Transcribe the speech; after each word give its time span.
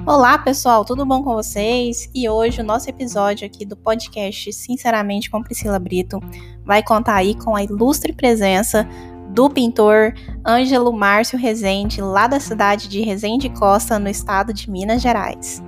Olá, 0.00 0.36
pessoal, 0.36 0.84
tudo 0.84 1.06
bom 1.06 1.22
com 1.22 1.34
vocês? 1.34 2.10
E 2.12 2.28
hoje 2.28 2.60
o 2.60 2.64
nosso 2.64 2.90
episódio 2.90 3.46
aqui 3.46 3.64
do 3.64 3.76
podcast 3.76 4.52
Sinceramente 4.52 5.30
com 5.30 5.42
Priscila 5.42 5.78
Brito 5.78 6.18
vai 6.64 6.82
contar 6.82 7.14
aí 7.14 7.36
com 7.36 7.54
a 7.54 7.62
ilustre 7.62 8.12
presença 8.12 8.88
do 9.30 9.48
pintor 9.48 10.12
Ângelo 10.44 10.92
Márcio 10.92 11.38
Rezende, 11.38 12.00
lá 12.00 12.26
da 12.26 12.40
cidade 12.40 12.88
de 12.88 13.00
Rezende 13.02 13.48
Costa, 13.50 13.96
no 13.96 14.08
estado 14.08 14.52
de 14.52 14.68
Minas 14.68 15.00
Gerais. 15.00 15.62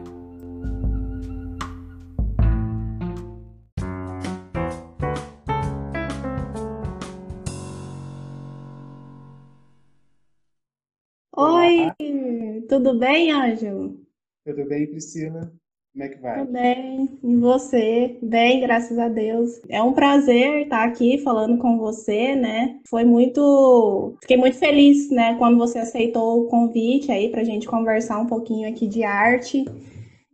Oi, 11.36 11.92
tudo 12.68 12.98
bem, 12.98 13.30
Ângelo? 13.30 14.03
Tudo 14.44 14.68
bem, 14.68 14.86
Priscila? 14.86 15.50
Como 15.92 16.04
é 16.04 16.08
que 16.08 16.20
vai? 16.20 16.40
Tudo 16.40 16.52
bem. 16.52 17.18
E 17.22 17.36
você? 17.36 18.18
Bem, 18.20 18.60
graças 18.60 18.98
a 18.98 19.08
Deus. 19.08 19.60
É 19.68 19.80
um 19.82 19.92
prazer 19.92 20.64
estar 20.64 20.84
aqui 20.84 21.18
falando 21.18 21.56
com 21.58 21.78
você, 21.78 22.34
né? 22.34 22.80
Foi 22.88 23.04
muito. 23.04 24.16
Fiquei 24.20 24.36
muito 24.36 24.58
feliz, 24.58 25.08
né, 25.10 25.36
quando 25.38 25.56
você 25.56 25.78
aceitou 25.78 26.42
o 26.42 26.48
convite 26.48 27.10
aí 27.10 27.30
para 27.30 27.40
a 27.40 27.44
gente 27.44 27.66
conversar 27.66 28.18
um 28.18 28.26
pouquinho 28.26 28.68
aqui 28.68 28.86
de 28.86 29.02
arte. 29.02 29.64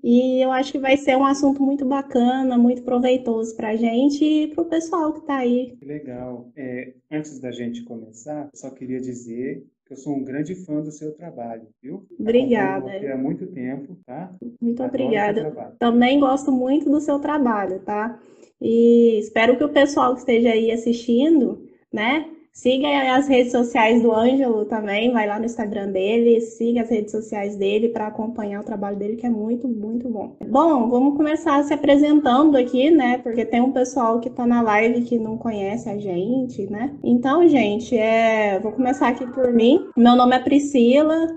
E 0.02 0.42
eu 0.42 0.51
acho 0.51 0.73
que 0.73 0.79
vai 0.79 0.96
ser 0.96 1.16
um 1.16 1.27
assunto 1.27 1.62
muito 1.62 1.84
bacana, 1.84 2.56
muito 2.56 2.82
proveitoso 2.82 3.54
para 3.54 3.68
a 3.68 3.77
gente 3.77 4.24
e 4.24 4.48
para 4.48 4.62
o 4.62 4.68
pessoal 4.68 5.12
que 5.12 5.20
está 5.20 5.37
aí. 5.37 5.77
Legal. 5.82 6.51
É, 6.56 6.95
antes 7.12 7.38
da 7.38 7.52
gente 7.52 7.84
começar, 7.84 8.48
só 8.54 8.70
queria 8.70 8.98
dizer 8.98 9.62
eu 9.91 9.97
sou 9.97 10.15
um 10.15 10.23
grande 10.23 10.55
fã 10.55 10.80
do 10.80 10.93
seu 10.93 11.12
trabalho, 11.12 11.67
viu? 11.83 12.07
Obrigada. 12.19 12.93
Há 13.12 13.17
muito 13.17 13.47
tempo, 13.49 13.97
tá? 14.07 14.32
Muito 14.60 14.82
Adoro 14.82 15.05
obrigada. 15.05 15.74
Também 15.79 16.21
gosto 16.21 16.52
muito 16.52 16.88
do 16.88 17.01
seu 17.01 17.19
trabalho, 17.19 17.80
tá? 17.80 18.19
E 18.60 19.19
espero 19.19 19.57
que 19.57 19.65
o 19.65 19.73
pessoal 19.73 20.13
que 20.15 20.21
esteja 20.21 20.51
aí 20.51 20.71
assistindo, 20.71 21.66
né, 21.93 22.30
Siga 22.61 23.15
as 23.16 23.27
redes 23.27 23.53
sociais 23.53 24.03
do 24.03 24.13
Ângelo 24.15 24.66
também, 24.66 25.11
vai 25.11 25.27
lá 25.27 25.39
no 25.39 25.47
Instagram 25.47 25.89
dele, 25.93 26.43
siga 26.43 26.83
as 26.83 26.91
redes 26.91 27.11
sociais 27.11 27.57
dele 27.57 27.89
para 27.89 28.09
acompanhar 28.09 28.61
o 28.61 28.65
trabalho 28.65 28.99
dele, 28.99 29.16
que 29.16 29.25
é 29.25 29.30
muito, 29.30 29.66
muito 29.66 30.11
bom. 30.11 30.37
Bom, 30.47 30.87
vamos 30.91 31.16
começar 31.16 31.65
se 31.65 31.73
apresentando 31.73 32.59
aqui, 32.59 32.91
né? 32.91 33.16
Porque 33.16 33.47
tem 33.47 33.63
um 33.63 33.73
pessoal 33.73 34.21
que 34.21 34.29
está 34.29 34.47
na 34.47 34.61
live 34.61 35.01
que 35.05 35.19
não 35.19 35.38
conhece 35.38 35.88
a 35.88 35.97
gente, 35.97 36.71
né? 36.71 36.93
Então, 37.03 37.49
gente, 37.49 37.97
é... 37.97 38.61
vou 38.61 38.73
começar 38.73 39.09
aqui 39.09 39.27
por 39.29 39.51
mim. 39.55 39.87
Meu 39.97 40.15
nome 40.15 40.37
é 40.37 40.38
Priscila, 40.41 41.29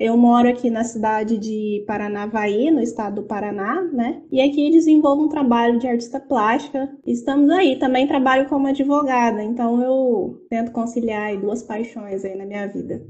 eu 0.00 0.16
moro 0.16 0.48
aqui 0.48 0.70
na 0.70 0.82
cidade 0.82 1.36
de 1.36 1.84
Paranavaí, 1.86 2.70
no 2.70 2.80
estado 2.80 3.16
do 3.16 3.26
Paraná, 3.26 3.82
né? 3.82 4.22
E 4.32 4.40
aqui 4.40 4.70
desenvolvo 4.70 5.24
um 5.24 5.28
trabalho 5.28 5.78
de 5.78 5.86
artista 5.86 6.18
plástica. 6.18 6.90
Estamos 7.06 7.50
aí, 7.50 7.78
também 7.78 8.06
trabalho 8.06 8.48
como 8.48 8.66
advogada, 8.66 9.42
então 9.42 9.82
eu 9.82 10.42
tento 10.48 10.72
conciliar 10.72 11.36
duas 11.38 11.62
paixões 11.62 12.24
aí 12.24 12.34
na 12.34 12.46
minha 12.46 12.66
vida, 12.66 13.06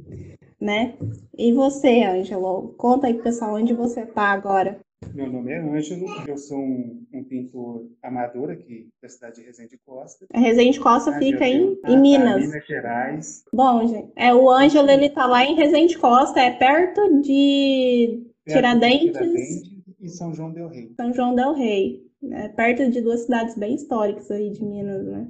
né? 0.60 0.94
E 1.38 1.52
você, 1.52 2.02
Ângelo? 2.02 2.74
Conta 2.76 3.06
aí 3.06 3.14
pro 3.14 3.22
pessoal 3.22 3.54
onde 3.54 3.72
você 3.72 4.04
tá 4.04 4.24
agora. 4.24 4.80
Meu 5.14 5.32
nome 5.32 5.50
é 5.50 5.58
Ângelo, 5.58 6.06
eu 6.28 6.36
sou 6.36 6.58
um, 6.58 7.04
um, 7.12 7.24
pintor 7.24 7.88
amador 8.02 8.50
aqui 8.50 8.90
da 9.02 9.08
cidade 9.08 9.36
de 9.36 9.46
Resende 9.46 9.78
Costa. 9.78 10.26
A 10.32 10.38
Resende 10.38 10.78
Costa 10.78 11.10
ah, 11.10 11.18
fica 11.18 11.48
em, 11.48 11.78
em 11.86 12.00
Minas. 12.00 12.46
Minas 12.46 12.66
Gerais. 12.66 13.44
Bom, 13.52 13.86
gente, 13.88 14.12
é, 14.14 14.34
o 14.34 14.50
Ângelo 14.50 14.90
ele 14.90 15.08
tá 15.08 15.26
lá 15.26 15.42
em 15.42 15.54
Resende 15.54 15.98
Costa, 15.98 16.38
é 16.38 16.50
perto 16.50 17.22
de 17.22 18.30
perto 18.44 18.56
Tiradentes, 18.56 19.06
de 19.06 19.12
Tiradentes 19.12 19.62
e 20.00 20.08
São 20.10 20.34
João 20.34 20.52
del 20.52 20.68
Rei. 20.68 20.92
São 20.94 21.12
João 21.14 21.34
del 21.34 21.54
Rei, 21.54 22.06
é 22.30 22.48
perto 22.48 22.90
de 22.90 23.00
duas 23.00 23.20
cidades 23.22 23.56
bem 23.56 23.74
históricas 23.74 24.30
aí 24.30 24.50
de 24.50 24.62
Minas, 24.62 25.06
né? 25.06 25.28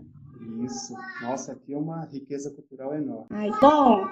Isso. 0.65 0.95
Nossa, 1.23 1.53
aqui 1.53 1.73
é 1.73 1.79
uma 1.79 2.05
riqueza 2.07 2.51
cultural 2.51 2.95
enorme. 2.95 3.27
Ai, 3.31 3.51
bom, 3.61 4.05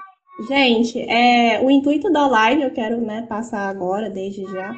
gente, 0.48 1.00
é, 1.00 1.60
o 1.60 1.68
intuito 1.68 2.10
da 2.12 2.28
live 2.28 2.62
eu 2.62 2.70
quero 2.70 3.00
né, 3.00 3.26
passar 3.28 3.68
agora, 3.68 4.08
desde 4.08 4.44
já 4.44 4.72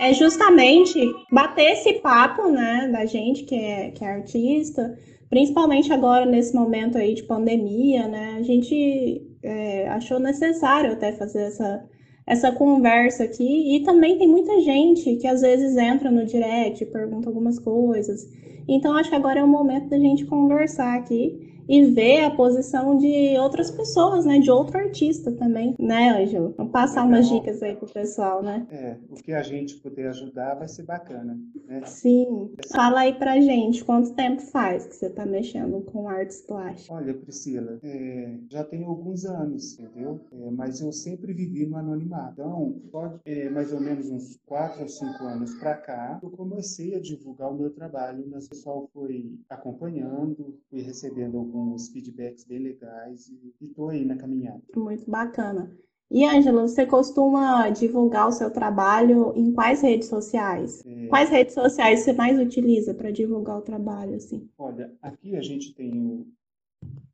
é 0.00 0.14
justamente 0.14 0.98
bater 1.30 1.72
esse 1.72 1.92
papo, 2.00 2.48
né, 2.48 2.88
da 2.90 3.04
gente 3.04 3.44
que 3.44 3.54
é, 3.54 3.90
que 3.90 4.02
é 4.02 4.08
artista, 4.08 4.98
principalmente 5.28 5.92
agora 5.92 6.24
nesse 6.24 6.54
momento 6.54 6.96
aí 6.96 7.14
de 7.14 7.22
pandemia, 7.24 8.08
né, 8.08 8.36
a 8.38 8.42
gente 8.42 9.20
é, 9.42 9.88
achou 9.90 10.18
necessário 10.18 10.92
até 10.92 11.12
fazer 11.12 11.42
essa, 11.42 11.84
essa 12.26 12.50
conversa 12.50 13.24
aqui, 13.24 13.76
e 13.76 13.82
também 13.82 14.16
tem 14.16 14.26
muita 14.26 14.58
gente 14.62 15.16
que 15.16 15.26
às 15.26 15.42
vezes 15.42 15.76
entra 15.76 16.10
no 16.10 16.24
direct, 16.24 16.82
pergunta 16.86 17.28
algumas 17.28 17.58
coisas, 17.58 18.26
então 18.66 18.96
acho 18.96 19.10
que 19.10 19.16
agora 19.16 19.40
é 19.40 19.44
o 19.44 19.48
momento 19.48 19.90
da 19.90 19.98
gente 19.98 20.24
conversar 20.24 20.96
aqui, 20.96 21.49
e 21.70 21.86
ver 21.86 22.24
a 22.24 22.30
posição 22.32 22.98
de 22.98 23.38
outras 23.38 23.70
pessoas, 23.70 24.24
né? 24.24 24.40
De 24.40 24.50
outro 24.50 24.76
artista 24.76 25.30
também, 25.30 25.76
né, 25.78 26.20
Ângelo? 26.20 26.52
Vamos 26.56 26.72
passar 26.72 27.04
umas 27.04 27.28
dicas 27.28 27.62
aí 27.62 27.76
pro 27.76 27.86
pessoal, 27.86 28.42
né? 28.42 28.66
É, 28.72 28.96
o 29.08 29.14
que 29.14 29.32
a 29.32 29.40
gente 29.40 29.76
puder 29.76 30.08
ajudar 30.08 30.56
vai 30.56 30.66
ser 30.66 30.82
bacana, 30.82 31.38
né? 31.68 31.82
Sim. 31.86 32.50
Fala 32.74 33.02
aí 33.02 33.14
pra 33.14 33.40
gente, 33.40 33.84
quanto 33.84 34.12
tempo 34.14 34.42
faz 34.42 34.84
que 34.84 34.96
você 34.96 35.08
tá 35.10 35.24
mexendo 35.24 35.80
com 35.82 36.08
artes 36.08 36.40
plásticas? 36.40 36.90
Olha, 36.90 37.14
Priscila, 37.14 37.78
é, 37.84 38.34
já 38.50 38.64
tem 38.64 38.82
alguns 38.82 39.24
anos, 39.24 39.78
entendeu? 39.78 40.18
É, 40.32 40.50
mas 40.50 40.80
eu 40.80 40.90
sempre 40.90 41.32
vivi 41.32 41.66
no 41.66 41.76
anonimato. 41.76 42.32
Então, 42.32 42.74
pode, 42.90 43.20
é, 43.24 43.48
mais 43.48 43.72
ou 43.72 43.80
menos 43.80 44.10
uns 44.10 44.36
quatro 44.44 44.82
ou 44.82 44.88
cinco 44.88 45.24
anos 45.24 45.54
pra 45.54 45.76
cá, 45.76 46.18
eu 46.20 46.30
comecei 46.30 46.96
a 46.96 47.00
divulgar 47.00 47.52
o 47.52 47.56
meu 47.56 47.70
trabalho, 47.70 48.24
mas 48.28 48.46
o 48.46 48.50
pessoal 48.50 48.90
foi 48.92 49.38
acompanhando, 49.48 50.58
fui 50.68 50.80
recebendo 50.80 51.38
alguns 51.38 51.59
alguns 51.60 51.88
feedbacks 51.88 52.44
bem 52.44 52.58
legais 52.58 53.28
e 53.28 53.54
estou 53.64 53.90
aí 53.90 54.04
na 54.04 54.16
caminhada. 54.16 54.62
Muito 54.74 55.10
bacana. 55.10 55.70
E, 56.10 56.24
Ângelo, 56.24 56.62
você 56.62 56.84
costuma 56.84 57.70
divulgar 57.70 58.28
o 58.28 58.32
seu 58.32 58.50
trabalho 58.50 59.32
em 59.36 59.52
quais 59.52 59.80
redes 59.80 60.08
sociais? 60.08 60.84
É... 60.84 61.06
Quais 61.06 61.30
redes 61.30 61.54
sociais 61.54 62.00
você 62.00 62.12
mais 62.12 62.38
utiliza 62.38 62.92
para 62.92 63.12
divulgar 63.12 63.58
o 63.58 63.62
trabalho? 63.62 64.16
Assim? 64.16 64.48
Olha, 64.58 64.92
aqui 65.00 65.36
a 65.36 65.40
gente 65.40 65.72
tem 65.72 65.96
o, 65.96 66.26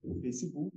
o 0.02 0.14
Facebook, 0.22 0.72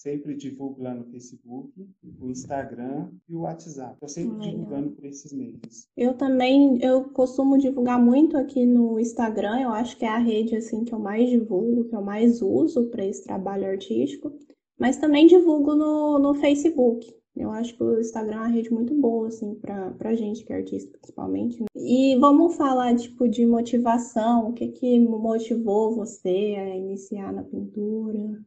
sempre 0.00 0.34
divulgo 0.34 0.82
lá 0.82 0.94
no 0.94 1.04
Facebook, 1.04 1.70
o 2.18 2.30
Instagram 2.30 3.10
e 3.28 3.34
o 3.34 3.40
WhatsApp. 3.40 3.92
Estou 3.94 4.08
sempre 4.08 4.38
Legal. 4.38 4.50
divulgando 4.50 4.90
por 4.92 5.04
esses 5.04 5.30
meios. 5.32 5.88
Eu 5.94 6.14
também, 6.14 6.82
eu 6.82 7.04
costumo 7.10 7.58
divulgar 7.58 8.02
muito 8.02 8.36
aqui 8.38 8.64
no 8.64 8.98
Instagram, 8.98 9.60
eu 9.60 9.70
acho 9.70 9.98
que 9.98 10.06
é 10.06 10.08
a 10.08 10.18
rede 10.18 10.56
assim 10.56 10.84
que 10.84 10.94
eu 10.94 10.98
mais 10.98 11.28
divulgo, 11.28 11.84
que 11.84 11.94
eu 11.94 12.00
mais 12.00 12.40
uso 12.40 12.86
para 12.86 13.04
esse 13.04 13.24
trabalho 13.24 13.66
artístico, 13.66 14.32
mas 14.78 14.96
também 14.96 15.26
divulgo 15.26 15.74
no, 15.74 16.18
no 16.18 16.34
Facebook. 16.34 17.14
Eu 17.36 17.50
acho 17.50 17.76
que 17.76 17.82
o 17.82 18.00
Instagram 18.00 18.36
é 18.36 18.40
uma 18.40 18.48
rede 18.48 18.72
muito 18.72 18.94
boa, 18.94 19.28
assim, 19.28 19.54
pra, 19.54 19.92
pra 19.92 20.14
gente 20.14 20.44
que 20.44 20.52
é 20.52 20.56
artista, 20.56 20.98
principalmente. 20.98 21.60
Né? 21.60 21.66
E 21.76 22.18
vamos 22.18 22.56
falar, 22.56 22.94
tipo, 22.96 23.28
de 23.28 23.46
motivação. 23.46 24.48
O 24.48 24.52
que 24.52 24.68
que 24.68 24.98
motivou 24.98 25.94
você 25.94 26.56
a 26.58 26.76
iniciar 26.76 27.32
na 27.32 27.44
pintura? 27.44 28.42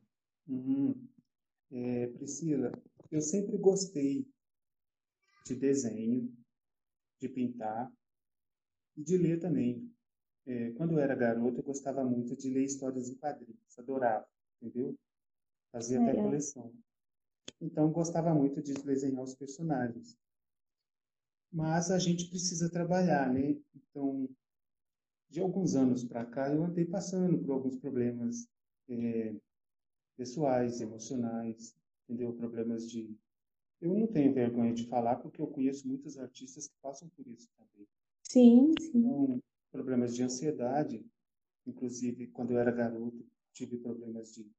Uhum. 0.48 0.94
É, 1.76 2.06
Priscila, 2.06 2.72
eu 3.10 3.20
sempre 3.20 3.58
gostei 3.58 4.28
de 5.44 5.56
desenho, 5.56 6.32
de 7.20 7.28
pintar 7.28 7.92
e 8.96 9.04
de 9.04 9.18
ler 9.18 9.40
também. 9.40 9.92
É, 10.46 10.72
quando 10.74 10.94
eu 10.94 11.00
era 11.00 11.16
garoto, 11.16 11.58
eu 11.58 11.64
gostava 11.64 12.04
muito 12.04 12.36
de 12.36 12.54
ler 12.54 12.64
histórias 12.64 13.10
em 13.10 13.16
quadrinhos, 13.16 13.80
adorava, 13.80 14.28
entendeu? 14.62 14.96
Fazia 15.72 16.00
até 16.00 16.14
coleção. 16.14 16.72
Então, 17.60 17.92
gostava 17.92 18.36
muito 18.36 18.62
de 18.62 18.74
desenhar 18.76 19.24
os 19.24 19.34
personagens. 19.34 20.16
Mas 21.52 21.90
a 21.90 21.98
gente 21.98 22.30
precisa 22.30 22.70
trabalhar, 22.70 23.34
né? 23.34 23.58
Então, 23.74 24.30
de 25.28 25.40
alguns 25.40 25.76
anos 25.76 26.04
para 26.04 26.24
cá, 26.24 26.54
eu 26.54 26.64
andei 26.64 26.86
passando 26.86 27.40
por 27.44 27.54
alguns 27.54 27.78
problemas 27.78 28.48
é, 28.88 29.36
pessoais, 30.24 30.80
emocionais, 30.80 31.76
entendeu? 32.08 32.34
Problemas 32.34 32.90
de. 32.90 33.14
Eu 33.82 33.94
não 33.94 34.08
tenho 34.08 34.34
vergonha 34.34 34.74
de 34.74 34.88
falar 34.88 35.18
porque 35.18 35.42
eu 35.42 35.48
conheço 35.48 35.86
muitos 35.86 36.18
artistas 36.18 36.68
que 36.68 36.76
passam 36.82 37.10
por 37.10 37.28
isso 37.28 37.50
também. 37.58 37.86
Sim, 38.24 38.74
sim. 38.80 38.92
Então, 38.96 39.44
problemas 39.70 40.16
de 40.16 40.24
ansiedade, 40.24 41.06
inclusive 41.68 42.28
quando 42.28 42.52
eu 42.52 42.60
era 42.60 42.72
garoto, 42.72 43.26
tive 43.52 43.78
problemas 43.78 44.34
de 44.34 44.50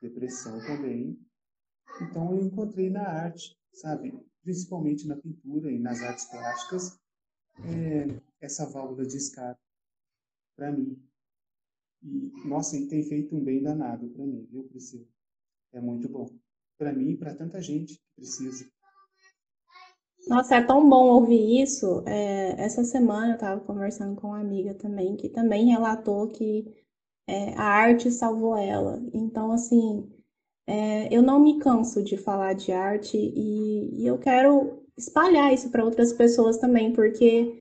depressão 0.00 0.58
também. 0.60 1.18
Então 2.00 2.34
eu 2.34 2.46
encontrei 2.46 2.88
na 2.88 3.06
arte, 3.06 3.54
sabe, 3.74 4.18
principalmente 4.42 5.06
na 5.06 5.16
pintura 5.16 5.70
e 5.70 5.78
nas 5.78 6.00
artes 6.02 6.24
plásticas, 6.24 6.98
é, 7.60 8.20
essa 8.40 8.64
válvula 8.64 9.06
de 9.06 9.18
escape 9.18 9.60
para 10.56 10.72
mim. 10.72 10.98
E, 12.06 12.48
nossa, 12.48 12.76
e 12.76 12.86
tem 12.86 13.02
feito 13.02 13.36
um 13.36 13.42
bem 13.42 13.62
danado 13.62 14.08
para 14.10 14.24
mim, 14.24 14.46
viu, 14.50 14.64
Priscila? 14.64 15.04
É 15.72 15.80
muito 15.80 16.08
bom. 16.08 16.28
Para 16.78 16.92
mim 16.92 17.10
e 17.10 17.16
para 17.16 17.34
tanta 17.34 17.60
gente 17.60 17.94
que 17.94 18.02
precisa. 18.16 18.64
Nossa, 20.28 20.56
é 20.56 20.62
tão 20.62 20.88
bom 20.88 21.08
ouvir 21.08 21.62
isso. 21.62 22.02
É, 22.06 22.60
essa 22.60 22.84
semana 22.84 23.32
eu 23.32 23.34
estava 23.34 23.60
conversando 23.60 24.20
com 24.20 24.28
uma 24.28 24.40
amiga 24.40 24.74
também, 24.74 25.16
que 25.16 25.28
também 25.28 25.70
relatou 25.70 26.28
que 26.28 26.64
é, 27.28 27.54
a 27.54 27.64
arte 27.64 28.10
salvou 28.10 28.56
ela. 28.56 29.02
Então, 29.12 29.52
assim, 29.52 30.08
é, 30.66 31.14
eu 31.14 31.22
não 31.22 31.40
me 31.40 31.58
canso 31.58 32.02
de 32.02 32.16
falar 32.16 32.54
de 32.54 32.72
arte 32.72 33.16
e, 33.16 34.02
e 34.02 34.06
eu 34.06 34.18
quero 34.18 34.84
espalhar 34.96 35.52
isso 35.52 35.70
para 35.70 35.84
outras 35.84 36.12
pessoas 36.12 36.58
também, 36.58 36.92
porque 36.92 37.58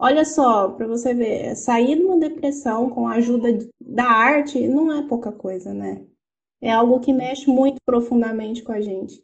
olha 0.00 0.24
só, 0.24 0.70
para 0.70 0.86
você 0.86 1.12
ver, 1.12 1.54
sair 1.54 1.96
de 1.96 2.02
uma 2.02 2.18
depressão 2.18 2.88
com 2.88 3.06
a 3.06 3.16
ajuda 3.16 3.48
da 3.80 4.04
arte 4.04 4.66
não 4.66 4.92
é 4.92 5.06
pouca 5.06 5.30
coisa, 5.30 5.74
né? 5.74 6.06
É 6.60 6.70
algo 6.72 7.00
que 7.00 7.12
mexe 7.12 7.48
muito 7.50 7.78
profundamente 7.84 8.62
com 8.62 8.72
a 8.72 8.80
gente. 8.80 9.22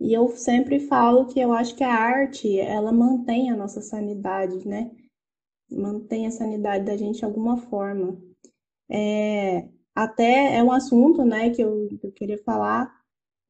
E 0.00 0.12
eu 0.12 0.28
sempre 0.28 0.80
falo 0.80 1.26
que 1.26 1.40
eu 1.40 1.52
acho 1.52 1.74
que 1.76 1.84
a 1.84 1.92
arte, 1.92 2.58
ela 2.58 2.92
mantém 2.92 3.50
a 3.50 3.56
nossa 3.56 3.80
sanidade, 3.80 4.66
né? 4.66 4.90
Mantém 5.70 6.26
a 6.26 6.30
sanidade 6.30 6.84
da 6.84 6.96
gente 6.96 7.18
de 7.18 7.24
alguma 7.24 7.56
forma. 7.56 8.16
É, 8.88 9.68
até 9.94 10.56
é 10.56 10.62
um 10.62 10.72
assunto, 10.72 11.24
né, 11.24 11.50
que 11.50 11.62
eu, 11.62 11.88
eu 12.02 12.12
queria 12.12 12.38
falar, 12.44 12.92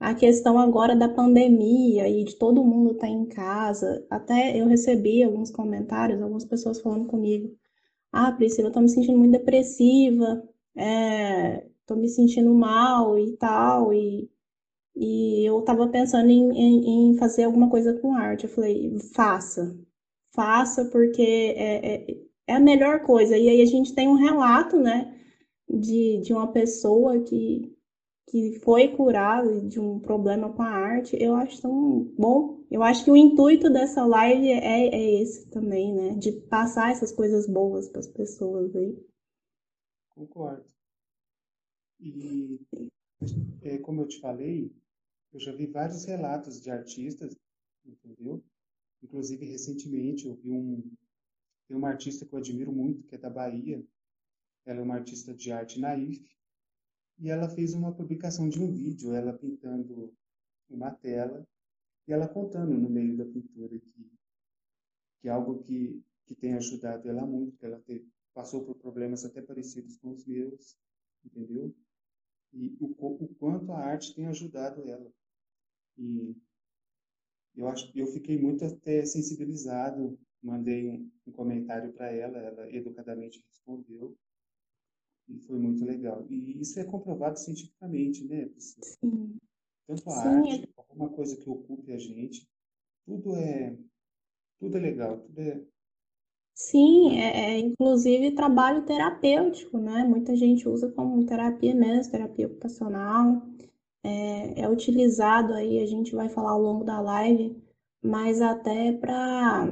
a 0.03 0.15
questão 0.15 0.59
agora 0.59 0.97
da 0.97 1.09
pandemia 1.09 2.09
e 2.09 2.25
de 2.25 2.37
todo 2.37 2.65
mundo 2.65 2.93
estar 2.93 3.07
tá 3.07 3.13
em 3.13 3.27
casa. 3.27 4.05
Até 4.11 4.61
eu 4.61 4.67
recebi 4.67 5.23
alguns 5.23 5.51
comentários, 5.51 6.21
algumas 6.21 6.45
pessoas 6.45 6.81
falando 6.81 7.07
comigo. 7.07 7.57
Ah, 8.13 8.33
Priscila, 8.33 8.69
eu 8.69 8.73
tô 8.73 8.81
me 8.81 8.89
sentindo 8.89 9.17
muito 9.19 9.33
depressiva, 9.33 10.43
é, 10.77 11.67
tô 11.87 11.95
me 11.97 12.09
sentindo 12.09 12.53
mal 12.55 13.19
e 13.19 13.37
tal, 13.37 13.95
e 13.95 14.29
e 14.97 15.45
eu 15.49 15.61
estava 15.61 15.89
pensando 15.89 16.29
em, 16.31 16.51
em, 16.53 17.13
em, 17.13 17.19
fazer 17.19 17.45
alguma 17.45 17.71
coisa 17.71 17.99
com 17.99 18.15
arte. 18.15 18.45
Eu 18.45 18.51
falei, 18.51 18.99
faça, 19.15 19.75
faça, 20.35 20.85
porque 20.87 21.23
é, 21.23 21.95
é, 21.95 22.17
é, 22.49 22.55
a 22.55 22.61
melhor 22.61 23.01
coisa. 23.03 23.37
E 23.37 23.49
aí 23.49 23.63
a 23.63 23.67
gente 23.67 23.95
tem 23.95 24.09
um 24.09 24.15
relato, 24.15 24.79
né, 24.79 25.15
de, 25.69 26.21
de 26.23 26.33
uma 26.33 26.53
pessoa 26.53 27.21
que, 27.21 27.72
que 28.29 28.59
foi 28.61 28.89
curada 28.97 29.61
de 29.63 29.79
um 29.79 29.99
problema 29.99 30.53
com 30.53 30.63
a 30.63 30.69
arte. 30.69 31.17
Eu 31.21 31.35
acho 31.35 31.61
tão 31.61 32.05
bom. 32.17 32.65
Eu 32.71 32.83
acho 32.83 33.05
que 33.05 33.11
o 33.11 33.17
intuito 33.17 33.71
dessa 33.71 34.05
live 34.07 34.49
é, 34.49 34.89
é 34.89 35.23
esse 35.23 35.47
também, 35.51 35.93
né, 35.93 36.15
de 36.15 36.33
passar 36.33 36.91
essas 36.91 37.13
coisas 37.13 37.47
boas 37.47 37.89
para 37.89 38.01
as 38.01 38.09
pessoas 38.09 38.75
aí. 38.75 38.97
Concordo. 40.11 40.65
E 42.01 42.61
é, 43.63 43.79
como 43.79 44.03
eu 44.03 44.09
te 44.09 44.19
falei, 44.21 44.73
eu 45.33 45.39
já 45.39 45.53
vi 45.53 45.67
vários 45.67 46.05
relatos 46.05 46.61
de 46.61 46.71
artistas, 46.71 47.37
entendeu? 47.85 48.43
Inclusive, 49.03 49.47
recentemente, 49.47 50.27
eu 50.27 50.35
vi 50.35 50.51
um, 50.51 50.83
tem 51.67 51.77
uma 51.77 51.89
artista 51.89 52.27
que 52.27 52.35
eu 52.35 52.39
admiro 52.39 52.73
muito, 52.73 53.03
que 53.05 53.15
é 53.15 53.19
da 53.19 53.31
Bahia. 53.31 53.85
Ela 54.65 54.81
é 54.81 54.83
uma 54.83 54.95
artista 54.95 55.35
de 55.35 55.51
arte 55.51 55.81
naif. 55.81 56.23
E 57.19 57.31
ela 57.31 57.49
fez 57.49 57.75
uma 57.75 57.95
publicação 57.95 58.49
de 58.49 58.61
um 58.61 58.73
vídeo, 58.73 59.15
ela 59.15 59.33
pintando 59.33 60.13
uma 60.69 60.91
tela, 60.91 61.47
e 62.07 62.13
ela 62.13 62.29
contando 62.29 62.77
no 62.77 62.89
meio 62.89 63.17
da 63.17 63.25
pintura 63.25 63.79
que, 63.79 64.11
que 65.21 65.29
é 65.29 65.31
algo 65.31 65.63
que, 65.63 66.03
que 66.27 66.35
tem 66.35 66.55
ajudado 66.55 67.09
ela 67.09 67.25
muito, 67.25 67.57
que 67.57 67.67
ela 67.67 67.83
passou 68.35 68.65
por 68.65 68.75
problemas 68.77 69.25
até 69.25 69.41
parecidos 69.41 69.97
com 69.99 70.11
os 70.13 70.25
meus, 70.27 70.77
entendeu? 71.25 71.75
E 72.53 72.77
o, 72.81 72.87
o 73.25 73.29
quanto 73.37 73.73
a 73.73 73.79
arte 73.79 74.15
tem 74.15 74.27
ajudado 74.27 74.83
ela. 74.89 75.11
E 75.97 76.37
eu 77.55 77.69
acho 77.69 77.91
eu 77.95 78.07
fiquei 78.07 78.39
muito 78.39 78.65
até 78.65 79.05
sensibilizado, 79.05 80.19
mandei 80.43 80.89
um, 80.89 81.11
um 81.27 81.33
comentário 81.33 81.93
para 81.93 82.11
ela, 82.11 82.39
ela 82.39 82.71
educadamente 82.75 83.45
respondeu 83.47 84.17
e 85.29 85.39
foi 85.41 85.59
muito 85.59 85.85
legal. 85.85 86.25
E 86.29 86.61
isso 86.61 86.79
é 86.81 86.85
comprovado 86.85 87.39
cientificamente, 87.39 88.25
né? 88.25 88.51
Sim. 88.59 89.37
Tanto 89.87 90.09
a 90.11 90.13
Sim. 90.13 90.29
arte, 90.29 90.69
alguma 90.77 91.09
coisa 91.11 91.37
que 91.37 91.49
ocupe 91.49 91.93
a 91.93 91.99
gente, 91.99 92.49
tudo 93.05 93.37
é 93.37 93.77
tudo 94.59 94.77
é 94.77 94.81
legal, 94.81 95.19
tudo 95.19 95.41
é 95.41 95.61
Sim, 96.55 97.19
é, 97.19 97.55
é 97.55 97.59
inclusive 97.59 98.33
trabalho 98.33 98.85
terapêutico, 98.85 99.79
né? 99.79 100.05
Muita 100.05 100.37
gente 100.37 100.69
usa 100.69 100.93
como 100.93 101.25
terapia 101.27 101.75
mesmo, 101.75 102.13
terapia 102.13 102.47
ocupacional 102.47 103.43
é, 104.05 104.63
é 104.63 104.69
utilizado 104.69 105.55
aí, 105.55 105.81
a 105.81 105.87
gente 105.87 106.15
vai 106.15 106.29
falar 106.29 106.53
ao 106.53 106.61
longo 106.61 106.85
da 106.85 107.01
live, 107.01 107.57
mas 108.03 108.41
até 108.41 108.93
para 108.93 109.69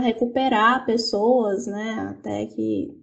recuperar 0.00 0.84
pessoas, 0.84 1.66
né, 1.66 1.92
até 2.10 2.46
que 2.46 3.01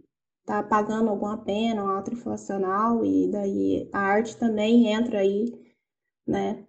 tá 0.50 0.64
pagando 0.64 1.12
alguma 1.12 1.38
pena, 1.38 1.84
um 1.84 1.90
ato 1.90 2.12
inflacional, 2.12 3.06
e 3.06 3.30
daí 3.32 3.88
a 3.94 4.00
arte 4.00 4.36
também 4.36 4.88
entra 4.88 5.20
aí, 5.20 5.54
né. 6.28 6.66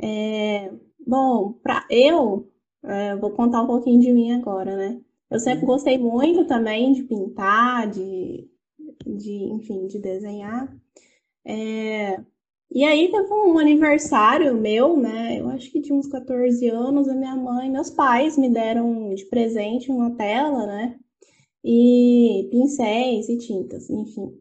É, 0.00 0.72
bom, 1.06 1.52
para 1.62 1.86
eu, 1.90 2.50
é, 2.82 3.16
vou 3.16 3.30
contar 3.32 3.62
um 3.62 3.66
pouquinho 3.66 4.00
de 4.00 4.10
mim 4.10 4.32
agora, 4.32 4.74
né. 4.74 4.98
Eu 5.30 5.38
sempre 5.38 5.66
uhum. 5.66 5.72
gostei 5.72 5.98
muito 5.98 6.46
também 6.46 6.94
de 6.94 7.02
pintar, 7.02 7.90
de, 7.90 8.48
de 9.06 9.34
enfim, 9.52 9.86
de 9.86 9.98
desenhar. 9.98 10.74
É, 11.44 12.18
e 12.70 12.82
aí 12.82 13.10
teve 13.10 13.30
um 13.34 13.58
aniversário 13.58 14.54
meu, 14.56 14.96
né? 14.96 15.38
Eu 15.38 15.50
acho 15.50 15.70
que 15.70 15.82
tinha 15.82 15.98
uns 15.98 16.08
14 16.08 16.66
anos, 16.70 17.08
a 17.10 17.14
minha 17.14 17.36
mãe, 17.36 17.70
meus 17.70 17.90
pais 17.90 18.38
me 18.38 18.48
deram 18.48 19.14
de 19.14 19.26
presente 19.26 19.90
uma 19.90 20.16
tela, 20.16 20.66
né? 20.66 20.98
E 21.70 22.48
pincéis 22.50 23.28
e 23.28 23.36
tintas, 23.36 23.90
enfim. 23.90 24.40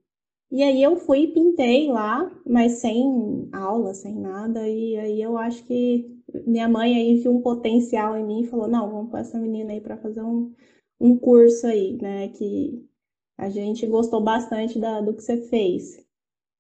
E 0.50 0.64
aí 0.64 0.82
eu 0.82 0.96
fui 0.96 1.24
e 1.24 1.34
pintei 1.34 1.90
lá, 1.90 2.32
mas 2.46 2.80
sem 2.80 3.50
aula, 3.52 3.94
sem 3.94 4.16
nada. 4.16 4.66
E 4.68 4.96
aí 4.98 5.22
eu 5.22 5.38
acho 5.38 5.66
que 5.66 6.10
minha 6.46 6.70
mãe 6.70 6.96
aí 6.96 7.20
viu 7.20 7.34
um 7.36 7.42
potencial 7.42 8.18
em 8.18 8.26
mim 8.26 8.42
e 8.44 8.48
falou: 8.48 8.68
não, 8.70 8.90
vamos 8.90 9.12
pôr 9.12 9.20
essa 9.20 9.38
menina 9.38 9.74
aí 9.74 9.82
para 9.82 9.98
fazer 9.98 10.22
um, 10.24 10.54
um 11.02 11.18
curso 11.18 11.68
aí, 11.68 11.98
né? 12.02 12.30
Que 12.30 12.86
a 13.38 13.50
gente 13.50 13.86
gostou 13.88 14.22
bastante 14.24 14.80
da, 14.80 15.02
do 15.02 15.14
que 15.14 15.22
você 15.22 15.38
fez. 15.50 16.02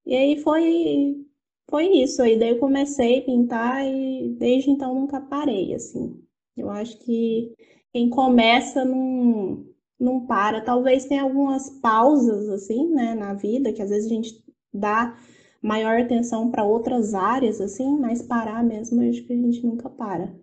E 0.06 0.16
aí 0.16 0.38
foi 0.40 1.26
foi 1.70 1.88
isso. 1.88 2.22
Aí 2.22 2.38
daí 2.38 2.50
eu 2.50 2.60
comecei 2.60 3.20
a 3.20 3.26
pintar 3.26 3.86
e 3.86 4.36
desde 4.38 4.70
então 4.72 4.94
nunca 4.96 5.22
parei, 5.22 5.74
assim. 5.74 6.22
Eu 6.58 6.70
acho 6.70 6.98
que 7.00 7.54
quem 7.94 8.10
começa 8.10 8.84
não, 8.86 9.66
não 10.00 10.26
para. 10.26 10.62
Talvez 10.62 11.06
tenha 11.06 11.24
algumas 11.24 11.70
pausas, 11.70 12.50
assim, 12.50 12.90
né, 12.94 13.16
na 13.16 13.34
vida, 13.34 13.74
que 13.74 13.82
às 13.82 13.90
vezes 13.90 14.06
a 14.06 14.14
gente 14.14 14.44
dá 14.74 15.18
maior 15.62 16.00
atenção 16.00 16.52
para 16.52 16.64
outras 16.64 17.14
áreas, 17.14 17.60
assim, 17.60 17.98
mas 18.00 18.22
parar 18.22 18.64
mesmo, 18.64 19.04
eu 19.04 19.10
acho 19.10 19.24
que 19.26 19.34
a 19.34 19.36
gente 19.36 19.66
nunca 19.66 19.90
para. 19.90 20.36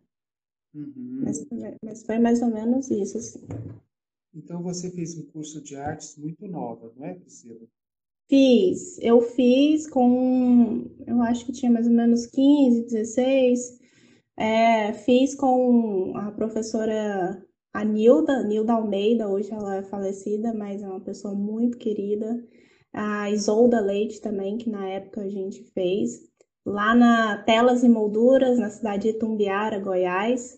Uhum. 0.74 1.22
Mas, 1.22 1.46
mas 1.84 2.02
foi 2.04 2.18
mais 2.18 2.42
ou 2.42 2.48
menos 2.48 2.90
isso, 2.90 3.18
assim. 3.18 3.40
Então 4.34 4.62
você 4.62 4.90
fez 4.90 5.16
um 5.16 5.26
curso 5.26 5.62
de 5.62 5.76
artes 5.76 6.16
muito 6.16 6.46
nova, 6.48 6.92
não 6.96 7.06
é, 7.06 7.14
Priscila? 7.14 7.60
Fiz, 8.28 8.98
eu 9.00 9.20
fiz 9.20 9.86
com, 9.86 10.90
eu 11.06 11.22
acho 11.22 11.46
que 11.46 11.52
tinha 11.52 11.70
mais 11.70 11.86
ou 11.86 11.92
menos 11.92 12.26
15, 12.26 12.86
16. 12.86 13.78
É, 14.36 14.92
fiz 14.92 15.34
com 15.34 16.16
a 16.16 16.32
professora 16.32 17.46
Anilda, 17.74 18.44
Nilda 18.44 18.74
Almeida, 18.74 19.28
hoje 19.28 19.52
ela 19.52 19.76
é 19.76 19.82
falecida, 19.82 20.54
mas 20.54 20.80
é 20.80 20.86
uma 20.88 21.00
pessoa 21.00 21.34
muito 21.34 21.76
querida. 21.76 22.40
A 22.92 23.28
Isolda 23.30 23.80
Leite 23.80 24.20
também, 24.20 24.56
que 24.56 24.70
na 24.70 24.88
época 24.88 25.22
a 25.22 25.28
gente 25.28 25.60
fez, 25.74 26.20
lá 26.64 26.94
na 26.94 27.38
Telas 27.42 27.82
e 27.82 27.88
Molduras, 27.88 28.58
na 28.60 28.70
cidade 28.70 29.12
de 29.12 29.18
Tumbiara, 29.18 29.80
Goiás. 29.80 30.56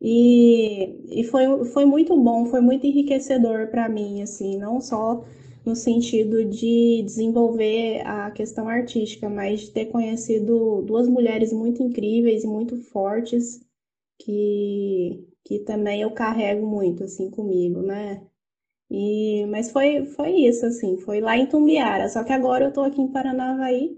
E, 0.00 1.20
e 1.20 1.24
foi, 1.24 1.64
foi 1.66 1.84
muito 1.84 2.16
bom, 2.16 2.46
foi 2.46 2.60
muito 2.62 2.86
enriquecedor 2.86 3.68
para 3.68 3.88
mim, 3.88 4.22
assim, 4.22 4.58
não 4.58 4.80
só 4.80 5.24
no 5.64 5.74
sentido 5.76 6.44
de 6.44 7.02
desenvolver 7.04 8.00
a 8.06 8.30
questão 8.30 8.68
artística, 8.68 9.28
mas 9.28 9.60
de 9.62 9.72
ter 9.72 9.86
conhecido 9.86 10.82
duas 10.82 11.08
mulheres 11.08 11.52
muito 11.52 11.82
incríveis 11.82 12.44
e 12.44 12.46
muito 12.46 12.76
fortes 12.76 13.60
que, 14.18 15.26
que 15.46 15.60
também 15.60 16.02
eu 16.02 16.10
carrego 16.10 16.66
muito 16.66 17.04
assim 17.04 17.30
comigo, 17.30 17.80
né? 17.80 18.20
E, 18.90 19.46
mas 19.46 19.70
foi, 19.70 20.04
foi 20.04 20.32
isso, 20.32 20.66
assim, 20.66 20.98
foi 20.98 21.20
lá 21.20 21.36
em 21.36 21.46
Tumbiara, 21.46 22.08
só 22.08 22.24
que 22.24 22.32
agora 22.32 22.64
eu 22.64 22.72
tô 22.72 22.82
aqui 22.82 23.00
em 23.00 23.12
Paranavaí 23.12 23.96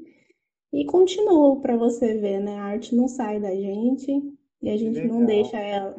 e 0.70 0.84
continuo 0.84 1.60
para 1.60 1.74
você 1.74 2.18
ver, 2.18 2.40
né? 2.40 2.58
A 2.58 2.64
arte 2.64 2.94
não 2.94 3.08
sai 3.08 3.40
da 3.40 3.54
gente 3.54 4.12
e 4.60 4.68
a 4.68 4.76
gente 4.76 5.00
Legal. 5.00 5.18
não 5.18 5.24
deixa 5.24 5.56
ela. 5.56 5.96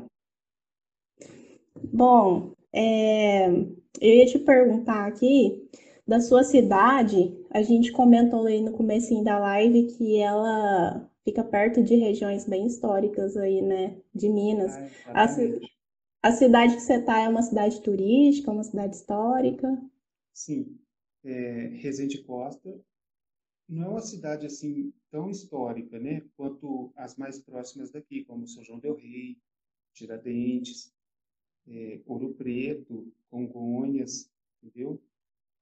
Bom, 1.91 2.51
é, 2.71 3.47
eu 3.49 4.15
ia 4.17 4.25
te 4.27 4.37
perguntar 4.37 5.07
aqui, 5.07 5.67
da 6.07 6.21
sua 6.21 6.43
cidade, 6.43 7.35
a 7.49 7.63
gente 7.63 7.91
comentou 7.91 8.45
aí 8.45 8.61
no 8.61 8.73
comecinho 8.73 9.23
da 9.23 9.39
live 9.39 9.87
que 9.97 10.17
ela 10.19 11.08
fica 11.23 11.43
perto 11.43 11.83
de 11.83 11.95
regiões 11.95 12.45
bem 12.47 12.67
históricas 12.67 13.35
aí, 13.37 13.61
né? 13.61 14.01
De 14.13 14.29
Minas. 14.29 14.71
Ah, 15.05 15.25
a, 15.25 16.29
a, 16.29 16.31
cidade 16.31 16.75
que 16.75 16.81
você 16.81 16.95
está 16.95 17.19
é 17.19 17.29
uma 17.29 17.41
cidade 17.41 17.81
turística, 17.81 18.51
uma 18.51 18.63
cidade 18.63 18.95
histórica? 18.95 19.81
Sim. 20.33 20.79
É, 21.23 21.67
Resende 21.73 22.23
Costa 22.23 22.79
não 23.69 23.83
é 23.83 23.89
uma 23.89 24.01
cidade 24.01 24.47
assim 24.47 24.91
tão 25.11 25.29
histórica, 25.29 25.99
né? 25.99 26.25
Quanto 26.35 26.91
as 26.95 27.15
mais 27.15 27.39
próximas 27.39 27.91
daqui, 27.91 28.23
como 28.23 28.47
São 28.47 28.63
João 28.63 28.79
del 28.79 28.95
Rei, 28.95 29.37
Tiradentes, 29.93 30.91
é, 31.67 32.01
Ouro 32.05 32.33
Preto, 32.33 33.13
Congonhas, 33.29 34.31
entendeu? 34.63 34.99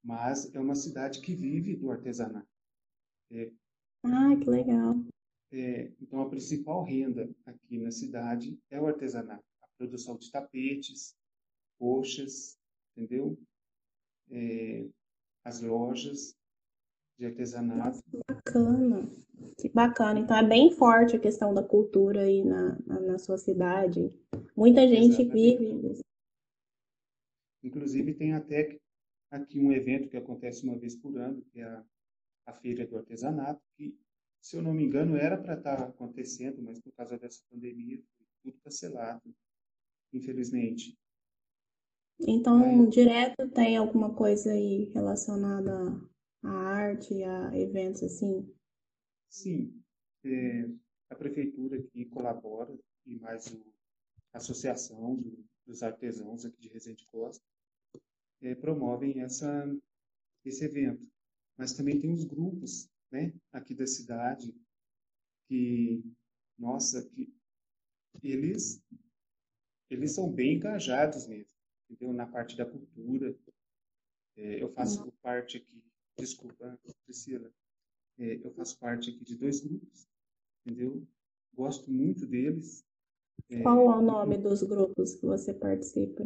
Mas 0.01 0.53
é 0.55 0.59
uma 0.59 0.75
cidade 0.75 1.19
que 1.19 1.35
vive 1.35 1.75
do 1.75 1.91
artesanato. 1.91 2.47
É, 3.29 3.51
ah, 4.05 4.35
que 4.41 4.49
legal. 4.49 4.95
É, 5.51 5.91
então, 6.01 6.21
a 6.21 6.29
principal 6.29 6.83
renda 6.83 7.29
aqui 7.45 7.77
na 7.77 7.91
cidade 7.91 8.59
é 8.69 8.79
o 8.79 8.87
artesanato. 8.87 9.43
A 9.61 9.67
produção 9.77 10.17
de 10.17 10.29
tapetes, 10.29 11.15
coxas, 11.79 12.57
entendeu? 12.95 13.37
É, 14.29 14.85
as 15.45 15.61
lojas 15.61 16.35
de 17.17 17.25
artesanato. 17.25 17.99
Que 18.11 18.19
bacana. 18.27 19.09
Que 19.57 19.69
bacana. 19.69 20.19
Então, 20.19 20.37
é 20.37 20.47
bem 20.47 20.71
forte 20.71 21.15
a 21.15 21.19
questão 21.19 21.53
da 21.53 21.63
cultura 21.63 22.23
aí 22.23 22.43
na, 22.43 22.77
na, 22.85 22.99
na 22.99 23.19
sua 23.19 23.37
cidade. 23.37 24.11
Muita 24.55 24.87
gente 24.87 25.21
Exatamente. 25.21 25.57
vive. 25.57 26.01
Inclusive, 27.63 28.13
tem 28.13 28.33
até 28.33 28.77
aqui 29.31 29.59
um 29.59 29.71
evento 29.71 30.09
que 30.09 30.17
acontece 30.17 30.63
uma 30.63 30.77
vez 30.77 30.95
por 30.95 31.17
ano, 31.17 31.41
que 31.51 31.59
é 31.59 31.63
a, 31.63 31.85
a 32.47 32.53
Feira 32.53 32.85
do 32.85 32.97
Artesanato, 32.97 33.61
que 33.75 33.97
se 34.47 34.55
eu 34.55 34.61
não 34.61 34.73
me 34.73 34.85
engano, 34.85 35.17
era 35.17 35.37
para 35.37 35.55
estar 35.57 35.75
tá 35.75 35.83
acontecendo, 35.87 36.63
mas 36.63 36.79
por 36.79 36.93
causa 36.93 37.17
dessa 37.17 37.43
pandemia, 37.49 38.01
tudo 38.41 38.57
cancelado, 38.63 39.35
infelizmente. 40.13 40.97
Então, 42.21 42.63
aí, 42.63 42.89
direto 42.89 43.49
tem 43.49 43.75
alguma 43.75 44.15
coisa 44.15 44.53
aí 44.53 44.85
relacionada 44.93 46.01
à 46.41 46.49
arte, 46.49 47.21
a 47.23 47.59
eventos 47.59 48.01
assim? 48.03 48.49
Sim. 49.29 49.83
É, 50.23 50.69
a 51.09 51.15
prefeitura 51.15 51.77
aqui 51.77 52.05
colabora, 52.05 52.73
e 53.05 53.17
mais 53.17 53.47
o, 53.47 53.61
a 54.31 54.37
associação 54.37 55.15
do, 55.17 55.43
dos 55.65 55.83
artesãos 55.83 56.45
aqui 56.45 56.61
de 56.61 56.69
Resende 56.69 57.05
Costa, 57.07 57.43
é, 58.41 58.55
promovem 58.55 59.19
essa, 59.19 59.69
esse 60.45 60.63
evento. 60.63 61.05
Mas 61.57 61.73
também 61.73 61.99
tem 61.99 62.13
os 62.13 62.23
grupos 62.23 62.89
né, 63.11 63.33
aqui 63.51 63.73
da 63.73 63.87
cidade, 63.87 64.53
que, 65.47 66.03
nossa, 66.57 67.07
que 67.09 67.33
eles, 68.21 68.81
eles 69.89 70.13
são 70.13 70.31
bem 70.31 70.55
engajados 70.55 71.27
mesmo, 71.27 71.57
entendeu? 71.89 72.13
Na 72.13 72.25
parte 72.25 72.57
da 72.57 72.65
cultura. 72.65 73.37
É, 74.35 74.61
eu 74.61 74.69
faço 74.69 75.03
uhum. 75.03 75.11
parte 75.21 75.57
aqui, 75.57 75.83
desculpa, 76.17 76.79
Priscila, 77.05 77.51
é, 78.19 78.35
eu 78.43 78.51
faço 78.51 78.77
parte 78.79 79.09
aqui 79.09 79.23
de 79.23 79.35
dois 79.35 79.61
grupos, 79.61 80.07
entendeu? 80.65 81.07
Gosto 81.53 81.91
muito 81.91 82.25
deles. 82.25 82.85
É, 83.49 83.61
Qual 83.61 83.79
é 83.79 83.97
o 83.97 84.01
nome 84.01 84.37
dos 84.37 84.61
grupos 84.63 85.15
que 85.15 85.25
você 85.25 85.53
participa? 85.53 86.23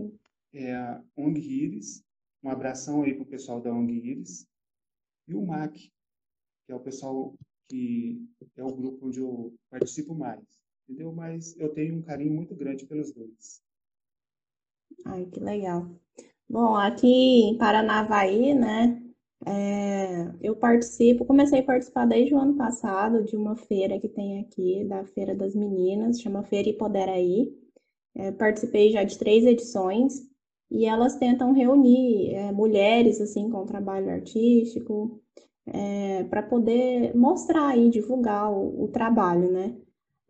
É 0.54 0.76
a 0.76 1.04
ONG 1.16 1.40
Iris, 1.40 2.04
um 2.44 2.50
abração 2.50 3.04
aí 3.04 3.14
pro 3.14 3.26
pessoal 3.26 3.62
da 3.62 3.72
ONG 3.72 3.94
Iris, 3.94 4.48
e 5.28 5.36
o 5.36 5.46
MAC, 5.46 5.92
é 6.72 6.76
o 6.76 6.80
pessoal 6.80 7.34
que 7.70 8.22
é 8.58 8.64
o 8.64 8.76
grupo 8.76 9.08
onde 9.08 9.20
eu 9.20 9.54
participo 9.70 10.14
mais, 10.14 10.44
entendeu? 10.88 11.12
Mas 11.14 11.58
eu 11.58 11.70
tenho 11.70 11.96
um 11.96 12.02
carinho 12.02 12.34
muito 12.34 12.56
grande 12.56 12.86
pelos 12.86 13.14
dois. 13.14 13.62
Ai, 15.06 15.26
que 15.26 15.40
legal. 15.40 15.90
Bom, 16.50 16.76
aqui 16.76 17.08
em 17.08 17.58
Paranavaí, 17.58 18.54
né, 18.54 19.02
é, 19.46 20.28
eu 20.42 20.56
participo, 20.56 21.26
comecei 21.26 21.60
a 21.60 21.64
participar 21.64 22.06
desde 22.06 22.34
o 22.36 22.38
ano 22.38 22.56
passado 22.56 23.24
de 23.24 23.36
uma 23.36 23.56
feira 23.56 24.00
que 24.00 24.10
tem 24.10 24.42
aqui, 24.42 24.84
da 24.84 25.06
Feira 25.06 25.34
das 25.34 25.56
Meninas, 25.56 26.22
chama 26.22 26.44
Feira 26.44 26.70
Hipoderaí. 26.70 27.54
É, 28.14 28.32
participei 28.32 28.92
já 28.92 29.04
de 29.04 29.18
três 29.18 29.46
edições 29.46 30.30
e 30.70 30.86
elas 30.86 31.16
tentam 31.16 31.54
reunir 31.54 32.34
é, 32.36 32.52
mulheres, 32.52 33.22
assim, 33.22 33.50
com 33.50 33.66
trabalho 33.66 34.10
artístico, 34.10 35.21
é, 35.68 36.24
para 36.26 36.44
poder 36.44 37.16
mostrar 37.16 37.78
e 37.78 37.90
divulgar 37.90 38.52
o, 38.52 38.84
o 38.84 38.88
trabalho, 38.90 39.52
né? 39.52 39.76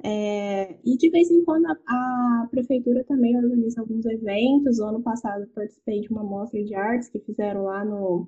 É, 0.03 0.79
e 0.83 0.97
de 0.97 1.09
vez 1.11 1.29
em 1.29 1.43
quando 1.43 1.67
a, 1.67 1.75
a, 1.87 2.47
prefeitura 2.49 3.03
também 3.03 3.37
organiza 3.37 3.81
alguns 3.81 4.05
eventos. 4.05 4.79
O 4.79 4.85
ano 4.85 5.01
passado 5.01 5.43
eu 5.43 5.49
participei 5.49 6.01
de 6.01 6.09
uma 6.09 6.23
mostra 6.23 6.63
de 6.63 6.73
artes 6.73 7.09
que 7.09 7.19
fizeram 7.19 7.63
lá 7.65 7.85
no, 7.85 8.27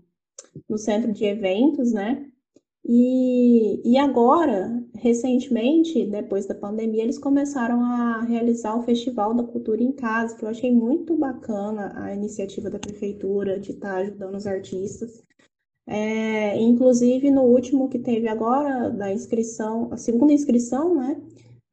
no 0.69 0.77
centro 0.77 1.11
de 1.11 1.25
eventos, 1.25 1.91
né? 1.91 2.29
E, 2.85 3.81
e 3.89 3.97
agora, 3.97 4.83
recentemente, 4.95 6.05
depois 6.05 6.45
da 6.45 6.53
pandemia, 6.53 7.03
eles 7.03 7.17
começaram 7.17 7.81
a 7.81 8.21
realizar 8.21 8.75
o 8.77 8.83
Festival 8.83 9.33
da 9.33 9.43
Cultura 9.43 9.81
em 9.81 9.93
Casa, 9.93 10.35
que 10.35 10.43
eu 10.43 10.49
achei 10.49 10.71
muito 10.71 11.15
bacana 11.17 11.93
a 11.95 12.13
iniciativa 12.13 12.69
da 12.69 12.77
prefeitura 12.77 13.57
de 13.59 13.71
estar 13.71 13.95
ajudando 13.97 14.35
os 14.35 14.45
artistas. 14.45 15.23
É, 15.85 16.57
inclusive, 16.61 17.29
no 17.29 17.41
último 17.43 17.89
que 17.89 17.99
teve 17.99 18.27
agora, 18.27 18.89
da 18.89 19.11
inscrição, 19.11 19.89
a 19.91 19.97
segunda 19.97 20.31
inscrição, 20.31 20.95
né? 20.95 21.21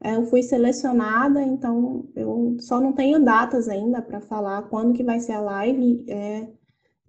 É, 0.02 0.16
eu 0.16 0.24
fui 0.24 0.42
selecionada, 0.42 1.42
então 1.42 2.08
eu 2.16 2.56
só 2.60 2.80
não 2.80 2.92
tenho 2.92 3.22
datas 3.22 3.68
ainda 3.68 4.00
para 4.00 4.20
falar 4.20 4.62
quando 4.62 4.94
que 4.94 5.04
vai 5.04 5.20
ser 5.20 5.32
a 5.32 5.40
live, 5.40 6.04
é, 6.08 6.48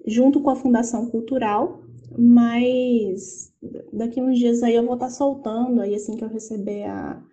junto 0.06 0.42
com 0.42 0.50
a 0.50 0.56
Fundação 0.56 1.10
Cultural, 1.10 1.82
mas 2.18 3.54
daqui 3.94 4.22
uns 4.22 4.38
dias 4.38 4.62
aí 4.62 4.76
eu 4.76 4.84
vou 4.86 4.96
estar 4.96 5.08
tá 5.08 5.12
soltando, 5.12 5.82
aí 5.82 5.96
assim 5.96 6.18
que 6.18 6.24
eu 6.24 6.30
receber 6.30 6.84
a, 6.86 7.24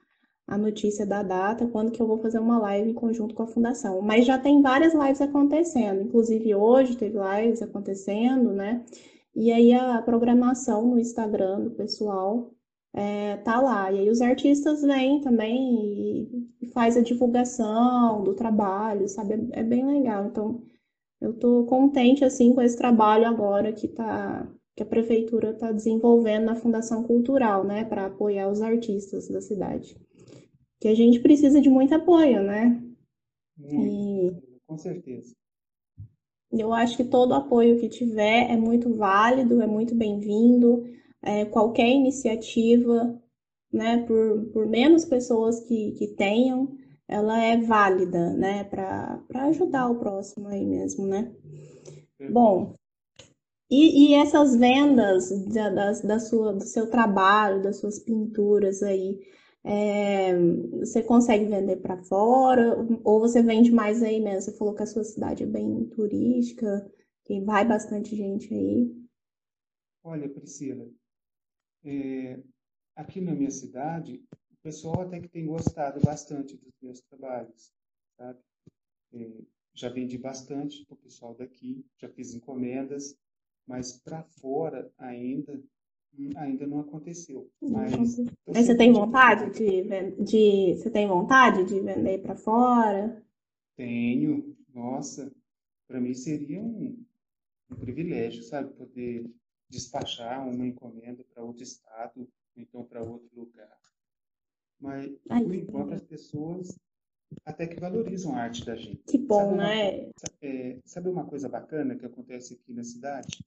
a 0.47 0.57
notícia 0.57 1.05
da 1.05 1.23
data, 1.23 1.67
quando 1.67 1.91
que 1.91 2.01
eu 2.01 2.07
vou 2.07 2.19
fazer 2.19 2.39
uma 2.39 2.59
live 2.59 2.91
em 2.91 2.95
conjunto 2.95 3.35
com 3.35 3.43
a 3.43 3.47
Fundação. 3.47 4.01
Mas 4.01 4.27
já 4.27 4.39
tem 4.39 4.63
várias 4.63 4.95
lives 4.95 5.21
acontecendo, 5.21 6.03
inclusive 6.03 6.55
hoje 6.55 6.97
teve 6.97 7.19
lives 7.19 7.63
acontecendo, 7.63 8.53
né? 8.53 8.85
E 9.35 9.53
aí 9.53 9.73
a 9.73 10.03
programação 10.03 10.89
no 10.89 10.99
Instagram 10.99 11.61
do 11.61 11.71
pessoal 11.71 12.53
é, 12.93 13.37
tá 13.39 13.61
lá. 13.61 13.93
E 13.93 14.01
aí 14.01 14.11
os 14.11 14.21
artistas 14.21 14.83
vêm 14.83 15.21
também 15.21 16.45
e, 16.61 16.67
faz 16.73 16.97
a 16.97 17.03
divulgação 17.03 18.23
do 18.23 18.35
trabalho, 18.35 19.09
sabe? 19.09 19.35
É, 19.35 19.61
é 19.61 19.63
bem 19.63 19.87
legal. 19.87 20.27
Então, 20.27 20.63
eu 21.21 21.33
tô 21.39 21.65
contente 21.65 22.25
assim 22.25 22.55
com 22.55 22.61
esse 22.61 22.77
trabalho 22.77 23.27
agora 23.27 23.73
que 23.73 23.89
tá 23.89 24.49
que 24.77 24.83
a 24.85 24.87
prefeitura 24.87 25.51
está 25.51 25.73
desenvolvendo 25.73 26.45
na 26.45 26.55
Fundação 26.55 27.03
Cultural, 27.03 27.65
né, 27.65 27.85
para 27.85 28.07
apoiar 28.07 28.49
os 28.49 28.63
artistas 28.63 29.29
da 29.29 29.41
cidade. 29.41 29.97
Que 30.81 30.87
a 30.87 30.95
gente 30.95 31.19
precisa 31.19 31.61
de 31.61 31.69
muito 31.69 31.93
apoio, 31.97 32.45
né? 32.45 32.81
Muito, 33.57 34.37
e... 34.37 34.61
com 34.69 34.79
certeza. 34.79 35.35
Eu 36.51 36.73
acho 36.73 36.97
que 36.97 37.05
todo 37.05 37.35
apoio 37.35 37.79
que 37.79 37.89
tiver 37.89 38.51
é 38.51 38.57
muito 38.57 38.95
válido, 38.95 39.61
é 39.61 39.67
muito 39.67 39.95
bem-vindo. 39.95 40.85
É, 41.23 41.45
qualquer 41.45 41.89
iniciativa, 41.89 43.21
né, 43.73 44.05
por, 44.07 44.47
por 44.53 44.67
menos 44.67 45.05
pessoas 45.05 45.61
que, 45.61 45.93
que 45.93 46.09
tenham, 46.09 46.77
ela 47.07 47.43
é 47.43 47.57
válida, 47.59 48.33
né, 48.35 48.65
para 48.65 49.21
ajudar 49.47 49.91
o 49.91 49.99
próximo 49.99 50.49
aí 50.49 50.65
mesmo, 50.65 51.07
né? 51.07 51.33
Bom, 52.31 52.75
e, 53.71 54.09
e 54.09 54.15
essas 54.15 54.57
vendas 54.57 55.29
da, 55.47 55.69
da, 55.69 55.93
da 55.93 56.19
sua, 56.19 56.55
do 56.55 56.65
seu 56.65 56.89
trabalho, 56.89 57.63
das 57.63 57.79
suas 57.79 57.99
pinturas 57.99 58.83
aí, 58.83 59.21
é, 59.65 60.35
você 60.79 61.03
consegue 61.03 61.47
vender 61.47 61.77
para 61.77 62.03
fora 62.05 62.77
ou 63.05 63.21
você 63.21 63.43
vende 63.43 63.71
mais 63.71 64.03
aí 64.03 64.21
mesmo? 64.21 64.43
Você 64.43 64.57
falou 64.57 64.75
que 64.75 64.83
a 64.83 64.87
sua 64.87 65.05
cidade 65.05 65.43
é 65.43 65.47
bem 65.47 65.85
turística, 65.87 66.91
que 67.25 67.41
vai 67.41 67.67
bastante 67.67 68.17
gente 68.17 68.53
aí. 68.53 68.91
Olha, 70.03 70.29
Priscila, 70.29 70.89
é, 71.85 72.41
aqui 72.97 73.21
na 73.21 73.35
minha 73.35 73.51
cidade, 73.51 74.25
o 74.51 74.57
pessoal 74.63 75.03
até 75.03 75.21
que 75.21 75.29
tem 75.29 75.47
gostado 75.47 76.01
bastante 76.01 76.57
dos 76.57 76.73
meus 76.81 77.01
trabalhos, 77.03 77.73
sabe? 78.17 78.39
É, 79.13 79.31
já 79.75 79.89
vendi 79.89 80.19
bastante 80.19 80.85
para 80.87 80.95
o 80.95 80.99
pessoal 80.99 81.35
daqui, 81.35 81.85
já 81.99 82.09
fiz 82.09 82.35
encomendas, 82.35 83.17
mas 83.67 84.01
para 84.01 84.25
fora 84.41 84.91
ainda 84.99 85.63
ainda 86.37 86.67
não 86.67 86.81
aconteceu. 86.81 87.51
Mas, 87.61 88.19
mas 88.47 88.67
você 88.67 88.77
tem 88.77 88.93
vontade 88.93 89.51
de, 89.53 89.83
de 90.25 90.75
você 90.75 90.91
tem 90.91 91.07
vontade 91.07 91.65
de 91.65 91.81
vender 91.81 92.21
para 92.23 92.35
fora? 92.35 93.23
Tenho. 93.77 94.57
Nossa, 94.75 95.33
para 95.87 96.01
mim 96.01 96.15
seria 96.15 96.61
um, 96.61 97.05
um 97.71 97.77
privilégio, 97.77 98.43
sabe, 98.43 98.73
poder 98.75 99.29
despachar 99.69 100.47
uma 100.49 100.67
encomenda 100.67 101.25
para 101.25 101.43
outro 101.43 101.63
estado, 101.63 102.29
então 102.57 102.85
para 102.85 103.03
outro 103.03 103.29
lugar. 103.35 103.77
mas 104.81 105.11
Ai, 105.29 105.43
por 105.45 105.55
enquanto 105.55 105.95
as 105.95 106.03
pessoas 106.03 106.79
até 107.45 107.67
que 107.67 107.79
valorizam 107.79 108.35
a 108.35 108.43
arte 108.43 108.65
da 108.65 108.75
gente. 108.75 109.03
Que 109.05 109.19
bom, 109.19 109.37
sabe 109.37 109.55
uma, 109.55 109.65
né? 109.65 110.11
É, 110.41 110.79
sabe 110.85 111.09
uma 111.09 111.27
coisa 111.27 111.49
bacana 111.49 111.97
que 111.97 112.07
acontece 112.07 112.55
aqui 112.55 112.73
na 112.73 112.85
cidade? 112.85 113.45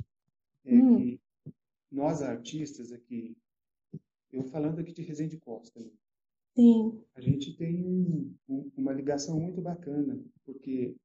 É 0.66 0.76
hum. 0.76 0.98
que 0.98 1.22
nós 1.92 2.22
artistas 2.22 2.92
aqui, 2.92 3.36
eu 4.32 4.44
falando 4.46 4.80
aqui 4.80 4.94
de 4.94 5.02
Resende 5.02 5.38
Costa, 5.38 5.80
né? 5.80 5.92
Sim. 6.54 7.02
a 7.16 7.22
gente 7.22 7.56
tem 7.56 7.86
um, 7.86 8.36
um, 8.48 8.72
uma 8.76 8.92
ligação 8.92 9.40
muito 9.40 9.62
bacana, 9.62 10.22
porque 10.46 10.96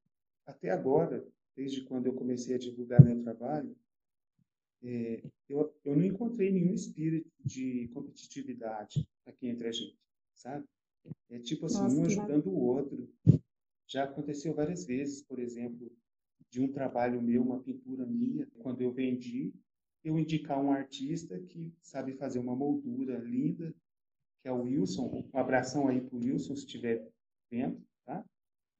até 0.44 0.70
agora, 0.70 1.26
desde 1.54 1.82
quando 1.84 2.06
eu 2.06 2.14
comecei 2.14 2.56
a 2.56 2.58
divulgar 2.58 3.04
meu 3.04 3.22
trabalho, 3.22 3.76
é, 4.82 5.22
eu, 5.48 5.74
eu 5.84 5.96
não 5.96 6.04
encontrei 6.04 6.50
nenhum 6.50 6.74
espírito 6.74 7.30
de 7.44 7.88
competitividade 7.88 9.08
aqui 9.24 9.48
entre 9.48 9.68
a 9.68 9.72
gente, 9.72 9.96
sabe? 10.34 10.66
É 11.30 11.38
tipo 11.38 11.66
assim, 11.66 11.82
Nossa, 11.82 11.96
um 11.96 12.04
ajudando 12.04 12.48
o 12.48 12.58
outro. 12.58 13.08
Já 13.86 14.04
aconteceu 14.04 14.52
várias 14.52 14.84
vezes, 14.84 15.22
por 15.22 15.38
exemplo, 15.38 15.90
de 16.50 16.60
um 16.60 16.70
trabalho 16.70 17.22
meu, 17.22 17.42
uma 17.42 17.62
pintura 17.62 18.04
minha, 18.04 18.46
quando 18.58 18.80
eu 18.80 18.92
vendi, 18.92 19.54
eu 20.06 20.18
indicar 20.18 20.62
um 20.62 20.70
artista 20.70 21.36
que 21.36 21.74
sabe 21.82 22.12
fazer 22.12 22.38
uma 22.38 22.54
moldura 22.54 23.18
linda, 23.18 23.74
que 24.40 24.48
é 24.48 24.52
o 24.52 24.62
Wilson. 24.62 25.28
Um 25.34 25.38
abração 25.38 25.88
aí 25.88 26.00
para 26.00 26.16
o 26.16 26.20
Wilson, 26.20 26.54
se 26.54 26.64
estiver 26.64 27.04
vendo, 27.50 27.82
tá? 28.04 28.24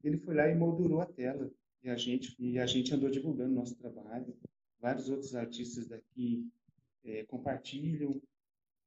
Ele 0.04 0.18
foi 0.18 0.36
lá 0.36 0.48
e 0.48 0.54
moldurou 0.54 1.00
a 1.00 1.06
tela. 1.06 1.50
E 1.82 1.90
a 1.90 1.96
gente, 1.96 2.36
e 2.38 2.60
a 2.60 2.66
gente 2.66 2.94
andou 2.94 3.10
divulgando 3.10 3.54
nosso 3.54 3.74
trabalho. 3.76 4.36
Vários 4.78 5.08
outros 5.08 5.34
artistas 5.34 5.88
daqui 5.88 6.48
é, 7.04 7.24
compartilham, 7.24 8.20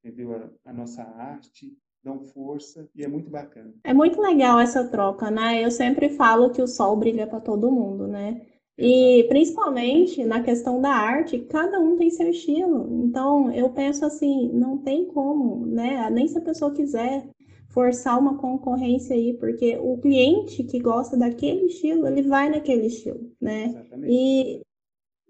entendeu? 0.02 0.34
A, 0.34 0.50
a 0.70 0.74
nossa 0.74 1.04
arte 1.04 1.78
dão 2.02 2.24
força 2.24 2.90
e 2.96 3.04
é 3.04 3.08
muito 3.08 3.30
bacana. 3.30 3.74
É 3.84 3.94
muito 3.94 4.22
legal 4.22 4.60
essa 4.60 4.88
troca, 4.90 5.30
né? 5.30 5.62
Eu 5.64 5.72
sempre 5.72 6.10
falo 6.10 6.52
que 6.52 6.62
o 6.62 6.68
sol 6.68 6.96
brilha 6.96 7.28
para 7.28 7.42
todo 7.42 7.70
mundo, 7.70 8.08
né? 8.08 8.48
E 8.80 9.26
principalmente 9.28 10.24
na 10.24 10.42
questão 10.42 10.80
da 10.80 10.90
arte, 10.92 11.40
cada 11.40 11.80
um 11.80 11.98
tem 11.98 12.10
seu 12.10 12.30
estilo. 12.30 12.88
Então, 13.04 13.52
eu 13.52 13.70
penso 13.72 14.06
assim, 14.06 14.50
não 14.54 14.78
tem 14.78 15.06
como, 15.06 15.66
né? 15.66 16.10
Nem 16.10 16.28
se 16.28 16.38
a 16.38 16.42
pessoa 16.42 16.74
quiser 16.74 17.28
forçar 17.70 18.18
uma 18.18 18.38
concorrência 18.38 19.16
aí, 19.16 19.34
porque 19.34 19.78
o 19.78 19.98
cliente 19.98 20.64
que 20.64 20.80
gosta 20.80 21.18
daquele 21.18 21.66
estilo, 21.66 22.08
ele 22.08 22.24
vai 22.24 22.50
naquele 22.50 22.88
estilo, 22.88 23.32
né? 23.40 23.66
Exatamente. 23.66 24.12
E 24.12 24.62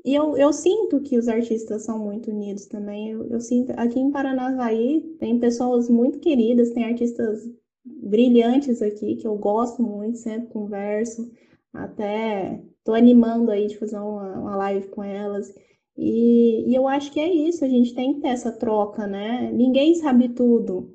e 0.05 0.15
eu, 0.15 0.37
eu 0.37 0.53
sinto 0.53 1.01
que 1.01 1.17
os 1.17 1.27
artistas 1.27 1.83
são 1.83 1.99
muito 1.99 2.31
unidos 2.31 2.65
também. 2.67 3.11
Eu, 3.11 3.27
eu 3.29 3.41
sinto 3.41 3.71
aqui 3.71 3.99
em 3.99 4.11
Paranavaí 4.11 5.01
tem 5.19 5.39
pessoas 5.39 5.89
muito 5.89 6.19
queridas, 6.19 6.69
tem 6.71 6.85
artistas 6.85 7.47
brilhantes 7.83 8.81
aqui 8.81 9.15
que 9.15 9.27
eu 9.27 9.35
gosto 9.37 9.81
muito, 9.81 10.17
sempre 10.17 10.47
converso, 10.49 11.29
até 11.73 12.63
tô 12.89 12.95
animando 12.95 13.51
aí 13.51 13.67
de 13.67 13.77
fazer 13.77 13.97
uma, 13.97 14.39
uma 14.39 14.55
live 14.55 14.87
com 14.87 15.03
elas. 15.03 15.53
E, 15.95 16.65
e 16.67 16.73
eu 16.73 16.87
acho 16.87 17.11
que 17.11 17.19
é 17.19 17.31
isso, 17.31 17.63
a 17.63 17.69
gente 17.69 17.93
tem 17.93 18.15
que 18.15 18.21
ter 18.21 18.29
essa 18.29 18.51
troca, 18.51 19.05
né? 19.05 19.51
Ninguém 19.51 19.93
sabe 19.93 20.29
tudo. 20.29 20.91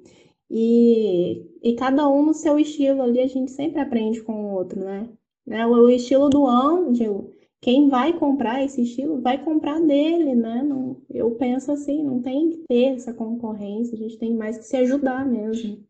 E, 0.51 1.47
e 1.63 1.75
cada 1.75 2.09
um 2.09 2.27
no 2.27 2.35
seu 2.35 2.59
estilo 2.59 3.03
ali, 3.03 3.21
a 3.21 3.29
gente 3.29 3.53
sempre 3.53 3.81
aprende 3.81 4.23
com 4.23 4.33
o 4.33 4.55
outro, 4.55 4.81
né? 4.81 5.09
né? 5.47 5.65
O, 5.67 5.71
o 5.71 5.91
estilo 5.91 6.29
do 6.29 6.47
Ângelo 6.47 7.33
quem 7.61 7.89
vai 7.89 8.13
comprar 8.13 8.63
esse 8.63 8.83
estilo 8.83 9.23
vai 9.23 9.43
comprar 9.43 9.81
dele, 9.81 10.35
né? 10.35 10.63
Não, 10.63 11.01
eu 11.09 11.31
penso 11.37 11.73
assim, 11.73 12.03
não 12.03 12.21
tem 12.21 12.51
que 12.51 12.59
ter 12.69 12.95
essa 12.95 13.15
concorrência, 13.15 13.95
a 13.95 13.99
gente 13.99 14.19
tem 14.19 14.35
mais 14.35 14.59
que 14.59 14.65
se 14.65 14.77
ajudar 14.77 15.25
mesmo. 15.25 15.83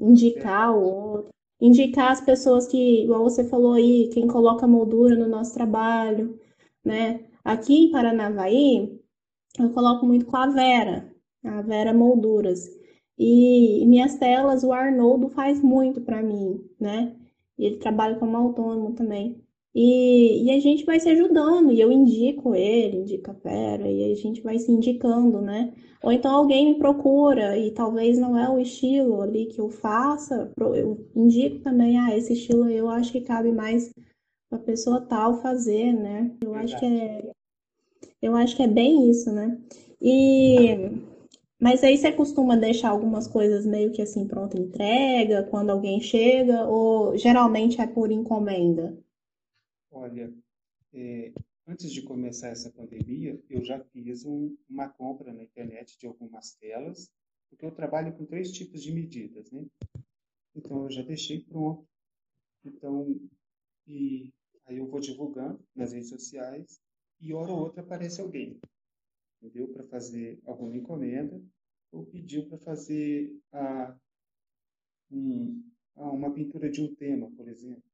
Indicar 0.00 0.74
o 0.74 0.82
outro. 0.82 1.34
Indicar 1.64 2.12
as 2.12 2.20
pessoas 2.20 2.66
que, 2.66 3.04
igual 3.04 3.22
você 3.22 3.42
falou 3.48 3.72
aí, 3.72 4.10
quem 4.12 4.28
coloca 4.28 4.66
moldura 4.66 5.16
no 5.16 5.26
nosso 5.26 5.54
trabalho, 5.54 6.38
né? 6.84 7.24
Aqui 7.44 7.86
em 7.86 7.90
Paranavaí, 7.90 9.00
eu 9.58 9.70
coloco 9.72 10.04
muito 10.06 10.26
com 10.26 10.36
a 10.36 10.46
Vera, 10.46 11.10
a 11.44 11.62
Vera 11.62 11.94
Molduras. 11.94 12.68
E 13.18 13.84
minhas 13.86 14.16
telas, 14.16 14.64
o 14.64 14.72
Arnoldo 14.72 15.28
faz 15.30 15.62
muito 15.62 16.00
para 16.02 16.22
mim, 16.22 16.60
né? 16.78 17.16
E 17.58 17.66
ele 17.66 17.76
trabalha 17.78 18.18
como 18.18 18.36
autônomo 18.36 18.94
também. 18.94 19.43
E, 19.74 20.44
e 20.44 20.50
a 20.52 20.60
gente 20.60 20.84
vai 20.84 21.00
se 21.00 21.08
ajudando, 21.08 21.72
e 21.72 21.80
eu 21.80 21.90
indico 21.90 22.54
ele, 22.54 22.98
indica 22.98 23.32
a 23.32 23.34
Vera, 23.34 23.90
e 23.90 24.12
a 24.12 24.14
gente 24.14 24.40
vai 24.40 24.58
se 24.58 24.70
indicando, 24.70 25.40
né? 25.40 25.72
Ou 26.00 26.12
então 26.12 26.32
alguém 26.32 26.72
me 26.72 26.78
procura 26.78 27.56
e 27.58 27.72
talvez 27.72 28.18
não 28.18 28.38
é 28.38 28.48
o 28.48 28.58
estilo 28.58 29.20
ali 29.20 29.46
que 29.46 29.60
eu 29.60 29.70
faça, 29.70 30.52
eu 30.58 30.98
indico 31.16 31.60
também, 31.60 31.98
ah, 31.98 32.16
esse 32.16 32.34
estilo 32.34 32.68
eu 32.68 32.88
acho 32.88 33.10
que 33.10 33.22
cabe 33.22 33.50
mais 33.50 33.90
para 34.50 34.58
pessoa 34.58 35.00
tal 35.00 35.40
fazer, 35.40 35.92
né? 35.92 36.30
Eu 36.42 36.54
acho 36.54 36.78
que 36.78 36.84
é 36.84 37.32
eu 38.20 38.34
acho 38.36 38.56
que 38.56 38.62
é 38.62 38.68
bem 38.68 39.10
isso, 39.10 39.32
né? 39.32 39.58
E 40.00 40.90
mas 41.60 41.82
aí 41.82 41.96
você 41.96 42.12
costuma 42.12 42.56
deixar 42.56 42.90
algumas 42.90 43.26
coisas 43.26 43.64
meio 43.64 43.90
que 43.90 44.02
assim 44.02 44.26
pronta 44.26 44.58
entrega 44.58 45.44
quando 45.44 45.70
alguém 45.70 46.00
chega 46.00 46.66
ou 46.66 47.16
geralmente 47.16 47.80
é 47.80 47.86
por 47.86 48.10
encomenda? 48.12 48.96
Olha, 49.96 50.34
é, 50.92 51.32
antes 51.68 51.92
de 51.92 52.02
começar 52.02 52.48
essa 52.48 52.68
pandemia, 52.72 53.40
eu 53.48 53.64
já 53.64 53.78
fiz 53.78 54.24
um, 54.24 54.56
uma 54.68 54.88
compra 54.88 55.32
na 55.32 55.44
internet 55.44 55.96
de 55.96 56.04
algumas 56.04 56.52
telas, 56.56 57.08
porque 57.48 57.64
eu 57.64 57.70
trabalho 57.70 58.12
com 58.16 58.26
três 58.26 58.50
tipos 58.50 58.82
de 58.82 58.92
medidas, 58.92 59.52
né? 59.52 59.64
Então, 60.56 60.82
eu 60.82 60.90
já 60.90 61.00
deixei 61.02 61.44
pronto. 61.44 61.86
Então, 62.64 63.20
e 63.86 64.32
aí 64.66 64.78
eu 64.78 64.88
vou 64.88 64.98
divulgando 64.98 65.64
nas 65.76 65.92
redes 65.92 66.08
sociais 66.08 66.80
e 67.20 67.32
hora 67.32 67.52
ou 67.52 67.60
outra 67.60 67.80
aparece 67.80 68.20
alguém, 68.20 68.58
entendeu? 69.40 69.68
Para 69.68 69.84
fazer 69.84 70.40
alguma 70.44 70.76
encomenda 70.76 71.40
ou 71.92 72.04
pediu 72.04 72.48
para 72.48 72.58
fazer 72.58 73.32
a, 73.52 73.96
um, 75.12 75.62
uma 75.94 76.34
pintura 76.34 76.68
de 76.68 76.82
um 76.82 76.92
tema, 76.96 77.30
por 77.30 77.46
exemplo, 77.46 77.84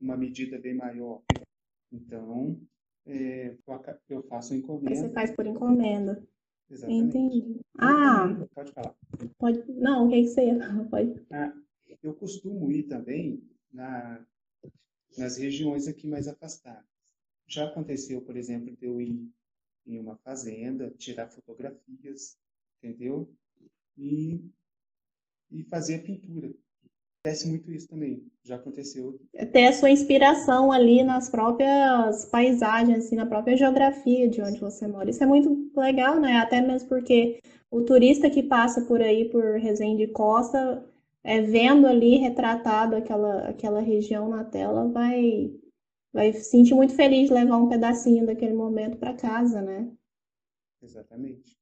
uma 0.00 0.16
medida 0.16 0.58
bem 0.58 0.74
maior. 0.74 1.22
Então, 1.92 2.60
é, 3.06 3.56
eu 4.08 4.22
faço 4.24 4.54
encomenda. 4.54 4.94
Você 4.94 5.10
faz 5.10 5.34
por 5.34 5.46
encomenda. 5.46 6.22
Exatamente. 6.70 7.18
Entendi. 7.18 7.60
Ah! 7.78 8.46
Pode 8.54 8.72
falar. 8.72 8.94
Pode, 9.38 9.72
não, 9.72 10.06
o 10.06 10.08
que, 10.08 10.16
é 10.16 10.20
que 10.22 10.28
você 10.28 10.46
ia 10.46 10.58
Pode. 10.90 11.26
Ah, 11.30 11.52
eu 12.02 12.14
costumo 12.14 12.70
ir 12.70 12.84
também 12.84 13.42
na, 13.72 14.24
nas 15.18 15.36
regiões 15.36 15.88
aqui 15.88 16.06
mais 16.06 16.28
afastadas. 16.28 16.84
Já 17.46 17.66
aconteceu, 17.66 18.22
por 18.22 18.36
exemplo, 18.36 18.74
de 18.76 18.86
eu 18.86 19.00
ir 19.00 19.28
em 19.86 19.98
uma 19.98 20.16
fazenda, 20.18 20.90
tirar 20.90 21.28
fotografias, 21.28 22.38
entendeu? 22.78 23.28
E, 23.98 24.40
e 25.50 25.64
fazer 25.64 25.96
a 25.96 26.02
pintura. 26.02 26.54
Acontece 27.22 27.48
muito 27.48 27.70
isso 27.70 27.86
também, 27.86 28.26
já 28.42 28.56
aconteceu. 28.56 29.20
Ter 29.52 29.66
a 29.66 29.72
sua 29.74 29.90
inspiração 29.90 30.72
ali 30.72 31.04
nas 31.04 31.28
próprias 31.28 32.24
paisagens, 32.24 33.04
assim, 33.04 33.14
na 33.14 33.26
própria 33.26 33.58
geografia 33.58 34.26
de 34.26 34.40
onde 34.40 34.58
você 34.58 34.86
mora. 34.86 35.10
Isso 35.10 35.22
é 35.22 35.26
muito 35.26 35.70
legal, 35.78 36.18
né? 36.18 36.38
Até 36.38 36.62
mesmo 36.62 36.88
porque 36.88 37.42
o 37.70 37.82
turista 37.82 38.30
que 38.30 38.42
passa 38.42 38.86
por 38.86 39.02
aí, 39.02 39.28
por 39.28 39.58
Resende 39.58 40.06
Costa, 40.06 40.82
é, 41.22 41.42
vendo 41.42 41.86
ali 41.86 42.16
retratado 42.16 42.96
aquela, 42.96 43.48
aquela 43.48 43.80
região 43.80 44.30
na 44.30 44.42
tela, 44.42 44.88
vai, 44.88 45.54
vai 46.14 46.32
se 46.32 46.44
sentir 46.44 46.74
muito 46.74 46.94
feliz 46.94 47.28
de 47.28 47.34
levar 47.34 47.58
um 47.58 47.68
pedacinho 47.68 48.24
daquele 48.24 48.54
momento 48.54 48.96
para 48.96 49.12
casa, 49.12 49.60
né? 49.60 49.92
Exatamente. 50.80 51.59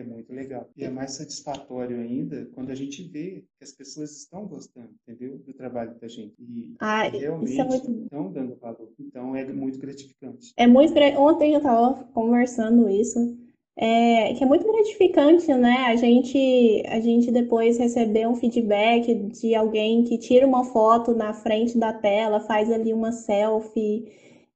É 0.00 0.02
muito 0.02 0.32
legal. 0.32 0.66
E 0.74 0.82
é 0.82 0.88
mais 0.88 1.12
satisfatório 1.12 2.00
ainda 2.00 2.48
quando 2.54 2.70
a 2.70 2.74
gente 2.74 3.02
vê 3.02 3.44
que 3.58 3.64
as 3.64 3.72
pessoas 3.72 4.16
estão 4.16 4.46
gostando, 4.46 4.88
entendeu? 5.06 5.36
Do 5.38 5.52
trabalho 5.52 5.94
da 6.00 6.08
gente. 6.08 6.34
E 6.38 6.74
ah, 6.80 7.02
realmente 7.02 7.60
é 7.60 7.64
muito... 7.64 7.90
estão 7.90 8.32
dando 8.32 8.56
valor. 8.56 8.90
Então 8.98 9.36
é 9.36 9.44
muito 9.52 9.78
gratificante. 9.78 10.54
É 10.56 10.66
muito 10.66 10.94
Ontem 11.18 11.52
eu 11.52 11.58
estava 11.58 12.04
conversando 12.14 12.88
isso. 12.88 13.36
É, 13.76 14.34
que 14.34 14.42
é 14.42 14.46
muito 14.46 14.66
gratificante, 14.66 15.52
né? 15.54 15.86
A 15.86 15.96
gente, 15.96 16.82
a 16.86 17.00
gente 17.00 17.30
depois 17.30 17.78
receber 17.78 18.26
um 18.26 18.34
feedback 18.34 19.14
de 19.14 19.54
alguém 19.54 20.04
que 20.04 20.18
tira 20.18 20.46
uma 20.46 20.64
foto 20.64 21.14
na 21.14 21.32
frente 21.32 21.78
da 21.78 21.92
tela, 21.92 22.40
faz 22.40 22.70
ali 22.70 22.92
uma 22.92 23.12
selfie 23.12 24.04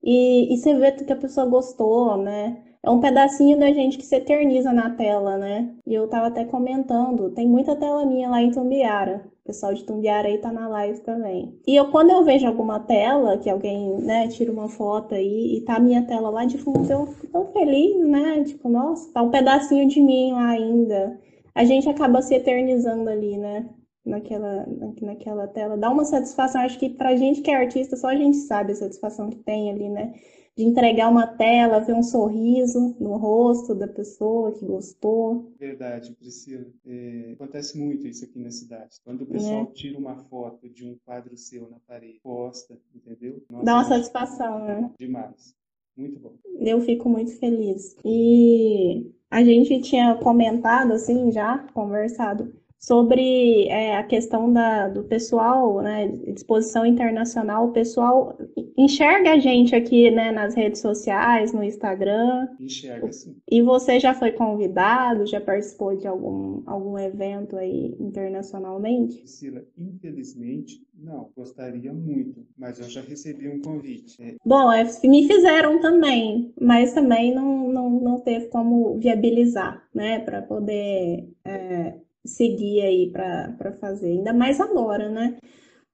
e, 0.02 0.52
e 0.52 0.57
você 0.57 0.74
vê 0.78 0.92
que 0.92 1.12
a 1.12 1.16
pessoa 1.16 1.46
gostou, 1.46 2.16
né? 2.18 2.63
É 2.85 2.90
um 2.90 3.01
pedacinho 3.01 3.59
da 3.59 3.73
gente 3.73 3.97
que 3.97 4.05
se 4.05 4.14
eterniza 4.14 4.70
na 4.70 4.90
tela, 4.90 5.38
né? 5.38 5.75
E 5.87 5.94
eu 5.94 6.07
tava 6.07 6.27
até 6.27 6.44
comentando, 6.44 7.31
tem 7.31 7.49
muita 7.49 7.75
tela 7.75 8.05
minha 8.05 8.29
lá 8.29 8.42
em 8.42 8.51
Tumbiara. 8.51 9.25
O 9.42 9.47
pessoal 9.47 9.73
de 9.73 9.85
Tumbiara 9.85 10.29
aí 10.29 10.37
tá 10.37 10.53
na 10.53 10.68
live 10.68 11.01
também. 11.01 11.59
E 11.66 11.75
eu, 11.75 11.90
quando 11.90 12.11
eu 12.11 12.23
vejo 12.23 12.47
alguma 12.47 12.81
tela, 12.81 13.38
que 13.38 13.49
alguém, 13.49 13.97
né, 14.03 14.29
tira 14.29 14.53
uma 14.53 14.68
foto 14.68 15.14
aí 15.14 15.57
e 15.57 15.64
tá 15.64 15.77
a 15.77 15.81
minha 15.81 16.03
tela 16.03 16.29
lá 16.29 16.44
de 16.44 16.59
fundo, 16.59 16.90
eu 16.90 17.07
fico 17.07 17.27
tão 17.29 17.47
feliz, 17.53 18.07
né? 18.07 18.44
Tipo, 18.44 18.68
nossa, 18.68 19.11
tá 19.12 19.23
um 19.23 19.31
pedacinho 19.31 19.88
de 19.88 20.03
mim 20.03 20.33
lá 20.33 20.51
ainda. 20.51 21.18
A 21.55 21.64
gente 21.64 21.88
acaba 21.88 22.20
se 22.20 22.35
eternizando 22.35 23.09
ali, 23.09 23.38
né? 23.38 23.66
naquela, 24.05 24.66
naquela 25.01 25.49
tela. 25.49 25.79
Dá 25.79 25.90
uma 25.90 26.05
satisfação, 26.05 26.61
acho 26.61 26.79
que 26.79 26.90
pra 26.90 27.16
gente 27.16 27.40
que 27.40 27.51
é 27.51 27.57
artista, 27.57 27.97
só 27.97 28.09
a 28.09 28.16
gente 28.16 28.37
sabe 28.37 28.73
a 28.73 28.77
satisfação 28.77 29.31
que 29.31 29.38
tem 29.38 29.70
ali, 29.70 29.88
né? 29.88 30.12
De 30.57 30.62
entregar 30.62 31.09
uma 31.09 31.27
tela, 31.27 31.81
ver 31.81 31.95
um 31.95 32.03
sorriso 32.03 32.97
no 33.01 33.17
rosto 33.17 33.75
da 33.75 33.88
pessoa 33.88 34.53
que 34.53 34.64
gostou. 34.64 35.53
Verdade, 35.59 36.12
Priscila. 36.12 36.67
É, 36.87 37.33
acontece 37.33 37.77
muito 37.77 38.07
isso 38.07 38.25
aqui 38.25 38.38
na 38.38 38.51
cidade. 38.51 38.97
Quando 39.05 39.23
o 39.23 39.27
pessoal 39.27 39.62
é. 39.62 39.73
tira 39.73 39.99
uma 39.99 40.17
foto 40.17 40.69
de 40.69 40.85
um 40.85 40.97
quadro 41.05 41.37
seu 41.37 41.69
na 41.69 41.79
parede, 41.87 42.21
posta, 42.23 42.79
entendeu? 42.95 43.43
Nossa, 43.51 43.64
Dá 43.64 43.75
uma 43.75 43.85
satisfação, 43.85 44.64
né? 44.64 44.90
Demais. 44.99 45.55
Muito 45.97 46.19
bom. 46.19 46.35
Eu 46.61 46.81
fico 46.81 47.09
muito 47.09 47.37
feliz. 47.38 47.97
E 48.05 49.12
a 49.31 49.43
gente 49.43 49.81
tinha 49.81 50.14
comentado, 50.17 50.93
assim, 50.93 51.31
já 51.31 51.59
conversado 51.73 52.53
sobre 52.87 53.66
é, 53.68 53.97
a 53.97 54.03
questão 54.03 54.53
da, 54.53 54.88
do 54.88 55.05
pessoal, 55.05 55.81
né, 55.81 56.12
exposição 56.27 56.85
internacional, 56.85 57.68
o 57.68 57.73
pessoal 57.73 58.37
enxerga 58.77 59.33
a 59.33 59.38
gente 59.38 59.75
aqui, 59.75 60.11
né, 60.11 60.31
nas 60.31 60.55
redes 60.55 60.83
sociais, 60.83 61.51
no 61.55 61.64
Instagram. 61.64 62.47
Enxerga, 62.61 63.11
sim. 63.11 63.37
E 63.51 63.62
você 63.62 63.99
já 63.99 64.12
foi 64.12 64.33
convidado, 64.33 65.27
já 65.27 65.40
participou 65.40 65.97
de 65.97 66.07
algum, 66.07 66.62
algum 66.66 66.99
evento 66.99 67.57
aí 67.57 67.97
internacionalmente? 67.99 69.16
Priscila, 69.16 69.62
infelizmente, 69.79 70.87
não. 70.94 71.31
Gostaria 71.35 71.92
muito, 71.92 72.47
mas 72.57 72.79
eu 72.79 72.88
já 72.90 73.01
recebi 73.01 73.49
um 73.49 73.62
convite. 73.62 74.23
É... 74.23 74.35
Bom, 74.44 74.70
é, 74.70 74.85
me 75.05 75.27
fizeram 75.27 75.81
também, 75.81 76.53
mas 76.61 76.92
também 76.92 77.35
não, 77.35 77.73
não, 77.73 77.90
não 77.99 78.20
teve 78.20 78.49
como 78.49 78.99
viabilizar, 78.99 79.88
né, 79.94 80.18
para 80.18 80.42
poder... 80.42 81.31
É, 81.47 82.04
seguir 82.25 82.81
aí 82.83 83.11
para 83.11 83.73
fazer, 83.81 84.09
ainda 84.09 84.33
mais 84.33 84.61
agora, 84.61 85.09
né? 85.09 85.37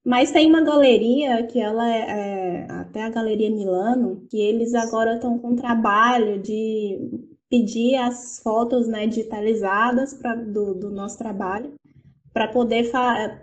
Mas 0.04 0.32
tem 0.32 0.48
uma 0.48 0.62
galeria 0.62 1.46
que 1.46 1.60
ela 1.60 1.86
é, 1.88 2.00
é 2.00 2.72
até 2.72 3.02
a 3.02 3.10
Galeria 3.10 3.50
Milano, 3.50 4.26
que 4.30 4.40
eles 4.40 4.74
agora 4.74 5.14
estão 5.14 5.38
com 5.38 5.54
trabalho 5.54 6.40
de 6.40 6.98
pedir 7.50 7.96
as 7.96 8.38
fotos 8.42 8.88
né, 8.88 9.06
digitalizadas 9.06 10.14
pra, 10.14 10.34
do, 10.34 10.74
do 10.74 10.90
nosso 10.90 11.18
trabalho 11.18 11.74
para 12.32 12.48
poder 12.48 12.90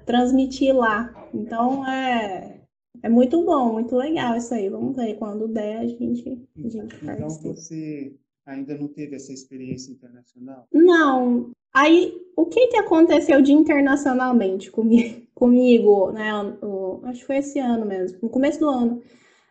transmitir 0.06 0.76
lá. 0.76 1.14
Então 1.34 1.86
é, 1.88 2.62
é 3.04 3.10
muito 3.10 3.44
bom, 3.44 3.74
muito 3.74 3.96
legal 3.96 4.36
isso 4.36 4.54
aí. 4.54 4.70
Vamos 4.70 4.96
ver 4.96 5.16
quando 5.16 5.48
der 5.48 5.80
a 5.80 5.86
gente, 5.86 6.48
a 6.58 6.70
gente 6.70 6.96
Então 7.04 7.30
você 7.30 8.16
ainda 8.48 8.76
não 8.76 8.88
teve 8.88 9.16
essa 9.16 9.32
experiência 9.32 9.92
internacional? 9.92 10.68
Não, 10.72 11.52
Aí, 11.78 12.12
o 12.36 12.46
que 12.48 12.70
que 12.70 12.78
aconteceu 12.78 13.40
de 13.40 13.54
internacionalmente 13.54 14.72
comigo, 14.72 15.22
comigo 15.36 16.12
né? 16.12 16.34
O, 16.64 17.02
acho 17.04 17.20
que 17.20 17.26
foi 17.28 17.38
esse 17.38 17.60
ano 17.60 17.86
mesmo, 17.86 18.18
no 18.24 18.30
começo 18.30 18.60
do 18.60 18.68
ano. 18.68 19.02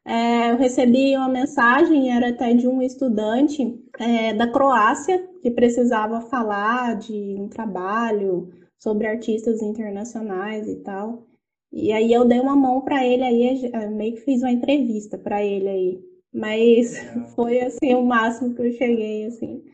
É, 0.04 0.50
eu 0.50 0.56
recebi 0.56 1.16
uma 1.16 1.28
mensagem, 1.28 2.12
era 2.12 2.30
até 2.30 2.52
de 2.52 2.66
um 2.66 2.82
estudante 2.82 3.80
é, 4.00 4.34
da 4.34 4.50
Croácia, 4.50 5.24
que 5.40 5.52
precisava 5.52 6.20
falar 6.20 6.96
de 6.96 7.36
um 7.38 7.48
trabalho 7.48 8.52
sobre 8.76 9.06
artistas 9.06 9.62
internacionais 9.62 10.68
e 10.68 10.76
tal. 10.76 11.26
E 11.72 11.92
aí 11.92 12.12
eu 12.12 12.24
dei 12.24 12.40
uma 12.40 12.56
mão 12.56 12.80
para 12.80 13.06
ele 13.06 13.22
aí, 13.22 13.70
meio 13.90 14.14
que 14.14 14.22
fiz 14.22 14.42
uma 14.42 14.50
entrevista 14.50 15.16
para 15.16 15.44
ele 15.44 15.68
aí. 15.68 16.00
Mas 16.36 16.94
foi 17.34 17.60
assim 17.60 17.94
o 17.94 18.04
máximo 18.04 18.54
que 18.54 18.60
eu 18.60 18.72
cheguei 18.72 19.24
assim. 19.24 19.64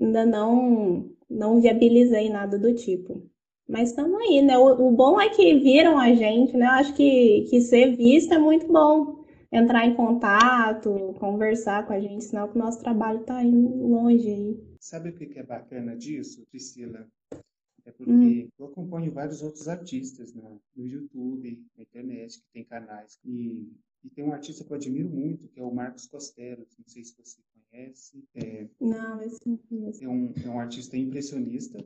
Ainda 0.00 0.24
não 0.24 1.10
não 1.28 1.60
viabilizei 1.60 2.28
nada 2.30 2.58
do 2.58 2.74
tipo. 2.74 3.22
Mas 3.68 3.90
estamos 3.90 4.18
aí, 4.20 4.42
né? 4.42 4.58
O, 4.58 4.88
o, 4.88 4.90
bom 4.90 5.20
é 5.20 5.28
que 5.28 5.60
viram 5.60 5.96
a 5.96 6.12
gente, 6.12 6.56
né? 6.56 6.66
Eu 6.66 6.70
acho 6.70 6.94
que, 6.94 7.46
que 7.48 7.60
ser 7.60 7.94
visto 7.96 8.34
é 8.34 8.38
muito 8.38 8.66
bom. 8.66 9.24
Entrar 9.52 9.86
em 9.86 9.94
contato, 9.94 11.14
conversar 11.20 11.86
com 11.86 11.92
a 11.92 12.00
gente, 12.00 12.24
senão 12.24 12.50
o 12.50 12.58
nosso 12.58 12.80
trabalho 12.80 13.20
está 13.20 13.42
indo 13.44 13.86
longe 13.86 14.28
aí. 14.28 14.60
Sabe 14.80 15.10
o 15.10 15.12
que 15.12 15.38
é 15.38 15.42
bacana 15.42 15.96
disso, 15.96 16.44
Priscila? 16.50 17.06
É 17.84 17.92
porque 17.92 18.12
hum. 18.12 18.48
eu 18.58 18.66
acompanho 18.66 19.12
vários 19.12 19.42
outros 19.42 19.68
artistas 19.68 20.34
né? 20.34 20.42
no 20.74 20.86
YouTube, 20.86 21.62
na 21.76 21.82
internet, 21.82 22.38
que 22.38 22.46
tem 22.52 22.64
canais. 22.64 23.18
E, 23.24 23.68
e 24.02 24.10
tem 24.10 24.24
um 24.24 24.32
artista 24.32 24.64
que 24.64 24.72
eu 24.72 24.76
admiro 24.76 25.08
muito, 25.08 25.48
que 25.48 25.60
é 25.60 25.62
o 25.62 25.74
Marcos 25.74 26.06
Costello. 26.06 26.66
Não 26.78 26.86
sei 26.86 27.04
se 27.04 27.14
você 27.16 27.38
conhece. 27.70 28.24
É, 28.34 28.66
não, 28.80 29.22
esse 29.22 29.38
não 29.46 29.56
conheço. 29.56 30.04
É 30.04 30.08
um, 30.08 30.32
é 30.44 30.48
um 30.48 30.58
artista 30.58 30.96
impressionista. 30.96 31.84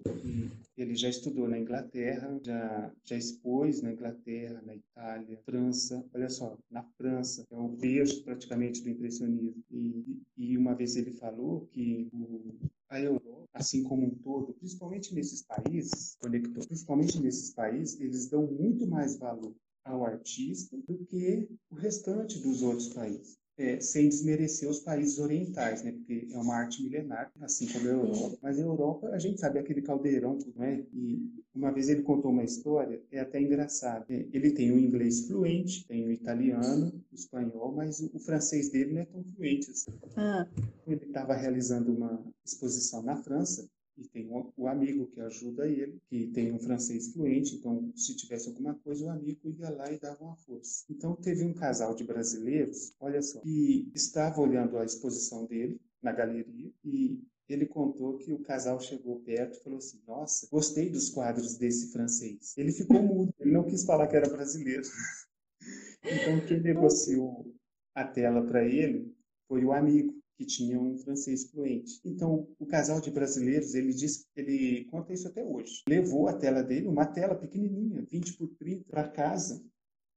ele 0.77 0.95
já 0.95 1.09
estudou 1.09 1.49
na 1.49 1.59
Inglaterra, 1.59 2.39
já, 2.43 2.93
já 3.05 3.17
expôs 3.17 3.83
na 3.83 3.93
Inglaterra, 3.93 4.63
na 4.63 4.77
Itália, 4.77 5.41
França. 5.45 6.05
Olha 6.15 6.29
só, 6.29 6.57
na 6.71 6.83
França, 6.97 7.45
é 7.51 7.57
o 7.57 7.69
berço 7.69 8.23
praticamente 8.25 8.83
do 8.83 8.91
impressionismo. 8.91 9.63
E, 9.71 10.23
e 10.37 10.57
uma 10.57 10.75
vez 10.75 10.97
ele 10.97 11.13
falou 11.13 11.67
que 11.73 12.09
o, 12.13 12.55
a 12.89 13.01
Europa, 13.01 13.49
assim 13.53 13.83
como 13.83 14.07
um 14.07 14.15
todo, 14.15 14.55
principalmente 14.55 15.15
nesses 15.15 15.43
países, 15.43 16.17
conectou, 16.21 16.65
principalmente 16.65 17.21
nesses 17.21 17.53
países, 17.53 18.01
eles 18.01 18.29
dão 18.29 18.47
muito 18.47 18.87
mais 18.87 19.17
valor 19.17 19.55
ao 19.85 20.05
artista 20.05 20.77
do 20.89 20.99
que 21.05 21.49
o 21.71 21.75
restante 21.75 22.39
dos 22.39 22.63
outros 22.63 22.89
países 22.89 23.39
é, 23.57 23.79
sem 23.81 24.09
desmerecer 24.09 24.69
os 24.69 24.81
países 24.81 25.19
orientais, 25.19 25.83
né? 25.83 25.93
Porque 25.93 26.29
é 26.33 26.39
uma 26.39 26.57
arte 26.57 26.83
milenar, 26.83 27.31
assim 27.41 27.67
como 27.69 27.87
a 27.87 27.93
Europa. 27.93 28.39
Mas 28.43 28.59
a 28.59 28.63
Europa, 28.63 29.09
a 29.11 29.19
gente 29.19 29.41
sabe 29.41 29.59
aquele 29.59 29.81
caldeirão, 29.81 30.39
né? 30.57 30.85
E 30.93 31.31
uma 31.55 31.71
vez 31.71 31.89
ele 31.89 32.03
contou 32.03 32.33
uma 32.33 32.43
história, 32.43 33.01
é 33.13 33.21
até 33.21 33.41
engraçado. 33.41 34.07
É, 34.11 34.27
ele 34.33 34.51
tem 34.51 34.73
o 34.73 34.79
inglês 34.79 35.27
fluente, 35.27 35.87
tem 35.87 36.05
o 36.05 36.13
italiano, 36.13 36.93
o 37.13 37.15
espanhol, 37.15 37.73
mas 37.73 38.01
o, 38.01 38.11
o 38.15 38.19
francês 38.19 38.71
dele 38.71 38.95
não 38.95 39.03
é 39.03 39.05
tão 39.05 39.23
fluente 39.23 39.71
assim. 39.71 39.93
Ah. 40.17 40.47
Ele 40.87 41.05
estava 41.05 41.35
realizando 41.35 41.93
uma 41.93 42.25
exposição 42.45 43.03
na 43.03 43.17
França 43.17 43.69
e 43.97 44.09
tem 44.09 44.29
o, 44.31 44.53
o, 44.57 44.69
amigo 44.69 45.07
que 45.07 45.21
ajuda 45.21 45.69
ele, 45.69 46.01
que 46.09 46.27
tem 46.29 46.53
um 46.53 46.59
francês 46.59 47.13
fluente, 47.13 47.57
então 47.57 47.93
se 47.95 48.17
tivesse 48.17 48.49
alguma 48.49 48.75
coisa, 48.75 49.07
o 49.07 49.11
amigo 49.11 49.51
ia 49.51 49.71
lá 49.71 49.91
e 49.93 49.99
dava 49.99 50.25
uma 50.25 50.37
força. 50.37 50.85
Então 50.91 51.15
teve 51.15 51.45
um 51.45 51.53
casal 51.53 51.95
de 51.95 52.05
brasileiros, 52.05 52.95
olha 53.01 53.23
só, 53.23 53.41
que 53.41 53.91
estava 53.95 54.41
olhando 54.41 54.79
a 54.79 54.85
exposição 54.85 55.47
dele 55.47 55.81
na 56.03 56.13
galeria 56.13 56.73
e 56.85 57.23
ele 57.49 57.67
contou 57.67 58.19
que 58.19 58.33
o 58.33 58.39
casal 58.39 58.81
chegou 58.81 59.21
perto 59.21 59.59
e 59.59 59.63
falou 59.63 59.79
assim: 59.79 60.01
Nossa, 60.07 60.49
gostei 60.51 60.91
dos 60.91 61.11
quadros 61.11 61.57
desse 61.57 61.93
francês. 61.93 62.57
Ele 62.57 62.73
ficou 62.73 63.03
mudo, 63.03 63.35
ele 63.39 63.53
não 63.53 63.65
quis 63.65 63.85
falar 63.85 64.07
que 64.07 64.17
era 64.17 64.29
brasileiro. 64.29 64.83
então, 66.03 66.41
quem 66.47 66.61
negociou 66.61 67.55
a 67.95 68.05
tela 68.05 68.43
para 68.43 68.65
ele 68.65 69.15
foi 69.47 69.65
o 69.65 69.73
amigo 69.73 70.14
que 70.37 70.45
tinha 70.45 70.81
um 70.81 70.99
francês 70.99 71.51
fluente. 71.51 72.01
Então, 72.05 72.49
o 72.59 72.67
casal 72.67 73.01
de 73.01 73.11
brasileiros, 73.11 73.75
ele 73.75 73.93
diz, 73.93 74.27
ele 74.37 74.85
conta 74.87 75.13
isso 75.13 75.29
até 75.29 75.45
hoje. 75.45 75.83
Levou 75.89 76.29
a 76.29 76.33
tela 76.33 76.63
dele, 76.63 76.89
uma 76.89 77.07
tela 77.07 77.35
pequenininha, 77.35 78.05
20 78.11 78.33
por 78.35 78.49
30, 78.59 78.85
para 78.89 79.09
casa, 79.09 79.65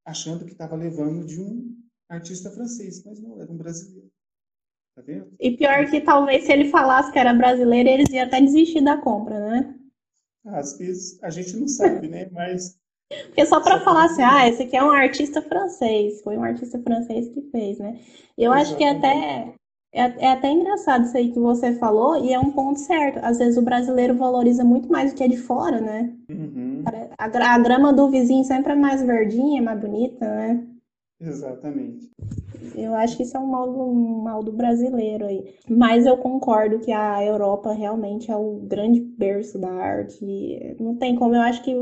achando 0.05 0.45
que 0.45 0.51
estava 0.51 0.75
levando 0.75 1.25
de 1.25 1.39
um 1.39 1.75
artista 2.09 2.49
francês, 2.49 3.03
mas 3.03 3.19
não, 3.19 3.41
era 3.41 3.51
um 3.51 3.57
brasileiro. 3.57 4.09
Tá 4.95 5.01
vendo? 5.03 5.35
E 5.39 5.55
pior 5.55 5.89
que 5.89 6.01
talvez 6.01 6.45
se 6.45 6.51
ele 6.51 6.69
falasse 6.69 7.11
que 7.11 7.19
era 7.19 7.33
brasileiro, 7.33 7.89
eles 7.89 8.09
iam 8.09 8.25
até 8.25 8.41
desistir 8.41 8.81
da 8.81 8.97
compra, 8.97 9.39
né? 9.39 9.79
Às 10.45 10.77
vezes 10.77 11.21
a 11.21 11.29
gente 11.29 11.55
não 11.55 11.67
sabe, 11.67 12.07
né? 12.07 12.29
Mas 12.33 12.79
porque 13.09 13.45
só 13.45 13.61
para 13.61 13.79
falar 13.79 14.05
assim, 14.05 14.21
ah, 14.21 14.49
esse 14.49 14.63
aqui 14.63 14.75
é 14.75 14.83
um 14.83 14.91
artista 14.91 15.41
francês, 15.41 16.21
foi 16.21 16.37
um 16.37 16.43
artista 16.43 16.77
francês 16.81 17.29
que 17.29 17.41
fez, 17.51 17.79
né? 17.79 17.99
Eu 18.37 18.53
Exatamente. 18.53 18.67
acho 18.67 18.77
que 18.77 18.83
até 18.83 19.53
é, 19.93 20.25
é 20.25 20.31
até 20.31 20.51
engraçado 20.51 21.05
isso 21.05 21.17
aí 21.17 21.31
que 21.31 21.39
você 21.39 21.73
falou, 21.73 22.17
e 22.17 22.33
é 22.33 22.39
um 22.39 22.51
ponto 22.51 22.79
certo. 22.79 23.19
Às 23.23 23.37
vezes 23.37 23.57
o 23.57 23.61
brasileiro 23.61 24.15
valoriza 24.15 24.63
muito 24.63 24.89
mais 24.89 25.11
o 25.11 25.15
que 25.15 25.23
é 25.23 25.27
de 25.27 25.37
fora, 25.37 25.79
né? 25.79 26.13
Uhum. 26.29 26.83
A, 27.17 27.25
a 27.25 27.59
grama 27.59 27.93
do 27.93 28.09
vizinho 28.09 28.43
sempre 28.43 28.73
é 28.73 28.75
mais 28.75 29.01
verdinha, 29.01 29.61
mais 29.61 29.79
bonita, 29.79 30.25
né? 30.25 30.67
Exatamente. 31.19 32.11
Eu 32.75 32.93
acho 32.93 33.17
que 33.17 33.23
isso 33.23 33.35
é 33.35 33.39
um 33.39 33.47
mal, 33.47 33.67
um 33.69 34.21
mal 34.21 34.43
do 34.43 34.51
brasileiro 34.51 35.25
aí. 35.25 35.55
Mas 35.67 36.05
eu 36.05 36.17
concordo 36.17 36.79
que 36.79 36.91
a 36.91 37.23
Europa 37.23 37.71
realmente 37.71 38.29
é 38.29 38.35
o 38.35 38.59
grande 38.63 38.99
berço 38.99 39.57
da 39.57 39.71
arte. 39.71 40.75
Não 40.79 40.95
tem 40.95 41.15
como, 41.15 41.33
eu 41.33 41.41
acho 41.41 41.63
que 41.63 41.75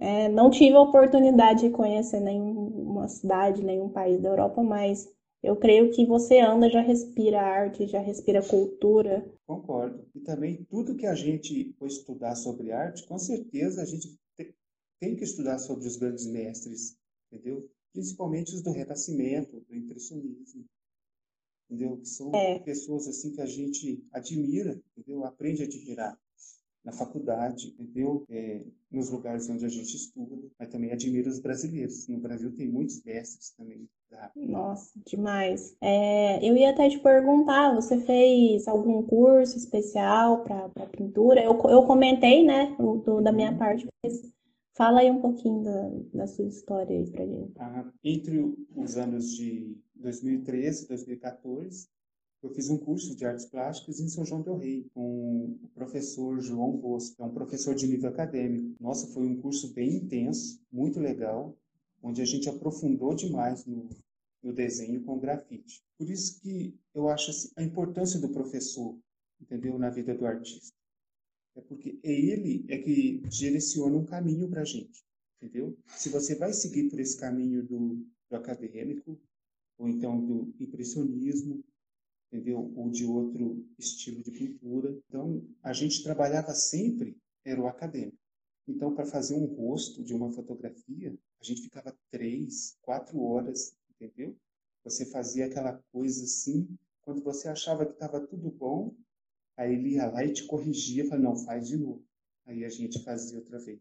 é, 0.00 0.28
não 0.28 0.50
tive 0.50 0.76
a 0.76 0.80
oportunidade 0.80 1.62
de 1.62 1.70
conhecer 1.70 2.20
nenhuma 2.20 3.06
cidade, 3.06 3.64
nenhum 3.64 3.88
país 3.88 4.20
da 4.20 4.28
Europa, 4.28 4.62
mas 4.62 5.08
eu 5.42 5.56
creio 5.56 5.90
que 5.92 6.04
você 6.04 6.40
anda, 6.40 6.68
já 6.68 6.80
respira 6.80 7.40
arte, 7.40 7.86
já 7.86 8.00
respira 8.00 8.42
cultura. 8.42 9.24
Concordo. 9.46 10.04
E 10.14 10.20
também 10.20 10.64
tudo 10.64 10.96
que 10.96 11.06
a 11.06 11.14
gente 11.14 11.72
for 11.78 11.86
estudar 11.86 12.34
sobre 12.34 12.72
arte, 12.72 13.06
com 13.06 13.18
certeza 13.18 13.82
a 13.82 13.84
gente 13.84 14.18
tem 15.00 15.14
que 15.14 15.24
estudar 15.24 15.58
sobre 15.58 15.86
os 15.86 15.96
grandes 15.96 16.26
mestres, 16.26 16.98
entendeu? 17.30 17.70
Principalmente 17.92 18.54
os 18.54 18.62
do 18.62 18.72
Renascimento, 18.72 19.60
do 19.60 19.76
Impressionismo, 19.76 20.64
entendeu? 21.70 21.98
Que 21.98 22.08
são 22.08 22.34
é. 22.34 22.58
pessoas 22.58 23.06
assim 23.06 23.32
que 23.32 23.40
a 23.40 23.46
gente 23.46 24.04
admira, 24.12 24.80
entendeu? 24.96 25.24
Aprende 25.24 25.62
a 25.62 25.66
admirar. 25.66 26.18
Na 26.88 26.92
faculdade, 26.92 27.74
entendeu? 27.78 28.24
É, 28.30 28.62
nos 28.90 29.10
lugares 29.10 29.48
onde 29.50 29.64
a 29.66 29.68
gente 29.68 29.94
estuda, 29.94 30.36
mas 30.58 30.68
também 30.68 30.90
admiro 30.90 31.28
os 31.28 31.38
brasileiros. 31.38 32.08
No 32.08 32.18
Brasil 32.18 32.50
tem 32.54 32.66
muitos 32.66 33.04
mestres 33.04 33.50
também. 33.50 33.86
Tá? 34.08 34.32
Nossa, 34.34 34.98
demais. 35.06 35.76
É, 35.82 36.42
eu 36.42 36.56
ia 36.56 36.70
até 36.70 36.88
te 36.88 36.98
perguntar, 36.98 37.74
você 37.74 38.00
fez 38.00 38.66
algum 38.66 39.02
curso 39.02 39.58
especial 39.58 40.44
para 40.44 40.86
pintura? 40.86 41.44
Eu, 41.44 41.60
eu 41.68 41.82
comentei, 41.82 42.42
né, 42.42 42.74
do, 42.78 43.20
da 43.20 43.30
minha 43.32 43.52
uhum. 43.52 43.58
parte, 43.58 43.86
mas 44.02 44.32
fala 44.74 45.00
aí 45.00 45.10
um 45.10 45.20
pouquinho 45.20 45.62
da, 45.62 45.90
da 46.14 46.26
sua 46.26 46.46
história 46.46 46.96
aí 46.96 47.10
pra 47.10 47.26
gente. 47.26 47.52
Ah, 47.58 47.84
entre 48.02 48.56
os 48.74 48.96
anos 48.96 49.36
de 49.36 49.76
2013 49.96 50.84
e 50.84 50.88
2014, 50.88 51.86
eu 52.42 52.50
fiz 52.50 52.70
um 52.70 52.78
curso 52.78 53.16
de 53.16 53.24
artes 53.24 53.46
plásticas 53.46 53.98
em 54.00 54.08
São 54.08 54.24
João 54.24 54.42
del 54.42 54.56
Rei, 54.56 54.88
com 54.94 55.58
o 55.62 55.68
professor 55.74 56.40
João 56.40 56.76
Bosco, 56.76 57.16
que 57.16 57.22
é 57.22 57.24
um 57.24 57.34
professor 57.34 57.74
de 57.74 57.86
nível 57.86 58.08
acadêmico. 58.10 58.76
Nossa, 58.80 59.08
foi 59.08 59.26
um 59.26 59.40
curso 59.40 59.72
bem 59.74 59.96
intenso, 59.96 60.60
muito 60.70 61.00
legal, 61.00 61.56
onde 62.02 62.22
a 62.22 62.24
gente 62.24 62.48
aprofundou 62.48 63.14
demais 63.14 63.66
no, 63.66 63.88
no 64.42 64.52
desenho 64.52 65.02
com 65.02 65.18
grafite. 65.18 65.82
Por 65.96 66.08
isso 66.08 66.40
que 66.40 66.74
eu 66.94 67.08
acho 67.08 67.30
assim, 67.30 67.50
a 67.56 67.62
importância 67.62 68.20
do 68.20 68.28
professor, 68.28 68.96
entendeu, 69.40 69.76
na 69.78 69.90
vida 69.90 70.14
do 70.14 70.24
artista. 70.24 70.72
É 71.56 71.60
porque 71.60 71.98
ele 72.04 72.64
é 72.68 72.78
que 72.78 73.18
direciona 73.28 73.96
um 73.96 74.04
caminho 74.04 74.48
para 74.48 74.60
a 74.60 74.64
gente, 74.64 75.04
entendeu? 75.42 75.76
Se 75.88 76.08
você 76.08 76.36
vai 76.36 76.52
seguir 76.52 76.88
por 76.88 77.00
esse 77.00 77.18
caminho 77.18 77.66
do, 77.66 78.06
do 78.30 78.36
acadêmico, 78.36 79.20
ou 79.76 79.88
então 79.88 80.24
do 80.24 80.54
impressionismo, 80.60 81.64
entendeu? 82.30 82.72
Ou 82.76 82.90
de 82.90 83.04
outro 83.04 83.66
estilo 83.78 84.22
de 84.22 84.30
pintura. 84.30 84.96
Então, 85.08 85.42
a 85.62 85.72
gente 85.72 86.02
trabalhava 86.02 86.54
sempre 86.54 87.16
era 87.44 87.60
o 87.60 87.66
acadêmico. 87.66 88.18
Então, 88.66 88.94
para 88.94 89.06
fazer 89.06 89.34
um 89.34 89.46
rosto 89.46 90.04
de 90.04 90.14
uma 90.14 90.30
fotografia, 90.30 91.16
a 91.40 91.44
gente 91.44 91.62
ficava 91.62 91.96
três, 92.10 92.76
quatro 92.82 93.22
horas, 93.22 93.74
entendeu? 93.90 94.36
Você 94.84 95.06
fazia 95.06 95.46
aquela 95.46 95.82
coisa 95.90 96.24
assim, 96.24 96.68
quando 97.02 97.22
você 97.22 97.48
achava 97.48 97.86
que 97.86 97.92
estava 97.92 98.20
tudo 98.20 98.50
bom, 98.50 98.94
aí 99.56 99.72
ele 99.72 99.94
ia 99.94 100.10
lá 100.10 100.22
e 100.22 100.32
te 100.32 100.46
corrigia, 100.46 101.04
falava, 101.06 101.22
não, 101.22 101.36
faz 101.36 101.66
de 101.66 101.78
novo. 101.78 102.04
Aí 102.46 102.64
a 102.64 102.68
gente 102.68 103.02
fazia 103.02 103.38
outra 103.38 103.58
vez. 103.58 103.80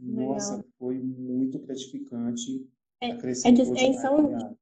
Nossa, 0.00 0.64
foi 0.78 0.98
muito 0.98 1.58
gratificante. 1.58 2.66
É, 3.00 3.10
é, 3.10 3.52
de, 3.52 3.62
é 3.78 3.82
em 3.84 3.94
São, 3.94 4.56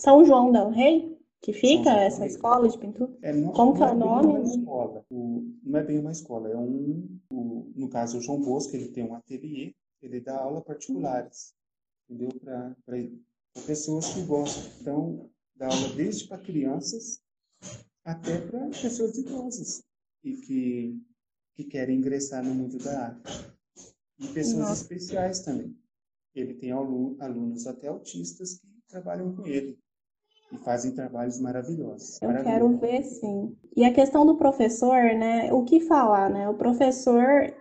São 0.00 0.24
João 0.24 0.50
del 0.52 0.70
Rei? 0.70 1.17
Que 1.40 1.52
fica 1.52 1.90
essa 1.90 2.26
escola 2.26 2.68
de 2.68 2.78
pintura? 2.78 3.16
É, 3.22 3.32
não, 3.32 3.52
Como 3.52 3.74
que 3.74 3.82
é 3.82 3.86
o 3.86 3.90
é 3.90 3.94
nome? 3.94 4.28
Uma 4.28 4.42
escola. 4.42 5.06
O, 5.10 5.54
não 5.62 5.78
é 5.78 5.84
bem 5.84 5.98
uma 5.98 6.12
escola, 6.12 6.50
é 6.50 6.56
um, 6.56 7.18
o, 7.30 7.72
no 7.76 7.88
caso 7.88 8.18
o 8.18 8.20
João 8.20 8.40
Bosco, 8.40 8.74
ele 8.74 8.88
tem 8.88 9.04
um 9.04 9.14
ateliê, 9.14 9.74
ele 10.02 10.20
dá 10.20 10.36
aula 10.36 10.60
particulares, 10.60 11.54
entendeu? 12.08 12.30
Para 12.40 12.74
pessoas 13.66 14.12
que 14.12 14.22
gostam. 14.22 14.72
Então, 14.80 15.30
dá 15.56 15.66
aula 15.66 15.88
desde 15.94 16.26
para 16.26 16.38
crianças 16.38 17.20
até 18.04 18.40
para 18.40 18.68
pessoas 18.68 19.16
idosas 19.18 19.84
e 20.24 20.36
que, 20.36 21.00
que 21.54 21.64
querem 21.64 21.98
ingressar 21.98 22.44
no 22.44 22.54
mundo 22.54 22.78
da 22.78 23.06
arte. 23.06 23.52
E 24.18 24.26
pessoas 24.28 24.68
Nossa. 24.68 24.82
especiais 24.82 25.40
também. 25.40 25.76
Ele 26.34 26.54
tem 26.54 26.72
alunos 26.72 27.66
até 27.66 27.86
autistas 27.86 28.58
que 28.58 28.66
trabalham 28.88 29.34
com 29.34 29.46
ele 29.46 29.78
e 30.52 30.58
fazem 30.58 30.92
trabalhos 30.92 31.40
maravilhosos. 31.40 32.20
Eu 32.22 32.42
quero 32.42 32.76
ver, 32.78 33.02
sim. 33.02 33.56
E 33.76 33.84
a 33.84 33.92
questão 33.92 34.24
do 34.24 34.36
professor, 34.36 35.14
né? 35.14 35.52
O 35.52 35.64
que 35.64 35.80
falar, 35.80 36.30
né? 36.30 36.48
O 36.48 36.54
professor 36.54 37.52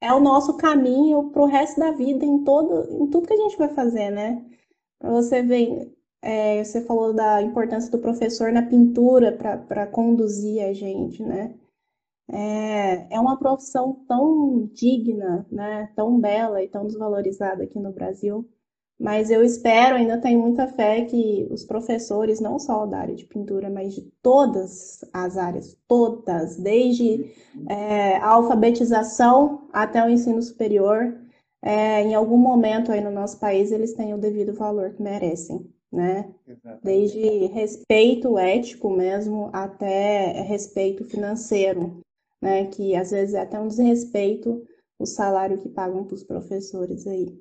é 0.00 0.12
o 0.12 0.20
nosso 0.20 0.56
caminho 0.56 1.30
para 1.30 1.42
o 1.42 1.46
resto 1.46 1.78
da 1.80 1.90
vida 1.90 2.24
em 2.24 2.42
todo, 2.44 3.02
em 3.02 3.06
tudo 3.08 3.26
que 3.26 3.34
a 3.34 3.36
gente 3.36 3.58
vai 3.58 3.68
fazer, 3.68 4.10
né? 4.10 4.44
Para 4.98 5.10
você 5.10 5.42
ver, 5.42 5.92
é, 6.22 6.62
você 6.62 6.82
falou 6.82 7.12
da 7.12 7.42
importância 7.42 7.90
do 7.90 7.98
professor 7.98 8.52
na 8.52 8.62
pintura 8.62 9.32
para 9.32 9.86
conduzir 9.86 10.62
a 10.64 10.72
gente, 10.72 11.22
né? 11.22 11.54
É, 12.32 13.16
é 13.16 13.20
uma 13.20 13.38
profissão 13.38 14.04
tão 14.06 14.66
digna, 14.72 15.46
né? 15.50 15.90
Tão 15.96 16.18
bela 16.20 16.62
e 16.62 16.68
tão 16.68 16.86
desvalorizada 16.86 17.64
aqui 17.64 17.78
no 17.78 17.92
Brasil. 17.92 18.48
Mas 19.00 19.30
eu 19.30 19.42
espero, 19.42 19.96
ainda 19.96 20.20
tenho 20.20 20.38
muita 20.38 20.68
fé 20.68 21.06
que 21.06 21.48
os 21.50 21.64
professores, 21.64 22.38
não 22.38 22.58
só 22.58 22.84
da 22.84 22.98
área 22.98 23.14
de 23.14 23.24
pintura, 23.24 23.70
mas 23.70 23.94
de 23.94 24.02
todas 24.22 25.02
as 25.10 25.38
áreas, 25.38 25.74
todas, 25.88 26.58
desde 26.58 27.32
é, 27.66 28.16
a 28.16 28.28
alfabetização 28.28 29.66
até 29.72 30.04
o 30.04 30.10
ensino 30.10 30.42
superior, 30.42 31.18
é, 31.62 32.02
em 32.02 32.14
algum 32.14 32.36
momento 32.36 32.92
aí 32.92 33.00
no 33.00 33.10
nosso 33.10 33.40
país 33.40 33.72
eles 33.72 33.94
têm 33.94 34.12
o 34.12 34.18
devido 34.18 34.52
valor 34.52 34.90
que 34.90 35.02
merecem, 35.02 35.66
né? 35.90 36.28
Desde 36.82 37.46
respeito 37.46 38.38
ético 38.38 38.90
mesmo 38.90 39.48
até 39.50 40.42
respeito 40.42 41.06
financeiro, 41.06 42.00
né? 42.40 42.66
Que 42.66 42.94
às 42.94 43.10
vezes 43.12 43.34
é 43.34 43.40
até 43.40 43.58
um 43.58 43.68
desrespeito 43.68 44.62
o 44.98 45.06
salário 45.06 45.56
que 45.56 45.70
pagam 45.70 46.04
para 46.04 46.14
os 46.14 46.22
professores 46.22 47.06
aí. 47.06 47.34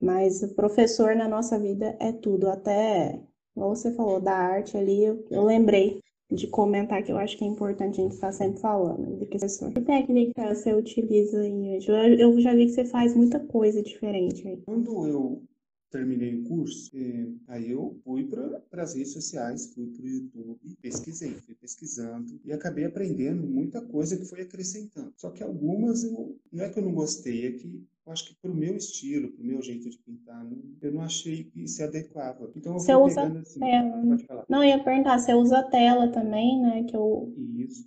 Mas 0.00 0.42
o 0.42 0.54
professor 0.54 1.16
na 1.16 1.28
nossa 1.28 1.58
vida 1.58 1.96
é 2.00 2.12
tudo, 2.12 2.48
até, 2.48 3.20
como 3.54 3.74
você 3.74 3.92
falou, 3.92 4.20
da 4.20 4.34
arte 4.34 4.76
ali, 4.76 5.04
eu, 5.04 5.24
eu 5.30 5.44
lembrei 5.44 6.00
de 6.30 6.46
comentar 6.46 7.02
que 7.02 7.10
eu 7.10 7.16
acho 7.18 7.36
que 7.38 7.44
é 7.44 7.48
importante 7.48 8.00
a 8.00 8.04
gente 8.04 8.14
estar 8.14 8.32
sempre 8.32 8.60
falando 8.60 9.18
de 9.18 9.26
professor. 9.26 9.72
Que 9.72 9.80
técnica 9.80 10.54
você 10.54 10.74
utiliza 10.74 11.40
aí? 11.40 11.78
Eu 12.18 12.38
já 12.40 12.54
vi 12.54 12.66
que 12.66 12.72
você 12.72 12.84
faz 12.84 13.14
muita 13.14 13.40
coisa 13.40 13.82
diferente 13.82 14.46
aí. 14.46 14.62
Quando 14.66 15.06
eu 15.06 15.42
terminei 15.90 16.34
o 16.34 16.44
curso, 16.44 16.90
é, 16.94 17.28
aí 17.48 17.70
eu 17.70 17.98
fui 18.04 18.24
para 18.24 18.82
as 18.82 18.94
redes 18.94 19.12
sociais, 19.12 19.72
fui 19.74 19.86
para 19.86 20.04
o 20.04 20.08
YouTube, 20.08 20.76
pesquisei, 20.82 21.30
fui 21.30 21.54
pesquisando 21.54 22.38
e 22.44 22.52
acabei 22.52 22.84
aprendendo 22.84 23.46
muita 23.46 23.80
coisa 23.80 24.16
que 24.16 24.26
foi 24.26 24.42
acrescentando. 24.42 25.12
Só 25.16 25.30
que 25.30 25.42
algumas 25.42 26.04
eu, 26.04 26.38
não 26.52 26.64
é 26.64 26.68
que 26.68 26.78
eu 26.78 26.84
não 26.84 26.92
gostei, 26.92 27.46
é 27.46 27.52
que 27.52 27.66
eu 27.66 27.80
acho 28.10 28.26
que 28.26 28.36
para 28.40 28.50
o 28.50 28.54
meu 28.54 28.76
estilo, 28.76 29.30
para 29.32 29.42
o 29.42 29.46
meu 29.46 29.62
jeito 29.62 29.88
de 29.88 29.98
pintar, 29.98 30.46
eu 30.80 30.92
não 30.92 31.02
achei 31.02 31.44
que 31.44 31.66
se 31.66 31.82
adequava. 31.82 32.50
Então 32.56 32.74
eu 32.74 32.80
você 32.80 32.94
usa 32.94 33.22
pegando 33.22 33.38
assim, 33.38 33.60
tela. 33.60 34.02
pode 34.02 34.26
falar. 34.26 34.44
Não, 34.48 34.62
eu 34.62 34.68
ia 34.68 34.84
perguntar, 34.84 35.18
você 35.18 35.34
usa 35.34 35.62
tela 35.64 36.08
também, 36.10 36.60
né? 36.60 36.84
Que 36.84 36.96
eu 36.96 37.32
Isso. 37.36 37.86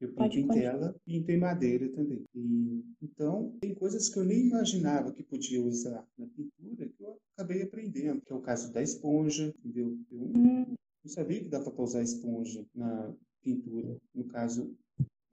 Eu 0.00 0.12
pinto 0.12 0.38
em 0.38 0.48
tela 0.48 0.94
e 1.06 1.12
pinto 1.12 1.30
em 1.30 1.38
madeira 1.38 1.88
também. 1.90 2.24
E, 2.34 2.84
então, 3.02 3.56
tem 3.60 3.74
coisas 3.74 4.08
que 4.08 4.18
eu 4.18 4.24
nem 4.24 4.48
imaginava 4.48 5.12
que 5.12 5.22
podia 5.22 5.62
usar 5.62 6.06
na 6.18 6.26
pintura 6.26 6.88
que 6.88 7.02
eu 7.02 7.16
acabei 7.36 7.62
aprendendo, 7.62 8.20
que 8.20 8.32
é 8.32 8.36
o 8.36 8.40
caso 8.40 8.72
da 8.72 8.82
esponja, 8.82 9.54
entendeu? 9.58 9.96
Eu 10.10 10.18
hum. 10.18 10.66
não 11.04 11.10
sabia 11.10 11.40
que 11.40 11.48
dava 11.48 11.70
para 11.70 11.84
usar 11.84 12.02
esponja 12.02 12.64
na 12.74 13.12
pintura. 13.42 13.96
No 14.14 14.24
caso, 14.24 14.74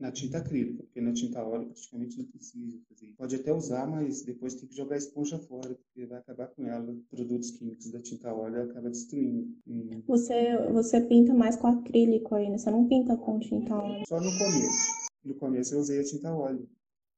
na 0.01 0.11
tinta 0.11 0.39
acrílica, 0.39 0.83
porque 0.83 0.99
na 0.99 1.13
tinta 1.13 1.43
óleo 1.43 1.67
praticamente 1.67 2.17
não 2.17 2.25
precisa 2.25 2.79
fazer. 2.89 3.13
Pode 3.15 3.35
até 3.35 3.53
usar, 3.53 3.85
mas 3.85 4.23
depois 4.23 4.55
tem 4.55 4.67
que 4.67 4.75
jogar 4.75 4.95
a 4.95 4.97
esponja 4.97 5.37
fora, 5.37 5.75
porque 5.75 6.07
vai 6.07 6.17
acabar 6.17 6.47
com 6.47 6.65
ela. 6.65 6.97
Produtos 7.09 7.51
químicos 7.51 7.91
da 7.91 8.01
tinta 8.01 8.33
óleo 8.33 8.63
acaba 8.63 8.89
destruindo. 8.89 9.55
E... 9.67 10.01
Você, 10.07 10.57
você 10.73 11.01
pinta 11.01 11.33
mais 11.35 11.55
com 11.55 11.67
acrílico 11.67 12.35
né? 12.35 12.57
Você 12.57 12.71
não 12.71 12.87
pinta 12.87 13.15
com 13.15 13.39
tinta 13.39 13.75
óleo? 13.75 14.03
Só 14.07 14.19
no 14.19 14.31
começo. 14.37 15.11
No 15.23 15.35
começo 15.35 15.75
eu 15.75 15.79
usei 15.79 15.99
a 15.99 16.03
tinta 16.03 16.33
óleo. 16.33 16.67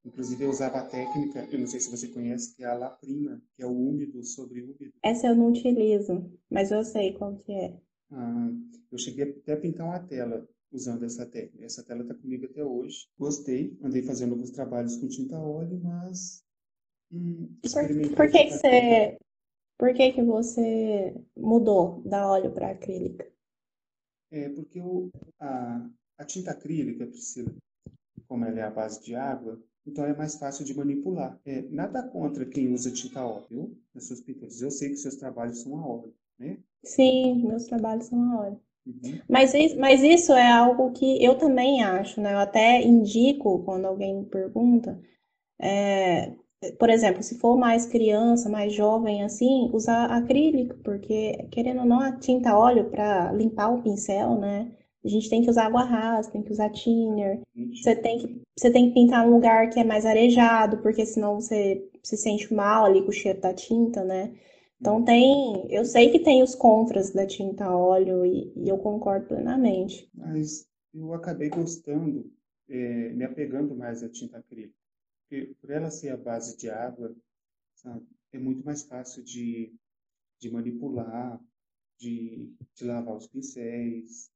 Inclusive 0.04 0.44
eu 0.44 0.50
usava 0.50 0.80
a 0.80 0.86
técnica, 0.86 1.48
eu 1.50 1.58
não 1.58 1.66
sei 1.66 1.80
se 1.80 1.90
você 1.90 2.08
conhece, 2.08 2.54
que 2.54 2.62
é 2.62 2.66
a 2.66 2.74
La 2.74 2.90
Prima, 2.90 3.40
que 3.56 3.62
é 3.62 3.66
o 3.66 3.72
úmido 3.72 4.22
sobre 4.22 4.60
úmido. 4.60 4.92
Essa 5.02 5.28
eu 5.28 5.34
não 5.34 5.48
utilizo, 5.48 6.30
mas 6.50 6.70
eu 6.70 6.84
sei 6.84 7.14
qual 7.14 7.34
que 7.36 7.50
é. 7.50 7.80
Ah, 8.10 8.50
eu 8.92 8.98
cheguei 8.98 9.24
até 9.24 9.54
a 9.54 9.56
pintar 9.56 9.86
uma 9.86 9.98
tela 9.98 10.46
usando 10.74 11.04
essa 11.04 11.24
técnica. 11.24 11.64
Essa 11.64 11.84
tela 11.84 12.02
está 12.02 12.14
comigo 12.14 12.46
até 12.46 12.64
hoje. 12.64 13.06
Gostei, 13.18 13.76
andei 13.82 14.02
fazendo 14.02 14.32
alguns 14.32 14.50
trabalhos 14.50 14.96
com 14.96 15.08
tinta 15.08 15.38
óleo, 15.38 15.80
mas 15.82 16.42
hum, 17.12 17.48
por, 17.62 18.16
por 18.16 18.30
que, 18.30 18.44
que 18.44 18.50
você 18.50 19.18
por 19.78 19.92
que, 19.92 20.12
que 20.12 20.22
você 20.22 21.14
mudou 21.36 22.00
da 22.02 22.28
óleo 22.28 22.52
para 22.52 22.70
acrílica? 22.70 23.26
É 24.30 24.48
porque 24.48 24.80
o, 24.80 25.10
a, 25.38 25.88
a 26.18 26.24
tinta 26.24 26.52
acrílica, 26.52 27.06
Priscila, 27.06 27.54
como 28.26 28.44
ela 28.44 28.60
é 28.60 28.62
a 28.62 28.70
base 28.70 29.02
de 29.02 29.14
água, 29.14 29.60
então 29.86 30.04
é 30.04 30.16
mais 30.16 30.36
fácil 30.36 30.64
de 30.64 30.74
manipular. 30.74 31.38
É, 31.44 31.62
nada 31.62 32.02
contra 32.08 32.46
quem 32.46 32.72
usa 32.72 32.90
tinta 32.90 33.24
óleo 33.24 33.76
nas 33.94 34.06
suas 34.06 34.20
pinturas. 34.20 34.60
Eu 34.60 34.70
sei 34.70 34.90
que 34.90 34.96
seus 34.96 35.16
trabalhos 35.16 35.60
são 35.60 35.76
a 35.76 35.86
óleo, 35.86 36.14
né? 36.38 36.58
Sim, 36.82 37.46
meus 37.46 37.64
trabalhos 37.64 38.06
são 38.06 38.22
a 38.32 38.40
óleo. 38.46 38.60
Uhum. 38.86 39.20
Mas, 39.28 39.52
mas 39.76 40.02
isso 40.02 40.32
é 40.32 40.50
algo 40.52 40.92
que 40.92 41.22
eu 41.24 41.36
também 41.38 41.82
acho, 41.82 42.20
né? 42.20 42.34
Eu 42.34 42.38
até 42.38 42.82
indico 42.82 43.62
quando 43.64 43.86
alguém 43.86 44.14
me 44.20 44.26
pergunta, 44.26 45.00
é, 45.60 46.32
por 46.78 46.90
exemplo, 46.90 47.22
se 47.22 47.38
for 47.38 47.56
mais 47.58 47.86
criança, 47.86 48.48
mais 48.48 48.72
jovem 48.72 49.22
assim, 49.24 49.70
usar 49.72 50.06
acrílico, 50.06 50.76
porque 50.84 51.48
querendo 51.52 51.80
ou 51.80 51.86
não, 51.86 52.00
a 52.00 52.12
tinta 52.18 52.56
óleo 52.58 52.90
para 52.90 53.32
limpar 53.32 53.70
o 53.74 53.82
pincel, 53.82 54.38
né? 54.38 54.72
A 55.04 55.08
gente 55.08 55.28
tem 55.30 55.42
que 55.42 55.50
usar 55.50 55.66
água 55.66 55.84
rasa, 55.84 56.30
tem 56.30 56.42
que 56.42 56.52
usar 56.52 56.70
thinner. 56.70 57.40
Você 57.74 57.94
tem 57.96 58.18
que, 58.18 58.42
você 58.58 58.70
tem 58.72 58.88
que 58.88 58.94
pintar 58.94 59.26
num 59.26 59.34
lugar 59.34 59.70
que 59.70 59.80
é 59.80 59.84
mais 59.84 60.06
arejado, 60.06 60.78
porque 60.78 61.04
senão 61.06 61.36
você 61.36 61.88
se 62.02 62.16
sente 62.16 62.52
mal 62.54 62.84
ali 62.86 63.02
com 63.02 63.08
o 63.10 63.12
cheiro 63.12 63.40
da 63.40 63.52
tinta, 63.54 64.04
né? 64.04 64.32
Então 64.80 65.04
tem, 65.04 65.66
eu 65.72 65.84
sei 65.84 66.10
que 66.10 66.18
tem 66.18 66.42
os 66.42 66.54
contras 66.54 67.10
da 67.10 67.26
tinta 67.26 67.74
óleo 67.74 68.24
e, 68.24 68.52
e 68.56 68.68
eu 68.68 68.78
concordo 68.78 69.26
plenamente. 69.26 70.08
Mas 70.14 70.68
eu 70.92 71.12
acabei 71.14 71.48
gostando, 71.48 72.30
é, 72.68 73.10
me 73.10 73.24
apegando 73.24 73.74
mais 73.74 74.02
à 74.02 74.08
tinta 74.08 74.38
acrílica, 74.38 74.74
porque 75.22 75.54
por 75.60 75.70
ela 75.70 75.90
ser 75.90 76.10
a 76.10 76.16
base 76.16 76.56
de 76.56 76.68
água, 76.68 77.14
sabe, 77.74 78.06
é 78.32 78.38
muito 78.38 78.64
mais 78.64 78.82
fácil 78.82 79.22
de, 79.22 79.72
de 80.40 80.50
manipular, 80.50 81.40
de, 81.98 82.52
de 82.74 82.84
lavar 82.84 83.16
os 83.16 83.26
pincéis 83.26 84.30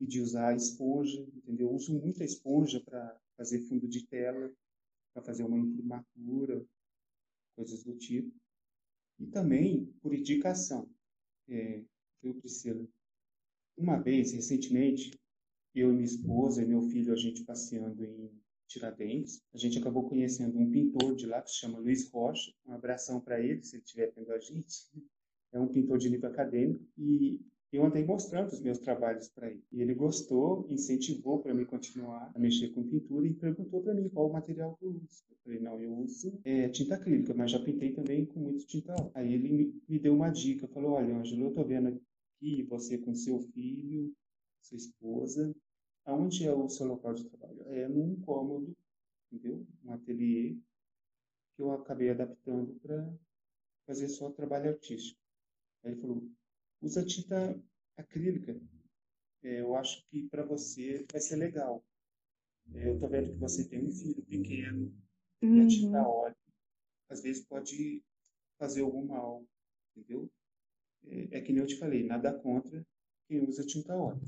e 0.00 0.06
de 0.06 0.20
usar 0.20 0.48
a 0.48 0.56
esponja, 0.56 1.20
entendeu? 1.20 1.68
Eu 1.68 1.74
uso 1.74 1.92
muita 1.92 2.24
esponja 2.24 2.80
para 2.80 3.18
fazer 3.36 3.60
fundo 3.62 3.88
de 3.88 4.06
tela, 4.06 4.52
para 5.12 5.22
fazer 5.22 5.44
uma 5.44 5.58
imprimatura, 5.58 6.64
coisas 7.56 7.82
do 7.84 7.94
tipo. 7.96 8.39
E 9.20 9.26
também 9.26 9.86
por 10.00 10.14
indicação. 10.14 10.88
É, 11.48 11.84
eu, 12.22 12.34
Priscila, 12.34 12.86
uma 13.76 13.96
vez, 13.98 14.32
recentemente, 14.32 15.18
eu 15.74 15.90
e 15.90 15.92
minha 15.92 16.04
esposa 16.04 16.62
e 16.62 16.66
meu 16.66 16.82
filho, 16.82 17.12
a 17.12 17.16
gente 17.16 17.44
passeando 17.44 18.04
em 18.04 18.30
Tiradentes, 18.66 19.42
a 19.52 19.58
gente 19.58 19.78
acabou 19.78 20.08
conhecendo 20.08 20.58
um 20.58 20.70
pintor 20.70 21.14
de 21.16 21.26
lá 21.26 21.42
que 21.42 21.50
se 21.50 21.58
chama 21.58 21.78
Luiz 21.78 22.08
Rocha. 22.10 22.52
Um 22.64 22.72
abração 22.72 23.20
para 23.20 23.40
ele, 23.40 23.62
se 23.62 23.76
ele 23.76 23.82
estiver 23.82 24.12
vendo 24.14 24.32
a 24.32 24.38
gente. 24.38 24.86
É 25.52 25.58
um 25.58 25.68
pintor 25.68 25.98
de 25.98 26.08
nível 26.08 26.30
acadêmico 26.30 26.86
e 26.96 27.40
eu 27.72 27.84
andei 27.84 28.04
mostrando 28.04 28.48
os 28.48 28.60
meus 28.60 28.78
trabalhos 28.78 29.28
para 29.28 29.48
ele. 29.48 29.62
E 29.70 29.80
ele 29.80 29.94
gostou, 29.94 30.66
incentivou 30.68 31.40
para 31.40 31.54
mim 31.54 31.64
continuar 31.64 32.30
a 32.34 32.38
mexer 32.38 32.68
com 32.70 32.82
pintura 32.88 33.26
e 33.26 33.34
perguntou 33.34 33.82
para 33.82 33.94
mim 33.94 34.08
qual 34.08 34.28
o 34.28 34.32
material 34.32 34.76
que 34.76 34.84
eu 34.84 34.90
uso. 34.90 35.24
Eu 35.30 35.36
falei, 35.44 35.60
não, 35.60 35.80
eu 35.80 35.92
uso 35.98 36.40
é, 36.44 36.68
tinta 36.68 36.96
acrílica, 36.96 37.32
mas 37.32 37.52
já 37.52 37.60
pintei 37.60 37.92
também 37.92 38.26
com 38.26 38.40
muito 38.40 38.66
tinta 38.66 38.92
óleo. 38.92 39.12
Aí 39.14 39.32
ele 39.34 39.48
me, 39.48 39.82
me 39.88 39.98
deu 39.98 40.14
uma 40.14 40.30
dica, 40.30 40.66
falou, 40.68 40.92
olha, 40.92 41.16
Ângelo, 41.16 41.46
eu 41.46 41.54
tô 41.54 41.64
vendo 41.64 41.88
aqui 41.88 42.64
você 42.64 42.98
com 42.98 43.14
seu 43.14 43.38
filho, 43.38 44.12
sua 44.60 44.76
esposa, 44.76 45.54
aonde 46.04 46.46
é 46.46 46.52
o 46.52 46.68
seu 46.68 46.86
local 46.86 47.14
de 47.14 47.24
trabalho? 47.28 47.62
É 47.68 47.88
num 47.88 48.16
cômodo, 48.20 48.76
entendeu? 49.30 49.64
Um 49.84 49.92
ateliê 49.92 50.56
que 51.54 51.62
eu 51.62 51.70
acabei 51.72 52.10
adaptando 52.10 52.74
para 52.80 53.12
fazer 53.86 54.08
só 54.08 54.30
trabalho 54.30 54.70
artístico. 54.70 55.20
Aí 55.84 55.92
ele 55.92 56.00
falou, 56.00 56.22
usa 56.80 57.04
tinta 57.04 57.58
acrílica. 57.96 58.60
É, 59.42 59.60
eu 59.60 59.74
acho 59.76 60.04
que 60.08 60.28
para 60.28 60.44
você 60.44 61.04
vai 61.10 61.20
ser 61.20 61.36
legal. 61.36 61.84
É, 62.74 62.88
eu 62.88 62.94
estou 62.94 63.08
vendo 63.08 63.32
que 63.32 63.38
você 63.38 63.68
tem 63.68 63.84
um 63.84 63.90
filho 63.90 64.22
pequeno 64.22 64.94
uhum. 65.42 65.56
e 65.56 65.60
a 65.60 65.68
tinta 65.68 66.08
óleo 66.08 66.36
às 67.10 67.22
vezes 67.22 67.44
pode 67.44 68.02
fazer 68.58 68.82
algum 68.82 69.04
mal, 69.04 69.44
entendeu? 69.96 70.30
É, 71.06 71.38
é 71.38 71.40
que 71.40 71.52
nem 71.52 71.62
eu 71.62 71.66
te 71.66 71.76
falei, 71.76 72.04
nada 72.04 72.32
contra 72.32 72.86
quem 73.26 73.46
usa 73.46 73.66
tinta 73.66 73.94
óleo. 73.94 74.20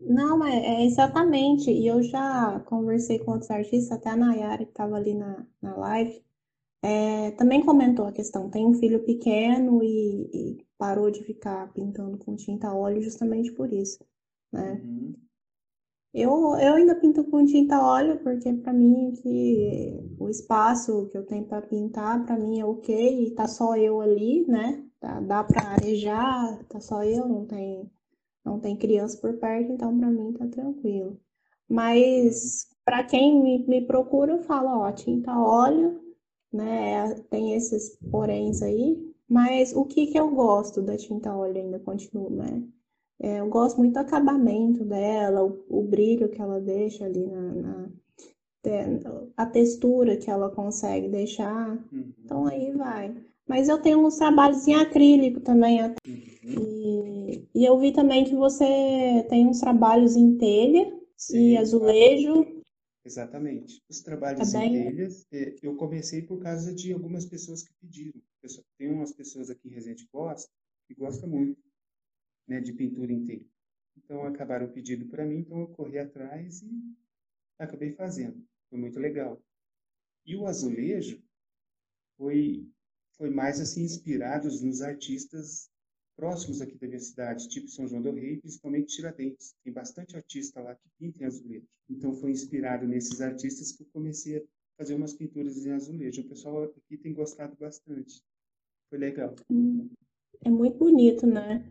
Não, 0.00 0.44
é, 0.44 0.82
é, 0.82 0.86
exatamente. 0.86 1.70
E 1.70 1.86
eu 1.86 2.02
já 2.02 2.60
conversei 2.60 3.18
com 3.18 3.32
outros 3.32 3.50
artistas, 3.50 3.92
até 3.92 4.10
a 4.10 4.16
Nayara, 4.16 4.64
que 4.64 4.70
estava 4.70 4.96
ali 4.96 5.14
na, 5.14 5.46
na 5.60 5.76
live, 5.76 6.24
é, 6.82 7.32
também 7.32 7.64
comentou 7.64 8.06
a 8.06 8.12
questão. 8.12 8.50
Tem 8.50 8.66
um 8.66 8.74
filho 8.74 9.04
pequeno 9.04 9.82
e, 9.82 10.30
e, 10.32 10.65
parou 10.78 11.10
de 11.10 11.22
ficar 11.24 11.72
pintando 11.72 12.18
com 12.18 12.36
tinta 12.36 12.72
óleo 12.72 13.02
justamente 13.02 13.52
por 13.52 13.72
isso, 13.72 14.04
né? 14.52 14.80
Uhum. 14.84 15.14
Eu, 16.14 16.30
eu 16.56 16.74
ainda 16.74 16.94
pinto 16.94 17.24
com 17.24 17.44
tinta 17.44 17.78
óleo 17.78 18.18
porque 18.20 18.50
para 18.54 18.72
mim 18.72 19.12
que 19.22 20.16
o 20.18 20.30
espaço 20.30 21.08
que 21.10 21.18
eu 21.18 21.26
tenho 21.26 21.44
para 21.44 21.60
pintar 21.60 22.24
para 22.24 22.38
mim 22.38 22.58
é 22.58 22.64
ok 22.64 23.26
e 23.26 23.30
tá 23.32 23.46
só 23.46 23.76
eu 23.76 24.00
ali, 24.00 24.46
né? 24.46 24.82
Dá, 25.00 25.20
dá 25.20 25.44
para 25.44 25.72
arejar, 25.72 26.64
tá 26.70 26.80
só 26.80 27.04
eu, 27.04 27.28
não 27.28 27.44
tem 27.44 27.90
não 28.42 28.60
tem 28.60 28.76
criança 28.76 29.18
por 29.18 29.34
perto, 29.34 29.72
então 29.72 29.98
para 29.98 30.10
mim 30.10 30.32
tá 30.32 30.46
tranquilo. 30.46 31.20
Mas 31.68 32.68
para 32.84 33.02
quem 33.04 33.42
me, 33.42 33.66
me 33.66 33.86
procura, 33.86 34.32
eu 34.32 34.42
falo, 34.44 34.68
ó, 34.68 34.92
tinta 34.92 35.36
óleo, 35.36 36.00
né? 36.52 37.12
Tem 37.28 37.54
esses 37.54 37.98
poréns 38.10 38.62
aí, 38.62 39.05
mas 39.28 39.74
o 39.74 39.84
que 39.84 40.06
que 40.06 40.18
eu 40.18 40.30
gosto 40.30 40.82
da 40.82 40.96
tinta 40.96 41.34
óleo 41.34 41.60
ainda 41.60 41.78
continuo, 41.78 42.30
né? 42.30 42.62
É, 43.18 43.40
eu 43.40 43.48
gosto 43.48 43.78
muito 43.78 43.94
do 43.94 44.00
acabamento 44.00 44.84
dela, 44.84 45.42
o, 45.44 45.64
o 45.68 45.82
brilho 45.82 46.28
que 46.28 46.40
ela 46.40 46.60
deixa 46.60 47.04
ali 47.04 47.26
na, 47.26 47.54
na, 47.54 47.88
a 49.36 49.46
textura 49.46 50.16
que 50.16 50.30
ela 50.30 50.50
consegue 50.50 51.08
deixar. 51.08 51.70
Uhum. 51.92 52.12
Então 52.24 52.46
aí 52.46 52.72
vai. 52.72 53.14
Mas 53.48 53.68
eu 53.68 53.80
tenho 53.80 54.04
uns 54.04 54.16
trabalhos 54.16 54.66
em 54.66 54.74
acrílico 54.74 55.40
também. 55.40 55.80
Uhum. 55.82 55.94
E, 56.44 57.48
e 57.54 57.64
eu 57.64 57.78
vi 57.78 57.92
também 57.92 58.24
que 58.24 58.34
você 58.34 59.24
tem 59.28 59.46
uns 59.46 59.60
trabalhos 59.60 60.16
em 60.16 60.36
telha 60.36 60.92
Sim, 61.16 61.52
e 61.52 61.56
azulejo. 61.56 62.44
Exatamente. 63.04 63.80
Os 63.88 64.00
trabalhos 64.00 64.50
também... 64.50 64.76
em 64.76 64.84
telhas, 64.84 65.24
é, 65.32 65.54
eu 65.62 65.76
comecei 65.76 66.22
por 66.22 66.40
causa 66.40 66.74
de 66.74 66.92
algumas 66.92 67.24
pessoas 67.24 67.62
que 67.62 67.72
pediram. 67.80 68.20
Tem 68.78 68.90
umas 68.90 69.12
pessoas 69.12 69.50
aqui 69.50 69.68
em 69.68 69.72
Resende 69.72 70.06
Costa 70.08 70.50
que 70.86 70.94
gostam 70.94 71.28
muito 71.28 71.60
né, 72.46 72.60
de 72.60 72.72
pintura 72.72 73.12
telha. 73.24 73.46
Então 73.96 74.24
acabaram 74.24 74.70
pedindo 74.70 75.06
para 75.06 75.24
mim, 75.24 75.38
então 75.38 75.60
eu 75.60 75.68
corri 75.68 75.98
atrás 75.98 76.62
e 76.62 76.96
acabei 77.58 77.92
fazendo. 77.92 78.46
Foi 78.68 78.78
muito 78.78 78.98
legal. 78.98 79.42
E 80.24 80.36
o 80.36 80.46
azulejo 80.46 81.22
foi 82.16 82.70
foi 83.16 83.30
mais 83.30 83.60
assim 83.60 83.82
inspirados 83.82 84.60
nos 84.60 84.82
artistas 84.82 85.70
próximos 86.14 86.60
aqui 86.60 86.76
da 86.76 86.86
minha 86.86 87.00
cidade, 87.00 87.48
tipo 87.48 87.68
São 87.68 87.88
João 87.88 88.02
do 88.02 88.10
Rei, 88.10 88.38
principalmente 88.38 88.94
Tiradentes. 88.94 89.54
Tem 89.64 89.72
bastante 89.72 90.16
artista 90.16 90.60
lá 90.60 90.74
que 90.74 90.88
pinta 90.98 91.22
em 91.22 91.26
azulejo. 91.26 91.66
Então 91.88 92.12
foi 92.14 92.30
inspirado 92.30 92.86
nesses 92.86 93.20
artistas 93.20 93.72
que 93.72 93.82
eu 93.82 93.86
comecei 93.92 94.38
a 94.38 94.42
fazer 94.76 94.94
umas 94.94 95.14
pinturas 95.14 95.64
em 95.64 95.72
azulejo. 95.72 96.22
O 96.22 96.28
pessoal 96.28 96.64
aqui 96.64 96.96
tem 96.98 97.14
gostado 97.14 97.56
bastante. 97.56 98.22
Foi 98.88 98.98
legal. 98.98 99.34
É 100.44 100.50
muito 100.50 100.78
bonito, 100.78 101.26
né? 101.26 101.64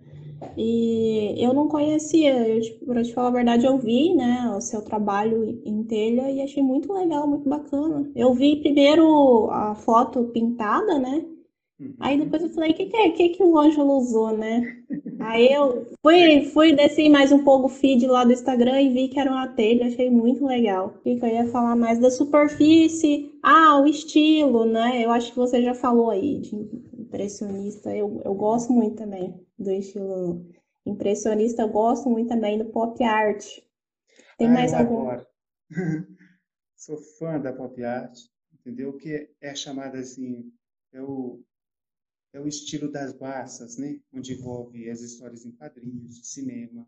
E 0.58 1.36
eu 1.38 1.54
não 1.54 1.68
conhecia, 1.68 2.48
eu, 2.48 2.62
tipo, 2.62 2.86
pra 2.86 3.04
te 3.04 3.14
falar 3.14 3.30
a 3.30 3.32
verdade, 3.32 3.66
eu 3.66 3.78
vi, 3.78 4.14
né, 4.14 4.54
o 4.56 4.60
seu 4.60 4.82
trabalho 4.82 5.62
em 5.66 5.84
telha 5.84 6.30
e 6.30 6.42
achei 6.42 6.62
muito 6.62 6.92
legal, 6.92 7.28
muito 7.28 7.48
bacana. 7.48 8.12
Eu 8.16 8.34
vi 8.34 8.58
primeiro 8.58 9.50
a 9.50 9.76
foto 9.76 10.26
pintada, 10.26 11.00
né? 11.00 11.26
Aí 12.00 12.18
depois 12.18 12.44
eu 12.44 12.50
falei, 12.50 12.72
o 12.72 12.74
que, 12.74 12.86
que, 12.88 12.98
é, 12.98 13.12
que, 13.12 13.30
que 13.30 13.44
o 13.44 13.58
Ângelo 13.58 13.98
usou, 13.98 14.36
né? 14.38 14.84
Aí 15.20 15.52
eu 15.52 15.88
fui, 16.02 16.46
fui 16.46 16.76
descer 16.76 17.10
mais 17.10 17.32
um 17.32 17.44
pouco 17.44 17.68
o 17.68 17.70
feed 17.70 18.06
lá 18.06 18.24
do 18.24 18.34
Instagram 18.34 18.82
e 18.82 18.94
vi 18.94 19.08
que 19.08 19.20
era 19.20 19.32
uma 19.32 19.48
telha, 19.48 19.88
achei 19.88 20.10
muito 20.10 20.46
legal. 20.46 20.94
E 21.06 21.18
que 21.18 21.26
eu 21.26 21.30
ia 21.30 21.48
falar 21.48 21.76
mais 21.76 22.00
da 22.00 22.12
superfície, 22.12 23.32
ah, 23.42 23.80
o 23.80 23.88
estilo, 23.88 24.66
né? 24.66 25.04
Eu 25.04 25.12
acho 25.12 25.32
que 25.32 25.38
você 25.38 25.62
já 25.62 25.74
falou 25.74 26.10
aí 26.10 26.40
de 26.40 26.56
impressionista. 26.98 27.96
Eu, 27.96 28.22
eu 28.26 28.34
gosto 28.34 28.74
muito 28.74 28.98
também 28.98 29.40
do 29.58 29.72
estilo 29.72 30.46
impressionista, 30.86 31.64
eu 31.64 31.70
gosto 31.70 32.10
muito 32.10 32.30
também 32.30 32.58
do 32.58 32.66
pop 32.66 33.02
art. 33.04 33.46
Tem 34.38 34.48
ah, 34.48 34.52
mais 34.52 34.74
algum? 34.74 35.08
Sou 36.76 36.98
fã 36.98 37.40
da 37.40 37.54
pop 37.54 37.82
art, 37.84 38.18
entendeu? 38.54 38.94
Que 38.98 39.30
é 39.42 39.56
chamada 39.56 39.98
assim, 39.98 40.52
é 40.94 41.02
o 41.02 41.40
é 42.36 42.40
o 42.40 42.50
estilo 42.50 42.92
das 42.92 43.18
massas, 43.18 43.78
né? 43.78 43.98
onde 44.12 44.34
envolve 44.34 44.90
as 44.90 45.00
histórias 45.00 45.46
em 45.46 45.54
quadrinhos, 45.54 46.20
o 46.20 46.24
cinema, 46.26 46.86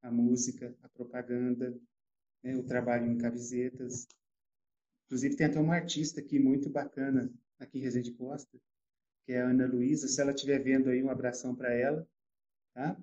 a 0.00 0.10
música, 0.10 0.74
a 0.82 0.88
propaganda, 0.88 1.78
né? 2.42 2.56
o 2.56 2.64
trabalho 2.64 3.12
em 3.12 3.18
camisetas. 3.18 4.08
Inclusive, 5.04 5.36
tem 5.36 5.46
até 5.46 5.60
uma 5.60 5.74
artista 5.74 6.20
aqui 6.20 6.38
muito 6.38 6.70
bacana, 6.70 7.30
aqui 7.58 7.78
em 7.78 7.82
Resende 7.82 8.10
Costa, 8.12 8.58
que 9.26 9.32
é 9.32 9.42
a 9.42 9.50
Ana 9.50 9.66
Luísa. 9.66 10.08
Se 10.08 10.18
ela 10.18 10.32
estiver 10.32 10.62
vendo 10.62 10.88
aí, 10.88 11.02
um 11.02 11.10
abração 11.10 11.54
para 11.54 11.74
ela. 11.74 12.08
Tá? 12.72 12.98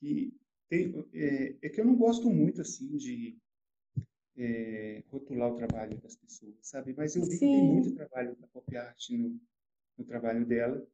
E 0.00 0.32
tem, 0.66 0.94
é, 1.12 1.56
é, 1.60 1.68
que 1.68 1.78
eu 1.78 1.84
não 1.84 1.94
gosto 1.94 2.30
muito 2.30 2.62
assim 2.62 2.96
de 2.96 3.36
é, 4.34 5.04
rotular 5.08 5.52
o 5.52 5.56
trabalho 5.56 6.00
das 6.00 6.16
pessoas, 6.16 6.56
sabe? 6.62 6.94
Mas 6.96 7.16
eu 7.16 7.22
vi 7.22 7.32
Sim. 7.32 7.38
que 7.38 7.40
tem 7.40 7.64
muito 7.64 7.94
trabalho 7.94 8.34
da 8.36 8.46
pop 8.46 8.76
art 8.78 9.10
no, 9.10 9.38
no 9.98 10.04
trabalho 10.06 10.46
dela. 10.46 10.88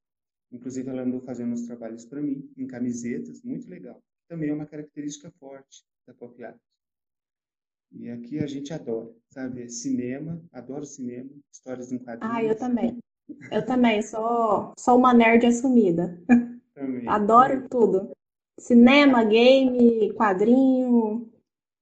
Inclusive, 0.54 0.88
ela 0.88 1.02
andou 1.02 1.20
fazendo 1.20 1.52
uns 1.52 1.66
trabalhos 1.66 2.04
para 2.04 2.22
mim, 2.22 2.48
em 2.56 2.64
camisetas, 2.64 3.42
muito 3.42 3.68
legal. 3.68 4.00
Também 4.28 4.50
é 4.50 4.54
uma 4.54 4.64
característica 4.64 5.28
forte 5.32 5.84
da 6.06 6.14
pop 6.14 6.42
art. 6.44 6.56
E 7.90 8.08
aqui 8.08 8.38
a 8.38 8.46
gente 8.46 8.72
adora, 8.72 9.12
sabe? 9.30 9.68
Cinema, 9.68 10.40
adoro 10.52 10.84
cinema, 10.84 11.28
histórias 11.52 11.90
em 11.90 11.98
quadrinhos. 11.98 12.36
Ah, 12.36 12.44
eu 12.44 12.56
também. 12.56 12.98
Eu 13.50 13.66
também, 13.66 14.00
sou, 14.00 14.72
sou 14.78 14.96
uma 14.96 15.12
nerd 15.12 15.44
assumida. 15.44 16.22
Também. 16.74 17.08
Adoro 17.08 17.54
também. 17.54 17.68
tudo. 17.68 18.10
Cinema, 18.58 19.24
game, 19.24 20.12
quadrinho, 20.14 21.30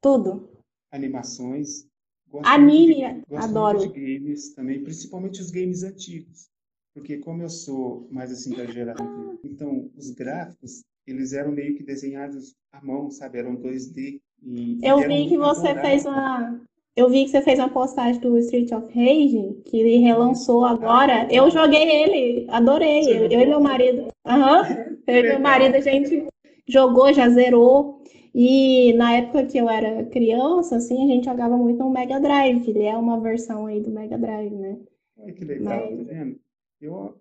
Tudo. 0.03 0.51
Animações. 0.91 1.87
Gosto 2.29 2.47
Anime, 2.47 2.95
de, 2.95 3.27
gosto 3.29 3.45
adoro. 3.45 3.79
de 3.79 3.89
games 3.89 4.55
também, 4.55 4.83
principalmente 4.83 5.41
os 5.41 5.51
games 5.51 5.83
antigos. 5.83 6.52
Porque 6.95 7.19
como 7.19 7.43
eu 7.43 7.49
sou 7.49 8.07
mais 8.11 8.31
assim 8.31 8.51
da 8.55 8.67
geração, 8.67 9.39
então 9.45 9.91
os 9.97 10.11
gráficos, 10.11 10.83
eles 11.07 11.33
eram 11.33 11.53
meio 11.53 11.75
que 11.75 11.83
desenhados 11.83 12.55
à 12.73 12.85
mão, 12.85 13.11
sabe? 13.11 13.39
Eram 13.39 13.57
2D. 13.57 14.21
E, 14.45 14.79
eu 14.83 14.99
vi 15.07 15.29
que 15.29 15.39
você 15.39 15.75
fez 15.81 16.05
uma 16.05 16.61
eu 16.95 17.09
vi 17.09 17.25
que 17.25 17.31
você 17.31 17.41
fez 17.41 17.59
uma 17.59 17.71
postagem 17.71 18.21
do 18.21 18.37
Street 18.39 18.71
of 18.71 18.87
Rage, 18.89 19.63
que 19.65 19.79
ele 19.79 19.97
relançou 19.97 20.63
agora. 20.63 21.27
Eu 21.31 21.51
joguei 21.51 21.83
ele, 21.83 22.47
adorei. 22.51 23.01
Eu, 23.05 23.31
eu 23.31 23.41
e 23.41 23.47
meu 23.47 23.61
marido. 23.61 24.09
Aham. 24.27 24.63
Uhum. 25.03 25.15
Eu 25.15 25.17
e 25.17 25.23
meu 25.31 25.41
marido, 25.41 25.75
a 25.75 25.81
gente 25.81 26.29
jogou, 26.69 27.13
já 27.13 27.29
zerou. 27.29 28.03
E 28.33 28.93
na 28.93 29.15
época 29.15 29.47
que 29.47 29.59
eu 29.59 29.69
era 29.69 30.05
criança, 30.05 30.77
assim, 30.77 31.03
a 31.03 31.07
gente 31.09 31.25
jogava 31.25 31.57
muito 31.57 31.79
no 31.81 31.91
Mega 31.91 32.21
Drive. 32.21 32.69
Ele 32.69 32.85
é 32.85 32.97
uma 32.97 33.19
versão 33.19 33.67
aí 33.67 33.81
do 33.81 33.91
Mega 33.91 34.17
Drive, 34.17 34.55
né? 34.55 34.79
Olha 35.19 35.33
que 35.33 35.45
legal, 35.45 35.91
Mas... 35.91 36.07
tá 36.07 36.13
vendo? 36.13 36.41
Eu, 36.83 37.17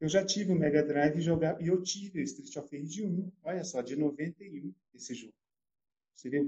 eu 0.00 0.08
já 0.08 0.24
tive 0.24 0.52
o 0.52 0.58
Mega 0.58 0.82
Drive 0.82 1.16
e, 1.16 1.20
jogava, 1.20 1.62
e 1.62 1.68
eu 1.68 1.80
tive 1.82 2.20
o 2.20 2.22
Street 2.24 2.56
of 2.56 2.76
Rage 2.76 3.06
1. 3.06 3.30
Olha 3.44 3.62
só, 3.62 3.80
de 3.80 3.94
91 3.94 4.72
esse 4.92 5.14
jogo. 5.14 5.32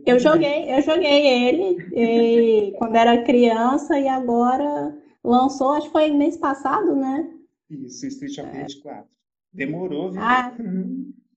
Eu 0.04 0.18
joguei, 0.18 0.72
eu 0.72 0.80
joguei 0.80 1.26
ele 1.26 2.72
quando 2.78 2.96
era 2.96 3.22
criança 3.24 3.98
e 3.98 4.08
agora 4.08 4.96
lançou, 5.22 5.72
acho 5.72 5.86
que 5.86 5.92
foi 5.92 6.10
mês 6.10 6.36
passado, 6.36 6.94
né? 6.96 7.32
Isso, 7.68 8.06
Street 8.06 8.38
of 8.38 8.48
Rage 8.48 8.80
4. 8.80 9.06
Demorou, 9.52 10.10
viu? 10.10 10.20
Ah, 10.20 10.56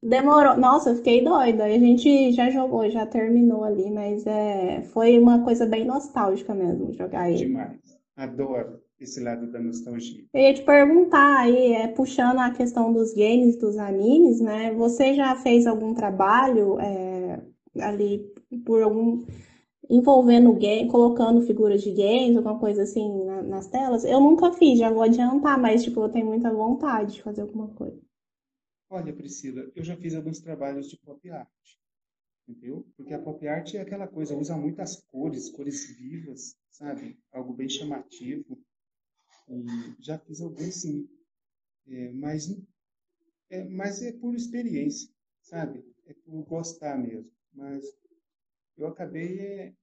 demorou. 0.01 0.57
Nossa, 0.57 0.91
eu 0.91 0.95
fiquei 0.97 1.23
doida. 1.23 1.65
A 1.65 1.69
gente 1.69 2.31
já 2.31 2.49
jogou, 2.49 2.89
já 2.89 3.05
terminou 3.05 3.63
ali, 3.63 3.89
mas 3.91 4.25
é, 4.25 4.83
foi 4.83 5.19
uma 5.19 5.43
coisa 5.43 5.65
bem 5.65 5.85
nostálgica 5.85 6.53
mesmo 6.53 6.93
jogar 6.93 7.29
ele. 7.29 7.45
Demais. 7.45 7.79
Adoro 8.15 8.79
esse 8.99 9.19
lado 9.19 9.51
da 9.51 9.59
nostalgia. 9.59 10.25
Eu 10.33 10.41
ia 10.41 10.53
te 10.53 10.63
perguntar 10.63 11.39
aí, 11.39 11.73
é, 11.73 11.87
puxando 11.87 12.39
a 12.39 12.51
questão 12.51 12.91
dos 12.91 13.13
games, 13.13 13.57
dos 13.57 13.77
animes, 13.77 14.41
né? 14.41 14.73
Você 14.73 15.13
já 15.13 15.35
fez 15.35 15.65
algum 15.65 15.93
trabalho 15.93 16.79
é, 16.79 17.41
ali 17.79 18.25
por 18.65 18.81
algum 18.83 19.25
envolvendo 19.89 20.53
game, 20.53 20.89
colocando 20.89 21.41
figuras 21.41 21.81
de 21.81 21.91
games, 21.91 22.37
alguma 22.37 22.59
coisa 22.59 22.83
assim 22.83 23.25
na, 23.25 23.41
nas 23.41 23.67
telas. 23.67 24.03
Eu 24.03 24.19
nunca 24.19 24.53
fiz, 24.53 24.77
já 24.77 24.91
vou 24.91 25.01
adiantar, 25.01 25.59
mas 25.59 25.83
tipo, 25.83 26.01
eu 26.01 26.09
tenho 26.09 26.27
muita 26.27 26.51
vontade 26.51 27.13
de 27.13 27.23
fazer 27.23 27.41
alguma 27.41 27.69
coisa. 27.69 27.99
Olha, 28.89 29.13
Priscila, 29.13 29.63
eu 29.75 29.83
já 29.83 29.95
fiz 29.95 30.15
alguns 30.15 30.39
trabalhos 30.39 30.89
de 30.89 30.97
pop 30.97 31.27
art, 31.29 31.47
entendeu? 32.47 32.87
Porque 32.95 33.13
a 33.13 33.19
pop 33.19 33.47
art 33.47 33.73
é 33.75 33.81
aquela 33.81 34.07
coisa, 34.07 34.35
usa 34.35 34.55
muitas 34.55 35.01
cores, 35.11 35.49
cores 35.49 35.95
vivas, 35.95 36.55
sabe? 36.69 37.17
Algo 37.31 37.53
bem 37.53 37.69
chamativo. 37.69 38.59
Já 39.99 40.19
fiz 40.19 40.41
alguns 40.41 40.75
sim, 40.75 41.09
é, 41.87 42.11
mas, 42.13 42.49
é, 43.49 43.63
mas 43.65 44.01
é 44.01 44.11
por 44.13 44.35
experiência, 44.35 45.09
sabe? 45.41 45.83
É 46.05 46.13
por 46.13 46.43
gostar 46.45 46.97
mesmo 46.97 47.31
mas 47.53 47.83
eu 48.77 48.87
acabei 48.87 49.39
é, 49.39 49.73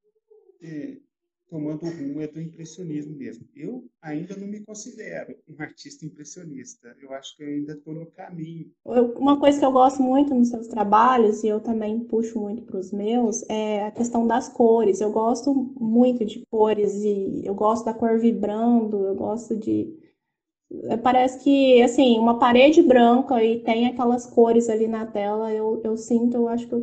é, 0.63 1.01
tomando 1.49 1.85
o 1.85 1.91
rumo 1.91 2.21
é 2.21 2.27
do 2.27 2.41
impressionismo 2.41 3.17
mesmo. 3.17 3.47
Eu 3.55 3.85
ainda 4.03 4.37
não 4.37 4.47
me 4.47 4.61
considero 4.65 5.35
um 5.49 5.55
artista 5.61 6.05
impressionista. 6.05 6.95
Eu 7.01 7.13
acho 7.13 7.37
que 7.37 7.43
eu 7.43 7.49
ainda 7.49 7.73
estou 7.73 7.95
no 7.95 8.07
caminho. 8.07 8.71
Uma 8.85 9.39
coisa 9.39 9.59
que 9.59 9.65
eu 9.65 9.73
gosto 9.73 10.03
muito 10.03 10.35
nos 10.35 10.49
seus 10.49 10.69
trabalhos, 10.69 11.43
e 11.45 11.49
eu 11.49 11.61
também 11.61 12.01
puxo 12.01 12.41
muito 12.41 12.63
para 12.63 12.79
os 12.79 12.93
meus, 12.93 13.43
é 13.49 13.87
a 13.87 13.91
questão 13.91 14.27
das 14.27 14.49
cores. 14.49 15.01
Eu 15.01 15.13
gosto 15.13 15.55
muito 15.55 16.25
de 16.25 16.43
cores, 16.51 16.95
e 17.05 17.43
eu 17.45 17.55
gosto 17.55 17.85
da 17.85 17.95
cor 17.95 18.19
vibrando, 18.19 19.07
eu 19.07 19.15
gosto 19.15 19.57
de 19.57 19.95
é, 20.85 20.97
parece 20.97 21.45
que, 21.45 21.81
assim, 21.81 22.19
uma 22.19 22.39
parede 22.39 22.83
branca 22.83 23.43
e 23.43 23.61
tem 23.61 23.87
aquelas 23.87 24.27
cores 24.27 24.69
ali 24.69 24.89
na 24.89 25.07
tela, 25.07 25.53
eu, 25.53 25.81
eu 25.85 25.97
sinto, 25.97 26.37
eu 26.37 26.49
acho 26.49 26.67
que 26.67 26.75
eu 26.75 26.83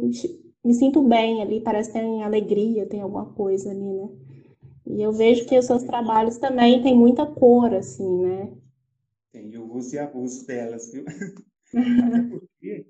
me 0.63 0.73
sinto 0.73 1.01
bem 1.01 1.41
ali, 1.41 1.59
parece 1.59 1.91
que 1.91 1.99
tem 1.99 2.23
alegria, 2.23 2.87
tem 2.87 3.01
alguma 3.01 3.25
coisa 3.33 3.71
ali, 3.71 3.93
né? 3.93 4.09
E 4.85 5.01
eu 5.01 5.11
vejo 5.13 5.45
que 5.45 5.57
os 5.57 5.65
seus 5.65 5.83
trabalhos 5.83 6.37
também 6.37 6.81
têm 6.81 6.97
muita 6.97 7.25
cor, 7.25 7.73
assim, 7.73 8.21
né? 8.21 8.53
Tem, 9.31 9.53
eu 9.53 9.71
uso 9.71 9.95
e 9.95 9.99
abuso 9.99 10.45
delas, 10.45 10.91
viu? 10.91 11.05
Porque 12.29 12.85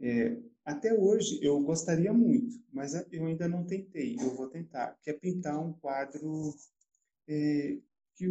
é, 0.00 0.38
até 0.64 0.92
hoje 0.92 1.38
eu 1.42 1.60
gostaria 1.60 2.12
muito, 2.12 2.62
mas 2.72 2.94
eu 3.10 3.26
ainda 3.26 3.48
não 3.48 3.64
tentei, 3.64 4.16
eu 4.20 4.34
vou 4.34 4.48
tentar, 4.48 4.96
que 5.02 5.10
é 5.10 5.12
pintar 5.12 5.58
um 5.58 5.72
quadro 5.72 6.54
é, 7.26 7.78
que, 8.14 8.26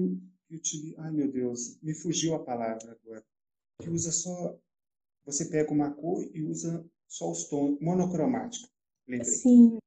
que 0.48 0.56
utiliza... 0.56 0.96
Ai, 1.00 1.12
meu 1.12 1.32
Deus, 1.32 1.78
me 1.82 1.94
fugiu 1.94 2.36
a 2.36 2.44
palavra 2.44 2.98
agora. 3.04 3.24
Que 3.82 3.90
usa 3.90 4.12
só... 4.12 4.58
Você 5.26 5.46
pega 5.46 5.72
uma 5.72 5.92
cor 5.92 6.24
e 6.34 6.44
usa 6.44 6.86
só 7.08 7.32
os 7.32 7.46
tons, 7.46 7.80
monocromático. 7.80 8.70
Lembrei. 9.08 9.32
Sim. 9.32 9.78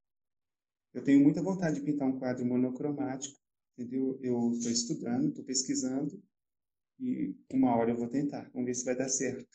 Eu 0.97 1.05
tenho 1.05 1.23
muita 1.23 1.43
vontade 1.43 1.75
de 1.75 1.83
pintar 1.83 2.09
um 2.09 2.19
quadro 2.19 2.47
monocromático, 2.47 3.37
entendeu? 3.77 4.19
Eu 4.23 4.51
estou 4.53 4.73
estudando, 4.73 5.29
estou 5.29 5.45
pesquisando 5.45 6.19
e 6.99 7.35
uma 7.53 7.77
hora 7.77 7.91
eu 7.91 7.99
vou 7.99 8.09
tentar. 8.09 8.51
Vamos 8.55 8.67
ver 8.67 8.75
se 8.75 8.87
vai 8.87 8.97
dar 8.97 9.11
certo. 9.11 9.47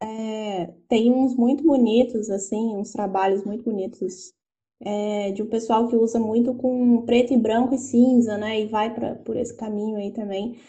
É, 0.00 0.66
tem 0.88 1.12
uns 1.12 1.34
muito 1.34 1.64
bonitos, 1.64 2.30
assim, 2.30 2.76
uns 2.76 2.92
trabalhos 2.92 3.44
muito 3.44 3.64
bonitos 3.64 4.32
é, 4.80 5.32
de 5.32 5.42
um 5.42 5.46
pessoal 5.46 5.88
que 5.88 5.96
usa 5.96 6.20
muito 6.20 6.54
com 6.54 7.04
preto 7.04 7.34
e 7.34 7.36
branco 7.36 7.74
e 7.74 7.78
cinza, 7.78 8.38
né? 8.38 8.60
E 8.60 8.66
vai 8.66 8.94
pra, 8.94 9.16
por 9.16 9.36
esse 9.36 9.56
caminho 9.56 9.96
aí 9.96 10.12
também. 10.12 10.60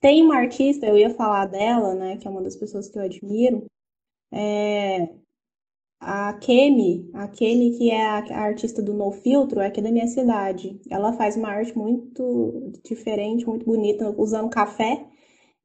Tem 0.00 0.22
uma 0.22 0.36
artista, 0.36 0.86
eu 0.86 0.96
ia 0.96 1.10
falar 1.10 1.46
dela, 1.46 1.92
né? 1.96 2.18
Que 2.18 2.28
é 2.28 2.30
uma 2.30 2.42
das 2.42 2.54
pessoas 2.54 2.88
que 2.88 2.96
eu 2.96 3.02
admiro. 3.02 3.66
É, 4.32 5.08
a 6.00 6.34
Kemi, 6.34 7.10
a 7.14 7.28
Kemi, 7.28 7.76
que 7.78 7.90
é 7.90 8.04
a, 8.04 8.42
artista 8.42 8.82
do 8.82 8.92
No 8.94 9.10
Filtro, 9.12 9.60
é 9.60 9.66
aqui 9.66 9.80
da 9.80 9.90
minha 9.90 10.06
cidade. 10.06 10.80
Ela 10.90 11.12
faz 11.14 11.36
uma 11.36 11.48
arte 11.48 11.76
muito 11.76 12.72
diferente, 12.84 13.46
muito 13.46 13.64
bonita, 13.64 14.14
usando 14.18 14.50
café. 14.50 15.06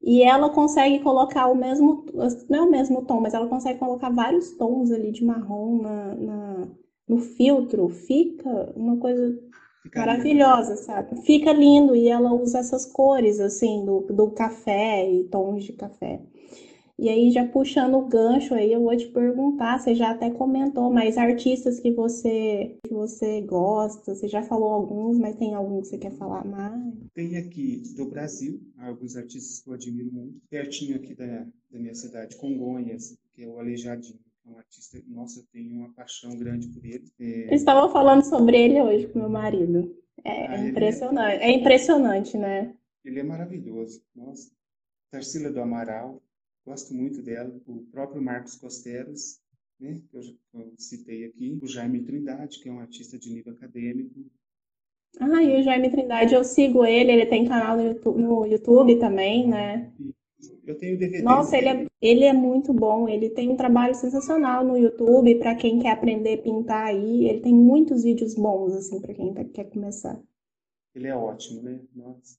E 0.02 0.22
ela 0.22 0.48
consegue 0.50 1.00
colocar 1.00 1.46
o 1.48 1.54
mesmo, 1.54 2.06
não 2.48 2.58
é 2.58 2.62
o 2.62 2.70
mesmo 2.70 3.04
tom, 3.04 3.20
mas 3.20 3.34
ela 3.34 3.48
consegue 3.48 3.78
colocar 3.78 4.10
vários 4.10 4.56
tons 4.56 4.90
ali 4.90 5.12
de 5.12 5.24
marrom 5.24 5.82
na, 5.82 6.14
na 6.14 6.68
no 7.08 7.18
filtro. 7.18 7.88
Fica 7.88 8.72
uma 8.76 8.96
coisa 8.98 9.38
Fica 9.82 10.00
maravilhosa, 10.00 10.70
lindo. 10.70 10.84
sabe? 10.84 11.22
Fica 11.22 11.52
lindo. 11.52 11.94
E 11.94 12.08
ela 12.08 12.32
usa 12.32 12.58
essas 12.58 12.86
cores, 12.86 13.40
assim, 13.40 13.84
do, 13.84 14.00
do 14.10 14.30
café 14.30 15.10
e 15.10 15.24
tons 15.24 15.64
de 15.64 15.72
café. 15.74 16.22
E 17.00 17.08
aí, 17.08 17.30
já 17.30 17.48
puxando 17.48 17.94
o 17.94 18.06
gancho 18.06 18.52
aí, 18.52 18.74
eu 18.74 18.82
vou 18.82 18.94
te 18.94 19.08
perguntar, 19.08 19.78
você 19.78 19.94
já 19.94 20.10
até 20.10 20.28
comentou, 20.28 20.92
mas 20.92 21.16
artistas 21.16 21.80
que 21.80 21.90
você, 21.90 22.76
que 22.84 22.92
você 22.92 23.40
gosta, 23.40 24.14
você 24.14 24.28
já 24.28 24.42
falou 24.42 24.68
alguns, 24.68 25.18
mas 25.18 25.34
tem 25.36 25.54
algum 25.54 25.80
que 25.80 25.86
você 25.86 25.96
quer 25.96 26.12
falar 26.12 26.44
mais? 26.44 26.92
Tem 27.14 27.38
aqui 27.38 27.82
do 27.96 28.04
Brasil, 28.04 28.60
alguns 28.76 29.16
artistas 29.16 29.60
que 29.60 29.70
eu 29.70 29.72
admiro 29.72 30.12
muito, 30.12 30.42
pertinho 30.50 30.96
aqui 30.96 31.14
da, 31.14 31.46
da 31.70 31.78
minha 31.78 31.94
cidade, 31.94 32.36
Congonhas, 32.36 33.16
que 33.32 33.44
é 33.44 33.48
o 33.48 33.58
Aleijadinho. 33.58 34.20
É 34.46 34.50
um 34.50 34.58
artista, 34.58 35.02
nossa, 35.08 35.40
eu 35.40 35.44
tenho 35.50 35.76
uma 35.76 35.94
paixão 35.94 36.36
grande 36.36 36.68
por 36.68 36.84
ele. 36.84 37.10
É... 37.18 37.48
Eu 37.48 37.54
estava 37.54 37.90
falando 37.90 38.24
sobre 38.24 38.62
ele 38.62 38.78
hoje 38.78 39.06
com 39.06 39.20
meu 39.20 39.30
marido. 39.30 39.96
É, 40.22 40.48
ah, 40.48 40.54
é 40.54 40.68
impressionante, 40.68 41.42
é... 41.42 41.50
é 41.50 41.52
impressionante, 41.52 42.36
né? 42.36 42.74
Ele 43.02 43.20
é 43.20 43.22
maravilhoso, 43.22 44.02
nossa. 44.14 44.50
Tarsila 45.10 45.50
do 45.50 45.62
Amaral, 45.62 46.22
gosto 46.64 46.94
muito 46.94 47.22
dela, 47.22 47.54
o 47.66 47.82
próprio 47.90 48.22
Marcos 48.22 48.56
Costeros, 48.56 49.40
né, 49.78 50.00
que 50.10 50.16
eu, 50.16 50.22
eu 50.54 50.74
citei 50.76 51.24
aqui, 51.24 51.58
o 51.62 51.66
Jaime 51.66 52.02
Trindade, 52.02 52.60
que 52.60 52.68
é 52.68 52.72
um 52.72 52.80
artista 52.80 53.18
de 53.18 53.32
nível 53.32 53.52
acadêmico. 53.52 54.20
Ah, 55.18 55.42
e 55.42 55.60
o 55.60 55.62
Jaime 55.62 55.90
Trindade, 55.90 56.34
eu 56.34 56.44
sigo 56.44 56.84
ele, 56.84 57.12
ele 57.12 57.26
tem 57.26 57.48
canal 57.48 57.76
no 57.76 57.84
YouTube, 57.84 58.22
no 58.22 58.46
YouTube 58.46 58.98
também, 58.98 59.48
né? 59.48 59.92
Eu 60.64 60.78
tenho 60.78 60.98
DVD. 60.98 61.22
Nossa, 61.22 61.56
ele 61.58 61.68
é, 61.68 61.86
ele 62.00 62.24
é 62.24 62.32
muito 62.32 62.72
bom. 62.72 63.08
Ele 63.08 63.28
tem 63.28 63.50
um 63.50 63.56
trabalho 63.56 63.94
sensacional 63.94 64.64
no 64.64 64.76
YouTube 64.76 65.34
para 65.36 65.54
quem 65.54 65.80
quer 65.80 65.90
aprender 65.90 66.34
a 66.34 66.42
pintar 66.42 66.86
aí. 66.86 67.28
Ele 67.28 67.40
tem 67.40 67.54
muitos 67.54 68.04
vídeos 68.04 68.34
bons 68.34 68.72
assim 68.74 69.00
para 69.00 69.12
quem 69.12 69.34
tá, 69.34 69.44
quer 69.44 69.64
começar. 69.64 70.20
Ele 70.94 71.08
é 71.08 71.14
ótimo, 71.14 71.62
né? 71.62 71.80
Nossa. 71.94 72.38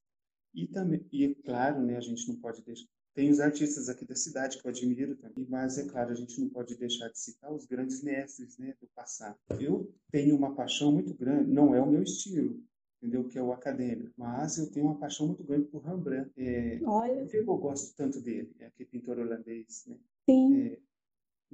E 0.54 0.68
também, 0.68 1.06
e 1.12 1.36
claro, 1.36 1.82
né, 1.82 1.98
a 1.98 2.02
gente 2.02 2.28
não 2.28 2.36
pode 2.36 2.62
deixar, 2.64 2.88
tem 3.14 3.30
os 3.30 3.40
artistas 3.40 3.90
aqui 3.90 4.06
da 4.06 4.16
cidade 4.16 4.58
que 4.58 4.66
eu 4.66 4.70
admiro 4.70 5.16
também, 5.16 5.46
mas 5.50 5.78
é 5.78 5.86
claro, 5.86 6.12
a 6.12 6.16
gente 6.16 6.40
não 6.40 6.50
pode 6.50 6.76
deixar 6.76 7.10
de 7.10 7.20
citar 7.20 7.54
os 7.54 7.66
grandes 7.66 8.02
mestres 8.02 8.58
né, 8.58 8.74
do 8.80 8.88
passado. 8.96 9.38
Eu 9.60 9.94
tenho 10.12 10.36
uma 10.36 10.56
paixão 10.56 10.92
muito 10.92 11.14
grande, 11.14 11.52
não 11.52 11.76
é 11.76 11.82
o 11.82 11.90
meu 11.90 12.04
estilo, 12.04 12.64
entendeu? 12.98 13.28
Que 13.28 13.38
é 13.38 13.44
o 13.44 13.52
acadêmico, 13.52 14.14
mas 14.18 14.58
eu 14.58 14.72
tenho 14.72 14.86
uma 14.86 14.98
paixão 14.98 15.28
muito 15.28 15.44
grande 15.44 15.68
por 15.68 15.84
Rembrandt. 15.84 16.32
É, 16.38 16.80
Olha. 16.86 17.22
Por 17.22 17.30
que 17.30 17.38
eu 17.38 17.58
gosto 17.58 17.96
tanto 17.96 18.22
dele? 18.22 18.56
É 18.60 18.68
aquele 18.68 18.90
pintor 18.90 19.20
holandês, 19.20 19.84
né? 19.88 19.98
Sim. 20.30 20.62
É, 20.62 20.80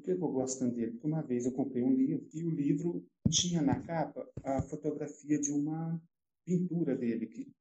que 0.02 0.12
eu 0.12 0.18
gosto 0.18 0.60
tanto 0.60 0.76
dele? 0.76 0.92
Porque 0.92 1.08
uma 1.08 1.22
vez 1.22 1.46
eu 1.46 1.52
comprei 1.52 1.84
um 1.84 1.94
livro 1.94 2.28
e 2.34 2.44
o 2.44 2.50
livro 2.50 3.06
tinha 3.30 3.62
na 3.62 3.80
capa 3.82 4.28
a 4.44 4.62
fotografia 4.62 5.40
de 5.40 5.52
uma 5.52 6.00
pintura 6.46 6.96
dele, 6.96 7.26
que, 7.26 7.52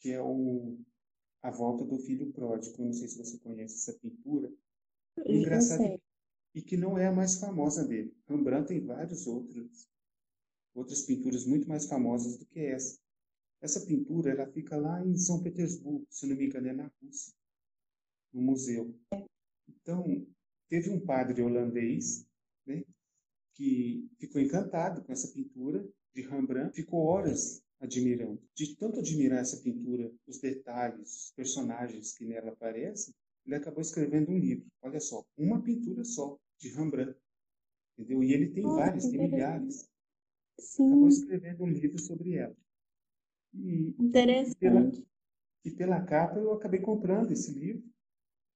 que 0.00 0.10
é 0.10 0.20
o 0.20 0.76
A 1.42 1.50
Volta 1.50 1.84
do 1.84 1.98
Filho 1.98 2.32
Pródigo. 2.32 2.80
Eu 2.80 2.86
não 2.86 2.92
sei 2.92 3.08
se 3.08 3.18
você 3.18 3.38
conhece 3.38 3.76
essa 3.76 3.98
pintura. 3.98 4.52
engraçado 5.26 6.00
e 6.54 6.60
que 6.60 6.76
não 6.76 6.98
é 6.98 7.06
a 7.06 7.12
mais 7.12 7.36
famosa 7.36 7.86
dele. 7.86 8.14
Rembrandt 8.28 8.68
tem 8.68 8.84
vários 8.84 9.26
outros 9.26 9.88
outras 10.74 11.02
pinturas 11.02 11.44
muito 11.44 11.68
mais 11.68 11.86
famosas 11.86 12.38
do 12.38 12.46
que 12.46 12.60
essa. 12.60 12.98
Essa 13.60 13.84
pintura 13.84 14.32
ela 14.32 14.50
fica 14.50 14.76
lá 14.76 15.04
em 15.04 15.16
São 15.16 15.42
Petersburgo, 15.42 16.06
se 16.10 16.26
não 16.26 16.36
me 16.36 16.46
engano, 16.46 16.68
é 16.68 16.72
na 16.72 16.90
Rússia, 17.00 17.32
no 18.32 18.42
museu. 18.42 18.98
Então, 19.68 20.26
teve 20.68 20.90
um 20.90 21.04
padre 21.04 21.42
holandês 21.42 22.26
né, 22.66 22.84
que 23.54 24.08
ficou 24.18 24.40
encantado 24.40 25.04
com 25.04 25.12
essa 25.12 25.28
pintura 25.28 25.86
de 26.14 26.22
Rembrandt, 26.22 26.74
ficou 26.74 27.04
horas 27.04 27.62
admirando. 27.82 28.40
De 28.54 28.76
tanto 28.76 29.00
admirar 29.00 29.40
essa 29.40 29.60
pintura, 29.60 30.10
os 30.26 30.40
detalhes, 30.40 31.26
os 31.26 31.32
personagens 31.32 32.16
que 32.16 32.24
nela 32.24 32.52
aparecem, 32.52 33.12
ele 33.44 33.56
acabou 33.56 33.80
escrevendo 33.80 34.30
um 34.30 34.38
livro. 34.38 34.66
Olha 34.80 35.00
só, 35.00 35.24
uma 35.36 35.60
pintura 35.60 36.04
só 36.04 36.38
de 36.58 36.68
Rembrandt. 36.68 37.18
Entendeu? 37.98 38.22
E 38.22 38.32
ele 38.32 38.50
tem 38.50 38.64
oh, 38.64 38.76
vários, 38.76 39.06
tem 39.08 39.18
milhares. 39.18 39.88
Sim. 40.58 40.86
Acabou 40.86 41.08
escrevendo 41.08 41.64
um 41.64 41.68
livro 41.68 41.98
sobre 41.98 42.36
ela. 42.36 42.56
E, 43.54 43.94
Interessante. 43.98 44.54
E 44.54 44.60
pela, 44.60 44.92
e 45.64 45.70
pela 45.72 46.02
capa 46.04 46.38
eu 46.38 46.52
acabei 46.52 46.80
comprando 46.80 47.32
esse 47.32 47.52
livro, 47.52 47.82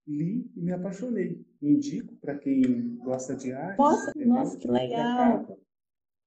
li 0.07 0.49
e 0.55 0.61
me 0.61 0.73
apaixonei. 0.73 1.45
Indico 1.61 2.15
para 2.17 2.39
quem 2.39 2.97
gosta 2.99 3.35
de 3.35 3.53
arte. 3.53 3.79
Nossa, 3.79 4.13
nossa 4.25 4.57
que 4.57 4.69
legal! 4.69 5.59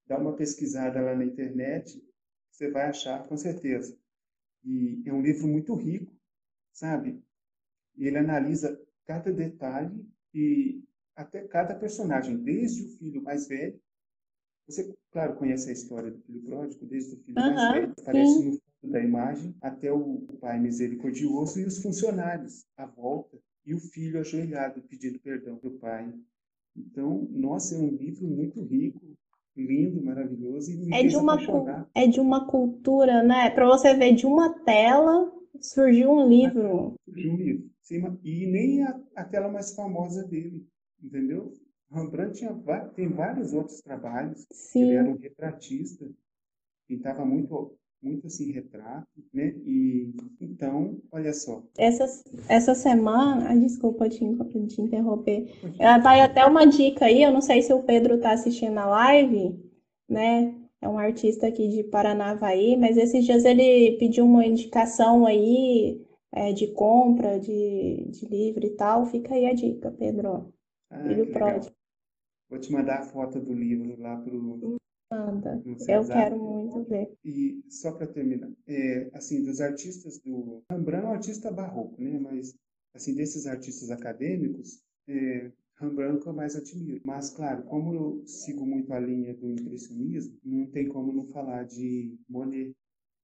Dá 0.05 0.17
uma 0.17 0.35
pesquisada 0.35 1.01
lá 1.01 1.15
na 1.15 1.23
internet, 1.23 2.03
você 2.59 2.69
vai 2.69 2.87
achar 2.87 3.25
com 3.25 3.37
certeza. 3.37 3.97
E 4.65 5.01
é 5.05 5.13
um 5.13 5.21
livro 5.21 5.47
muito 5.47 5.73
rico, 5.75 6.13
sabe? 6.73 7.23
Ele 7.97 8.17
analisa 8.17 8.79
cada 9.05 9.31
detalhe 9.31 10.05
e 10.33 10.83
até 11.15 11.47
cada 11.47 11.73
personagem, 11.73 12.37
desde 12.37 12.83
o 12.83 12.89
filho 12.97 13.21
mais 13.21 13.47
velho. 13.47 13.79
Você, 14.67 14.93
claro, 15.09 15.37
conhece 15.37 15.69
a 15.69 15.73
história 15.73 16.11
do 16.11 16.19
filho 16.19 16.41
pródigo, 16.43 16.85
desde 16.85 17.15
o 17.15 17.23
filho 17.23 17.35
mais 17.35 17.71
velho, 17.71 17.93
aparece 17.97 18.33
sim. 18.33 18.45
no 18.51 18.51
fundo 18.51 18.91
da 18.91 19.01
imagem, 19.01 19.55
até 19.61 19.91
o 19.91 20.19
pai 20.39 20.59
misericordioso 20.59 21.59
e 21.59 21.65
os 21.65 21.81
funcionários 21.81 22.65
à 22.75 22.85
volta, 22.85 23.39
e 23.65 23.73
o 23.73 23.79
filho 23.79 24.19
ajoelhado 24.19 24.81
pedindo 24.81 25.19
perdão 25.19 25.57
para 25.57 25.69
o 25.69 25.79
pai. 25.79 26.13
Então, 26.75 27.27
nossa, 27.31 27.75
é 27.75 27.79
um 27.79 27.95
livro 27.95 28.27
muito 28.27 28.61
rico, 28.61 29.08
lindo, 29.65 30.03
maravilhoso 30.03 30.71
e 30.71 30.93
é 30.93 31.03
de 31.03 31.15
uma 31.15 31.37
é 31.95 32.07
de 32.07 32.19
uma 32.19 32.47
cultura, 32.47 33.23
né? 33.23 33.49
Para 33.49 33.65
você 33.65 33.93
ver 33.93 34.13
de 34.13 34.25
uma 34.25 34.49
tela 34.63 35.31
surgiu 35.59 36.11
um 36.11 36.27
livro. 36.27 36.95
Surgiu 37.05 37.33
um 37.33 37.37
livro. 37.37 37.69
Sim, 37.81 38.19
e 38.23 38.45
nem 38.45 38.83
a, 38.83 38.99
a 39.15 39.23
tela 39.23 39.49
mais 39.49 39.73
famosa 39.73 40.23
dele 40.23 40.65
entendeu? 41.03 41.53
Rembrandt 41.91 42.37
tinha, 42.37 42.55
tem 42.95 43.09
vários 43.09 43.53
outros 43.53 43.81
trabalhos. 43.81 44.45
Sim. 44.51 44.83
Ele 44.83 44.95
era 44.95 45.09
um 45.09 45.17
retratista, 45.17 46.09
pintava 46.87 47.25
muito, 47.25 47.75
muito 48.01 48.27
assim 48.27 48.51
retrato, 48.51 49.07
né? 49.33 49.53
E 49.65 50.13
então, 50.39 50.97
olha 51.11 51.33
só. 51.33 51.63
Essa, 51.77 52.05
essa 52.47 52.73
semana, 52.73 53.49
ah, 53.49 53.55
desculpa 53.55 54.09
te, 54.09 54.19
te 54.67 54.81
interromper. 54.81 55.51
Ela 55.77 55.97
vai 55.97 56.21
até 56.21 56.45
uma 56.45 56.65
dica 56.65 57.05
aí, 57.05 57.23
eu 57.23 57.31
não 57.31 57.41
sei 57.41 57.61
se 57.61 57.73
o 57.73 57.83
Pedro 57.83 58.15
está 58.15 58.31
assistindo 58.31 58.77
a 58.77 58.85
live, 58.85 59.59
né? 60.07 60.55
É 60.81 60.87
um 60.87 60.97
artista 60.97 61.47
aqui 61.47 61.67
de 61.67 61.83
Paranavaí, 61.83 62.77
mas 62.77 62.95
esses 62.95 63.25
dias 63.25 63.43
ele 63.43 63.97
pediu 63.97 64.25
uma 64.25 64.45
indicação 64.45 65.25
aí 65.25 66.01
é, 66.31 66.53
de 66.53 66.67
compra 66.67 67.37
de, 67.37 68.05
de 68.09 68.25
livro 68.27 68.65
e 68.65 68.69
tal. 68.71 69.05
Fica 69.05 69.33
aí 69.33 69.45
a 69.45 69.53
dica, 69.53 69.91
Pedro. 69.91 70.53
Ah, 70.89 71.03
Filho 71.03 71.31
pródigo. 71.33 71.75
Vou 72.49 72.59
te 72.59 72.71
mandar 72.71 72.99
a 72.99 73.03
foto 73.03 73.39
do 73.39 73.53
livro 73.53 73.99
lá 73.99 74.17
pro. 74.17 74.78
Manda. 75.11 75.61
Eu 75.65 76.05
quero 76.07 76.37
muito 76.37 76.83
ver. 76.83 77.11
E 77.25 77.63
só 77.69 77.91
para 77.91 78.07
terminar, 78.07 78.51
é, 78.67 79.09
assim, 79.13 79.43
dos 79.43 79.59
artistas 79.59 80.19
do 80.19 80.63
Rembrandt 80.71 81.05
é 81.05 81.07
um 81.07 81.13
artista 81.13 81.51
barroco, 81.51 82.01
né? 82.01 82.19
Mas 82.19 82.53
assim, 82.93 83.15
desses 83.15 83.47
artistas 83.47 83.89
acadêmicos, 83.89 84.81
é, 85.07 85.51
Rembrandt 85.79 86.21
que 86.21 86.27
eu 86.27 86.33
mais 86.33 86.55
admiro. 86.55 87.01
Mas, 87.03 87.29
claro, 87.29 87.63
como 87.63 87.93
eu 87.93 88.27
sigo 88.27 88.65
muito 88.65 88.93
a 88.93 88.99
linha 88.99 89.33
do 89.33 89.49
impressionismo, 89.49 90.37
não 90.43 90.67
tem 90.67 90.87
como 90.87 91.11
não 91.11 91.25
falar 91.27 91.63
de 91.63 92.17
Monet. 92.27 92.75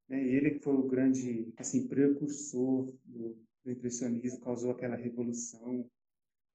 Né? 0.08 0.24
Ele 0.24 0.52
que 0.52 0.64
foi 0.64 0.74
o 0.76 0.88
grande 0.88 1.54
assim, 1.58 1.88
precursor 1.88 2.92
do, 3.06 3.38
do 3.64 3.72
impressionismo, 3.72 4.40
causou 4.40 4.72
aquela 4.72 4.96
revolução 4.96 5.86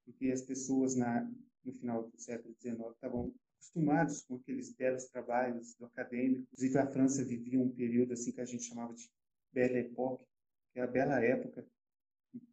porque 0.05 0.31
as 0.33 0.43
pessoas 0.43 0.97
na, 0.97 1.31
no 1.65 1.73
final 1.73 2.09
do 2.09 2.19
século 2.21 2.55
XIX 2.61 2.79
estavam 2.95 3.33
acostumados 3.61 4.23
com 4.23 4.37
aqueles 4.37 4.73
belos 4.73 5.05
trabalhos 5.07 5.75
do 5.75 5.85
acadêmico. 5.85 6.43
Inclusive, 6.43 6.79
a 6.79 6.87
França 6.87 7.25
vivia 7.25 7.61
um 7.61 7.71
período 7.71 8.15
assim 8.15 8.33
que 8.33 8.41
a 8.41 8.45
gente 8.45 8.65
chamava 8.65 8.95
de 8.95 9.09
Belle 9.53 9.79
Époque, 9.79 10.25
que 10.73 10.81
é 10.81 10.83
a 10.83 10.87
bela 10.87 11.23
época. 11.23 11.67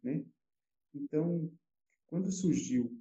Né? 0.02 0.24
Então, 0.94 1.50
quando 2.06 2.30
surgiu 2.30 2.92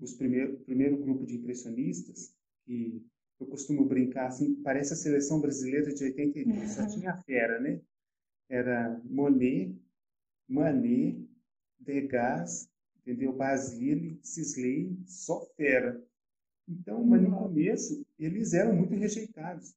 os 0.00 0.14
primeiro, 0.14 0.54
o 0.54 0.64
primeiro 0.64 0.98
grupo 0.98 1.24
de 1.24 1.36
impressionistas, 1.36 2.34
que 2.64 3.04
eu 3.38 3.46
costumo 3.46 3.84
brincar 3.84 4.26
assim, 4.26 4.62
parece 4.62 4.92
a 4.92 4.96
seleção 4.96 5.40
brasileira 5.40 5.94
de 5.94 6.04
82, 6.04 6.58
uhum. 6.58 6.68
só 6.68 6.86
tinha 6.86 7.12
a 7.12 7.22
fera, 7.22 7.60
né? 7.60 7.80
Era 8.48 9.00
Monet, 9.04 9.76
Manet, 10.48 11.28
Degas, 11.78 12.70
entendeu? 12.96 13.32
Basile, 13.32 14.18
Sisley, 14.22 14.98
só 15.06 15.44
fera. 15.56 16.02
Então, 16.68 17.04
mas 17.04 17.22
no 17.22 17.30
começo, 17.30 18.04
eles 18.18 18.52
eram 18.52 18.74
muito 18.74 18.94
rejeitados. 18.94 19.74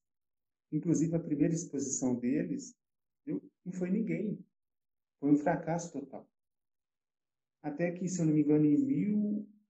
Inclusive, 0.71 1.15
a 1.15 1.19
primeira 1.19 1.53
exposição 1.53 2.15
deles 2.15 2.75
não 3.25 3.41
foi 3.71 3.89
ninguém. 3.91 4.43
Foi 5.19 5.31
um 5.31 5.37
fracasso 5.37 5.91
total. 5.91 6.27
Até 7.61 7.91
que, 7.91 8.07
se 8.07 8.21
eu 8.21 8.25
não 8.25 8.33
me 8.33 8.41
engano, 8.41 8.65
em 8.65 8.77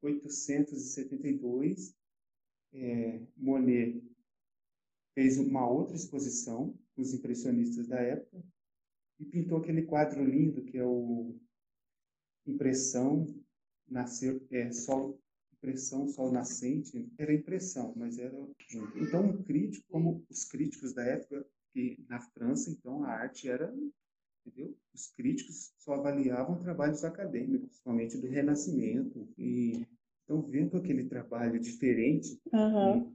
1872, 0.01 1.93
é, 2.71 3.19
Monet 3.35 4.01
fez 5.15 5.37
uma 5.39 5.67
outra 5.67 5.95
exposição 5.95 6.77
com 6.95 7.01
os 7.01 7.13
impressionistas 7.13 7.87
da 7.87 7.99
época 7.99 8.41
e 9.19 9.25
pintou 9.25 9.57
aquele 9.57 9.81
quadro 9.83 10.23
lindo 10.23 10.63
que 10.63 10.77
é 10.77 10.85
o 10.85 11.35
Impressão 12.45 13.25
nasceu 13.87 14.45
é, 14.51 14.71
sol, 14.71 15.19
impressão, 15.59 16.07
sol 16.07 16.31
nascente, 16.31 17.07
era 17.17 17.33
impressão, 17.33 17.93
mas 17.95 18.17
era 18.17 18.35
junto. 18.69 18.97
Então, 18.97 19.25
um 19.25 19.43
crítico, 19.43 19.85
como 19.89 20.25
os 20.29 20.45
críticos 20.45 20.93
da 20.93 21.03
época, 21.03 21.45
que 21.73 22.03
na 22.09 22.19
França, 22.19 22.71
então, 22.71 23.03
a 23.03 23.09
arte 23.09 23.49
era, 23.49 23.73
entendeu? 24.45 24.75
Os 24.93 25.07
críticos 25.11 25.73
só 25.77 25.93
avaliavam 25.93 26.57
trabalhos 26.57 27.03
acadêmicos, 27.03 27.77
somente 27.83 28.17
do 28.17 28.27
Renascimento. 28.27 29.27
E, 29.37 29.85
então, 30.23 30.41
vendo 30.41 30.77
aquele 30.77 31.05
trabalho 31.05 31.59
diferente, 31.59 32.39
uhum. 32.53 33.13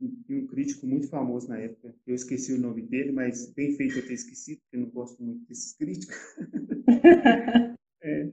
e, 0.00 0.18
e 0.28 0.34
um 0.34 0.46
crítico 0.46 0.86
muito 0.86 1.08
famoso 1.08 1.48
na 1.48 1.58
época, 1.58 1.94
eu 2.06 2.14
esqueci 2.14 2.52
o 2.52 2.60
nome 2.60 2.82
dele, 2.82 3.12
mas 3.12 3.52
bem 3.52 3.76
feito 3.76 3.96
eu 3.96 4.06
ter 4.06 4.14
esquecido, 4.14 4.60
porque 4.62 4.76
eu 4.76 4.80
não 4.80 4.90
gosto 4.90 5.22
muito 5.22 5.46
desses 5.46 5.72
críticos. 5.74 6.16
é, 8.02 8.32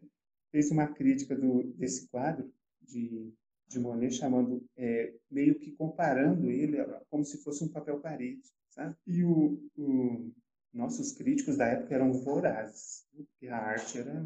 fez 0.52 0.72
uma 0.72 0.88
crítica 0.88 1.36
do, 1.36 1.64
desse 1.74 2.08
quadro 2.08 2.52
de, 2.82 3.34
de 3.74 3.80
Monet, 3.80 4.14
chamando, 4.14 4.64
é, 4.78 5.14
meio 5.30 5.60
que 5.60 5.72
comparando 5.72 6.50
ele 6.50 6.78
como 7.10 7.24
se 7.24 7.44
fosse 7.44 7.64
um 7.64 7.70
papel 7.70 8.00
parede, 8.00 8.42
sabe? 8.70 8.96
E 9.06 9.24
o, 9.24 9.60
o 9.78 10.32
nossos 10.74 11.12
críticos 11.12 11.58
da 11.58 11.68
época 11.68 11.94
eram 11.94 12.14
vorazes, 12.14 13.06
porque 13.16 13.48
a 13.48 13.58
arte 13.58 14.00
era 14.00 14.26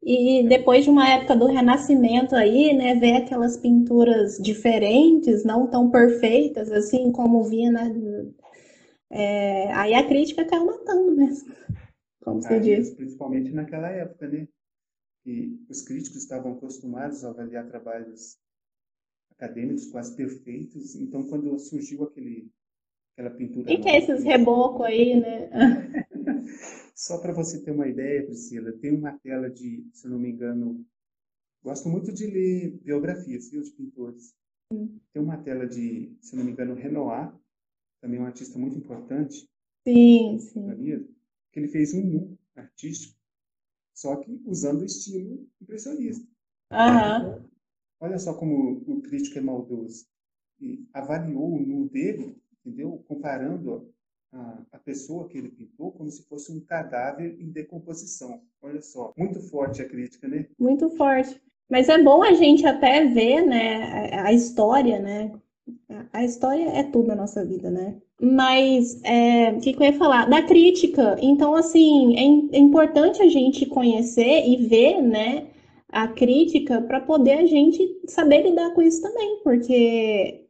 e 0.00 0.46
depois 0.48 0.84
de 0.84 0.90
uma 0.90 1.08
época 1.08 1.34
do 1.34 1.46
Renascimento 1.46 2.36
aí, 2.36 2.72
né, 2.72 2.94
ver 2.94 3.16
aquelas 3.16 3.56
pinturas 3.56 4.38
diferentes, 4.38 5.44
não 5.44 5.66
tão 5.66 5.90
perfeitas, 5.90 6.70
assim 6.70 7.10
como 7.10 7.42
vinha, 7.42 7.72
né, 7.72 7.92
é, 9.10 9.72
aí 9.72 9.94
a 9.94 10.06
crítica 10.06 10.44
caiu 10.44 10.66
matando 10.66 11.16
mesmo, 11.16 11.52
como 12.22 12.40
você 12.40 12.60
diz. 12.60 12.94
Principalmente 12.94 13.50
naquela 13.50 13.88
época, 13.88 14.28
né? 14.28 14.46
que 15.24 15.58
os 15.68 15.82
críticos 15.82 16.18
estavam 16.18 16.52
acostumados 16.52 17.24
a 17.24 17.28
avaliar 17.28 17.66
trabalhos 17.68 18.38
acadêmicos 19.38 19.86
quase 19.86 20.14
perfeitos. 20.16 20.94
Então, 20.96 21.22
quando 21.22 21.58
surgiu 21.58 22.04
aquele, 22.04 22.50
aquela 23.12 23.34
pintura. 23.34 23.72
E 23.72 23.80
que 23.80 23.88
é 23.88 23.98
esses 23.98 24.24
rebocos 24.24 24.86
aí, 24.86 25.18
né? 25.18 25.50
Só 26.94 27.18
para 27.18 27.32
você 27.32 27.62
ter 27.62 27.70
uma 27.70 27.86
ideia, 27.86 28.26
Priscila, 28.26 28.72
tem 28.72 28.92
uma 28.92 29.16
tela 29.18 29.48
de, 29.48 29.86
se 29.92 30.06
eu 30.06 30.10
não 30.10 30.18
me 30.18 30.30
engano, 30.30 30.84
Gosto 31.62 31.88
muito 31.88 32.12
de 32.12 32.26
ler 32.26 32.78
biografias 32.82 33.50
viu, 33.50 33.62
de 33.62 33.70
pintores. 33.72 34.34
Tem 34.70 35.22
uma 35.22 35.38
tela 35.38 35.66
de, 35.66 36.16
se 36.20 36.36
não 36.36 36.44
me 36.44 36.52
engano, 36.52 36.74
Renoir, 36.74 37.32
também 38.00 38.20
um 38.20 38.26
artista 38.26 38.58
muito 38.58 38.76
importante. 38.76 39.48
Sim, 39.86 40.38
sim. 40.38 41.08
Que 41.52 41.58
ele 41.58 41.68
fez 41.68 41.94
um 41.94 42.04
nu 42.04 42.38
artístico, 42.54 43.18
só 43.94 44.16
que 44.16 44.40
usando 44.44 44.82
o 44.82 44.84
estilo 44.84 45.48
impressionista. 45.60 46.26
Uhum. 46.72 47.48
Olha 48.00 48.18
só 48.18 48.34
como 48.34 48.82
o 48.86 49.00
crítico 49.02 49.38
é 49.38 49.42
maldoso. 49.42 50.06
E 50.60 50.86
avaliou 50.92 51.54
o 51.54 51.60
nu 51.60 51.88
dele, 51.88 52.36
entendeu? 52.64 53.02
Comparando 53.06 53.92
a, 54.32 54.62
a 54.72 54.78
pessoa 54.78 55.28
que 55.28 55.38
ele 55.38 55.48
pintou 55.48 55.92
como 55.92 56.10
se 56.10 56.22
fosse 56.24 56.52
um 56.52 56.60
cadáver 56.60 57.36
em 57.40 57.50
decomposição. 57.50 58.40
Olha 58.60 58.82
só, 58.82 59.12
muito 59.16 59.40
forte 59.40 59.82
a 59.82 59.88
crítica, 59.88 60.28
né? 60.28 60.46
Muito 60.58 60.90
forte. 60.90 61.40
Mas 61.68 61.88
é 61.88 62.02
bom 62.02 62.22
a 62.22 62.32
gente 62.32 62.66
até 62.66 63.04
ver, 63.04 63.42
né, 63.42 64.10
a 64.22 64.32
história, 64.32 64.98
né? 64.98 65.32
A 66.12 66.24
história 66.24 66.64
é 66.70 66.82
tudo 66.82 67.08
na 67.08 67.14
nossa 67.14 67.44
vida, 67.44 67.70
né? 67.70 67.96
Mas 68.20 69.00
é, 69.04 69.52
o 69.52 69.60
que, 69.60 69.74
que 69.74 69.82
eu 69.82 69.86
ia 69.86 69.92
falar? 69.92 70.28
Da 70.28 70.42
crítica. 70.42 71.18
Então, 71.20 71.54
assim, 71.54 72.16
é, 72.16 72.56
é 72.56 72.58
importante 72.58 73.22
a 73.22 73.28
gente 73.28 73.66
conhecer 73.66 74.46
e 74.48 74.66
ver, 74.66 75.02
né, 75.02 75.46
a 75.90 76.08
crítica 76.08 76.82
para 76.82 77.00
poder 77.00 77.38
a 77.38 77.46
gente 77.46 78.00
saber 78.06 78.42
lidar 78.42 78.74
com 78.74 78.82
isso 78.82 79.00
também, 79.00 79.40
porque 79.42 80.44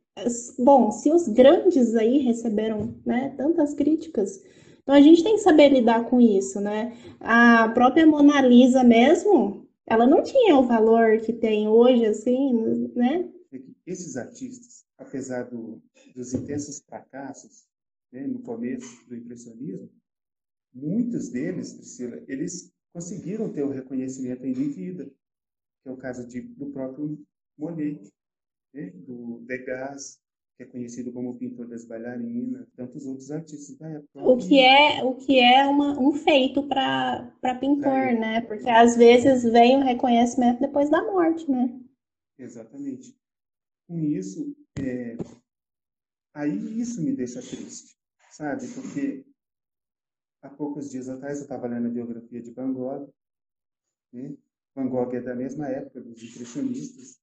bom, 0.58 0.90
se 0.90 1.10
os 1.12 1.28
grandes 1.28 1.94
aí 1.94 2.18
receberam, 2.18 2.94
né, 3.06 3.34
tantas 3.36 3.74
críticas, 3.74 4.42
então 4.82 4.94
a 4.94 5.00
gente 5.00 5.22
tem 5.22 5.34
que 5.34 5.42
saber 5.42 5.68
lidar 5.68 6.08
com 6.08 6.18
isso, 6.18 6.60
né? 6.60 6.96
A 7.20 7.68
própria 7.68 8.06
Mona 8.06 8.40
Lisa 8.40 8.82
mesmo, 8.82 9.68
ela 9.86 10.06
não 10.06 10.22
tinha 10.22 10.56
o 10.56 10.66
valor 10.66 11.18
que 11.20 11.32
tem 11.32 11.68
hoje, 11.68 12.06
assim, 12.06 12.90
né? 12.96 13.28
Esses 13.86 14.16
artistas, 14.16 14.86
apesar 14.96 15.44
do, 15.44 15.82
dos 16.16 16.32
intensos 16.32 16.80
fracassos 16.80 17.66
né, 18.10 18.26
no 18.26 18.38
começo 18.38 19.06
do 19.06 19.14
impressionismo, 19.14 19.90
muitos 20.72 21.28
deles, 21.28 21.74
Priscila, 21.74 22.22
eles 22.26 22.72
conseguiram 22.90 23.52
ter 23.52 23.64
o 23.64 23.70
reconhecimento 23.70 24.46
em 24.46 24.52
vida, 24.52 25.10
que 25.88 25.90
é 25.90 25.92
o 25.92 25.96
caso 25.96 26.26
de, 26.26 26.42
do 26.42 26.66
próprio 26.66 27.18
Monet, 27.56 28.00
né, 28.74 28.90
do 28.90 29.40
Degas, 29.46 30.20
que 30.56 30.64
é 30.64 30.66
conhecido 30.66 31.12
como 31.12 31.30
o 31.30 31.38
pintor 31.38 31.66
das 31.68 31.86
bailarinas, 31.86 32.68
tantos 32.76 33.06
outros 33.06 33.30
artistas 33.30 33.76
da 33.78 33.88
época. 33.88 34.28
O 34.28 34.36
que 34.36 34.60
é, 34.60 35.04
o 35.04 35.14
que 35.14 35.38
é 35.40 35.66
uma, 35.66 35.98
um 35.98 36.12
feito 36.12 36.66
para 36.66 37.32
pintor, 37.60 37.92
é. 37.92 38.18
né? 38.18 38.40
Porque 38.42 38.68
às 38.68 38.96
vezes 38.96 39.44
vem 39.44 39.76
o 39.76 39.84
reconhecimento 39.84 40.60
depois 40.60 40.90
da 40.90 41.02
morte, 41.02 41.50
né? 41.50 41.80
Exatamente. 42.38 43.16
Com 43.86 44.00
isso, 44.00 44.54
é... 44.78 45.16
aí 46.34 46.80
isso 46.80 47.00
me 47.02 47.12
deixa 47.12 47.40
triste, 47.40 47.96
sabe? 48.30 48.66
Porque 48.74 49.24
há 50.42 50.50
poucos 50.50 50.90
dias 50.90 51.08
atrás 51.08 51.38
eu 51.38 51.44
estava 51.44 51.68
lendo 51.68 51.86
a 51.86 51.90
biografia 51.90 52.42
de 52.42 52.50
Van 52.50 52.72
Gogh, 52.72 53.08
né? 54.12 54.36
Van 54.78 54.88
Gogh 54.88 55.12
é 55.12 55.20
da 55.20 55.34
mesma 55.34 55.66
época 55.66 56.00
dos 56.00 56.22
impressionistas, 56.22 57.18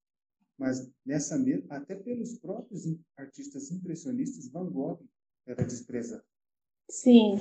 mas 0.58 0.92
nessa 1.06 1.38
mesma, 1.38 1.78
até 1.78 1.96
pelos 1.96 2.38
próprios 2.38 2.84
artistas 3.16 3.72
impressionistas, 3.72 4.50
Van 4.50 4.70
Gogh 4.70 5.00
era 5.48 5.64
desprezado. 5.64 6.24
Sim. 6.90 7.38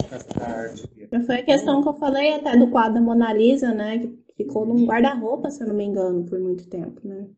Foi 1.27 1.41
a 1.41 1.45
questão 1.45 1.83
que 1.83 1.89
eu 1.89 1.99
falei 1.99 2.33
até 2.33 2.57
do 2.57 2.71
quadro 2.71 2.95
da 2.95 3.01
Mona 3.01 3.33
Lisa, 3.33 3.75
né? 3.75 3.99
Que 3.99 4.45
ficou 4.45 4.65
num 4.65 4.87
guarda-roupa, 4.87 5.51
se 5.51 5.65
eu 5.65 5.67
não 5.67 5.75
me 5.75 5.85
engano, 5.85 6.25
por 6.25 6.39
muito 6.39 6.69
tempo, 6.69 7.07
né? 7.07 7.29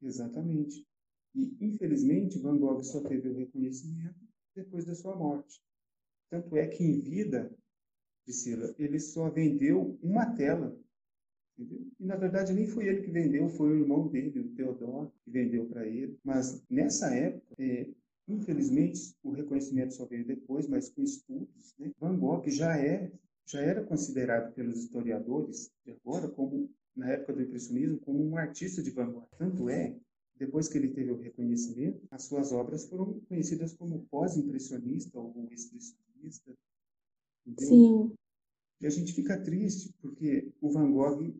Exatamente. 0.00 0.86
E, 1.34 1.56
infelizmente, 1.60 2.38
Van 2.38 2.58
Gogh 2.58 2.80
só 2.84 3.00
teve 3.02 3.28
o 3.28 3.34
reconhecimento 3.34 4.20
depois 4.54 4.84
da 4.84 4.94
sua 4.94 5.16
morte. 5.16 5.60
Tanto 6.30 6.56
é 6.56 6.68
que, 6.68 6.84
em 6.84 7.00
vida, 7.00 7.52
Priscila, 8.24 8.72
ele 8.78 9.00
só 9.00 9.28
vendeu 9.28 9.98
uma 10.00 10.26
tela 10.34 10.78
Entendeu? 11.58 11.86
E 12.00 12.04
na 12.04 12.16
verdade 12.16 12.52
nem 12.52 12.66
foi 12.66 12.86
ele 12.86 13.02
que 13.02 13.10
vendeu, 13.10 13.48
foi 13.48 13.70
o 13.70 13.80
irmão 13.80 14.08
dele, 14.08 14.40
o 14.40 14.48
Teodoro, 14.54 15.12
que 15.24 15.30
vendeu 15.30 15.66
para 15.66 15.86
ele. 15.86 16.18
Mas 16.24 16.62
nessa 16.68 17.14
época, 17.14 17.54
é, 17.58 17.88
infelizmente, 18.28 19.14
o 19.22 19.30
reconhecimento 19.30 19.94
só 19.94 20.06
veio 20.06 20.24
depois, 20.24 20.66
mas 20.66 20.88
com 20.88 21.02
estudos, 21.02 21.74
né? 21.78 21.90
Van 22.00 22.16
Gogh 22.16 22.48
já 22.48 22.76
é 22.76 23.12
já 23.44 23.60
era 23.60 23.82
considerado 23.82 24.54
pelos 24.54 24.78
historiadores 24.78 25.70
de 25.84 25.92
agora 25.92 26.28
como 26.28 26.70
na 26.94 27.10
época 27.10 27.32
do 27.32 27.42
impressionismo 27.42 27.98
como 28.00 28.24
um 28.24 28.36
artista 28.36 28.82
de 28.82 28.90
vanguarda. 28.90 29.28
Tanto 29.36 29.68
é 29.68 29.96
depois 30.36 30.68
que 30.68 30.78
ele 30.78 30.88
teve 30.88 31.10
o 31.10 31.20
reconhecimento, 31.20 32.00
as 32.10 32.24
suas 32.24 32.52
obras 32.52 32.86
foram 32.86 33.20
conhecidas 33.28 33.74
como 33.74 34.06
pós-impressionista 34.10 35.18
ou 35.18 35.48
expressionista. 35.50 36.52
Sim. 37.58 38.12
E 38.82 38.86
a 38.86 38.90
gente 38.90 39.12
fica 39.12 39.40
triste 39.40 39.94
porque 40.00 40.52
o 40.60 40.68
Van 40.68 40.90
Gogh 40.90 41.32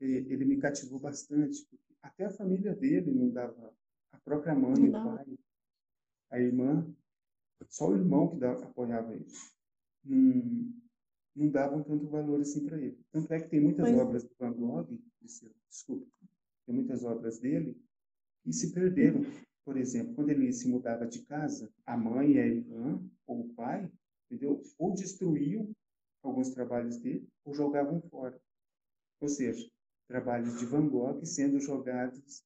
ele 0.00 0.44
me 0.46 0.56
cativou 0.56 0.98
bastante. 0.98 1.68
Até 2.00 2.24
a 2.24 2.30
família 2.30 2.74
dele 2.74 3.12
não 3.12 3.28
dava, 3.28 3.70
a 4.12 4.18
própria 4.18 4.54
mãe, 4.54 4.88
não. 4.88 5.12
o 5.12 5.16
pai, 5.16 5.38
a 6.30 6.40
irmã, 6.40 6.90
só 7.68 7.90
o 7.90 7.96
irmão 7.96 8.28
que 8.28 8.38
dava, 8.38 8.64
apoiava 8.64 9.14
ele. 9.14 9.26
Não, 10.02 10.72
não 11.34 11.50
davam 11.50 11.82
tanto 11.82 12.08
valor 12.08 12.40
assim 12.40 12.64
para 12.64 12.80
ele. 12.80 12.98
Tanto 13.12 13.30
é 13.30 13.40
que 13.40 13.50
tem 13.50 13.60
muitas 13.60 13.86
pois. 13.86 14.00
obras 14.00 14.24
do 14.24 14.34
Van 14.38 14.52
Gogh, 14.54 14.88
desculpa, 15.68 16.06
tem 16.64 16.74
muitas 16.74 17.04
obras 17.04 17.38
dele 17.38 17.76
que 18.42 18.54
se 18.54 18.72
perderam. 18.72 19.20
Por 19.66 19.76
exemplo, 19.76 20.14
quando 20.14 20.30
ele 20.30 20.50
se 20.50 20.66
mudava 20.66 21.06
de 21.06 21.22
casa, 21.26 21.70
a 21.84 21.94
mãe 21.94 22.32
e 22.32 22.38
a 22.38 22.46
irmã, 22.46 23.04
ou 23.26 23.40
o 23.40 23.48
pai, 23.54 23.90
entendeu? 24.30 24.62
ou 24.78 24.94
destruíam 24.94 25.74
alguns 26.28 26.50
trabalhos 26.50 26.96
dele 26.98 27.26
ou 27.44 27.54
jogavam 27.54 28.00
fora. 28.10 28.38
Ou 29.20 29.28
seja, 29.28 29.66
trabalhos 30.08 30.58
de 30.58 30.66
Van 30.66 30.88
Gogh 30.88 31.24
sendo 31.24 31.58
jogados 31.60 32.42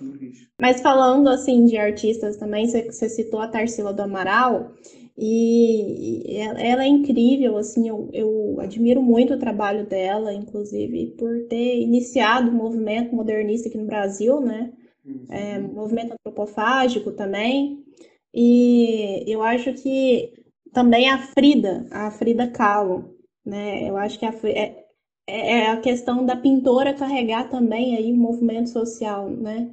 no 0.00 0.14
lixo. 0.14 0.48
Mas 0.60 0.80
falando 0.80 1.28
assim 1.28 1.64
de 1.64 1.76
artistas 1.76 2.36
também, 2.36 2.66
você 2.66 3.08
citou 3.08 3.40
a 3.40 3.48
Tarsila 3.48 3.92
do 3.92 4.02
Amaral 4.02 4.74
e 5.16 6.36
ela 6.58 6.84
é 6.84 6.88
incrível, 6.88 7.56
assim, 7.56 7.88
eu, 7.88 8.10
eu 8.12 8.56
admiro 8.60 9.00
muito 9.00 9.34
o 9.34 9.38
trabalho 9.38 9.86
dela, 9.86 10.32
inclusive 10.32 11.14
por 11.16 11.46
ter 11.48 11.80
iniciado 11.80 12.50
o 12.50 12.54
movimento 12.54 13.14
modernista 13.14 13.68
aqui 13.68 13.78
no 13.78 13.86
Brasil, 13.86 14.40
né? 14.40 14.72
Uhum. 15.04 15.26
É, 15.28 15.58
movimento 15.58 16.14
antropofágico 16.14 17.12
também. 17.12 17.84
E 18.32 19.22
eu 19.28 19.42
acho 19.42 19.72
que 19.74 20.32
também 20.72 21.08
a 21.08 21.18
Frida, 21.18 21.86
a 21.92 22.10
Frida 22.10 22.50
Kahlo, 22.50 23.13
né? 23.44 23.88
Eu 23.88 23.96
acho 23.96 24.18
que 24.18 24.26
a, 24.26 24.34
é, 24.44 24.84
é, 25.26 25.58
é 25.58 25.70
a 25.70 25.76
questão 25.80 26.24
da 26.24 26.36
pintora 26.36 26.94
carregar 26.94 27.48
também 27.48 27.96
aí 27.96 28.12
o 28.12 28.16
movimento 28.16 28.70
social, 28.70 29.28
né? 29.28 29.70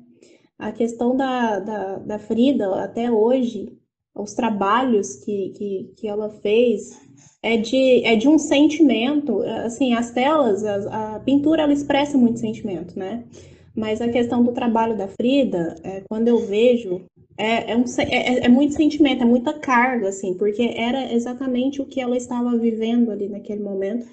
A 0.58 0.72
questão 0.72 1.16
da, 1.16 1.60
da, 1.60 1.96
da 1.98 2.20
Frida, 2.20 2.84
até 2.84 3.12
hoje, 3.12 3.78
os 4.14 4.34
trabalhos 4.34 5.16
que, 5.16 5.50
que, 5.58 5.94
que 5.98 6.08
ela 6.08 6.30
fez 6.30 7.00
é 7.42 7.58
de, 7.58 8.06
é 8.06 8.16
de 8.16 8.28
um 8.28 8.38
sentimento, 8.38 9.42
assim, 9.42 9.94
as 9.94 10.12
telas, 10.12 10.64
a, 10.64 11.16
a 11.16 11.20
pintura, 11.20 11.64
ela 11.64 11.74
expressa 11.74 12.18
muito 12.18 12.40
sentimento, 12.40 12.98
né? 12.98 13.26
Mas 13.76 14.02
a 14.02 14.10
questão 14.10 14.44
do 14.44 14.52
trabalho 14.52 14.98
da 14.98 15.08
Frida, 15.08 15.76
é, 15.84 16.02
quando 16.08 16.28
eu 16.28 16.38
vejo 16.46 17.06
é, 17.42 17.72
é, 17.72 17.76
um, 17.76 17.84
é, 17.98 18.04
é, 18.04 18.46
é, 18.46 18.48
muito 18.50 18.76
sentimento, 18.76 19.24
é 19.24 19.26
muita 19.26 19.52
carga, 19.54 20.10
assim, 20.10 20.36
porque 20.36 20.74
era 20.76 21.12
exatamente 21.12 21.82
o 21.82 21.86
que 21.86 22.00
ela 22.00 22.16
estava 22.16 22.56
vivendo 22.56 23.10
ali 23.10 23.28
naquele 23.28 23.64
momento. 23.64 24.06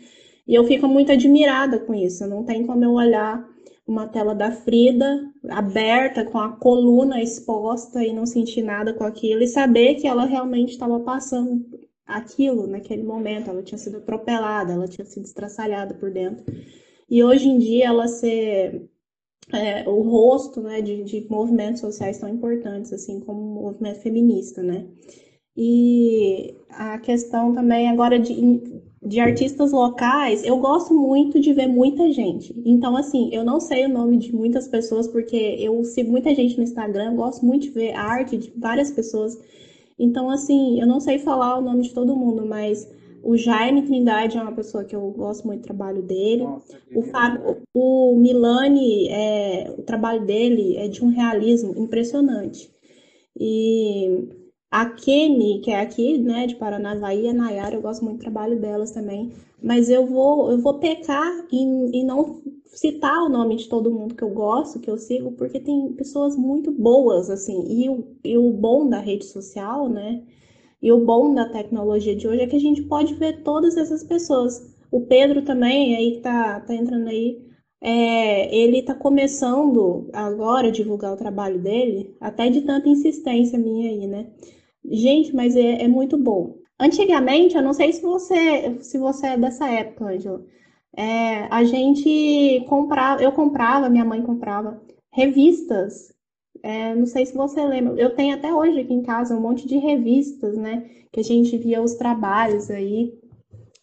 E 0.46 0.54
eu 0.54 0.64
fico 0.64 0.88
muito 0.88 1.12
admirada 1.12 1.78
com 1.78 1.94
isso. 1.94 2.26
Não 2.26 2.42
tem 2.42 2.66
como 2.66 2.82
eu 2.82 2.92
olhar 2.92 3.46
uma 3.86 4.06
tela 4.08 4.34
da 4.34 4.50
Frida 4.50 5.30
aberta, 5.50 6.24
com 6.24 6.38
a 6.38 6.52
coluna 6.56 7.22
exposta 7.22 8.02
e 8.02 8.14
não 8.14 8.24
sentir 8.24 8.62
nada 8.62 8.94
com 8.94 9.04
aquilo, 9.04 9.42
e 9.42 9.46
saber 9.46 9.96
que 9.96 10.06
ela 10.06 10.24
realmente 10.24 10.72
estava 10.72 10.98
passando 11.00 11.66
aquilo 12.06 12.66
naquele 12.66 13.02
momento. 13.02 13.50
Ela 13.50 13.62
tinha 13.62 13.78
sido 13.78 13.98
atropelada, 13.98 14.72
ela 14.72 14.88
tinha 14.88 15.04
sido 15.04 15.24
estraçalhada 15.24 15.92
por 15.94 16.10
dentro. 16.10 16.44
E 17.10 17.22
hoje 17.22 17.46
em 17.46 17.58
dia 17.58 17.86
ela 17.88 18.08
ser 18.08 18.88
é, 19.52 19.88
o 19.88 20.02
rosto 20.02 20.60
né, 20.60 20.80
de, 20.80 21.02
de, 21.04 21.26
movimentos 21.28 21.80
sociais 21.80 22.18
tão 22.18 22.28
importantes, 22.28 22.92
assim 22.92 23.20
como 23.20 23.40
o 23.40 23.62
movimento 23.62 24.00
feminista, 24.00 24.62
né? 24.62 24.86
E 25.56 26.54
a 26.70 26.98
questão 26.98 27.52
também 27.52 27.88
agora 27.88 28.18
de, 28.18 28.62
de 29.02 29.20
artistas 29.20 29.72
locais, 29.72 30.44
eu 30.44 30.58
gosto 30.58 30.94
muito 30.94 31.40
de 31.40 31.52
ver 31.52 31.66
muita 31.66 32.12
gente. 32.12 32.54
Então, 32.64 32.96
assim, 32.96 33.30
eu 33.32 33.44
não 33.44 33.58
sei 33.58 33.86
o 33.86 33.88
nome 33.88 34.18
de 34.18 34.34
muitas 34.34 34.68
pessoas, 34.68 35.08
porque 35.08 35.56
eu 35.58 35.82
sigo 35.82 36.10
muita 36.10 36.34
gente 36.34 36.56
no 36.56 36.62
Instagram, 36.62 37.16
gosto 37.16 37.44
muito 37.44 37.62
de 37.62 37.70
ver 37.70 37.92
arte 37.92 38.36
de 38.36 38.52
várias 38.56 38.90
pessoas. 38.90 39.36
Então, 39.98 40.30
assim, 40.30 40.80
eu 40.80 40.86
não 40.86 41.00
sei 41.00 41.18
falar 41.18 41.58
o 41.58 41.62
nome 41.62 41.82
de 41.82 41.94
todo 41.94 42.14
mundo, 42.14 42.46
mas 42.46 42.88
O 43.22 43.36
Jaime 43.36 43.82
Trindade 43.82 44.36
é 44.36 44.42
uma 44.42 44.52
pessoa 44.52 44.84
que 44.84 44.94
eu 44.94 45.10
gosto 45.10 45.46
muito 45.46 45.60
do 45.60 45.66
trabalho 45.66 46.02
dele. 46.02 46.44
Nossa, 46.44 46.78
o, 46.94 47.02
Fábio, 47.02 47.62
o 47.74 48.16
Milani, 48.16 49.08
é, 49.08 49.74
o 49.76 49.82
trabalho 49.82 50.24
dele 50.24 50.76
é 50.76 50.88
de 50.88 51.04
um 51.04 51.08
realismo 51.08 51.74
impressionante. 51.76 52.70
E 53.38 54.28
a 54.70 54.86
Kemi, 54.86 55.60
que 55.60 55.70
é 55.70 55.80
aqui, 55.80 56.18
né, 56.18 56.46
de 56.46 56.56
Paranavaí, 56.56 57.28
a 57.28 57.32
Nayara, 57.32 57.74
eu 57.74 57.82
gosto 57.82 58.04
muito 58.04 58.18
do 58.18 58.22
trabalho 58.22 58.60
delas 58.60 58.90
também. 58.90 59.32
Mas 59.62 59.88
eu 59.90 60.06
vou, 60.06 60.50
eu 60.50 60.58
vou 60.58 60.78
pecar 60.78 61.46
em, 61.50 61.90
em 61.92 62.04
não 62.04 62.42
citar 62.66 63.24
o 63.24 63.28
nome 63.28 63.56
de 63.56 63.68
todo 63.68 63.90
mundo 63.90 64.14
que 64.14 64.22
eu 64.22 64.30
gosto, 64.30 64.78
que 64.78 64.90
eu 64.90 64.98
sigo, 64.98 65.32
porque 65.32 65.58
tem 65.58 65.92
pessoas 65.92 66.36
muito 66.36 66.70
boas, 66.70 67.30
assim. 67.30 67.64
E 67.66 67.88
o, 67.88 68.04
e 68.22 68.36
o 68.36 68.52
bom 68.52 68.88
da 68.88 69.00
rede 69.00 69.24
social, 69.24 69.88
né, 69.88 70.22
e 70.82 70.92
o 70.92 71.04
bom 71.04 71.34
da 71.34 71.48
tecnologia 71.48 72.14
de 72.14 72.28
hoje 72.28 72.42
é 72.42 72.46
que 72.46 72.56
a 72.56 72.60
gente 72.60 72.82
pode 72.82 73.14
ver 73.14 73.42
todas 73.42 73.76
essas 73.76 74.04
pessoas. 74.04 74.74
O 74.90 75.00
Pedro 75.00 75.42
também, 75.42 75.96
aí 75.96 76.12
que 76.12 76.20
tá, 76.20 76.60
tá 76.60 76.74
entrando 76.74 77.08
aí, 77.08 77.38
é, 77.80 78.54
ele 78.54 78.82
tá 78.82 78.94
começando 78.94 80.08
agora 80.12 80.68
a 80.68 80.72
divulgar 80.72 81.12
o 81.12 81.16
trabalho 81.16 81.60
dele, 81.60 82.16
até 82.20 82.48
de 82.48 82.62
tanta 82.62 82.88
insistência 82.88 83.58
minha 83.58 83.90
aí, 83.90 84.06
né? 84.06 84.30
Gente, 84.84 85.34
mas 85.34 85.56
é, 85.56 85.82
é 85.82 85.88
muito 85.88 86.16
bom. 86.16 86.56
Antigamente, 86.78 87.56
eu 87.56 87.62
não 87.62 87.72
sei 87.72 87.92
se 87.92 88.02
você, 88.02 88.78
se 88.80 88.98
você 88.98 89.28
é 89.28 89.36
dessa 89.36 89.68
época, 89.68 90.06
Ângela, 90.06 90.44
é, 90.96 91.46
a 91.50 91.64
gente 91.64 92.64
comprava, 92.68 93.22
eu 93.22 93.32
comprava, 93.32 93.88
minha 93.88 94.04
mãe 94.04 94.22
comprava 94.22 94.80
revistas 95.12 96.12
é, 96.62 96.94
não 96.94 97.06
sei 97.06 97.26
se 97.26 97.34
você 97.34 97.64
lembra, 97.64 97.94
eu 98.00 98.14
tenho 98.14 98.34
até 98.34 98.52
hoje 98.52 98.80
aqui 98.80 98.92
em 98.92 99.02
casa 99.02 99.36
um 99.36 99.40
monte 99.40 99.66
de 99.66 99.76
revistas, 99.76 100.56
né? 100.56 100.88
Que 101.12 101.20
a 101.20 101.24
gente 101.24 101.56
via 101.56 101.82
os 101.82 101.94
trabalhos 101.94 102.70
aí 102.70 103.12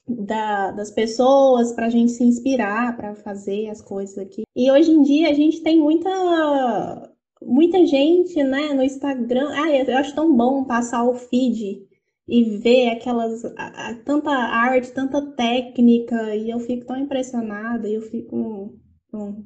da, 0.07 0.71
das 0.71 0.91
pessoas 0.91 1.73
para 1.73 1.87
a 1.87 1.89
gente 1.89 2.11
se 2.11 2.23
inspirar 2.23 2.95
para 2.95 3.15
fazer 3.15 3.69
as 3.69 3.81
coisas 3.81 4.17
aqui. 4.17 4.43
E 4.55 4.71
hoje 4.71 4.91
em 4.91 5.01
dia 5.01 5.29
a 5.29 5.33
gente 5.33 5.61
tem 5.61 5.79
muita 5.79 7.11
muita 7.41 7.85
gente, 7.85 8.43
né, 8.43 8.73
no 8.73 8.83
Instagram. 8.83 9.49
Ah, 9.51 9.69
eu 9.69 9.97
acho 9.97 10.15
tão 10.15 10.35
bom 10.35 10.63
passar 10.63 11.03
o 11.03 11.13
feed 11.13 11.85
e 12.27 12.43
ver 12.57 12.89
aquelas 12.89 13.45
a, 13.45 13.89
a, 13.89 13.95
tanta 14.03 14.31
arte, 14.31 14.91
tanta 14.91 15.21
técnica 15.33 16.35
e 16.35 16.49
eu 16.49 16.59
fico 16.59 16.85
tão 16.85 16.97
impressionada, 16.97 17.87
eu 17.87 18.01
fico 18.01 18.73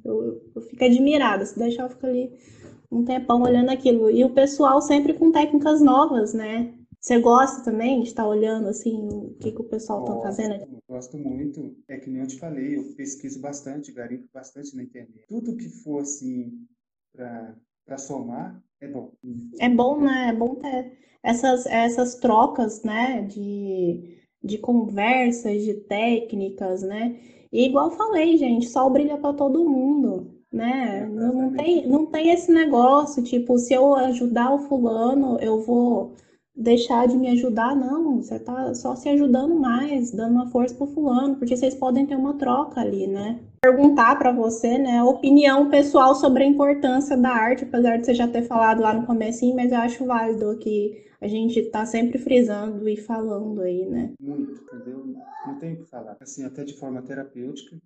eu, 0.06 0.42
eu 0.56 0.62
fico 0.62 0.84
admirada. 0.84 1.46
Se 1.46 1.58
deixar 1.58 1.84
eu 1.84 1.90
fico 1.90 2.06
ali 2.06 2.32
um 2.92 3.04
tempão 3.04 3.42
olhando 3.42 3.70
aquilo. 3.70 4.10
E 4.10 4.24
o 4.24 4.34
pessoal 4.34 4.82
sempre 4.82 5.14
com 5.14 5.32
técnicas 5.32 5.82
novas, 5.82 6.34
né? 6.34 6.74
Você 7.00 7.20
gosta 7.20 7.64
também 7.64 8.02
de 8.02 8.10
estar 8.10 8.28
olhando 8.28 8.68
assim 8.68 9.08
o 9.08 9.36
que, 9.40 9.52
que 9.54 9.62
o 9.62 9.70
pessoal 9.70 10.04
está 10.04 10.22
fazendo? 10.22 10.82
Gosto 10.88 11.18
muito. 11.18 11.76
É 11.88 11.98
que 11.98 12.10
nem 12.10 12.22
eu 12.22 12.28
te 12.28 12.38
falei, 12.38 12.78
eu 12.78 12.94
pesquiso 12.96 13.40
bastante, 13.40 13.92
garimpo 13.92 14.28
bastante 14.34 14.76
na 14.76 14.84
internet. 14.84 15.26
Tudo 15.28 15.56
que 15.56 15.70
for 15.70 16.02
assim 16.02 16.68
para 17.14 17.98
somar 17.98 18.62
é 18.82 18.88
bom. 18.88 19.14
É 19.60 19.70
bom, 19.70 20.02
né? 20.02 20.30
É 20.30 20.34
bom 20.34 20.56
ter 20.56 20.98
essas, 21.24 21.66
essas 21.68 22.16
trocas, 22.16 22.84
né? 22.84 23.22
De, 23.22 24.20
de 24.44 24.58
conversas, 24.58 25.64
de 25.64 25.76
técnicas, 25.76 26.82
né? 26.82 27.18
E 27.52 27.66
igual 27.66 27.92
falei, 27.92 28.36
gente, 28.36 28.68
sol 28.68 28.90
brilha 28.90 29.18
para 29.18 29.34
todo 29.34 29.68
mundo 29.68 30.39
né? 30.52 31.08
Não, 31.08 31.34
não, 31.34 31.54
tem, 31.54 31.88
não 31.88 32.06
tem 32.06 32.32
esse 32.32 32.52
negócio, 32.52 33.24
tipo, 33.24 33.58
se 33.58 33.74
eu 33.74 33.94
ajudar 33.96 34.54
o 34.54 34.60
fulano, 34.60 35.38
eu 35.40 35.62
vou 35.62 36.16
deixar 36.56 37.08
de 37.08 37.16
me 37.16 37.30
ajudar, 37.30 37.76
não. 37.76 38.22
Você 38.22 38.38
tá 38.40 38.74
só 38.74 38.96
se 38.96 39.08
ajudando 39.10 39.56
mais, 39.56 40.12
dando 40.12 40.34
uma 40.34 40.50
força 40.50 40.76
pro 40.76 40.88
fulano, 40.88 41.38
porque 41.38 41.56
vocês 41.56 41.74
podem 41.74 42.06
ter 42.06 42.16
uma 42.16 42.38
troca 42.38 42.82
ali, 42.82 43.08
né? 43.08 43.40
Perguntar 43.62 44.18
para 44.18 44.32
você, 44.32 44.78
né, 44.78 45.04
opinião 45.04 45.70
pessoal 45.70 46.16
sobre 46.16 46.44
a 46.44 46.48
importância 46.48 47.16
da 47.18 47.30
arte, 47.30 47.64
apesar 47.64 47.98
de 47.98 48.06
você 48.06 48.14
já 48.14 48.28
ter 48.28 48.44
falado 48.44 48.82
lá 48.82 48.94
no 48.94 49.06
comecinho, 49.06 49.56
mas 49.56 49.72
eu 49.72 49.80
acho 49.80 50.06
válido 50.06 50.58
que 50.58 51.10
a 51.22 51.28
gente 51.28 51.62
tá 51.64 51.86
sempre 51.86 52.18
frisando 52.18 52.88
e 52.88 52.96
falando 52.96 53.62
aí, 53.62 53.86
né? 53.86 54.14
Muito, 54.20 54.62
entendeu? 54.64 55.06
Não 55.46 55.58
tem 55.60 55.74
o 55.74 55.78
que 55.78 55.86
falar. 55.86 56.16
Assim, 56.22 56.46
até 56.46 56.64
de 56.64 56.74
forma 56.74 57.02
terapêutica, 57.02 57.78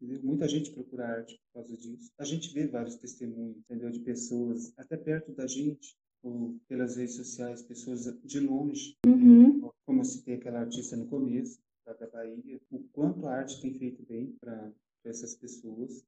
Entendeu? 0.00 0.22
Muita 0.22 0.48
gente 0.48 0.70
procura 0.70 1.06
arte 1.06 1.38
por 1.38 1.60
causa 1.60 1.76
disso. 1.76 2.10
A 2.18 2.24
gente 2.24 2.52
vê 2.54 2.66
vários 2.66 2.96
testemunhos, 2.96 3.58
entendeu? 3.58 3.90
De 3.90 4.00
pessoas 4.00 4.72
até 4.78 4.96
perto 4.96 5.32
da 5.32 5.46
gente, 5.46 5.94
ou 6.22 6.58
pelas 6.68 6.96
redes 6.96 7.16
sociais, 7.16 7.62
pessoas 7.62 8.04
de 8.24 8.40
longe. 8.40 8.96
Uhum. 9.06 9.70
Como 9.84 10.00
eu 10.00 10.04
citei 10.04 10.34
aquela 10.34 10.60
artista 10.60 10.96
no 10.96 11.06
começo, 11.06 11.60
da 11.98 12.06
Bahia, 12.06 12.60
o 12.70 12.78
quanto 12.92 13.26
a 13.26 13.34
arte 13.34 13.60
tem 13.60 13.74
feito 13.74 14.04
bem 14.06 14.36
para 14.40 14.72
essas 15.04 15.34
pessoas, 15.34 16.04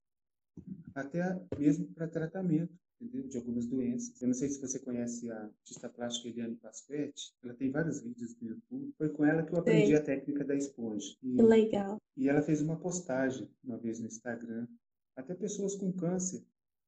até 0.95 1.41
mesmo 1.59 1.87
para 1.89 2.07
tratamento 2.07 2.73
entendeu? 3.03 3.29
De 3.29 3.37
algumas 3.37 3.67
doenças. 3.67 4.21
Eu 4.21 4.29
não 4.29 4.35
sei 4.35 4.49
se 4.49 4.61
você 4.61 4.79
conhece 4.79 5.31
a 5.31 5.43
artista 5.45 5.89
plástica 5.89 6.29
Eliane 6.29 6.57
Pasquetti, 6.57 7.35
ela 7.43 7.55
tem 7.55 7.71
vários 7.71 8.01
vídeos 8.01 8.37
no 8.41 8.49
YouTube. 8.49 8.95
Foi 8.97 9.09
com 9.09 9.25
ela 9.25 9.43
que 9.43 9.53
eu 9.53 9.59
aprendi 9.59 9.89
Sim. 9.89 9.95
a 9.95 10.03
técnica 10.03 10.45
da 10.45 10.55
esponja. 10.55 11.17
E, 11.23 11.37
que 11.37 11.43
legal. 11.43 12.01
E 12.17 12.29
ela 12.29 12.43
fez 12.43 12.63
uma 12.63 12.77
postagem 12.77 13.49
uma 13.65 13.79
vez 13.79 14.01
no 14.01 14.07
Instagram, 14.07 14.67
até 15.17 15.35
pessoas 15.35 15.75
com 15.75 15.93
câncer, 15.93 16.43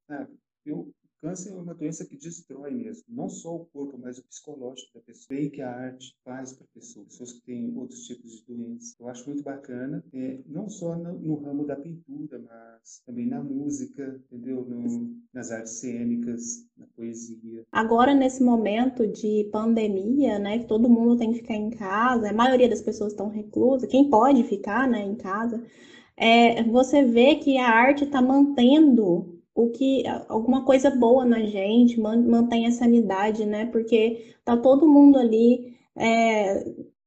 sabe? 0.06 0.32
Eu 0.64 0.92
Câncer 1.24 1.54
é 1.54 1.56
uma 1.56 1.72
doença 1.72 2.04
que 2.04 2.18
destrói 2.18 2.70
mesmo, 2.70 3.04
não 3.08 3.30
só 3.30 3.56
o 3.56 3.64
corpo, 3.72 3.98
mas 3.98 4.18
o 4.18 4.24
psicológico 4.24 4.92
da 4.92 5.00
pessoa. 5.00 5.24
Bem 5.30 5.48
que 5.48 5.62
a 5.62 5.70
arte 5.70 6.14
faz 6.22 6.52
para 6.52 6.66
pessoas, 6.74 7.06
pessoas 7.06 7.32
que 7.32 7.40
têm 7.46 7.74
outros 7.78 8.04
tipos 8.04 8.30
de 8.30 8.44
doenças. 8.44 8.94
Eu 9.00 9.08
acho 9.08 9.24
muito 9.26 9.42
bacana, 9.42 10.04
é, 10.12 10.40
não 10.46 10.68
só 10.68 10.94
no, 10.94 11.18
no, 11.18 11.36
ramo 11.36 11.64
da 11.64 11.76
pintura, 11.76 12.38
mas 12.38 13.02
também 13.06 13.26
na 13.26 13.42
música, 13.42 14.20
entendeu? 14.30 14.66
No, 14.66 15.16
nas 15.32 15.50
artes 15.50 15.80
cênicas, 15.80 16.66
na 16.76 16.86
poesia. 16.94 17.64
Agora, 17.72 18.12
nesse 18.12 18.42
momento 18.42 19.06
de 19.06 19.48
pandemia, 19.50 20.38
né, 20.38 20.58
que 20.58 20.66
todo 20.66 20.90
mundo 20.90 21.16
tem 21.16 21.32
que 21.32 21.38
ficar 21.38 21.54
em 21.54 21.70
casa, 21.70 22.28
a 22.28 22.34
maioria 22.34 22.68
das 22.68 22.82
pessoas 22.82 23.12
estão 23.12 23.30
reclusas, 23.30 23.88
quem 23.88 24.10
pode 24.10 24.44
ficar, 24.44 24.86
né, 24.86 25.00
em 25.00 25.14
casa, 25.14 25.64
é, 26.18 26.62
você 26.64 27.02
vê 27.02 27.36
que 27.36 27.56
a 27.56 27.70
arte 27.70 28.04
está 28.04 28.20
mantendo 28.20 29.33
o 29.54 29.70
que 29.70 30.02
alguma 30.28 30.64
coisa 30.64 30.90
boa 30.90 31.24
na 31.24 31.40
gente, 31.44 32.00
mantém 32.00 32.66
a 32.66 32.72
sanidade, 32.72 33.46
né? 33.46 33.66
Porque 33.66 34.34
tá 34.44 34.56
todo 34.56 34.88
mundo 34.88 35.18
ali, 35.18 35.76
é, 35.96 36.64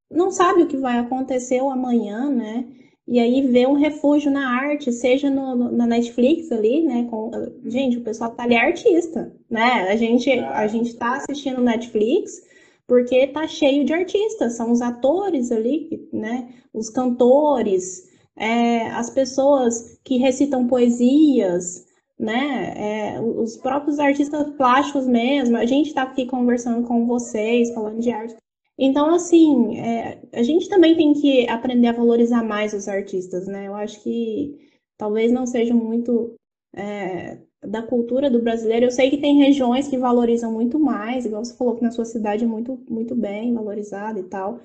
não 0.10 0.32
sabe 0.32 0.64
o 0.64 0.68
que 0.68 0.78
vai 0.78 0.98
acontecer 0.98 1.62
o 1.62 1.70
amanhã, 1.70 2.30
né? 2.30 2.66
E 3.08 3.20
aí 3.20 3.42
vê 3.48 3.66
um 3.66 3.74
refúgio 3.74 4.30
na 4.32 4.50
arte, 4.50 4.92
seja 4.92 5.30
no, 5.30 5.56
no, 5.56 5.72
na 5.72 5.88
Netflix 5.88 6.52
ali, 6.52 6.84
né? 6.84 7.08
Com, 7.10 7.32
gente, 7.66 7.98
o 7.98 8.04
pessoal 8.04 8.32
tá 8.32 8.44
ali 8.44 8.56
é 8.56 8.60
artista, 8.60 9.34
né? 9.50 9.90
A 9.90 9.96
gente, 9.96 10.30
a 10.32 10.68
gente 10.68 10.94
tá 10.96 11.18
assistindo 11.18 11.62
Netflix 11.62 12.46
porque 12.86 13.28
tá 13.28 13.48
cheio 13.48 13.84
de 13.86 13.94
artistas, 13.94 14.54
são 14.54 14.72
os 14.72 14.82
atores 14.82 15.52
ali, 15.52 16.08
né? 16.12 16.50
Os 16.74 16.90
cantores, 16.90 18.10
é, 18.36 18.90
as 18.92 19.10
pessoas 19.10 20.00
que 20.04 20.18
recitam 20.18 20.68
poesias, 20.68 21.87
né? 22.20 23.16
É, 23.16 23.22
os 23.22 23.58
próprios 23.58 24.00
artistas 24.00 24.50
plásticos 24.56 25.08
mesmo, 25.08 25.58
a 25.58 25.66
gente 25.66 25.88
está 25.88 26.04
aqui 26.04 26.26
conversando 26.26 26.88
com 26.88 27.06
vocês, 27.06 27.74
falando 27.74 28.00
de 28.00 28.12
arte. 28.12 28.36
Então, 28.78 29.14
assim, 29.14 29.78
é, 29.80 30.22
a 30.34 30.44
gente 30.44 30.70
também 30.70 30.96
tem 30.96 31.14
que 31.14 31.48
aprender 31.50 31.88
a 31.88 31.94
valorizar 31.94 32.44
mais 32.44 32.74
os 32.74 32.88
artistas, 32.88 33.48
né? 33.48 33.68
Eu 33.68 33.76
acho 33.76 34.02
que 34.04 34.56
talvez 34.98 35.32
não 35.32 35.46
seja 35.48 35.74
muito 35.74 36.36
é, 36.76 37.40
da 37.66 37.82
cultura 37.82 38.30
do 38.30 38.42
brasileiro. 38.42 38.86
Eu 38.86 38.92
sei 38.92 39.10
que 39.10 39.18
tem 39.18 39.38
regiões 39.38 39.88
que 39.88 39.98
valorizam 39.98 40.52
muito 40.52 40.80
mais, 40.80 41.26
igual 41.26 41.44
você 41.44 41.56
falou 41.56 41.76
que 41.76 41.84
na 41.84 41.92
sua 41.92 42.06
cidade 42.06 42.44
é 42.44 42.48
muito, 42.48 42.80
muito 42.90 43.16
bem 43.16 43.54
valorizada 43.54 44.20
e 44.20 44.24
tal. 44.24 44.60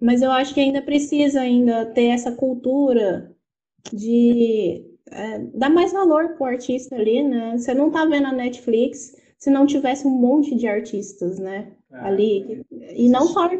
Mas 0.00 0.22
eu 0.22 0.30
acho 0.30 0.54
que 0.54 0.60
ainda 0.60 0.82
precisa 0.82 1.40
ainda 1.40 1.86
ter 1.86 2.06
essa 2.06 2.32
cultura 2.32 3.34
de 3.92 4.91
é, 5.12 5.38
dá 5.54 5.68
mais 5.68 5.92
valor 5.92 6.30
pro 6.34 6.46
artista 6.46 6.96
ali, 6.96 7.22
né? 7.22 7.56
Você 7.56 7.74
não 7.74 7.90
tá 7.90 8.04
vendo 8.04 8.26
a 8.26 8.32
Netflix 8.32 9.16
se 9.38 9.50
não 9.50 9.66
tivesse 9.66 10.06
um 10.06 10.10
monte 10.10 10.54
de 10.54 10.66
artistas, 10.66 11.38
né? 11.38 11.68
Ah, 11.90 12.08
ali. 12.08 12.64
E, 12.94 13.08
não 13.08 13.26
só. 13.26 13.50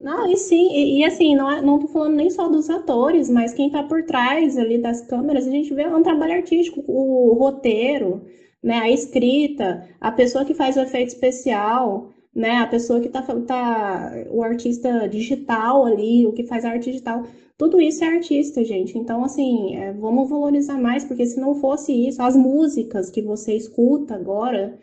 Não, 0.00 0.30
e 0.30 0.36
sim, 0.36 0.72
e, 0.72 1.00
e, 1.00 1.04
assim, 1.04 1.36
não, 1.36 1.50
é, 1.50 1.60
não 1.60 1.78
tô 1.78 1.88
falando 1.88 2.14
nem 2.14 2.30
só 2.30 2.48
dos 2.48 2.70
atores, 2.70 3.28
mas 3.28 3.52
quem 3.52 3.70
tá 3.70 3.82
por 3.82 4.04
trás 4.04 4.56
ali 4.56 4.78
das 4.78 5.02
câmeras, 5.02 5.46
a 5.46 5.50
gente 5.50 5.74
vê 5.74 5.86
um 5.86 6.02
trabalho 6.02 6.34
artístico, 6.34 6.82
o 6.86 7.34
roteiro, 7.34 8.22
né? 8.62 8.78
A 8.78 8.90
escrita, 8.90 9.86
a 10.00 10.10
pessoa 10.10 10.44
que 10.44 10.54
faz 10.54 10.76
o 10.76 10.80
efeito 10.80 11.08
especial 11.08 12.10
né? 12.34 12.58
A 12.58 12.66
pessoa 12.66 13.00
que 13.00 13.08
tá, 13.08 13.22
tá 13.22 14.12
o 14.30 14.42
artista 14.42 15.08
digital 15.08 15.84
ali, 15.86 16.26
o 16.26 16.32
que 16.32 16.44
faz 16.44 16.64
arte 16.64 16.90
digital. 16.90 17.24
Tudo 17.56 17.80
isso 17.80 18.02
é 18.04 18.08
artista, 18.08 18.64
gente. 18.64 18.98
Então, 18.98 19.24
assim, 19.24 19.76
é, 19.76 19.92
vamos 19.92 20.28
valorizar 20.28 20.78
mais, 20.78 21.04
porque 21.04 21.26
se 21.26 21.40
não 21.40 21.54
fosse 21.54 21.92
isso, 21.92 22.22
as 22.22 22.34
músicas 22.36 23.10
que 23.10 23.22
você 23.22 23.54
escuta 23.54 24.14
agora, 24.14 24.78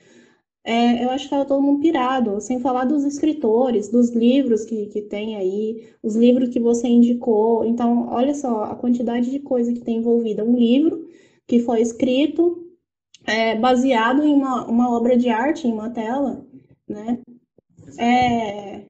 é, 0.64 1.04
eu 1.04 1.10
acho 1.10 1.28
que 1.28 1.34
estava 1.34 1.46
todo 1.46 1.62
mundo 1.62 1.82
pirado, 1.82 2.40
sem 2.42 2.60
falar 2.60 2.86
dos 2.86 3.04
escritores, 3.04 3.90
dos 3.90 4.12
livros 4.12 4.66
que, 4.66 4.88
que 4.88 5.02
tem 5.02 5.36
aí, 5.36 5.90
os 6.04 6.16
livros 6.16 6.50
que 6.50 6.60
você 6.60 6.88
indicou. 6.88 7.66
Então, 7.66 8.08
olha 8.10 8.34
só 8.36 8.64
a 8.66 8.76
quantidade 8.76 9.32
de 9.32 9.40
coisa 9.40 9.74
que 9.74 9.82
tem 9.82 9.98
envolvida. 9.98 10.44
Um 10.46 10.56
livro 10.56 11.08
que 11.48 11.60
foi 11.60 11.82
escrito 11.82 12.68
é, 13.26 13.56
baseado 13.58 14.24
em 14.24 14.34
uma, 14.34 14.66
uma 14.68 14.96
obra 14.96 15.18
de 15.18 15.30
arte, 15.30 15.68
em 15.68 15.74
uma 15.74 15.90
tela, 15.90 16.46
né? 16.88 17.20
É, 17.98 18.86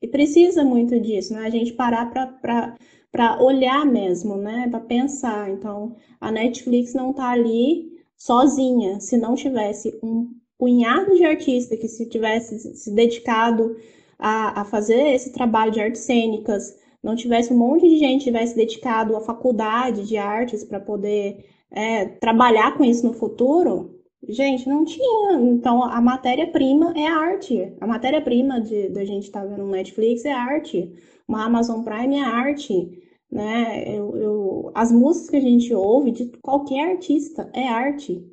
e 0.00 0.08
precisa 0.08 0.64
muito 0.64 0.98
disso, 1.00 1.32
né? 1.34 1.46
A 1.46 1.50
gente 1.50 1.72
parar 1.72 2.10
para 2.10 3.42
olhar 3.42 3.84
mesmo, 3.86 4.36
né? 4.36 4.68
Para 4.70 4.80
pensar. 4.80 5.50
Então, 5.50 5.96
a 6.20 6.30
Netflix 6.30 6.94
não 6.94 7.10
está 7.10 7.30
ali 7.30 7.92
sozinha. 8.16 9.00
Se 9.00 9.16
não 9.16 9.34
tivesse 9.34 9.98
um 10.02 10.30
punhado 10.58 11.14
de 11.14 11.24
artistas 11.24 11.78
que 11.78 11.88
se 11.88 12.06
tivesse 12.06 12.76
se 12.76 12.90
dedicado 12.92 13.76
a, 14.18 14.62
a 14.62 14.64
fazer 14.64 15.14
esse 15.14 15.32
trabalho 15.32 15.72
de 15.72 15.80
artes 15.80 16.02
cênicas, 16.02 16.76
não 17.02 17.14
tivesse 17.14 17.52
um 17.52 17.58
monte 17.58 17.88
de 17.88 17.98
gente 17.98 18.24
tivesse 18.24 18.56
dedicado 18.56 19.16
à 19.16 19.20
faculdade 19.20 20.06
de 20.06 20.16
artes 20.16 20.64
para 20.64 20.80
poder 20.80 21.44
é, 21.70 22.06
trabalhar 22.06 22.76
com 22.78 22.84
isso 22.84 23.06
no 23.06 23.12
futuro, 23.12 23.93
gente, 24.28 24.68
não 24.68 24.84
tinha. 24.84 25.32
Então, 25.40 25.82
a 25.82 26.00
matéria-prima 26.00 26.92
é 26.96 27.06
arte. 27.06 27.74
A 27.80 27.86
matéria-prima 27.86 28.60
da 28.60 29.04
gente 29.04 29.24
estar 29.24 29.40
tá 29.40 29.46
vendo 29.46 29.64
no 29.64 29.70
Netflix 29.70 30.24
é 30.24 30.32
arte. 30.32 30.92
Uma 31.26 31.44
Amazon 31.44 31.82
Prime 31.82 32.16
é 32.16 32.24
arte. 32.24 33.02
Né? 33.30 33.84
Eu, 33.88 34.16
eu, 34.16 34.72
as 34.74 34.92
músicas 34.92 35.30
que 35.30 35.36
a 35.36 35.40
gente 35.40 35.74
ouve 35.74 36.10
de 36.12 36.26
qualquer 36.40 36.92
artista 36.92 37.50
é 37.52 37.66
arte 37.66 38.24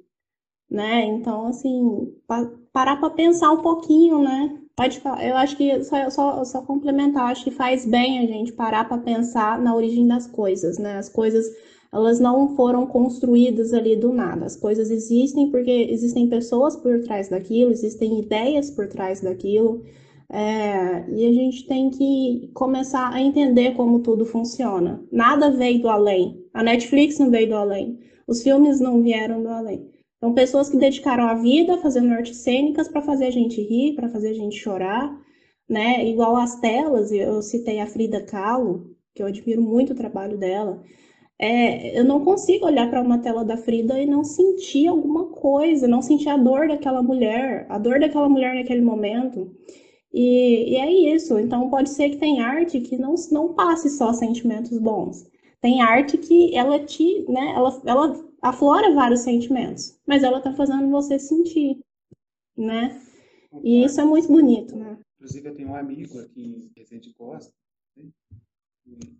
né? 0.72 1.04
Então, 1.06 1.48
assim, 1.48 2.16
pa 2.26 2.50
parar 2.72 2.96
para 2.96 3.10
pensar 3.10 3.52
um 3.52 3.62
pouquinho, 3.62 4.24
né? 4.24 4.58
Pode 4.76 5.02
falar. 5.02 5.28
Eu 5.28 5.36
acho 5.36 5.58
que 5.58 5.84
só, 5.84 6.10
só, 6.10 6.46
só 6.46 6.62
complementar, 6.62 7.30
acho 7.30 7.44
que 7.44 7.52
faz 7.52 7.86
bem 7.86 8.20
a 8.20 8.26
gente 8.26 8.54
parar 8.54 8.88
para 8.88 8.98
pensar 8.98 9.60
na 9.62 9.76
origem 9.76 10.08
das 10.08 10.26
coisas, 10.26 10.78
né? 10.78 10.98
As 10.98 11.10
coisas 11.10 11.46
elas 11.92 12.20
não 12.20 12.56
foram 12.56 12.88
construídas 12.88 13.74
ali 13.74 13.96
do 13.96 14.14
nada. 14.14 14.46
As 14.46 14.56
coisas 14.56 14.89
existem 14.89 15.52
porque 15.52 15.88
existem 15.89 16.30
pessoas 16.30 16.76
por 16.76 17.02
trás 17.04 17.30
daquilo, 17.30 17.72
existem 17.72 18.20
ideias 18.20 18.72
por 18.72 18.88
trás 18.88 19.22
daquilo. 19.22 19.84
É, 20.30 21.10
e 21.10 21.26
a 21.26 21.34
gente 21.34 21.68
tem 21.68 21.89
que 21.89 22.50
começar 22.54 23.14
a 23.14 23.22
entender 23.22 23.76
como 23.76 24.00
tudo 24.00 24.26
funciona. 24.26 25.04
Nada 25.12 25.52
veio 25.52 25.82
do 25.82 25.89
além. 25.89 26.46
A 26.54 26.64
Netflix 26.64 27.20
não 27.20 27.30
veio 27.30 27.50
do 27.50 27.56
além. 27.56 28.00
Os 28.26 28.42
filmes 28.42 28.80
não 28.80 29.02
vieram 29.02 29.44
do 29.44 29.50
além. 29.50 29.92
Então, 30.18 30.34
pessoas 30.34 30.70
que 30.70 30.78
dedicaram 30.78 31.26
a 31.28 31.34
vida 31.34 31.80
fazendo 31.80 32.14
artes 32.14 32.38
cênicas 32.38 32.88
para 32.88 33.02
fazer 33.02 33.26
a 33.26 33.32
gente 33.32 33.62
rir, 33.62 33.96
para 33.96 34.08
fazer 34.08 34.30
a 34.30 34.34
gente 34.34 34.56
chorar, 34.56 35.20
né? 35.68 36.08
Igual 36.08 36.36
as 36.38 36.60
telas, 36.60 37.12
eu 37.12 37.42
citei 37.42 37.80
a 37.80 37.88
Frida 37.88 38.22
Kahlo, 38.24 38.96
que 39.16 39.22
eu 39.24 39.28
admiro 39.28 39.62
muito 39.62 39.94
o 39.94 39.96
trabalho 39.96 40.38
dela. 40.38 40.82
É, 41.44 42.00
eu 42.00 42.04
não 42.04 42.24
consigo 42.24 42.68
olhar 42.68 42.88
para 42.88 43.02
uma 43.02 43.18
tela 43.18 43.44
da 43.44 43.58
Frida 43.58 44.00
e 44.00 44.06
não 44.06 44.24
sentir 44.24 44.86
alguma 44.86 45.26
coisa, 45.26 45.88
não 45.88 46.00
sentir 46.00 46.30
a 46.30 46.38
dor 46.38 46.68
daquela 46.68 47.02
mulher, 47.02 47.66
a 47.68 47.80
dor 47.80 48.00
daquela 48.00 48.30
mulher 48.30 48.54
naquele 48.54 48.82
momento. 48.82 49.52
E, 50.14 50.74
e 50.74 50.76
é 50.76 51.16
isso. 51.16 51.39
Então, 51.39 51.68
pode 51.68 51.89
ser 51.89 52.12
que 52.12 52.18
tem 52.18 52.42
arte 52.42 52.80
que 52.80 52.96
não, 52.96 53.16
não 53.32 53.56
passe 53.56 53.89
só 53.89 54.14
sentimentos 54.14 54.78
bons. 54.78 55.28
Tem 55.60 55.82
arte 55.82 56.16
que 56.16 56.56
ela 56.56 56.80
te, 56.86 57.26
né, 57.28 57.54
ela, 57.56 57.82
ela 57.86 58.26
aflora 58.39 58.94
vários 58.94 59.22
sentimentos, 59.22 60.00
mas 60.06 60.22
ela 60.24 60.38
está 60.38 60.54
fazendo 60.54 60.92
você 60.92 61.18
sentir, 61.18 61.80
né? 62.56 63.02
E 63.64 63.84
isso 63.84 64.00
é 64.00 64.06
muito 64.06 64.28
bonito, 64.28 64.76
né? 64.76 64.98
Inclusive, 65.16 65.50
eu 65.50 65.56
tenho 65.56 65.70
um 65.70 65.76
amigo 65.76 66.20
aqui 66.20 66.42
em 66.42 66.72
Resende 66.76 67.14
Costa, 67.14 67.52
né? 67.98 68.06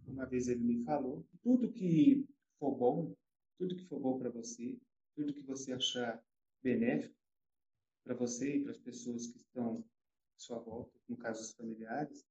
Uma 0.08 0.26
vez 0.26 0.48
ele 0.48 0.64
me 0.64 0.84
falou, 0.84 1.26
tudo 1.42 1.72
que 1.72 2.26
for 2.60 2.76
bom, 2.76 3.16
tudo 3.58 3.76
que 3.76 3.86
for 3.86 4.00
bom 4.00 4.18
para 4.18 4.30
você, 4.30 4.78
tudo 5.16 5.34
que 5.34 5.44
você 5.44 5.72
achar 5.74 6.24
benéfico 6.64 7.16
para 8.04 8.16
você 8.16 8.56
e 8.56 8.64
para 8.64 8.72
as 8.72 8.80
pessoas 8.80 9.28
que 9.28 9.38
estão 9.38 9.80
à 10.36 10.40
sua 10.40 10.60
volta, 10.60 11.00
no 11.08 11.18
caso 11.18 11.42
os 11.42 11.54
familiares, 11.54 12.26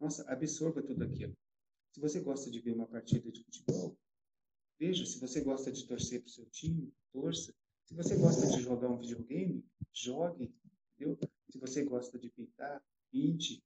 nossa, 0.00 0.24
absorva 0.30 0.82
tudo 0.82 1.04
aquilo. 1.04 1.36
Se 1.92 2.00
você 2.00 2.20
gosta 2.20 2.50
de 2.50 2.60
ver 2.60 2.72
uma 2.72 2.86
partida 2.86 3.30
de 3.30 3.44
futebol, 3.44 3.98
Veja, 4.80 5.04
se 5.04 5.20
você 5.20 5.42
gosta 5.42 5.70
de 5.70 5.86
torcer 5.86 6.22
para 6.22 6.28
o 6.28 6.32
seu 6.32 6.46
time, 6.46 6.90
torça. 7.12 7.54
Se 7.84 7.94
você 7.94 8.16
gosta 8.16 8.46
de 8.46 8.62
jogar 8.62 8.88
um 8.88 8.96
videogame, 8.96 9.62
jogue. 9.92 10.50
Entendeu? 10.94 11.18
Se 11.50 11.58
você 11.58 11.84
gosta 11.84 12.18
de 12.18 12.30
pintar, 12.30 12.82
pinte. 13.10 13.62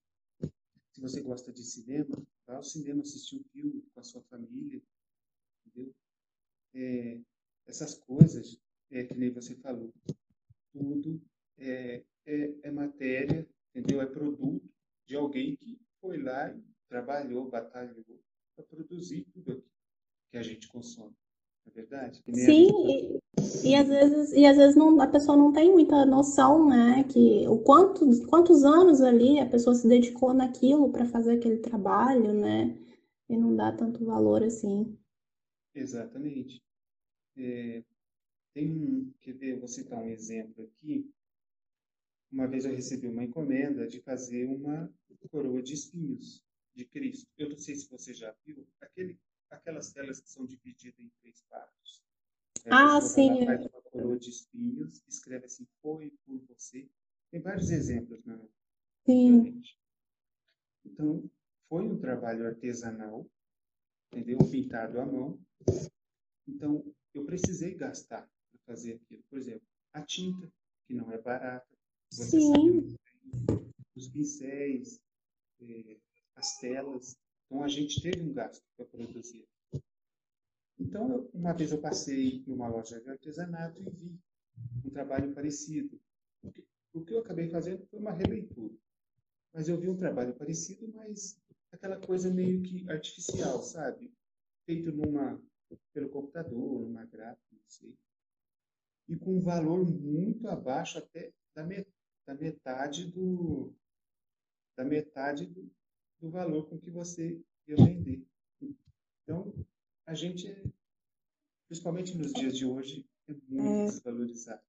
Se 0.91 1.01
você 1.01 1.21
gosta 1.21 1.53
de 1.53 1.63
cinema, 1.63 2.21
vá 2.47 2.57
ao 2.57 2.63
cinema 2.63 3.03
assistir 3.03 3.37
um 3.37 3.45
filme 3.53 3.83
com 3.93 4.01
a 4.01 4.05
sua 4.05 4.23
família. 4.23 4.83
Entendeu? 5.67 5.95
É, 6.75 7.21
essas 7.67 7.95
coisas, 7.95 8.61
é 8.91 9.05
que 9.05 9.15
nem 9.15 9.31
você 9.31 9.55
falou, 9.57 9.93
tudo 10.73 11.21
é, 11.59 12.03
é, 12.27 12.55
é 12.63 12.71
matéria, 12.71 13.49
entendeu? 13.75 14.01
É 14.01 14.07
produto 14.07 14.69
de 15.07 15.17
alguém 15.17 15.57
que 15.57 15.79
foi 16.01 16.19
lá 16.23 16.53
e 16.53 16.63
trabalhou, 16.89 17.49
batalhou 17.49 18.05
para 18.55 18.65
produzir 18.65 19.25
tudo 19.33 19.53
aquilo 19.53 19.71
que 20.31 20.37
a 20.37 20.43
gente 20.43 20.69
consome. 20.69 21.15
É 21.67 21.71
verdade? 21.71 22.23
Sim, 22.35 23.19
e, 23.65 23.75
às 23.75 23.89
vezes, 23.89 24.33
e 24.33 24.45
às 24.45 24.57
vezes 24.57 24.77
não, 24.77 25.01
a 25.01 25.07
pessoa 25.07 25.37
não 25.37 25.53
tem 25.53 25.73
muita 25.73 26.05
noção, 26.05 26.69
né? 26.69 27.05
Que 27.05 27.47
o 27.49 27.59
quanto, 27.59 28.05
quantos 28.27 28.65
anos 28.65 29.01
ali 29.01 29.39
a 29.39 29.47
pessoa 29.47 29.75
se 29.75 29.89
dedicou 29.89 30.35
naquilo 30.35 30.91
para 30.91 31.07
fazer 31.07 31.39
aquele 31.39 31.59
trabalho, 31.59 32.33
né? 32.33 32.77
E 33.29 33.37
não 33.37 33.57
dá 33.57 33.73
tanto 33.73 34.05
valor 34.05 34.43
assim. 34.43 34.97
Exatamente. 35.75 36.63
É, 37.37 37.83
tem 38.53 38.71
um, 38.71 39.13
quer 39.21 39.33
ver, 39.33 39.59
vou 39.59 39.69
citar 39.69 40.03
um 40.03 40.09
exemplo 40.09 40.65
aqui. 40.65 41.11
Uma 42.31 42.47
vez 42.47 42.65
eu 42.65 42.75
recebi 42.75 43.07
uma 43.09 43.25
encomenda 43.25 43.87
de 43.87 44.01
fazer 44.01 44.47
uma 44.47 44.93
coroa 45.31 45.63
de 45.63 45.75
espinhos 45.75 46.45
de 46.75 46.85
Cristo. 46.85 47.27
Eu 47.39 47.49
não 47.49 47.57
sei 47.57 47.75
se 47.77 47.89
você 47.89 48.13
já 48.13 48.35
viu 48.45 48.67
aquele 48.81 49.19
aquelas 49.51 49.93
telas 49.93 50.21
que 50.21 50.29
são 50.29 50.45
divididas 50.45 50.99
em 50.99 51.11
três 51.21 51.43
partes. 51.49 52.04
É, 52.65 52.71
ah, 52.73 53.01
sim. 53.01 53.45
Faz 53.45 53.61
uma 53.67 53.83
coroa 53.83 54.19
de 54.19 54.31
espinhos, 54.31 55.03
escreve 55.07 55.47
assim, 55.47 55.67
foi 55.83 56.11
por 56.25 56.39
você. 56.49 56.89
Tem 57.31 57.41
vários 57.41 57.71
exemplos 57.71 58.25
na 58.25 58.39
Sim. 59.07 59.63
Então, 60.85 61.31
foi 61.69 61.85
um 61.85 61.99
trabalho 61.99 62.47
artesanal, 62.47 63.27
entendeu? 64.13 64.39
Pintado 64.51 65.01
à 65.01 65.05
mão. 65.05 65.39
Então, 66.47 66.85
eu 67.13 67.25
precisei 67.25 67.75
gastar 67.75 68.23
para 68.51 68.61
fazer 68.67 68.95
aquilo. 68.95 69.23
Por 69.29 69.39
exemplo, 69.39 69.67
a 69.93 70.03
tinta, 70.03 70.51
que 70.87 70.95
não 70.95 71.11
é 71.13 71.21
barata. 71.21 71.67
Você 72.11 72.41
Sim. 72.41 72.97
Sabe, 72.97 73.69
os 73.97 74.09
pincéis, 74.09 75.01
eh, 75.61 75.99
as 76.35 76.57
telas, 76.59 77.17
então 77.47 77.63
a 77.63 77.69
gente 77.69 78.01
teve 78.03 78.23
um 78.23 78.33
gasto 78.33 78.65
para 78.77 78.87
produzir. 78.87 79.47
Então, 80.79 81.11
eu, 81.11 81.31
uma 81.33 81.53
vez 81.53 81.73
eu 81.73 81.81
passei 81.81 82.43
numa 82.47 82.69
loja 82.69 83.01
de 83.01 83.09
artesanato 83.09 83.81
e 83.81 83.91
vi 83.91 84.21
um 84.85 84.91
trabalho 84.91 85.33
parecido. 85.35 86.01
O 86.93 87.05
que 87.05 87.13
eu 87.13 87.21
acabei 87.21 87.49
fazendo 87.49 87.87
foi 87.87 87.99
uma 87.99 88.13
releitura. 88.13 88.75
Mas 89.53 89.69
eu 89.69 89.79
vi 89.79 89.89
um 89.89 89.97
trabalho 89.97 90.35
parecido, 90.35 90.93
mas 90.95 91.41
aquela 91.73 91.99
coisa 92.01 92.33
meio 92.33 92.63
que 92.63 92.89
artificial, 92.91 93.63
sabe? 93.63 94.13
Feito 94.67 94.91
numa 94.91 95.41
pelo 95.93 96.09
computador, 96.09 96.81
numa 96.81 97.05
gráfica, 97.07 97.47
não 97.53 97.69
sei. 97.69 97.95
E 99.09 99.17
com 99.17 99.37
um 99.37 99.41
valor 99.41 99.85
muito 99.85 100.49
abaixo 100.49 100.99
até 100.99 101.33
da, 101.55 101.65
da 102.27 102.35
metade 102.35 103.11
do 103.11 103.73
da 104.77 104.85
metade 104.85 105.47
do, 105.47 105.71
do 106.21 106.31
valor 106.31 106.69
com 106.69 106.79
que 106.79 106.91
você 106.91 107.41
ia 107.69 107.77
vender. 107.77 108.27
Então, 109.23 109.53
a 110.07 110.15
gente, 110.15 110.53
principalmente 111.69 112.17
nos 112.17 112.33
dias 112.33 112.57
de 112.57 112.67
hoje, 112.67 113.07
é 113.29 113.33
muito 113.49 113.69
é. 113.69 113.85
desvalorizado. 113.87 114.61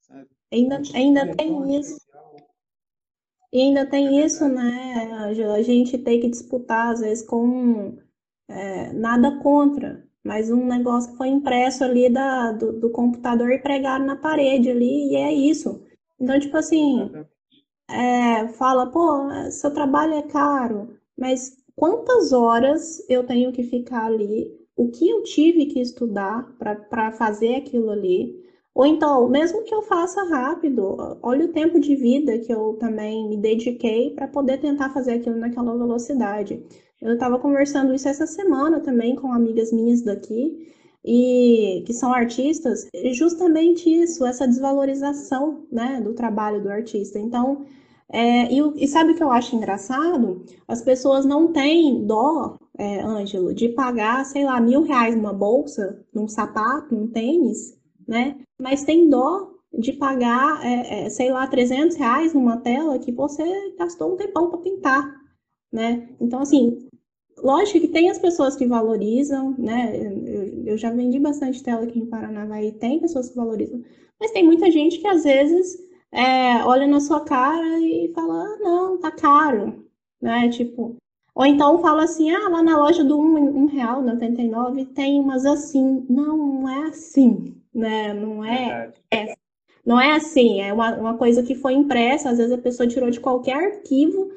Sabe? 0.00 0.28
Ainda, 0.50 0.82
ainda 0.94 1.36
tem 1.36 1.78
isso. 1.78 2.00
E 3.52 3.60
ainda 3.60 3.86
tem 3.86 4.18
é 4.18 4.24
isso, 4.24 4.48
né, 4.48 5.12
Angela? 5.12 5.56
A 5.56 5.62
gente 5.62 5.98
tem 5.98 6.20
que 6.20 6.28
disputar, 6.28 6.92
às 6.92 7.00
vezes, 7.00 7.24
com 7.24 7.98
é, 8.48 8.92
nada 8.92 9.38
contra, 9.40 10.08
mas 10.24 10.50
um 10.50 10.66
negócio 10.66 11.10
que 11.10 11.18
foi 11.18 11.28
impresso 11.28 11.84
ali 11.84 12.08
da, 12.08 12.52
do, 12.52 12.80
do 12.80 12.90
computador 12.90 13.50
e 13.50 13.58
pregado 13.58 14.04
na 14.04 14.16
parede 14.16 14.70
ali, 14.70 15.10
e 15.10 15.16
é 15.16 15.32
isso. 15.32 15.84
Então, 16.18 16.38
tipo 16.40 16.56
assim, 16.56 17.10
é, 17.90 18.48
fala, 18.48 18.90
pô, 18.90 19.28
seu 19.50 19.72
trabalho 19.72 20.14
é 20.14 20.22
caro, 20.22 20.98
mas 21.16 21.62
quantas 21.76 22.32
horas 22.32 23.04
eu 23.08 23.26
tenho 23.26 23.52
que 23.52 23.64
ficar 23.64 24.06
ali, 24.06 24.61
o 24.76 24.88
que 24.90 25.08
eu 25.08 25.22
tive 25.22 25.66
que 25.66 25.80
estudar 25.80 26.54
para 26.58 27.12
fazer 27.12 27.56
aquilo 27.56 27.90
ali, 27.90 28.40
Ou 28.74 28.86
então, 28.86 29.28
mesmo 29.28 29.64
que 29.64 29.74
eu 29.74 29.82
faça 29.82 30.22
rápido, 30.24 30.96
olha 31.22 31.44
o 31.46 31.52
tempo 31.52 31.78
de 31.78 31.94
vida 31.94 32.38
que 32.38 32.52
eu 32.52 32.74
também 32.80 33.28
me 33.28 33.36
dediquei 33.36 34.10
para 34.14 34.26
poder 34.28 34.58
tentar 34.60 34.90
fazer 34.90 35.12
aquilo 35.14 35.36
naquela 35.36 35.76
velocidade. 35.76 36.62
Eu 37.00 37.14
estava 37.14 37.38
conversando 37.38 37.94
isso 37.94 38.08
essa 38.08 38.26
semana 38.26 38.80
também 38.80 39.14
com 39.16 39.32
amigas 39.32 39.72
minhas 39.72 40.02
daqui, 40.02 40.72
e 41.04 41.82
que 41.86 41.92
são 41.92 42.12
artistas, 42.12 42.88
justamente 43.12 43.90
isso, 43.90 44.24
essa 44.24 44.46
desvalorização 44.46 45.66
né, 45.70 46.00
do 46.00 46.14
trabalho 46.14 46.62
do 46.62 46.70
artista. 46.70 47.18
Então, 47.18 47.64
é, 48.08 48.52
e, 48.52 48.84
e, 48.84 48.86
sabe 48.88 49.12
o 49.12 49.16
que 49.16 49.22
eu 49.22 49.30
acho 49.30 49.56
engraçado? 49.56 50.44
As 50.68 50.82
pessoas 50.82 51.24
não 51.24 51.52
têm 51.52 52.06
dó, 52.06 52.56
é, 52.78 53.00
Ângelo, 53.00 53.54
de 53.54 53.68
pagar, 53.68 54.24
sei 54.24 54.44
lá, 54.44 54.60
mil 54.60 54.82
reais 54.82 55.14
numa 55.14 55.32
bolsa, 55.32 56.04
num 56.12 56.26
sapato, 56.28 56.94
num 56.94 57.08
tênis, 57.08 57.78
né? 58.06 58.38
Mas 58.60 58.84
tem 58.84 59.08
dó 59.08 59.52
de 59.78 59.92
pagar, 59.92 60.64
é, 60.64 61.04
é 61.04 61.10
sei 61.10 61.30
lá, 61.30 61.46
300 61.46 61.96
reais 61.96 62.34
numa 62.34 62.58
tela 62.58 62.98
que 62.98 63.12
você 63.12 63.44
gastou 63.78 64.14
um 64.14 64.16
tempão 64.16 64.50
para 64.50 64.58
pintar, 64.58 65.14
né? 65.72 66.08
Então, 66.20 66.40
assim, 66.40 66.88
lógico 67.38 67.80
que 67.80 67.88
tem 67.88 68.10
as 68.10 68.18
pessoas 68.18 68.56
que 68.56 68.66
valorizam, 68.66 69.54
né? 69.58 69.96
Eu, 69.96 70.64
eu 70.66 70.78
já 70.78 70.90
vendi 70.90 71.18
bastante 71.18 71.62
tela 71.62 71.84
aqui 71.84 71.98
em 71.98 72.06
Paranavaí, 72.06 72.72
tem 72.72 73.00
pessoas 73.00 73.28
que 73.28 73.36
valorizam, 73.36 73.82
mas 74.20 74.30
tem 74.30 74.44
muita 74.44 74.70
gente 74.70 74.98
que 74.98 75.06
às 75.08 75.24
vezes 75.24 75.76
é, 76.10 76.64
olha 76.64 76.86
na 76.86 77.00
sua 77.00 77.20
cara 77.24 77.80
e 77.80 78.12
fala, 78.14 78.44
ah, 78.44 78.58
não, 78.60 78.98
tá 78.98 79.10
caro, 79.10 79.84
né? 80.20 80.48
Tipo, 80.50 80.96
ou 81.34 81.46
então 81.46 81.80
fala 81.80 82.04
assim, 82.04 82.30
ah, 82.30 82.48
lá 82.48 82.62
na 82.62 82.76
loja 82.76 83.02
do 83.02 83.18
um, 83.18 83.62
um 83.62 83.66
real, 83.66 84.02
99, 84.02 84.86
tem 84.86 85.18
umas 85.18 85.46
assim. 85.46 86.04
Não, 86.08 86.36
não 86.36 86.68
é 86.68 86.88
assim, 86.88 87.56
né? 87.74 88.12
Não 88.12 88.44
é, 88.44 88.92
é 89.10 89.34
não 89.84 90.00
é 90.00 90.12
assim, 90.12 90.60
é 90.60 90.72
uma, 90.72 90.94
uma 90.96 91.18
coisa 91.18 91.42
que 91.42 91.54
foi 91.54 91.72
impressa, 91.74 92.30
às 92.30 92.38
vezes 92.38 92.52
a 92.52 92.58
pessoa 92.58 92.88
tirou 92.88 93.10
de 93.10 93.18
qualquer 93.18 93.56
arquivo 93.56 94.30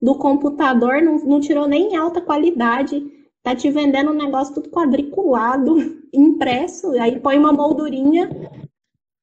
do 0.00 0.14
computador, 0.14 1.00
não, 1.00 1.18
não 1.24 1.40
tirou 1.40 1.66
nem 1.66 1.92
em 1.92 1.96
alta 1.96 2.20
qualidade, 2.20 3.00
tá 3.42 3.54
te 3.54 3.70
vendendo 3.70 4.10
um 4.10 4.16
negócio 4.16 4.54
tudo 4.54 4.68
quadriculado, 4.68 5.76
impresso, 6.12 6.90
aí 7.00 7.18
põe 7.18 7.38
uma 7.38 7.52
moldurinha 7.52 8.28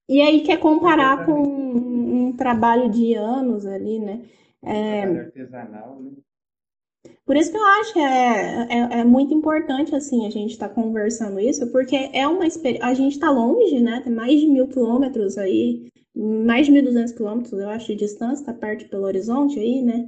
e 0.10 0.22
aí 0.22 0.42
quer 0.42 0.60
comparar 0.60 1.26
com 1.26 1.34
um, 1.34 2.28
um 2.28 2.36
trabalho 2.36 2.90
de 2.90 3.14
anos 3.14 3.66
ali, 3.66 4.00
né? 4.00 4.22
É, 4.64 5.04
artesanal, 5.04 6.00
né? 6.02 6.12
Por 7.28 7.36
isso 7.36 7.52
que 7.52 7.58
eu 7.58 7.66
acho 7.66 7.94
que 7.94 8.00
é, 8.00 8.68
é, 8.70 9.00
é 9.02 9.04
muito 9.04 9.34
importante, 9.34 9.94
assim, 9.94 10.26
a 10.26 10.30
gente 10.30 10.52
estar 10.52 10.70
tá 10.70 10.74
conversando 10.74 11.38
isso, 11.42 11.68
porque 11.74 12.10
é 12.14 12.26
uma 12.26 12.48
experiência. 12.48 12.88
A 12.88 12.94
gente 12.94 13.14
está 13.14 13.30
longe, 13.30 13.82
né? 13.82 14.00
Tem 14.02 14.14
mais 14.14 14.40
de 14.40 14.48
mil 14.48 14.66
quilômetros 14.70 15.38
aí, 15.38 15.90
mais 16.16 16.68
de 16.68 16.72
1.200 16.72 17.14
quilômetros, 17.14 17.60
eu 17.60 17.70
acho, 17.70 17.88
de 17.88 17.96
distância, 17.96 18.46
tá 18.46 18.54
perto 18.54 18.86
de 18.86 18.90
Belo 18.90 19.04
Horizonte 19.04 19.60
aí, 19.60 19.82
né? 19.82 20.08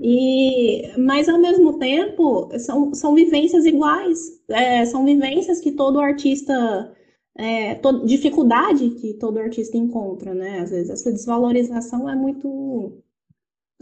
E, 0.00 0.92
mas 0.96 1.28
ao 1.28 1.38
mesmo 1.40 1.76
tempo 1.78 2.48
são, 2.60 2.94
são 2.94 3.14
vivências 3.14 3.66
iguais, 3.66 4.18
é, 4.48 4.84
são 4.86 5.04
vivências 5.04 5.60
que 5.60 5.72
todo 5.72 6.00
artista 6.00 6.94
é, 7.36 7.74
to, 7.76 8.06
dificuldade 8.06 8.90
que 8.90 9.14
todo 9.14 9.38
artista 9.38 9.76
encontra, 9.76 10.32
né? 10.34 10.60
Às 10.60 10.70
vezes 10.70 10.90
essa 10.90 11.12
desvalorização 11.12 12.08
é 12.08 12.14
muito 12.14 13.02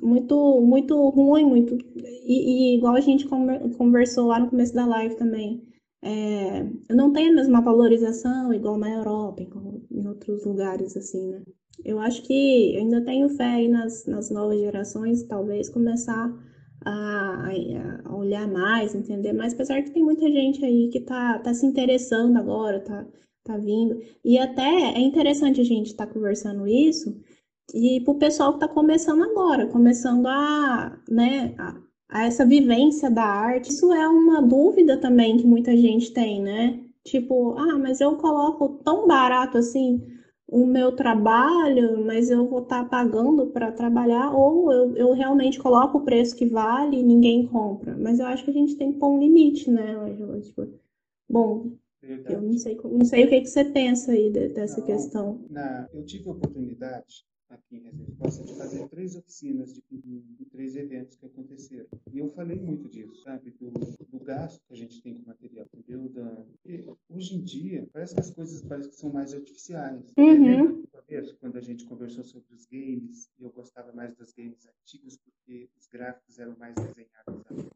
muito 0.01 0.61
muito 0.61 1.09
ruim, 1.11 1.45
muito 1.45 1.77
e, 1.97 2.75
e 2.75 2.77
igual 2.77 2.95
a 2.95 3.01
gente 3.01 3.27
conversou 3.77 4.27
lá 4.29 4.39
no 4.41 4.51
começo 4.51 4.75
da 4.75 4.87
live 4.87 5.17
também. 5.17 5.63
É, 6.05 6.67
não 6.91 7.13
tem 7.13 7.29
a 7.29 7.33
mesma 7.33 7.61
valorização 7.61 8.53
igual 8.53 8.77
na 8.77 8.91
Europa, 8.91 9.43
em 9.91 10.07
outros 10.07 10.45
lugares 10.45 10.97
assim, 10.97 11.29
né? 11.31 11.43
Eu 11.85 11.99
acho 11.99 12.23
que 12.23 12.75
eu 12.75 12.81
ainda 12.81 13.05
tenho 13.05 13.29
fé 13.29 13.45
aí 13.45 13.69
nas, 13.69 14.07
nas 14.07 14.31
novas 14.31 14.59
gerações, 14.61 15.25
talvez 15.25 15.69
começar 15.69 16.33
a, 16.85 17.51
a, 18.05 18.15
olhar 18.17 18.49
mais, 18.49 18.95
entender 18.95 19.33
mais, 19.33 19.55
apesar 19.55 19.83
que 19.83 19.91
tem 19.91 20.03
muita 20.03 20.29
gente 20.31 20.65
aí 20.65 20.89
que 20.89 21.01
tá, 21.01 21.39
tá 21.39 21.55
se 21.55 21.67
interessando 21.67 22.37
agora, 22.37 22.81
tá, 22.81 23.07
tá 23.45 23.57
vindo. 23.57 24.01
E 24.25 24.39
até 24.39 24.63
é 24.95 25.01
interessante 25.01 25.61
a 25.61 25.65
gente 25.65 25.89
estar 25.89 26.07
tá 26.07 26.13
conversando 26.13 26.67
isso 26.67 27.17
e 27.73 28.01
para 28.01 28.13
o 28.13 28.19
pessoal 28.19 28.51
que 28.51 28.65
está 28.65 28.69
começando 28.69 29.23
agora, 29.23 29.67
começando 29.67 30.27
a, 30.27 30.99
né, 31.09 31.55
a, 31.59 31.77
a, 32.09 32.25
essa 32.27 32.45
vivência 32.45 33.11
da 33.11 33.25
arte. 33.25 33.71
Isso 33.71 33.93
é 33.93 34.07
uma 34.09 34.43
dúvida 34.43 34.99
também 34.99 35.37
que 35.37 35.47
muita 35.47 35.77
gente 35.77 36.13
tem, 36.13 36.41
né? 36.43 36.81
Tipo, 37.05 37.57
ah, 37.59 37.79
mas 37.79 38.01
eu 38.01 38.17
coloco 38.17 38.81
tão 38.85 39.07
barato 39.07 39.59
assim 39.59 40.01
o 40.47 40.67
meu 40.67 40.93
trabalho, 40.93 42.05
mas 42.05 42.29
eu 42.29 42.47
vou 42.47 42.63
estar 42.63 42.83
tá 42.83 42.89
pagando 42.89 43.47
para 43.47 43.73
trabalhar, 43.73 44.35
ou 44.37 44.71
eu, 44.71 44.97
eu 44.97 45.13
realmente 45.15 45.59
coloco 45.59 45.97
o 45.97 46.05
preço 46.05 46.37
que 46.37 46.45
vale 46.45 46.99
e 46.99 47.03
ninguém 47.03 47.47
compra. 47.47 47.97
Mas 47.97 48.19
eu 48.19 48.27
acho 48.27 48.45
que 48.45 48.51
a 48.51 48.55
gente 48.55 48.77
tem 48.77 48.93
que 48.93 48.99
pôr 48.99 49.13
um 49.13 49.19
limite, 49.19 49.71
né, 49.71 49.97
Angela? 49.97 50.39
Tipo, 50.41 50.69
bom, 51.27 51.73
Verdade. 52.03 52.35
eu 52.35 52.43
não 52.43 52.53
sei, 52.59 52.79
não 52.85 53.05
sei 53.05 53.25
o 53.25 53.29
que, 53.31 53.41
que 53.41 53.47
você 53.47 53.65
pensa 53.65 54.13
aí 54.13 54.31
dessa 54.31 54.81
não, 54.81 54.87
questão. 54.87 55.41
Na, 55.49 55.89
eu 55.95 56.05
tive 56.05 56.29
a 56.29 56.33
oportunidade 56.33 57.25
aqui 57.53 57.77
em 57.77 57.83
Recife 58.23 58.47
de 58.47 58.57
fazer 58.57 58.89
três 58.89 59.17
oficinas 59.17 59.75
de, 59.75 59.83
de, 59.91 60.45
três 60.47 60.77
eventos 60.77 61.17
que 61.17 61.27
aconteceram. 61.27 61.87
E 62.13 62.19
eu 62.19 62.29
falei 62.31 62.59
muito 62.59 62.89
disso, 62.89 63.23
sabe? 63.23 63.51
Do, 63.53 63.71
do 63.71 64.19
gasto 64.21 64.61
que 64.67 64.73
a 64.73 64.77
gente 64.77 65.03
tem 65.03 65.15
com 65.15 65.27
material, 65.27 65.67
entendeu? 65.75 66.09
Da, 66.09 66.45
hoje 67.09 67.37
em 67.37 67.43
dia, 67.43 67.89
parece 67.93 68.15
que 68.15 68.21
as 68.21 68.31
coisas 68.31 68.63
parecem 68.63 68.91
que 68.91 68.97
são 68.97 69.13
mais 69.13 69.35
artificiais. 69.35 70.13
Uhum. 70.17 70.83
Quando 71.41 71.59
a 71.59 71.61
gente 71.61 71.85
conversou 71.85 72.25
sobre 72.25 72.55
os 72.55 72.65
games, 72.67 73.29
eu 73.39 73.51
gostava 73.51 73.93
mais 73.93 74.15
dos 74.15 74.33
games 74.33 74.67
antigos 74.67 75.19
porque 75.19 75.69
os 75.79 75.87
gráficos 75.87 76.39
eram 76.39 76.57
mais 76.57 76.75
desenhados. 76.75 77.71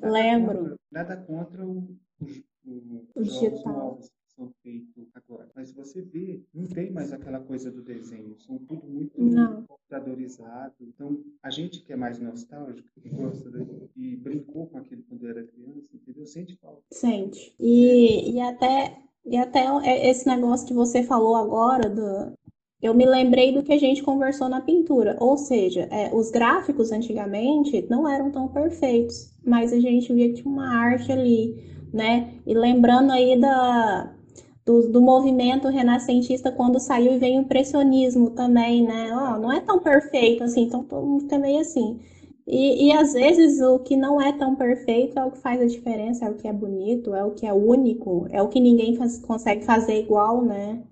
Nada 0.00 0.12
Lembro. 0.12 0.58
Contra, 0.58 0.76
nada 0.90 1.16
contra 1.16 1.64
o, 1.64 1.96
o, 2.20 2.70
o, 2.72 3.08
o 3.14 3.22
digital. 3.22 3.72
Novos 3.72 4.10
são 4.40 4.50
feitos 4.62 5.10
agora. 5.14 5.50
Mas 5.54 5.70
você 5.72 6.00
vê, 6.00 6.40
não 6.54 6.66
tem 6.66 6.90
mais 6.90 7.12
aquela 7.12 7.40
coisa 7.40 7.70
do 7.70 7.82
desenho, 7.82 8.34
são 8.38 8.58
tudo 8.58 8.86
muito 8.86 9.20
não. 9.22 9.66
computadorizado. 9.66 10.74
Então, 10.80 11.22
a 11.42 11.50
gente 11.50 11.82
que 11.82 11.92
é 11.92 11.96
mais 11.96 12.18
nostálgico, 12.18 12.88
que 13.00 13.08
gosta 13.10 13.50
de, 13.50 13.66
e 13.94 14.16
brincou 14.16 14.66
com 14.68 14.78
aquilo 14.78 15.02
quando 15.08 15.28
era 15.28 15.44
criança, 15.44 15.88
entendeu? 15.94 16.26
Sente 16.26 16.56
falta. 16.56 16.82
Sente. 16.90 17.54
E, 17.60 18.32
e 18.32 18.40
até 18.40 18.98
e 19.26 19.36
até 19.36 19.66
esse 20.08 20.26
negócio 20.26 20.66
que 20.66 20.72
você 20.72 21.02
falou 21.02 21.36
agora 21.36 21.90
do, 21.90 22.32
eu 22.80 22.94
me 22.94 23.04
lembrei 23.04 23.52
do 23.52 23.62
que 23.62 23.74
a 23.74 23.78
gente 23.78 24.02
conversou 24.02 24.48
na 24.48 24.62
pintura. 24.62 25.14
Ou 25.20 25.36
seja, 25.36 25.82
é, 25.90 26.10
os 26.14 26.30
gráficos 26.30 26.90
antigamente 26.90 27.86
não 27.90 28.08
eram 28.08 28.30
tão 28.30 28.48
perfeitos, 28.48 29.34
mas 29.44 29.74
a 29.74 29.78
gente 29.78 30.12
via 30.14 30.28
que 30.28 30.42
tinha 30.42 30.50
uma 30.50 30.74
arte 30.74 31.12
ali, 31.12 31.70
né? 31.92 32.32
E 32.46 32.54
lembrando 32.54 33.12
aí 33.12 33.38
da, 33.38 34.16
do, 34.64 34.88
do 34.90 35.00
movimento 35.00 35.68
renascentista 35.68 36.52
quando 36.52 36.78
saiu 36.78 37.14
e 37.14 37.18
veio 37.18 37.38
o 37.38 37.42
impressionismo 37.42 38.30
também, 38.30 38.82
né? 38.86 39.10
Oh, 39.12 39.38
não 39.38 39.52
é 39.52 39.60
tão 39.60 39.80
perfeito 39.80 40.44
assim, 40.44 40.62
então 40.62 40.84
todo 40.84 41.06
mundo 41.06 41.22
fica 41.22 41.38
meio 41.38 41.60
assim. 41.60 42.00
E, 42.46 42.88
e 42.88 42.92
às 42.92 43.12
vezes 43.12 43.60
o 43.60 43.78
que 43.78 43.96
não 43.96 44.20
é 44.20 44.32
tão 44.32 44.56
perfeito 44.56 45.18
é 45.18 45.24
o 45.24 45.30
que 45.30 45.38
faz 45.38 45.60
a 45.60 45.66
diferença, 45.66 46.24
é 46.26 46.30
o 46.30 46.34
que 46.34 46.48
é 46.48 46.52
bonito, 46.52 47.14
é 47.14 47.24
o 47.24 47.32
que 47.32 47.46
é 47.46 47.52
único, 47.52 48.26
é 48.30 48.42
o 48.42 48.48
que 48.48 48.60
ninguém 48.60 48.96
faz, 48.96 49.18
consegue 49.18 49.64
fazer 49.64 50.00
igual, 50.00 50.44
né? 50.44 50.82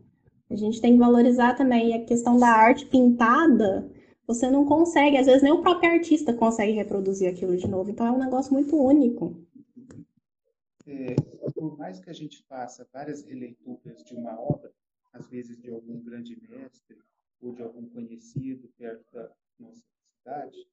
A 0.50 0.56
gente 0.56 0.80
tem 0.80 0.92
que 0.92 0.98
valorizar 0.98 1.54
também 1.54 1.94
a 1.94 2.04
questão 2.04 2.38
da 2.38 2.48
arte 2.48 2.86
pintada. 2.86 3.90
Você 4.26 4.50
não 4.50 4.64
consegue, 4.64 5.16
às 5.16 5.26
vezes 5.26 5.42
nem 5.42 5.52
o 5.52 5.62
próprio 5.62 5.90
artista 5.90 6.32
consegue 6.32 6.72
reproduzir 6.72 7.28
aquilo 7.28 7.56
de 7.56 7.66
novo. 7.68 7.90
Então 7.90 8.06
é 8.06 8.10
um 8.10 8.18
negócio 8.18 8.52
muito 8.52 8.76
único. 8.76 9.36
É, 10.88 11.14
por 11.52 11.76
mais 11.76 12.00
que 12.00 12.08
a 12.08 12.14
gente 12.14 12.42
faça 12.44 12.88
várias 12.90 13.22
releituras 13.22 14.02
de 14.02 14.14
uma 14.14 14.40
obra, 14.40 14.72
às 15.12 15.28
vezes 15.28 15.60
de 15.60 15.70
algum 15.70 16.00
grande 16.00 16.34
mestre 16.48 16.96
ou 17.42 17.52
de 17.52 17.62
algum 17.62 17.86
conhecido 17.90 18.68
perto 18.78 19.04
da 19.12 19.30
nossa 19.60 19.82
cidade, 20.16 20.66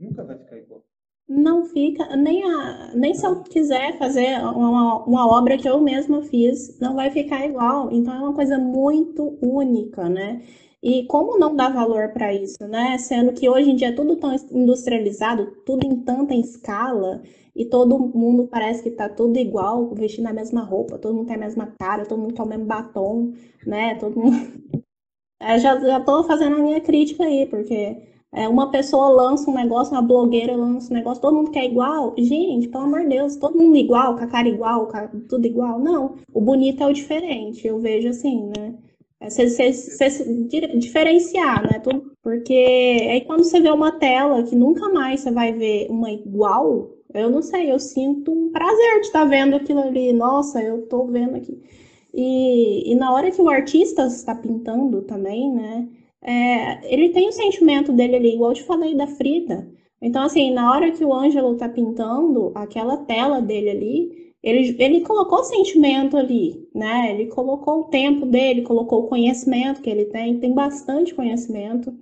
nunca 0.00 0.24
vai 0.24 0.38
ficar 0.38 0.56
igual. 0.56 0.82
Não 1.28 1.66
fica, 1.66 2.16
nem, 2.16 2.42
a, 2.42 2.94
nem 2.94 3.14
se 3.14 3.26
eu 3.26 3.42
quiser 3.42 3.98
fazer 3.98 4.38
uma, 4.40 5.04
uma 5.04 5.26
obra 5.26 5.58
que 5.58 5.68
eu 5.68 5.80
mesma 5.80 6.22
fiz, 6.22 6.78
não 6.80 6.94
vai 6.94 7.10
ficar 7.10 7.46
igual. 7.46 7.90
Então 7.92 8.14
é 8.14 8.18
uma 8.18 8.34
coisa 8.34 8.58
muito 8.58 9.38
única, 9.42 10.08
né? 10.08 10.42
E 10.82 11.06
como 11.06 11.38
não 11.38 11.56
dá 11.56 11.70
valor 11.70 12.12
para 12.12 12.32
isso, 12.34 12.66
né? 12.68 12.98
Sendo 12.98 13.32
que 13.32 13.48
hoje 13.48 13.70
em 13.70 13.76
dia 13.76 13.88
é 13.88 13.92
tudo 13.92 14.16
tão 14.16 14.34
industrializado, 14.52 15.62
tudo 15.64 15.86
em 15.86 16.00
tanta 16.02 16.34
escala, 16.34 17.22
e 17.54 17.64
todo 17.64 17.98
mundo 17.98 18.48
parece 18.48 18.82
que 18.82 18.90
tá 18.90 19.08
tudo 19.08 19.38
igual, 19.38 19.94
vestindo 19.94 20.26
a 20.26 20.32
mesma 20.32 20.62
roupa, 20.62 20.98
todo 20.98 21.14
mundo 21.14 21.26
tem 21.26 21.36
a 21.36 21.40
mesma 21.40 21.72
cara, 21.78 22.06
todo 22.06 22.20
mundo 22.20 22.34
tem 22.34 22.44
o 22.44 22.48
mesmo 22.48 22.64
batom, 22.66 23.32
né? 23.66 23.94
Todo 23.96 24.18
mundo. 24.18 24.36
Já, 25.60 25.78
já 25.78 26.00
tô 26.00 26.24
fazendo 26.24 26.56
a 26.56 26.62
minha 26.62 26.80
crítica 26.80 27.24
aí, 27.24 27.44
porque 27.44 27.98
é, 28.32 28.48
uma 28.48 28.70
pessoa 28.70 29.08
lança 29.10 29.50
um 29.50 29.54
negócio, 29.54 29.92
uma 29.92 30.00
blogueira 30.00 30.56
lança 30.56 30.90
um 30.90 30.96
negócio, 30.96 31.20
todo 31.20 31.36
mundo 31.36 31.50
quer 31.50 31.66
igual. 31.66 32.14
Gente, 32.16 32.68
pelo 32.68 32.84
amor 32.84 33.02
de 33.02 33.08
Deus, 33.08 33.36
todo 33.36 33.58
mundo 33.58 33.76
igual, 33.76 34.16
com 34.16 34.24
a 34.24 34.26
cara 34.26 34.48
igual, 34.48 34.88
tudo 35.28 35.46
igual. 35.46 35.78
Não, 35.78 36.16
o 36.32 36.40
bonito 36.40 36.82
é 36.82 36.86
o 36.86 36.92
diferente, 36.94 37.66
eu 37.66 37.78
vejo 37.78 38.08
assim, 38.08 38.50
né? 38.56 38.74
você, 39.20 39.72
você 39.72 40.78
diferenciar, 40.78 41.62
né? 41.62 41.78
Tudo, 41.78 42.12
porque 42.22 43.08
aí 43.10 43.20
quando 43.22 43.44
você 43.44 43.60
vê 43.60 43.70
uma 43.70 43.92
tela 43.92 44.42
que 44.42 44.56
nunca 44.56 44.88
mais 44.90 45.20
você 45.20 45.30
vai 45.30 45.52
ver 45.52 45.86
uma 45.90 46.10
igual, 46.10 46.90
eu 47.14 47.30
não 47.30 47.40
sei, 47.42 47.70
eu 47.70 47.78
sinto 47.78 48.32
um 48.32 48.50
prazer 48.50 49.00
de 49.00 49.06
estar 49.06 49.24
vendo 49.24 49.54
aquilo 49.56 49.80
ali. 49.80 50.12
Nossa, 50.12 50.62
eu 50.62 50.80
estou 50.80 51.06
vendo 51.06 51.36
aqui. 51.36 51.62
E, 52.12 52.92
e 52.92 52.94
na 52.96 53.12
hora 53.12 53.30
que 53.30 53.40
o 53.40 53.48
artista 53.48 54.06
está 54.06 54.34
pintando 54.34 55.02
também, 55.02 55.52
né? 55.52 55.88
É, 56.22 56.94
ele 56.94 57.10
tem 57.10 57.28
o 57.28 57.32
sentimento 57.32 57.92
dele 57.92 58.16
ali, 58.16 58.34
igual 58.34 58.50
eu 58.50 58.56
te 58.56 58.62
falei 58.64 58.94
da 58.94 59.06
Frida. 59.06 59.68
Então, 60.00 60.22
assim, 60.22 60.50
na 60.52 60.70
hora 60.72 60.90
que 60.90 61.04
o 61.04 61.12
Ângelo 61.12 61.54
está 61.54 61.68
pintando 61.68 62.52
aquela 62.54 62.98
tela 62.98 63.40
dele 63.40 63.70
ali, 63.70 64.34
ele, 64.42 64.76
ele 64.78 65.00
colocou 65.00 65.42
sentimento 65.44 66.16
ali, 66.16 66.68
né? 66.74 67.12
Ele 67.12 67.26
colocou 67.26 67.80
o 67.80 67.84
tempo 67.84 68.26
dele, 68.26 68.62
colocou 68.62 69.04
o 69.04 69.08
conhecimento 69.08 69.80
que 69.80 69.88
ele 69.88 70.04
tem, 70.06 70.38
tem 70.38 70.52
bastante 70.52 71.14
conhecimento, 71.14 71.94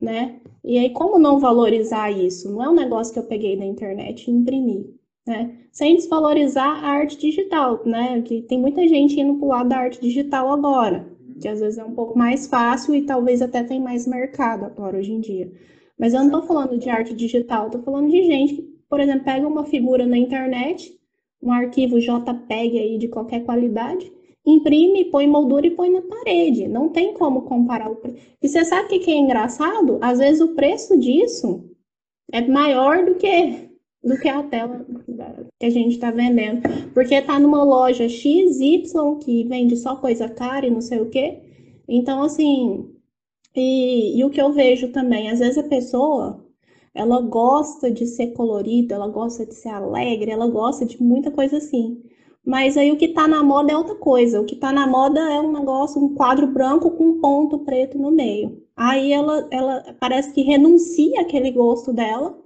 né? 0.00 0.40
E 0.64 0.78
aí, 0.78 0.90
como 0.90 1.18
não 1.18 1.38
valorizar 1.38 2.10
isso? 2.10 2.50
Não 2.52 2.62
é 2.62 2.68
um 2.68 2.74
negócio 2.74 3.12
que 3.12 3.18
eu 3.18 3.26
peguei 3.26 3.56
na 3.56 3.64
internet 3.64 4.28
e 4.28 4.30
imprimi 4.30 5.00
né? 5.26 5.56
Sem 5.70 5.96
desvalorizar 5.96 6.84
a 6.84 6.88
arte 6.88 7.16
digital, 7.16 7.82
né? 7.86 8.20
Que 8.22 8.42
tem 8.42 8.58
muita 8.58 8.86
gente 8.88 9.18
indo 9.20 9.38
para 9.38 9.46
o 9.46 9.48
lado 9.48 9.68
da 9.68 9.78
arte 9.78 10.00
digital 10.00 10.50
agora, 10.50 11.08
que 11.40 11.48
às 11.48 11.60
vezes 11.60 11.78
é 11.78 11.84
um 11.84 11.94
pouco 11.94 12.18
mais 12.18 12.46
fácil 12.46 12.94
e 12.94 13.02
talvez 13.02 13.40
até 13.40 13.62
tem 13.62 13.80
mais 13.80 14.06
mercado 14.06 14.64
agora 14.64 14.98
hoje 14.98 15.12
em 15.12 15.20
dia. 15.20 15.50
Mas 15.98 16.14
eu 16.14 16.20
não 16.20 16.26
estou 16.26 16.42
falando 16.42 16.78
de 16.78 16.88
arte 16.88 17.14
digital, 17.14 17.66
estou 17.66 17.82
falando 17.82 18.10
de 18.10 18.22
gente 18.24 18.54
que, 18.54 18.62
por 18.88 19.00
exemplo, 19.00 19.24
pega 19.24 19.46
uma 19.46 19.64
figura 19.64 20.06
na 20.06 20.18
internet, 20.18 20.98
um 21.42 21.52
arquivo 21.52 22.00
JPEG 22.00 22.78
aí 22.78 22.98
de 22.98 23.08
qualquer 23.08 23.44
qualidade, 23.44 24.10
imprime, 24.46 25.06
põe 25.06 25.26
moldura 25.26 25.66
e 25.66 25.70
põe 25.70 25.90
na 25.90 26.02
parede. 26.02 26.68
Não 26.68 26.88
tem 26.88 27.14
como 27.14 27.42
comparar 27.42 27.90
o 27.90 27.96
preço. 27.96 28.18
E 28.42 28.48
você 28.48 28.64
sabe 28.64 28.96
o 28.96 29.00
que 29.00 29.10
é 29.10 29.16
engraçado? 29.16 29.98
Às 30.00 30.18
vezes 30.18 30.40
o 30.40 30.54
preço 30.54 30.98
disso 30.98 31.64
é 32.32 32.40
maior 32.46 33.04
do 33.04 33.14
que 33.16 33.70
do 34.02 34.18
que 34.18 34.28
a 34.28 34.42
tela 34.42 34.86
que 35.58 35.66
a 35.66 35.70
gente 35.70 35.92
está 35.92 36.10
vendendo. 36.10 36.62
Porque 36.94 37.14
está 37.14 37.38
numa 37.38 37.62
loja 37.62 38.08
XY 38.08 38.84
que 39.22 39.44
vende 39.44 39.76
só 39.76 39.96
coisa 39.96 40.28
cara 40.28 40.66
e 40.66 40.70
não 40.70 40.80
sei 40.80 41.00
o 41.00 41.10
quê. 41.10 41.38
Então, 41.86 42.22
assim, 42.22 42.88
e, 43.54 44.18
e 44.18 44.24
o 44.24 44.30
que 44.30 44.40
eu 44.40 44.52
vejo 44.52 44.92
também, 44.92 45.30
às 45.30 45.40
vezes 45.40 45.58
a 45.58 45.68
pessoa 45.68 46.44
ela 46.94 47.20
gosta 47.20 47.90
de 47.90 48.06
ser 48.06 48.28
colorida, 48.28 48.94
ela 48.94 49.08
gosta 49.08 49.46
de 49.46 49.54
ser 49.54 49.68
alegre, 49.68 50.30
ela 50.30 50.48
gosta 50.48 50.84
de 50.84 51.00
muita 51.02 51.30
coisa 51.30 51.58
assim. 51.58 52.02
Mas 52.44 52.76
aí 52.76 52.90
o 52.90 52.96
que 52.96 53.06
está 53.06 53.28
na 53.28 53.42
moda 53.42 53.72
é 53.72 53.76
outra 53.76 53.94
coisa. 53.94 54.40
O 54.40 54.44
que 54.44 54.54
está 54.54 54.72
na 54.72 54.86
moda 54.86 55.20
é 55.20 55.40
um 55.40 55.52
negócio, 55.52 56.02
um 56.02 56.14
quadro 56.14 56.46
branco 56.46 56.90
com 56.92 57.04
um 57.04 57.20
ponto 57.20 57.58
preto 57.60 57.98
no 57.98 58.10
meio. 58.10 58.62
Aí 58.76 59.12
ela, 59.12 59.46
ela 59.50 59.94
parece 60.00 60.32
que 60.32 60.42
renuncia 60.42 61.20
aquele 61.20 61.50
gosto 61.50 61.92
dela 61.92 62.38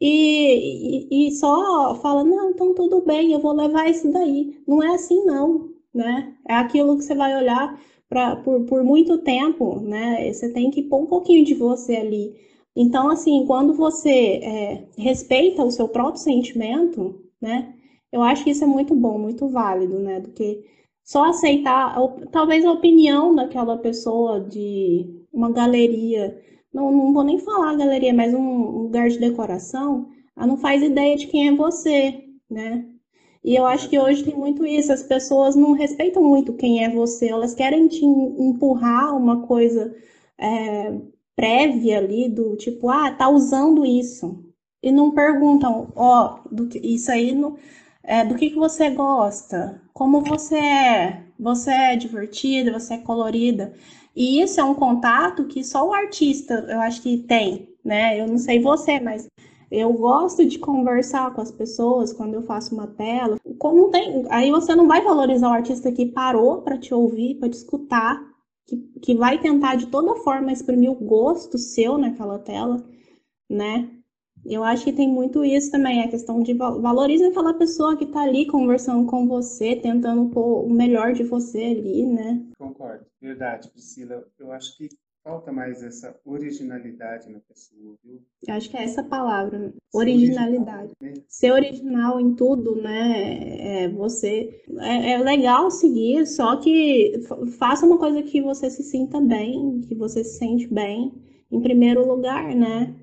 e, 0.00 1.08
e, 1.10 1.28
e, 1.28 1.32
só 1.32 1.94
fala, 1.96 2.24
não, 2.24 2.50
então 2.50 2.74
tudo 2.74 3.02
bem, 3.02 3.32
eu 3.32 3.40
vou 3.40 3.52
levar 3.52 3.88
isso 3.90 4.10
daí. 4.10 4.58
Não 4.66 4.82
é 4.82 4.94
assim, 4.94 5.24
não, 5.24 5.70
né? 5.92 6.34
É 6.48 6.54
aquilo 6.54 6.96
que 6.96 7.04
você 7.04 7.14
vai 7.14 7.36
olhar 7.36 7.78
pra, 8.08 8.36
por, 8.36 8.64
por 8.64 8.82
muito 8.82 9.18
tempo, 9.18 9.80
né? 9.80 10.32
Você 10.32 10.52
tem 10.52 10.70
que 10.70 10.82
pôr 10.82 11.02
um 11.02 11.06
pouquinho 11.06 11.44
de 11.44 11.54
você 11.54 11.96
ali. 11.96 12.34
Então, 12.74 13.10
assim, 13.10 13.44
quando 13.46 13.74
você 13.74 14.40
é, 14.42 14.84
respeita 14.96 15.62
o 15.64 15.70
seu 15.70 15.88
próprio 15.88 16.22
sentimento, 16.22 17.20
né? 17.40 17.74
Eu 18.12 18.22
acho 18.22 18.44
que 18.44 18.50
isso 18.50 18.64
é 18.64 18.66
muito 18.66 18.94
bom, 18.94 19.18
muito 19.18 19.48
válido, 19.48 19.98
né? 19.98 20.20
Do 20.20 20.30
que 20.30 20.64
só 21.04 21.24
aceitar, 21.24 21.96
talvez 22.30 22.64
a 22.64 22.72
opinião 22.72 23.34
daquela 23.34 23.78
pessoa 23.78 24.40
de 24.40 25.06
uma 25.32 25.50
galeria 25.50 26.40
não, 26.72 26.90
não 26.92 27.12
vou 27.12 27.24
nem 27.24 27.38
falar 27.38 27.76
galeria, 27.76 28.14
mas 28.14 28.32
um 28.32 28.82
lugar 28.82 29.08
de 29.08 29.18
decoração, 29.18 30.08
ela 30.36 30.46
não 30.46 30.56
faz 30.56 30.82
ideia 30.82 31.16
de 31.16 31.26
quem 31.26 31.48
é 31.48 31.56
você, 31.56 32.24
né? 32.48 32.86
E 33.42 33.56
eu 33.56 33.66
acho 33.66 33.88
que 33.88 33.98
hoje 33.98 34.24
tem 34.24 34.36
muito 34.36 34.66
isso, 34.66 34.92
as 34.92 35.02
pessoas 35.02 35.56
não 35.56 35.72
respeitam 35.72 36.22
muito 36.22 36.52
quem 36.54 36.84
é 36.84 36.90
você, 36.90 37.28
elas 37.28 37.54
querem 37.54 37.88
te 37.88 38.04
empurrar 38.04 39.16
uma 39.16 39.46
coisa 39.46 39.94
é, 40.38 40.94
prévia 41.34 41.98
ali, 41.98 42.28
do 42.28 42.56
tipo, 42.56 42.88
ah, 42.88 43.10
tá 43.12 43.28
usando 43.28 43.84
isso. 43.84 44.44
E 44.82 44.92
não 44.92 45.12
perguntam, 45.12 45.92
ó, 45.96 46.40
oh, 46.44 46.68
isso 46.82 47.10
aí, 47.10 47.32
no, 47.32 47.56
é, 48.10 48.24
do 48.24 48.34
que, 48.34 48.50
que 48.50 48.56
você 48.56 48.90
gosta, 48.90 49.80
como 49.94 50.20
você 50.20 50.56
é, 50.56 51.22
você 51.38 51.70
é 51.70 51.94
divertida, 51.94 52.76
você 52.76 52.94
é 52.94 52.98
colorida. 52.98 53.72
E 54.16 54.42
isso 54.42 54.60
é 54.60 54.64
um 54.64 54.74
contato 54.74 55.44
que 55.44 55.62
só 55.62 55.88
o 55.88 55.94
artista, 55.94 56.66
eu 56.68 56.80
acho 56.80 57.00
que 57.02 57.18
tem, 57.18 57.68
né? 57.84 58.20
Eu 58.20 58.26
não 58.26 58.36
sei 58.36 58.60
você, 58.60 58.98
mas 58.98 59.28
eu 59.70 59.92
gosto 59.92 60.44
de 60.44 60.58
conversar 60.58 61.32
com 61.32 61.40
as 61.40 61.52
pessoas 61.52 62.12
quando 62.12 62.34
eu 62.34 62.42
faço 62.42 62.74
uma 62.74 62.88
tela. 62.88 63.36
Como 63.60 63.90
tem, 63.90 64.26
aí 64.28 64.50
você 64.50 64.74
não 64.74 64.88
vai 64.88 65.02
valorizar 65.02 65.48
o 65.48 65.52
artista 65.52 65.92
que 65.92 66.06
parou 66.06 66.62
para 66.62 66.76
te 66.76 66.92
ouvir, 66.92 67.36
para 67.36 67.48
te 67.48 67.58
escutar, 67.58 68.20
que, 68.66 68.76
que 69.00 69.14
vai 69.14 69.38
tentar 69.38 69.76
de 69.76 69.86
toda 69.86 70.16
forma 70.16 70.50
exprimir 70.50 70.90
o 70.90 70.96
gosto 70.96 71.56
seu 71.56 71.96
naquela 71.96 72.40
tela, 72.40 72.84
né? 73.48 73.88
Eu 74.44 74.64
acho 74.64 74.84
que 74.84 74.92
tem 74.92 75.08
muito 75.08 75.44
isso 75.44 75.70
também, 75.70 76.02
a 76.02 76.08
questão 76.08 76.42
de 76.42 76.54
valorizar 76.54 77.28
aquela 77.28 77.54
pessoa 77.54 77.96
que 77.96 78.04
está 78.04 78.22
ali 78.22 78.46
conversando 78.46 79.06
com 79.06 79.26
você, 79.26 79.76
tentando 79.76 80.30
pôr 80.30 80.64
o 80.64 80.70
melhor 80.70 81.12
de 81.12 81.22
você 81.22 81.62
ali, 81.62 82.06
né? 82.06 82.42
Concordo, 82.58 83.04
verdade, 83.20 83.70
Priscila. 83.70 84.24
Eu 84.38 84.52
acho 84.52 84.76
que 84.76 84.88
falta 85.22 85.52
mais 85.52 85.82
essa 85.82 86.16
originalidade 86.24 87.30
na 87.30 87.40
pessoa, 87.40 87.94
viu? 88.02 88.20
Eu 88.46 88.54
acho 88.54 88.70
que 88.70 88.76
é 88.76 88.84
essa 88.84 89.02
palavra, 89.02 89.72
originalidade. 89.92 90.92
Original, 91.00 91.14
né? 91.16 91.22
Ser 91.28 91.52
original 91.52 92.20
em 92.20 92.34
tudo, 92.34 92.76
né? 92.76 93.84
É, 93.84 93.88
você 93.88 94.62
é, 94.78 95.12
é, 95.12 95.18
legal 95.18 95.70
seguir, 95.70 96.26
só 96.26 96.56
que 96.56 97.20
faça 97.58 97.86
uma 97.86 97.98
coisa 97.98 98.22
que 98.22 98.40
você 98.40 98.70
se 98.70 98.82
sinta 98.82 99.20
bem, 99.20 99.82
que 99.82 99.94
você 99.94 100.24
se 100.24 100.38
sente 100.38 100.66
bem, 100.66 101.12
em 101.50 101.60
primeiro 101.60 102.06
lugar, 102.06 102.54
né? 102.54 102.94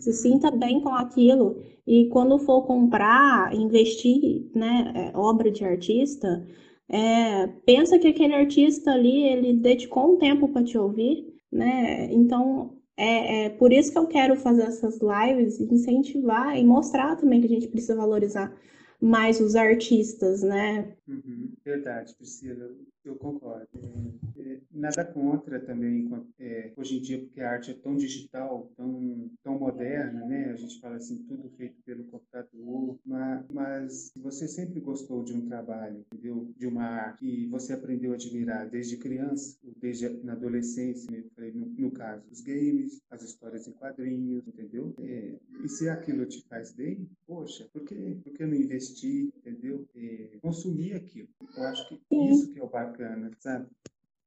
Se 0.00 0.12
sinta 0.12 0.50
bem 0.50 0.80
com 0.80 0.90
aquilo. 0.90 1.60
E 1.86 2.08
quando 2.08 2.38
for 2.38 2.62
comprar, 2.62 3.54
investir, 3.54 4.50
né, 4.54 4.92
é, 4.94 5.16
obra 5.16 5.50
de 5.50 5.64
artista, 5.64 6.44
é, 6.88 7.46
pensa 7.64 7.98
que 7.98 8.08
aquele 8.08 8.34
artista 8.34 8.92
ali, 8.92 9.24
ele 9.24 9.54
dedicou 9.54 10.14
um 10.14 10.18
tempo 10.18 10.48
para 10.48 10.64
te 10.64 10.78
ouvir, 10.78 11.34
né? 11.50 12.12
Então, 12.12 12.76
é, 12.96 13.46
é 13.46 13.50
por 13.50 13.72
isso 13.72 13.92
que 13.92 13.98
eu 13.98 14.06
quero 14.06 14.36
fazer 14.36 14.62
essas 14.62 14.98
lives, 15.00 15.60
incentivar 15.60 16.56
e 16.56 16.64
mostrar 16.64 17.16
também 17.16 17.40
que 17.40 17.46
a 17.46 17.50
gente 17.50 17.68
precisa 17.68 17.96
valorizar 17.96 18.56
mais 19.00 19.40
os 19.40 19.54
artistas, 19.54 20.42
né? 20.42 20.96
Uhum, 21.06 21.52
verdade, 21.64 22.14
Priscila, 22.14 22.70
eu 23.08 23.16
concordo. 23.16 23.68
É, 23.74 24.40
é, 24.40 24.60
nada 24.70 25.04
contra 25.04 25.60
também, 25.60 26.08
é, 26.38 26.72
hoje 26.76 26.98
em 26.98 27.00
dia, 27.00 27.18
porque 27.18 27.40
a 27.40 27.50
arte 27.50 27.70
é 27.70 27.74
tão 27.74 27.96
digital, 27.96 28.70
tão, 28.76 29.30
tão 29.42 29.58
moderna, 29.58 30.24
né? 30.26 30.50
A 30.52 30.56
gente 30.56 30.80
fala 30.80 30.96
assim, 30.96 31.24
tudo 31.24 31.48
feito 31.56 31.80
pelo 31.82 32.04
computador, 32.04 32.98
mas, 33.04 33.44
mas 33.50 34.12
você 34.16 34.46
sempre 34.46 34.80
gostou 34.80 35.24
de 35.24 35.32
um 35.32 35.46
trabalho, 35.46 36.04
entendeu? 36.12 36.52
De 36.56 36.66
uma 36.66 36.84
arte 36.84 37.16
que 37.18 37.46
você 37.46 37.72
aprendeu 37.72 38.12
a 38.12 38.14
admirar 38.14 38.68
desde 38.68 38.96
criança, 38.96 39.58
desde 39.80 40.08
na 40.22 40.32
adolescência, 40.32 41.10
né? 41.10 41.24
no, 41.54 41.66
no 41.66 41.90
caso, 41.90 42.24
os 42.30 42.40
games, 42.40 43.00
as 43.10 43.22
histórias 43.22 43.66
em 43.66 43.72
quadrinhos, 43.72 44.46
entendeu? 44.46 44.94
É, 45.00 45.38
e 45.64 45.68
se 45.68 45.88
aquilo 45.88 46.26
te 46.26 46.42
faz 46.48 46.72
bem, 46.72 47.08
poxa, 47.26 47.68
por 47.72 47.82
que, 47.84 47.94
por 48.22 48.32
que 48.32 48.46
não 48.46 48.54
investir, 48.54 49.30
entendeu? 49.36 49.86
É, 49.94 50.38
consumir 50.42 50.94
aquilo. 50.94 51.28
Eu 51.56 51.62
acho 51.64 51.88
que 51.88 52.00
isso 52.30 52.52
que 52.52 52.58
é 52.58 52.62
o 52.62 52.68
bacana, 52.68 52.95
sabe? 53.40 53.68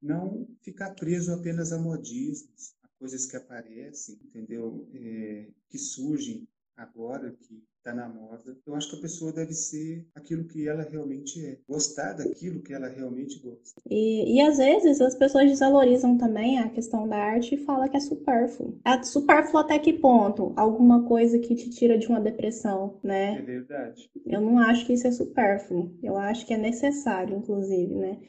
Não 0.01 0.47
ficar 0.61 0.95
preso 0.95 1.33
apenas 1.33 1.71
a 1.71 1.79
modismos, 1.79 2.75
a 2.83 2.87
coisas 2.99 3.25
que 3.25 3.35
aparecem, 3.35 4.17
entendeu? 4.23 4.87
É, 4.93 5.47
que 5.67 5.77
surgem 5.77 6.47
agora, 6.77 7.31
que 7.31 7.61
está 7.79 7.93
na 7.93 8.07
moda. 8.07 8.57
Eu 8.65 8.75
acho 8.75 8.89
que 8.89 8.97
a 8.97 9.01
pessoa 9.01 9.31
deve 9.31 9.53
ser 9.53 10.05
aquilo 10.13 10.45
que 10.45 10.67
ela 10.67 10.83
realmente 10.83 11.43
é, 11.45 11.57
gostar 11.67 12.13
daquilo 12.13 12.61
que 12.61 12.73
ela 12.73 12.87
realmente 12.87 13.39
gosta. 13.39 13.81
E, 13.89 14.35
e 14.35 14.41
às 14.41 14.57
vezes 14.57 15.01
as 15.01 15.15
pessoas 15.15 15.49
desvalorizam 15.49 16.17
também 16.17 16.59
a 16.59 16.69
questão 16.69 17.07
da 17.07 17.17
arte 17.17 17.55
e 17.55 17.65
falam 17.65 17.89
que 17.89 17.97
é 17.97 17.99
supérfluo. 17.99 18.79
É 18.85 19.01
supérfluo 19.03 19.61
até 19.61 19.79
que 19.79 19.93
ponto? 19.93 20.53
Alguma 20.55 21.03
coisa 21.03 21.39
que 21.39 21.55
te 21.55 21.69
tira 21.69 21.97
de 21.97 22.07
uma 22.07 22.19
depressão, 22.19 22.99
né? 23.03 23.37
É 23.37 23.41
verdade. 23.41 24.09
Eu 24.25 24.41
não 24.41 24.59
acho 24.59 24.85
que 24.85 24.93
isso 24.93 25.07
é 25.07 25.11
supérfluo. 25.11 25.97
Eu 26.03 26.17
acho 26.17 26.45
que 26.45 26.53
é 26.53 26.57
necessário, 26.57 27.37
inclusive, 27.37 27.95
né? 27.95 28.19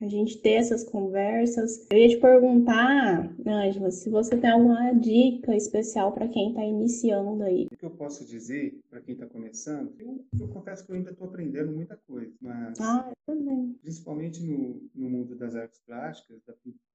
A 0.00 0.06
gente 0.06 0.38
ter 0.38 0.54
essas 0.54 0.84
conversas. 0.84 1.86
Eu 1.90 1.98
ia 1.98 2.08
te 2.08 2.16
perguntar, 2.18 3.34
Ângela, 3.46 3.90
se 3.90 4.08
você 4.08 4.36
tem 4.36 4.50
alguma 4.50 4.92
dica 4.92 5.56
especial 5.56 6.12
para 6.12 6.28
quem 6.28 6.50
está 6.50 6.64
iniciando 6.64 7.42
aí. 7.42 7.66
O 7.70 7.76
que 7.76 7.84
eu 7.84 7.90
posso 7.90 8.24
dizer 8.24 8.78
para 8.88 9.00
quem 9.00 9.14
está 9.14 9.26
começando? 9.26 9.92
Eu, 9.98 10.24
eu, 10.40 10.48
confesso 10.48 10.84
que 10.84 10.92
eu 10.92 10.96
ainda 10.96 11.10
estou 11.10 11.26
aprendendo 11.26 11.72
muita 11.72 11.96
coisa, 11.96 12.32
mas 12.40 12.80
ah, 12.80 13.10
também. 13.26 13.76
principalmente 13.82 14.42
no, 14.42 14.80
no 14.94 15.10
mundo 15.10 15.34
das 15.34 15.54
artes 15.54 15.80
plásticas, 15.80 16.40
da, 16.46 16.52
pintura, 16.52 16.87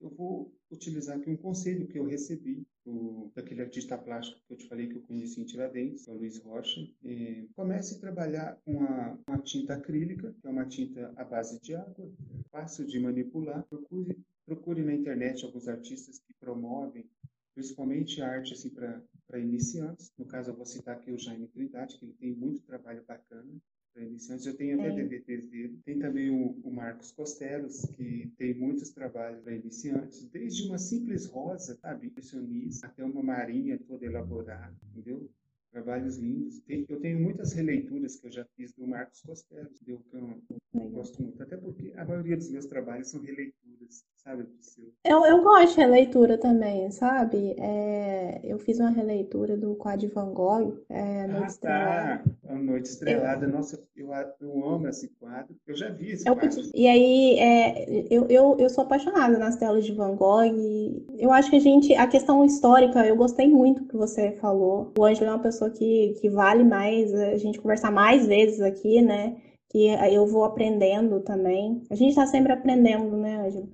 eu 0.00 0.10
vou 0.10 0.54
utilizar 0.70 1.16
aqui 1.16 1.30
um 1.30 1.36
conselho 1.36 1.88
que 1.88 1.98
eu 1.98 2.06
recebi 2.06 2.66
do, 2.84 3.30
daquele 3.34 3.62
artista 3.62 3.96
plástico 3.96 4.40
que 4.46 4.52
eu 4.52 4.56
te 4.56 4.68
falei 4.68 4.88
que 4.88 4.96
eu 4.96 5.02
conheci 5.02 5.40
em 5.40 5.44
Tiradentes, 5.44 6.04
que 6.04 6.10
é 6.10 6.12
o 6.12 6.16
Luiz 6.16 6.38
Rocha. 6.38 6.80
É, 7.04 7.46
comece 7.54 7.96
a 7.96 7.98
trabalhar 7.98 8.60
com 8.64 8.82
a, 8.82 9.18
uma 9.28 9.38
tinta 9.38 9.74
acrílica, 9.74 10.34
que 10.40 10.46
é 10.46 10.50
uma 10.50 10.66
tinta 10.66 11.12
à 11.16 11.24
base 11.24 11.60
de 11.60 11.74
água, 11.74 12.10
fácil 12.50 12.86
de 12.86 12.98
manipular. 12.98 13.64
Procure, 13.64 14.18
procure 14.46 14.82
na 14.82 14.94
internet 14.94 15.44
alguns 15.44 15.68
artistas 15.68 16.18
que 16.18 16.34
promovem 16.34 17.08
principalmente 17.54 18.22
arte 18.22 18.52
assim 18.52 18.70
para 18.70 19.38
iniciantes. 19.38 20.12
No 20.16 20.24
caso, 20.24 20.50
eu 20.50 20.56
vou 20.56 20.64
citar 20.64 20.96
aqui 20.96 21.10
o 21.10 21.18
Jaime 21.18 21.48
Trindade, 21.48 21.98
que 21.98 22.04
ele 22.04 22.14
tem 22.14 22.32
muito 22.32 22.62
trabalho 22.62 23.04
bacana 23.04 23.60
para 23.98 24.06
iniciantes. 24.06 24.46
Eu 24.46 24.56
tenho 24.56 24.78
até 24.78 24.88
é. 24.90 24.94
DVDs 24.94 25.48
dele. 25.48 25.80
Tem 25.84 25.98
também 25.98 26.30
o, 26.30 26.56
o, 26.62 26.70
Marcos 26.70 27.10
Costelos, 27.10 27.84
que 27.96 28.30
tem 28.38 28.54
muitos 28.54 28.90
trabalhos 28.90 29.40
para 29.40 29.54
iniciantes, 29.54 30.24
desde 30.26 30.68
uma 30.68 30.78
simples 30.78 31.26
rosa, 31.26 31.76
sabe, 31.82 32.06
impressionista, 32.06 32.86
até 32.86 33.04
uma 33.04 33.22
marinha 33.22 33.78
toda 33.78 34.06
elaborada, 34.06 34.74
entendeu? 34.92 35.28
Trabalhos 35.72 36.16
lindos. 36.16 36.62
eu 36.66 36.98
tenho 37.00 37.20
muitas 37.20 37.52
releituras 37.52 38.16
que 38.16 38.26
eu 38.26 38.30
já 38.30 38.44
fiz 38.56 38.72
do 38.72 38.86
Marcos 38.86 39.20
Costello, 39.20 39.68
deu 39.82 39.98
que 39.98 40.16
eu, 40.16 40.90
gosto 40.90 41.22
muito, 41.22 41.42
até 41.42 41.56
porque 41.58 41.92
a 41.96 42.04
maioria 42.06 42.36
dos 42.36 42.50
meus 42.50 42.64
trabalhos 42.66 43.10
são 43.10 43.20
releituras, 43.20 44.02
sabe, 44.16 44.44
Priscila? 44.44 44.88
Eu, 45.04 45.26
eu 45.26 45.42
gosto 45.42 45.74
de 45.74 45.80
releitura 45.80 46.38
também, 46.38 46.90
sabe? 46.90 47.54
É, 47.58 48.40
eu 48.44 48.58
fiz 48.58 48.80
uma 48.80 48.90
releitura 48.90 49.58
do 49.58 49.74
quadro 49.74 50.06
de 50.06 50.14
Van 50.14 50.32
Gogh, 50.32 50.82
é, 50.88 51.26
Noite 51.26 51.58
ah, 51.64 52.22
tá. 52.22 52.24
A 52.48 52.54
Noite 52.54 52.88
Estrelada, 52.88 53.44
eu... 53.44 53.50
nossa, 53.50 53.78
eu, 53.94 54.08
eu 54.40 54.68
amo 54.68 54.88
esse 54.88 55.08
quadro, 55.20 55.54
eu 55.66 55.76
já 55.76 55.90
vi 55.90 56.12
esse 56.12 56.28
eu 56.28 56.34
quadro. 56.34 56.62
E 56.74 56.86
aí, 56.86 57.38
é, 57.38 58.06
eu, 58.10 58.26
eu, 58.28 58.56
eu 58.58 58.70
sou 58.70 58.84
apaixonada 58.84 59.38
nas 59.38 59.56
telas 59.56 59.84
de 59.84 59.92
Van 59.92 60.16
Gogh, 60.16 61.06
eu 61.18 61.30
acho 61.30 61.50
que 61.50 61.56
a 61.56 61.60
gente, 61.60 61.94
a 61.94 62.06
questão 62.06 62.44
histórica, 62.44 63.06
eu 63.06 63.16
gostei 63.16 63.46
muito 63.46 63.84
que 63.84 63.96
você 63.96 64.32
falou. 64.32 64.92
O 64.98 65.04
Ângelo 65.04 65.30
é 65.30 65.34
uma 65.34 65.42
pessoa 65.42 65.58
pessoa 65.58 65.70
que, 65.70 66.14
que 66.20 66.30
vale 66.30 66.62
mais 66.62 67.12
a 67.12 67.36
gente 67.36 67.60
conversar 67.60 67.90
mais 67.90 68.26
vezes 68.26 68.60
aqui, 68.60 69.02
né? 69.02 69.36
Que 69.68 69.88
eu 70.12 70.26
vou 70.26 70.44
aprendendo 70.44 71.20
também. 71.20 71.82
A 71.90 71.94
gente 71.94 72.10
está 72.10 72.26
sempre 72.26 72.52
aprendendo, 72.52 73.16
né, 73.16 73.46
Ângelo? 73.46 73.68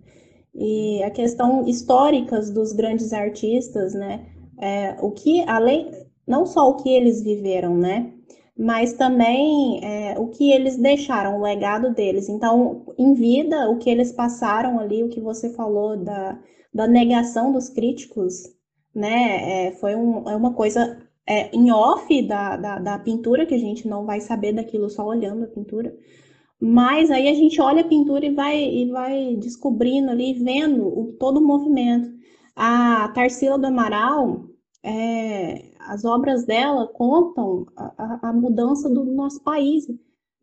E 0.54 1.02
a 1.02 1.10
questão 1.10 1.66
históricas 1.66 2.50
dos 2.50 2.72
grandes 2.72 3.12
artistas, 3.12 3.94
né? 3.94 4.26
É, 4.60 4.96
o 5.00 5.10
que, 5.10 5.42
além, 5.48 5.90
não 6.26 6.46
só 6.46 6.70
o 6.70 6.76
que 6.76 6.88
eles 6.88 7.22
viveram, 7.22 7.76
né? 7.76 8.12
Mas 8.56 8.92
também 8.92 9.80
é, 9.84 10.18
o 10.18 10.28
que 10.28 10.52
eles 10.52 10.76
deixaram, 10.76 11.38
o 11.38 11.42
legado 11.42 11.92
deles. 11.92 12.28
Então, 12.28 12.86
em 12.96 13.12
vida, 13.14 13.68
o 13.68 13.78
que 13.78 13.90
eles 13.90 14.12
passaram 14.12 14.78
ali, 14.78 15.02
o 15.02 15.08
que 15.08 15.20
você 15.20 15.50
falou 15.50 15.96
da, 15.96 16.38
da 16.72 16.86
negação 16.86 17.52
dos 17.52 17.68
críticos, 17.68 18.44
né? 18.94 19.66
É, 19.66 19.72
foi 19.72 19.96
um, 19.96 20.28
é 20.28 20.36
uma 20.36 20.54
coisa 20.54 21.04
é, 21.26 21.54
em 21.54 21.70
off 21.72 22.22
da, 22.26 22.56
da, 22.56 22.78
da, 22.78 22.98
pintura, 22.98 23.46
que 23.46 23.54
a 23.54 23.58
gente 23.58 23.88
não 23.88 24.04
vai 24.06 24.20
saber 24.20 24.52
daquilo 24.52 24.88
só 24.88 25.04
olhando 25.06 25.44
a 25.44 25.48
pintura. 25.48 25.96
Mas 26.60 27.10
aí 27.10 27.28
a 27.28 27.34
gente 27.34 27.60
olha 27.60 27.82
a 27.82 27.88
pintura 27.88 28.24
e 28.24 28.34
vai, 28.34 28.56
e 28.56 28.90
vai 28.90 29.36
descobrindo 29.36 30.10
ali, 30.10 30.34
vendo 30.34 30.86
o, 30.86 31.12
todo 31.18 31.38
o 31.38 31.46
movimento. 31.46 32.12
A 32.54 33.08
Tarsila 33.08 33.58
do 33.58 33.66
Amaral, 33.66 34.44
é, 34.82 35.73
as 35.86 36.04
obras 36.04 36.44
dela 36.44 36.86
contam 36.86 37.66
a, 37.76 38.28
a, 38.28 38.32
mudança 38.32 38.88
do 38.88 39.04
nosso 39.04 39.42
país, 39.42 39.86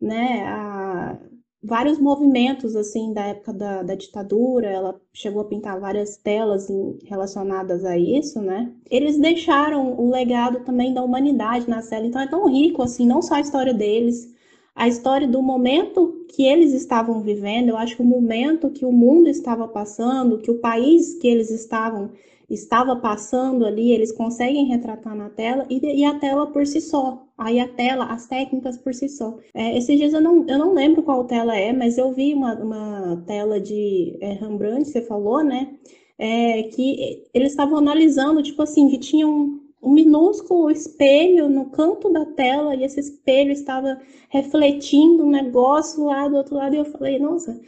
né? 0.00 0.44
A, 0.46 1.18
vários 1.62 1.98
movimentos 1.98 2.74
assim 2.74 3.12
da 3.12 3.26
época 3.26 3.52
da, 3.52 3.82
da, 3.82 3.94
ditadura, 3.94 4.68
ela 4.68 5.00
chegou 5.12 5.42
a 5.42 5.44
pintar 5.44 5.78
várias 5.78 6.16
telas 6.16 6.68
em, 6.68 6.98
relacionadas 7.04 7.84
a 7.84 7.96
isso, 7.96 8.40
né? 8.40 8.72
Eles 8.90 9.18
deixaram 9.18 9.98
o 9.98 10.10
legado 10.10 10.60
também 10.64 10.92
da 10.92 11.02
humanidade 11.02 11.68
na 11.68 11.80
cela, 11.80 12.06
então 12.06 12.20
é 12.20 12.26
tão 12.26 12.48
rico 12.48 12.82
assim, 12.82 13.06
não 13.06 13.22
só 13.22 13.34
a 13.34 13.40
história 13.40 13.72
deles, 13.72 14.32
a 14.74 14.88
história 14.88 15.28
do 15.28 15.42
momento 15.42 16.24
que 16.34 16.44
eles 16.44 16.72
estavam 16.72 17.20
vivendo, 17.20 17.68
eu 17.68 17.76
acho 17.76 17.94
que 17.96 18.02
o 18.02 18.06
momento 18.06 18.70
que 18.70 18.86
o 18.86 18.92
mundo 18.92 19.28
estava 19.28 19.68
passando, 19.68 20.38
que 20.38 20.50
o 20.50 20.58
país 20.58 21.14
que 21.18 21.28
eles 21.28 21.50
estavam 21.50 22.10
estava 22.54 22.96
passando 22.96 23.64
ali, 23.64 23.92
eles 23.92 24.12
conseguem 24.12 24.66
retratar 24.66 25.14
na 25.14 25.30
tela 25.30 25.66
e, 25.70 25.78
e 25.78 26.04
a 26.04 26.18
tela 26.18 26.46
por 26.46 26.66
si 26.66 26.80
só. 26.80 27.26
Aí 27.36 27.58
a 27.58 27.68
tela, 27.68 28.06
as 28.06 28.26
técnicas 28.26 28.76
por 28.78 28.94
si 28.94 29.08
só. 29.08 29.38
É, 29.54 29.76
esses 29.76 29.98
dias 29.98 30.12
eu 30.12 30.20
não, 30.20 30.46
eu 30.46 30.58
não 30.58 30.74
lembro 30.74 31.02
qual 31.02 31.24
tela 31.24 31.56
é, 31.56 31.72
mas 31.72 31.98
eu 31.98 32.12
vi 32.12 32.34
uma, 32.34 32.54
uma 32.54 33.24
tela 33.26 33.60
de 33.60 34.16
é, 34.20 34.32
Rembrandt, 34.34 34.88
você 34.88 35.02
falou, 35.02 35.42
né? 35.42 35.74
É, 36.18 36.64
que 36.64 37.24
eles 37.34 37.50
estavam 37.50 37.78
analisando, 37.78 38.42
tipo 38.42 38.62
assim, 38.62 38.88
que 38.88 38.98
tinha 38.98 39.26
um, 39.26 39.60
um 39.82 39.92
minúsculo 39.92 40.70
espelho 40.70 41.48
no 41.48 41.70
canto 41.70 42.10
da 42.12 42.24
tela 42.24 42.76
e 42.76 42.84
esse 42.84 43.00
espelho 43.00 43.50
estava 43.50 44.00
refletindo 44.28 45.24
um 45.24 45.30
negócio 45.30 46.04
lá 46.04 46.28
do 46.28 46.36
outro 46.36 46.54
lado 46.54 46.74
e 46.74 46.78
eu 46.78 46.84
falei, 46.84 47.18
nossa, 47.18 47.60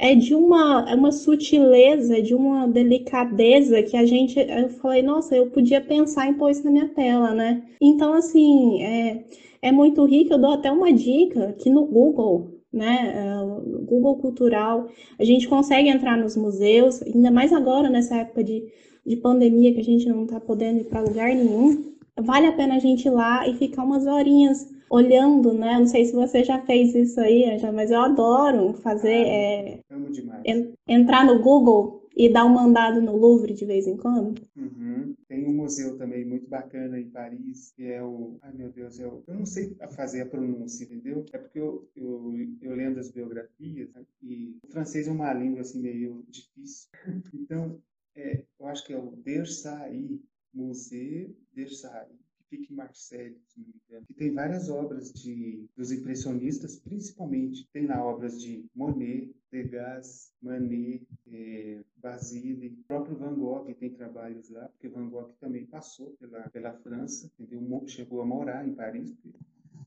é 0.00 0.14
de 0.14 0.34
uma, 0.34 0.86
é 0.88 0.94
uma 0.94 1.12
sutileza, 1.12 2.22
de 2.22 2.34
uma 2.34 2.66
delicadeza 2.66 3.82
que 3.82 3.94
a 3.94 4.06
gente. 4.06 4.40
Eu 4.40 4.70
falei, 4.70 5.02
nossa, 5.02 5.36
eu 5.36 5.50
podia 5.50 5.78
pensar 5.78 6.26
em 6.26 6.34
pôr 6.34 6.50
isso 6.50 6.64
na 6.64 6.70
minha 6.70 6.88
tela, 6.88 7.34
né? 7.34 7.62
Então, 7.78 8.14
assim, 8.14 8.82
é, 8.82 9.24
é 9.60 9.70
muito 9.70 10.02
rico. 10.06 10.32
Eu 10.32 10.38
dou 10.38 10.52
até 10.52 10.72
uma 10.72 10.90
dica 10.90 11.54
que 11.58 11.68
no 11.68 11.84
Google, 11.84 12.62
né? 12.72 13.12
É, 13.14 13.84
Google 13.84 14.16
Cultural, 14.16 14.88
a 15.18 15.24
gente 15.24 15.46
consegue 15.46 15.90
entrar 15.90 16.16
nos 16.16 16.34
museus, 16.34 17.02
ainda 17.02 17.30
mais 17.30 17.52
agora, 17.52 17.90
nessa 17.90 18.16
época 18.16 18.42
de, 18.42 18.64
de 19.04 19.16
pandemia, 19.16 19.74
que 19.74 19.80
a 19.80 19.84
gente 19.84 20.08
não 20.08 20.24
está 20.24 20.40
podendo 20.40 20.80
ir 20.80 20.84
para 20.84 21.02
lugar 21.02 21.28
nenhum. 21.28 21.92
Vale 22.18 22.46
a 22.46 22.52
pena 22.52 22.76
a 22.76 22.78
gente 22.78 23.04
ir 23.04 23.10
lá 23.10 23.46
e 23.46 23.54
ficar 23.54 23.84
umas 23.84 24.06
horinhas 24.06 24.66
olhando, 24.90 25.54
né? 25.54 25.78
Não 25.78 25.86
sei 25.86 26.04
se 26.04 26.12
você 26.12 26.42
já 26.42 26.60
fez 26.62 26.94
isso 26.94 27.20
aí, 27.20 27.56
já, 27.58 27.70
mas 27.70 27.92
eu 27.92 28.00
adoro 28.00 28.74
fazer. 28.74 29.26
É, 29.26 29.80
Amo 29.88 30.10
demais. 30.10 30.42
En 30.44 30.74
entrar 30.88 31.24
no 31.24 31.40
Google 31.40 32.00
e 32.16 32.28
dar 32.28 32.44
um 32.44 32.50
mandado 32.50 33.00
no 33.00 33.16
Louvre 33.16 33.54
de 33.54 33.64
vez 33.64 33.86
em 33.86 33.96
quando. 33.96 34.34
Uhum. 34.56 35.14
Tem 35.28 35.46
um 35.46 35.54
museu 35.54 35.96
também 35.96 36.24
muito 36.24 36.48
bacana 36.48 36.98
em 36.98 37.08
Paris, 37.08 37.72
que 37.76 37.84
é 37.84 38.02
o. 38.02 38.36
Ai 38.42 38.52
meu 38.52 38.72
Deus, 38.72 38.98
eu, 38.98 39.22
eu 39.28 39.34
não 39.34 39.46
sei 39.46 39.76
fazer 39.90 40.22
a 40.22 40.26
pronúncia, 40.26 40.84
entendeu? 40.84 41.24
É 41.32 41.38
porque 41.38 41.60
eu, 41.60 41.88
eu, 41.94 42.34
eu 42.60 42.74
lendo 42.74 42.98
as 42.98 43.12
biografias, 43.12 43.92
né? 43.92 44.04
e 44.20 44.58
o 44.64 44.68
francês 44.72 45.06
é 45.06 45.12
uma 45.12 45.32
língua 45.32 45.60
assim 45.60 45.80
meio 45.80 46.24
difícil. 46.28 46.90
Então, 47.32 47.80
é, 48.14 48.44
eu 48.58 48.66
acho 48.66 48.84
que 48.86 48.92
é 48.92 48.98
o 48.98 49.10
Versailles, 49.10 50.20
Musée 50.52 51.34
Versailles 51.52 52.29
fica 52.50 52.72
em 52.72 52.76
Marseille, 52.76 53.40
se 53.46 53.60
não 53.60 53.68
me 53.68 53.74
engano, 53.86 54.06
que 54.06 54.14
tem 54.14 54.34
várias 54.34 54.68
obras 54.68 55.12
de, 55.12 55.64
dos 55.76 55.92
impressionistas, 55.92 56.78
principalmente 56.80 57.66
tem 57.72 57.86
lá 57.86 58.04
obras 58.04 58.40
de 58.40 58.66
Monet, 58.74 59.32
Degas, 59.50 60.34
Manet, 60.42 61.06
é, 61.32 61.80
Basile, 61.96 62.76
o 62.80 62.84
próprio 62.84 63.16
Van 63.16 63.34
Gogh 63.34 63.72
tem 63.74 63.90
trabalhos 63.90 64.50
lá, 64.50 64.68
porque 64.68 64.88
Van 64.88 65.08
Gogh 65.08 65.32
também 65.40 65.64
passou 65.66 66.16
pela, 66.18 66.48
pela 66.50 66.72
França, 66.72 67.30
entendeu? 67.38 67.84
chegou 67.86 68.20
a 68.20 68.26
morar 68.26 68.66
em 68.66 68.74
Paris, 68.74 69.14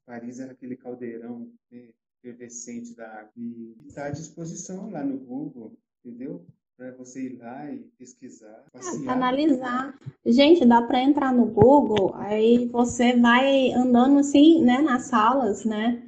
Paris 0.05 0.39
era 0.39 0.53
aquele 0.53 0.75
caldeirão 0.75 1.51
né, 1.71 1.89
da 2.95 3.07
água, 3.19 3.31
e 3.35 3.75
está 3.85 4.05
à 4.05 4.09
disposição 4.09 4.89
lá 4.89 5.03
no 5.03 5.17
Google, 5.17 5.77
entendeu? 6.03 6.45
Para 6.77 6.91
você 6.95 7.27
ir 7.27 7.37
lá 7.37 7.71
e 7.71 7.79
pesquisar, 7.97 8.63
passear. 8.71 9.13
Analisar. 9.13 9.97
Gente, 10.25 10.65
dá 10.65 10.81
para 10.81 11.01
entrar 11.01 11.33
no 11.33 11.45
Google, 11.45 12.13
aí 12.15 12.67
você 12.67 13.15
vai 13.17 13.71
andando 13.71 14.19
assim, 14.19 14.61
né, 14.63 14.81
nas 14.81 15.03
salas, 15.03 15.65
né? 15.65 16.01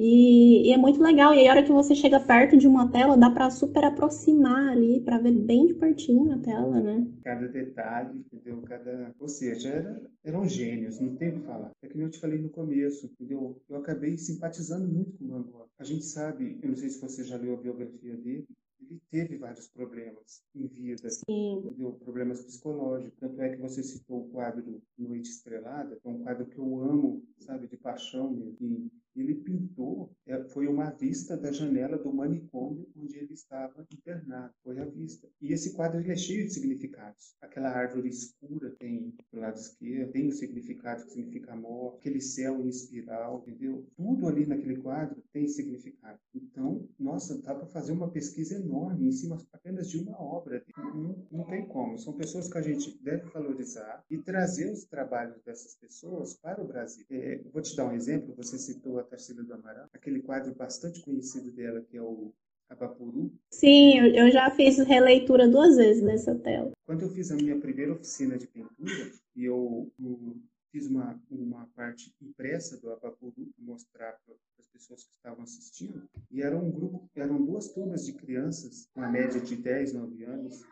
E, 0.00 0.68
e, 0.68 0.72
é 0.72 0.76
muito 0.76 1.02
legal. 1.02 1.34
E 1.34 1.40
aí, 1.40 1.48
a 1.48 1.50
hora 1.50 1.62
que 1.64 1.72
você 1.72 1.92
chega 1.92 2.20
perto 2.20 2.56
de 2.56 2.68
uma 2.68 2.88
tela, 2.88 3.16
dá 3.16 3.28
para 3.28 3.50
super 3.50 3.84
aproximar 3.84 4.68
ali, 4.68 5.00
para 5.00 5.18
ver 5.18 5.32
bem 5.32 5.66
de 5.66 5.74
pertinho 5.74 6.32
a 6.32 6.38
tela, 6.38 6.80
né? 6.80 7.04
Cada 7.24 7.48
detalhe, 7.48 8.20
entendeu? 8.20 8.62
Cada... 8.62 9.12
Ou 9.18 9.28
seja, 9.28 9.70
era, 9.70 10.00
eram 10.22 10.48
gênios, 10.48 11.00
não 11.00 11.16
tem 11.16 11.30
o 11.30 11.40
que 11.40 11.46
falar. 11.46 11.72
É 11.82 11.88
que 11.88 11.98
eu 11.98 12.08
te 12.08 12.20
falei 12.20 12.38
no 12.38 12.48
começo, 12.48 13.06
entendeu? 13.06 13.60
Eu 13.68 13.76
acabei 13.78 14.16
simpatizando 14.16 14.86
muito 14.86 15.18
com 15.18 15.24
o 15.24 15.28
Van 15.30 15.42
Gogh. 15.42 15.66
A 15.80 15.82
gente 15.82 16.04
sabe, 16.04 16.60
eu 16.62 16.68
não 16.68 16.76
sei 16.76 16.90
se 16.90 17.00
você 17.00 17.24
já 17.24 17.36
leu 17.36 17.54
a 17.54 17.60
biografia 17.60 18.16
dele, 18.16 18.46
ele 18.80 19.00
teve 19.10 19.36
vários 19.36 19.68
problemas 19.68 20.42
em 20.54 20.66
vida, 20.66 21.08
deu 21.76 21.92
problemas 21.92 22.44
psicológicos. 22.44 23.18
Tanto 23.18 23.40
é 23.40 23.50
que 23.50 23.60
você 23.60 23.82
citou 23.82 24.26
o 24.26 24.30
quadro 24.30 24.82
Noite 24.96 25.30
Estrelada, 25.30 25.96
que 25.96 26.06
é 26.06 26.10
um 26.10 26.22
quadro 26.22 26.46
que 26.46 26.58
eu 26.58 26.80
amo, 26.80 27.24
sabe, 27.40 27.66
de 27.66 27.76
paixão 27.76 28.30
mesmo. 28.30 28.56
E, 28.60 28.90
ele 29.20 29.34
pintou, 29.34 30.12
é, 30.26 30.44
foi 30.44 30.66
uma 30.66 30.90
vista 30.90 31.36
da 31.36 31.52
janela 31.52 31.98
do 31.98 32.12
manicômio 32.12 32.88
onde 32.96 33.16
ele 33.18 33.34
estava 33.34 33.86
internado, 33.92 34.52
foi 34.62 34.78
a 34.78 34.84
vista. 34.84 35.28
E 35.40 35.52
esse 35.52 35.74
quadro 35.74 36.00
é 36.00 36.16
cheio 36.16 36.44
de 36.44 36.52
significados. 36.52 37.34
Aquela 37.40 37.70
árvore 37.70 38.08
escura 38.08 38.70
tem 38.78 39.14
do 39.32 39.40
lado 39.40 39.56
esquerdo, 39.56 40.12
tem 40.12 40.28
o 40.28 40.32
significado 40.32 41.04
que 41.04 41.12
significa 41.12 41.52
amor, 41.52 41.96
aquele 41.96 42.20
céu 42.20 42.60
em 42.60 42.68
espiral, 42.68 43.44
entendeu? 43.46 43.86
Tudo 43.96 44.26
ali 44.26 44.46
naquele 44.46 44.76
quadro 44.76 45.22
tem 45.32 45.46
significado. 45.48 46.18
Então, 46.34 46.88
nossa, 46.98 47.40
dá 47.42 47.54
para 47.54 47.66
fazer 47.66 47.92
uma 47.92 48.10
pesquisa 48.10 48.54
enorme 48.54 49.08
em 49.08 49.12
cima 49.12 49.38
apenas 49.52 49.88
de 49.88 49.98
uma 49.98 50.20
obra. 50.20 50.62
Não, 50.76 51.26
não 51.30 51.44
tem 51.44 51.66
como. 51.66 51.98
São 51.98 52.12
pessoas 52.12 52.48
que 52.50 52.58
a 52.58 52.62
gente 52.62 52.96
deve 53.02 53.28
valorizar 53.30 54.04
e 54.10 54.18
trazer 54.18 54.70
os 54.70 54.84
trabalhos 54.84 55.42
dessas 55.42 55.74
pessoas 55.74 56.34
para 56.34 56.62
o 56.62 56.66
Brasil. 56.66 57.04
É, 57.10 57.42
vou 57.52 57.62
te 57.62 57.74
dar 57.76 57.86
um 57.86 57.92
exemplo. 57.92 58.34
Você 58.36 58.58
citou 58.58 58.98
a 58.98 59.04
Tarsila 59.08 59.42
do 59.42 59.54
Amaral, 59.54 59.88
aquele 59.92 60.22
quadro 60.22 60.54
bastante 60.54 61.00
conhecido 61.02 61.50
dela 61.50 61.80
que 61.80 61.96
é 61.96 62.02
o 62.02 62.32
Abapuru. 62.68 63.32
Sim, 63.50 63.98
eu 64.14 64.30
já 64.30 64.50
fiz 64.50 64.78
releitura 64.78 65.48
duas 65.48 65.76
vezes 65.76 66.02
dessa 66.02 66.34
tela. 66.34 66.70
Quando 66.84 67.02
eu 67.02 67.10
fiz 67.10 67.30
a 67.30 67.36
minha 67.36 67.58
primeira 67.58 67.92
oficina 67.92 68.36
de 68.36 68.46
pintura, 68.46 69.10
e 69.34 69.44
eu, 69.44 69.90
eu 69.98 70.36
fiz 70.70 70.86
uma, 70.86 71.20
uma 71.30 71.66
parte 71.74 72.14
impressa 72.20 72.78
do 72.78 72.90
Abapuru 72.90 73.32
para 73.34 73.64
mostrar 73.64 74.12
para 74.24 74.34
as 74.58 74.66
pessoas 74.66 75.04
que 75.04 75.14
estavam 75.14 75.44
assistindo, 75.44 76.08
e 76.30 76.42
era 76.42 76.56
um 76.56 76.70
grupo, 76.70 77.08
eram 77.14 77.42
duas 77.42 77.68
turmas 77.72 78.04
de 78.04 78.12
crianças, 78.12 78.88
uma 78.94 79.08
média 79.08 79.40
de 79.40 79.56
10, 79.56 79.94
9 79.94 80.24
anos, 80.24 80.62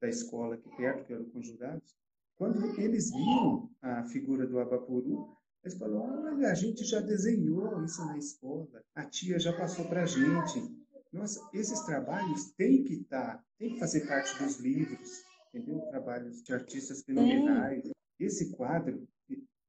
da 0.00 0.08
escola 0.08 0.54
aqui 0.54 0.74
perto, 0.76 1.04
que 1.04 1.12
eram 1.12 1.26
conjugados. 1.26 1.94
Quando 2.36 2.80
eles 2.80 3.10
viram 3.10 3.70
a 3.82 4.04
figura 4.04 4.46
do 4.46 4.58
Abapuru, 4.58 5.36
eles 5.62 5.76
falaram, 5.78 6.34
olha, 6.34 6.50
a 6.50 6.54
gente 6.54 6.84
já 6.84 7.00
desenhou 7.00 7.84
isso 7.84 8.04
na 8.06 8.16
escola, 8.16 8.82
a 8.94 9.04
tia 9.04 9.38
já 9.38 9.52
passou 9.52 9.84
para 9.86 10.02
a 10.02 10.06
gente. 10.06 10.74
Nossa, 11.12 11.40
esses 11.52 11.80
trabalhos 11.80 12.52
têm 12.52 12.84
que 12.84 12.94
estar, 12.94 13.36
tá, 13.36 13.44
têm 13.58 13.74
que 13.74 13.78
fazer 13.78 14.06
parte 14.06 14.42
dos 14.42 14.58
livros, 14.58 15.22
entendeu? 15.52 15.80
Trabalhos 15.90 16.42
de 16.42 16.52
artistas 16.52 17.02
fenomenais. 17.02 17.90
Esse 18.18 18.50
quadro, 18.52 19.06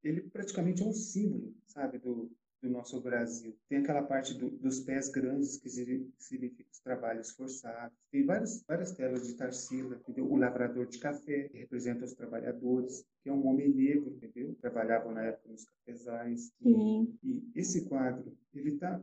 ele 0.02 0.22
praticamente 0.30 0.82
é 0.82 0.86
um 0.86 0.92
símbolo, 0.92 1.54
sabe, 1.66 1.98
do, 1.98 2.30
do 2.62 2.70
nosso 2.70 3.00
Brasil. 3.00 3.54
Tem 3.68 3.78
aquela 3.78 4.02
parte 4.02 4.34
do, 4.34 4.48
dos 4.50 4.80
pés 4.80 5.08
grandes, 5.10 5.56
que 5.56 5.68
significa 5.68 6.70
os 6.70 6.80
trabalhos 6.80 7.32
forçados. 7.32 7.96
Tem 8.10 8.24
várias, 8.24 8.62
várias 8.66 8.92
telas 8.92 9.26
de 9.26 9.34
Tarsila, 9.34 9.96
entendeu? 9.96 10.30
O 10.30 10.36
lavrador 10.36 10.86
de 10.86 10.98
café, 10.98 11.48
que 11.48 11.58
representa 11.58 12.04
os 12.04 12.14
trabalhadores, 12.14 13.04
que 13.22 13.28
é 13.28 13.32
um 13.32 13.46
homem 13.46 13.68
negro, 13.68 14.10
entendeu? 14.10 14.54
Trabalhavam 14.60 15.12
na 15.12 15.24
época 15.24 15.50
nos 15.50 15.64
cafezais. 15.64 16.52
Sim. 16.62 17.18
E, 17.22 17.38
e 17.38 17.52
esse 17.56 17.84
quadro, 17.86 18.32
ele 18.54 18.78
tá, 18.78 19.02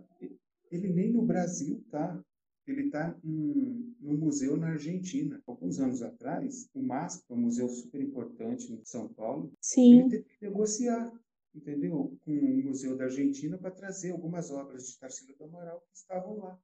ele 0.72 0.88
nem 0.94 1.12
no 1.12 1.24
Brasil 1.24 1.84
tá. 1.92 2.24
Ele 2.66 2.84
está 2.84 3.18
num, 3.24 3.96
museu 4.00 4.56
na 4.56 4.68
Argentina. 4.68 5.42
Alguns 5.48 5.80
anos 5.80 6.04
atrás, 6.04 6.70
o 6.72 6.84
MASP, 6.84 7.26
um 7.32 7.38
museu 7.38 7.68
super 7.68 8.00
importante 8.00 8.72
em 8.72 8.86
São 8.86 9.08
Paulo, 9.08 9.52
Sim. 9.60 10.02
ele 10.02 10.10
teve 10.10 10.24
que 10.24 10.46
negociar 10.46 11.12
entendeu? 11.54 12.18
Com 12.24 12.32
o 12.32 12.64
Museu 12.66 12.98
da 12.98 13.06
Argentina 13.06 13.58
para 13.58 13.72
trazer 13.72 14.12
algumas 14.12 14.52
obras 14.52 14.88
de 14.88 14.98
Tarsila 14.98 15.36
do 15.38 15.44
Amaral 15.46 15.82
que 15.82 15.98
estavam 15.98 16.38
lá, 16.38 16.60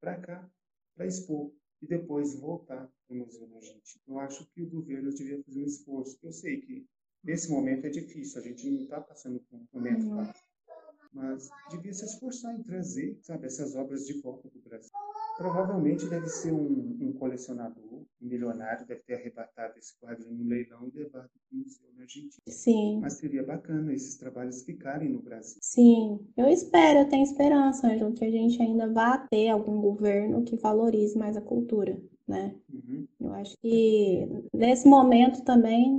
para 0.00 0.20
cá, 0.20 0.50
para 0.94 1.06
expor 1.06 1.52
e 1.80 1.86
depois 1.86 2.38
voltar 2.38 2.90
para 3.06 3.16
o 3.16 3.20
Museu 3.20 3.46
da 3.48 3.56
Argentina. 3.56 4.02
Eu 4.06 4.18
acho 4.18 4.46
que 4.50 4.62
o 4.62 4.68
governo 4.68 5.12
devia 5.12 5.42
fazer 5.42 5.60
um 5.60 5.66
esforço. 5.66 6.18
Eu 6.22 6.32
sei 6.32 6.60
que 6.60 6.86
nesse 7.22 7.50
momento 7.50 7.86
é 7.86 7.90
difícil, 7.90 8.40
a 8.40 8.44
gente 8.44 8.70
não 8.70 8.82
está 8.82 9.00
passando 9.00 9.40
por 9.40 9.56
um 9.56 9.66
momento 9.72 10.06
uhum. 10.06 10.16
fácil, 10.16 10.44
mas 11.12 11.48
devia 11.70 11.92
se 11.92 12.04
esforçar 12.04 12.54
em 12.54 12.62
trazer, 12.62 13.18
sabe, 13.22 13.46
essas 13.46 13.74
obras 13.74 14.06
de 14.06 14.20
volta 14.20 14.48
para 14.48 14.58
o 14.58 14.62
Brasil. 14.62 14.90
Provavelmente 15.36 16.06
deve 16.08 16.28
ser 16.28 16.52
um, 16.52 16.98
um 17.00 17.12
colecionador, 17.12 17.93
milionário, 18.20 18.86
deve 18.86 19.02
ter 19.02 19.14
arrebatado 19.14 19.78
esse 19.78 19.98
quadro 19.98 20.30
no 20.30 20.44
leilão 20.44 20.86
e 20.86 20.96
levado 20.96 21.28
para 21.28 21.56
o 21.56 21.56
museu 21.56 21.88
na 21.96 22.02
Argentina. 22.02 22.42
Sim. 22.48 22.98
Mas 23.00 23.14
seria 23.14 23.42
bacana 23.42 23.92
esses 23.92 24.16
trabalhos 24.16 24.62
ficarem 24.62 25.08
no 25.08 25.22
Brasil. 25.22 25.58
Sim, 25.60 26.20
eu 26.36 26.48
espero, 26.48 27.00
eu 27.00 27.08
tenho 27.08 27.24
esperança, 27.24 27.86
Ângelo, 27.86 28.14
que 28.14 28.24
a 28.24 28.30
gente 28.30 28.60
ainda 28.62 28.90
vá 28.92 29.18
ter 29.18 29.48
algum 29.48 29.80
governo 29.80 30.44
que 30.44 30.56
valorize 30.56 31.16
mais 31.18 31.36
a 31.36 31.40
cultura, 31.40 32.00
né? 32.26 32.54
Uhum. 32.72 33.06
Eu 33.20 33.32
acho 33.34 33.56
que 33.58 34.28
nesse 34.52 34.88
momento 34.88 35.44
também 35.44 35.92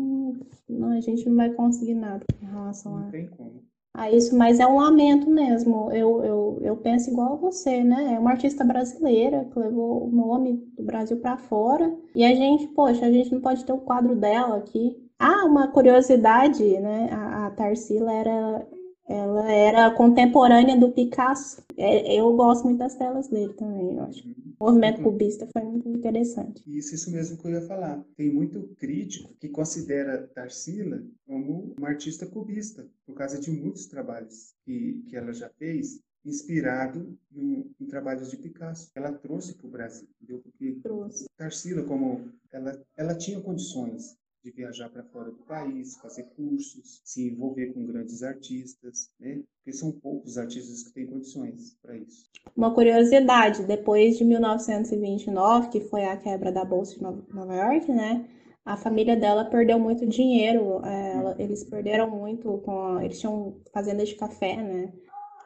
não, 0.68 0.92
a 0.92 1.02
gente 1.02 1.28
não 1.28 1.36
vai 1.36 1.54
conseguir 1.54 1.96
nada 1.96 2.24
em 2.42 2.46
relação 2.46 2.92
não 2.94 3.00
a... 3.00 3.04
Não 3.04 3.12
tem 3.12 3.28
como 3.28 3.65
a 3.96 4.12
isso, 4.12 4.36
mas 4.38 4.60
é 4.60 4.68
um 4.68 4.78
lamento 4.78 5.30
mesmo. 5.30 5.92
Eu, 5.92 6.24
eu, 6.24 6.60
eu 6.62 6.78
penso 6.78 7.10
igual 7.10 7.34
a 7.34 7.38
você, 7.38 7.84
né? 7.84 8.14
É 8.16 8.20
uma 8.20 8.32
artista 8.32 8.64
brasileira 8.64 9.46
que 9.46 9.60
levou 9.60 10.06
o 10.08 10.12
nome 10.12 10.58
do 10.78 10.84
Brasil 10.84 11.18
para 11.18 11.38
fora. 11.38 11.94
E 12.14 12.24
a 12.24 12.34
gente, 12.34 12.68
poxa, 12.70 13.06
a 13.06 13.12
gente 13.12 13.32
não 13.32 13.42
pode 13.42 13.66
ter 13.66 13.74
o 13.74 13.80
quadro 13.80 14.16
dela 14.16 14.58
aqui. 14.58 14.96
Ah, 15.18 15.46
uma 15.46 15.68
curiosidade, 15.70 16.64
né? 16.80 17.10
A, 17.12 17.48
a 17.48 17.52
Tarsila 17.52 18.12
era 18.14 18.68
ela 19.08 19.52
era 19.52 19.92
contemporânea 19.92 20.76
do 20.76 20.92
Picasso. 20.92 21.64
É, 21.78 22.20
eu 22.20 22.34
gosto 22.36 22.66
muito 22.66 22.80
das 22.80 22.96
telas 22.96 23.28
dele 23.28 23.54
também, 23.54 23.96
eu 23.96 24.04
acho. 24.04 24.24
O 24.60 24.66
movimento 24.66 25.02
cubista 25.02 25.48
foi 25.52 25.64
muito 25.64 25.90
interessante. 25.90 26.64
Isso, 26.66 26.96
isso 26.96 27.12
mesmo 27.12 27.38
que 27.38 27.48
eu 27.48 27.52
ia 27.52 27.62
falar. 27.62 28.04
Tem 28.16 28.32
muito 28.32 28.74
crítico 28.78 29.34
que 29.40 29.50
considera 29.50 30.28
Tarsila 30.28 31.04
como 31.26 31.74
uma 31.78 31.90
artista 31.90 32.26
cubista, 32.26 32.88
por 33.06 33.16
causa 33.16 33.40
de 33.40 33.52
muitos 33.52 33.86
trabalhos 33.88 34.54
que, 34.64 35.04
que 35.08 35.16
ela 35.16 35.34
já 35.34 35.50
fez, 35.50 36.00
inspirado 36.24 37.18
no, 37.32 37.70
em 37.80 37.86
trabalhos 37.86 38.32
de 38.32 38.38
Picasso. 38.38 38.90
Ela 38.96 39.12
trouxe 39.12 39.56
para 39.56 39.68
o 39.68 39.72
Brasil, 39.72 40.08
entendeu? 40.16 40.42
Porque 40.42 40.80
trouxe. 40.82 41.26
Tarsila, 41.38 41.84
como 41.84 42.32
ela, 42.52 42.82
ela 42.96 43.16
tinha 43.16 43.42
condições 43.42 44.18
de 44.46 44.52
viajar 44.52 44.90
para 44.90 45.04
fora 45.06 45.32
do 45.32 45.40
país, 45.40 45.98
fazer 45.98 46.24
cursos, 46.36 47.02
se 47.04 47.30
envolver 47.30 47.74
com 47.74 47.84
grandes 47.84 48.22
artistas, 48.22 49.10
né? 49.20 49.42
Porque 49.58 49.74
são 49.76 49.92
poucos 49.92 50.38
artistas 50.38 50.84
que 50.84 50.94
têm 50.94 51.08
condições 51.08 51.76
para 51.82 51.98
isso. 51.98 52.30
Uma 52.56 52.72
curiosidade, 52.72 53.64
depois 53.64 54.20
de 54.20 54.24
1929, 54.24 55.70
que 55.70 55.82
foi 55.82 56.06
a 56.06 56.16
quebra 56.16 56.52
da 56.52 56.64
Bolsa 56.64 56.96
de 56.96 57.02
Nova 57.02 57.56
York, 57.56 57.92
né? 57.92 58.30
A 58.64 58.78
família 58.78 59.16
dela 59.16 59.46
perdeu 59.46 59.80
muito 59.80 60.06
dinheiro, 60.06 60.80
é, 60.86 61.14
ela, 61.14 61.36
eles 61.40 61.64
perderam 61.64 62.10
muito 62.10 62.60
com 62.60 63.02
eles 63.02 63.20
tinham 63.20 63.56
fazendas 63.74 64.10
de 64.10 64.16
café, 64.16 64.58
né? 64.58 64.94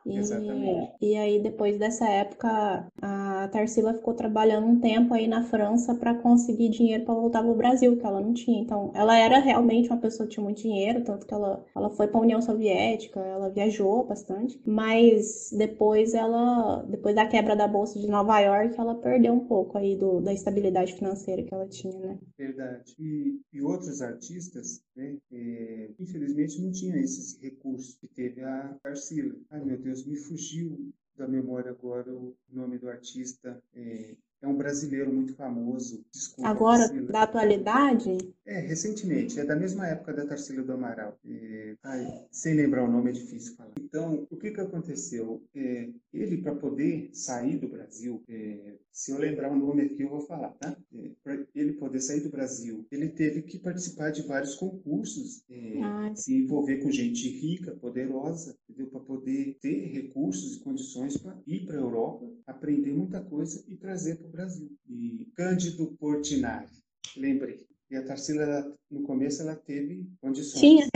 E, 0.05 0.17
Exatamente. 0.17 0.91
E 1.01 1.15
aí, 1.15 1.39
depois 1.41 1.77
dessa 1.77 2.07
época, 2.09 2.85
a 3.01 3.38
Tarsila 3.47 3.93
ficou 3.93 4.13
trabalhando 4.13 4.67
um 4.67 4.79
tempo 4.79 5.13
aí 5.13 5.27
na 5.27 5.43
França 5.43 5.95
para 5.95 6.13
conseguir 6.15 6.69
dinheiro 6.69 7.05
para 7.05 7.13
voltar 7.13 7.41
para 7.41 7.51
o 7.51 7.55
Brasil, 7.55 7.97
que 7.97 8.05
ela 8.05 8.21
não 8.21 8.33
tinha. 8.33 8.61
Então, 8.61 8.91
ela 8.93 9.17
era 9.17 9.39
realmente 9.39 9.89
uma 9.89 9.97
pessoa 9.99 10.27
que 10.27 10.33
tinha 10.33 10.43
muito 10.43 10.61
dinheiro, 10.61 11.03
tanto 11.03 11.25
que 11.25 11.33
ela, 11.33 11.63
ela 11.75 11.89
foi 11.89 12.07
para 12.07 12.19
a 12.19 12.23
União 12.23 12.41
Soviética, 12.41 13.19
ela 13.19 13.49
viajou 13.49 14.05
bastante, 14.05 14.59
mas 14.65 15.51
depois 15.57 16.13
ela, 16.13 16.83
depois 16.83 17.15
da 17.15 17.25
quebra 17.27 17.55
da 17.55 17.67
Bolsa 17.67 17.99
de 17.99 18.07
Nova 18.07 18.39
York, 18.39 18.79
ela 18.79 18.95
perdeu 18.95 19.33
um 19.33 19.45
pouco 19.45 19.77
aí 19.77 19.95
do, 19.95 20.19
da 20.21 20.33
estabilidade 20.33 20.93
financeira 20.93 21.43
que 21.43 21.53
ela 21.53 21.67
tinha, 21.67 21.97
né? 21.99 22.17
Verdade. 22.37 22.95
E, 22.99 23.39
e 23.53 23.61
outros 23.61 24.01
artistas, 24.01 24.81
né, 24.95 25.17
é, 25.31 25.89
infelizmente 25.99 26.61
não 26.61 26.71
tinham 26.71 26.97
esses 26.97 27.39
recursos 27.41 27.95
que 27.95 28.07
teve 28.07 28.41
a 28.43 28.75
Tarsila. 28.81 29.35
Ai, 29.49 29.63
meu 29.63 29.77
Deus, 29.77 30.05
me 30.05 30.15
fugiu 30.15 30.91
da 31.19 31.27
memória 31.27 31.71
agora 31.71 32.09
o 32.13 32.33
nome 32.47 32.77
do 32.77 32.89
artista. 32.89 33.61
É, 33.75 34.15
é 34.41 34.47
um 34.47 34.55
brasileiro 34.55 35.11
muito 35.11 35.33
famoso. 35.33 36.03
Desculpa, 36.11 36.49
Agora, 36.49 36.87
Tarsila. 36.87 37.11
da 37.11 37.23
atualidade? 37.23 38.17
É, 38.45 38.59
recentemente. 38.59 39.39
É 39.39 39.45
da 39.45 39.55
mesma 39.55 39.87
época 39.87 40.13
da 40.13 40.25
Tarsila 40.25 40.63
do 40.63 40.73
Amaral. 40.73 41.17
É, 41.25 41.75
ai, 41.83 42.25
sem 42.31 42.55
lembrar 42.55 42.83
o 42.83 42.91
nome 42.91 43.09
é 43.09 43.13
difícil 43.13 43.55
falar. 43.55 43.73
Então, 43.79 44.25
o 44.29 44.37
que, 44.37 44.51
que 44.51 44.61
aconteceu? 44.61 45.43
É, 45.53 45.89
ele, 46.13 46.37
para 46.37 46.55
poder 46.55 47.09
sair 47.13 47.57
do 47.57 47.67
Brasil, 47.67 48.23
é, 48.27 48.75
se 48.91 49.11
eu 49.11 49.17
lembrar 49.17 49.51
o 49.51 49.55
nome 49.55 49.83
aqui, 49.83 50.01
eu 50.03 50.09
vou 50.09 50.21
falar, 50.21 50.49
tá? 50.59 50.75
É, 50.93 51.11
para 51.23 51.45
ele 51.53 51.73
poder 51.73 51.99
sair 51.99 52.21
do 52.21 52.29
Brasil, 52.29 52.85
ele 52.91 53.09
teve 53.09 53.41
que 53.43 53.59
participar 53.59 54.11
de 54.11 54.23
vários 54.23 54.55
concursos, 54.55 55.43
é, 55.49 56.15
se 56.15 56.35
envolver 56.35 56.77
com 56.77 56.91
gente 56.91 57.29
rica, 57.29 57.71
poderosa? 57.75 58.57
Para 58.91 58.99
poder 59.01 59.57
ter 59.61 59.87
recursos 59.87 60.55
e 60.55 60.59
condições 60.61 61.17
para 61.17 61.37
ir 61.45 61.65
para 61.65 61.77
a 61.77 61.81
Europa, 61.81 62.25
aprender 62.47 62.91
muita 62.93 63.21
coisa 63.21 63.63
e 63.67 63.75
trazer 63.75 64.15
para 64.17 64.28
Brasil. 64.29 64.69
E 64.87 65.27
Cândido 65.35 65.95
Portinari, 65.97 66.69
lembrei. 67.17 67.67
E 67.89 67.95
a 67.95 68.05
Tarsila, 68.05 68.75
no 68.89 69.01
começo, 69.01 69.41
ela 69.41 69.55
teve 69.55 70.07
condições 70.21 70.87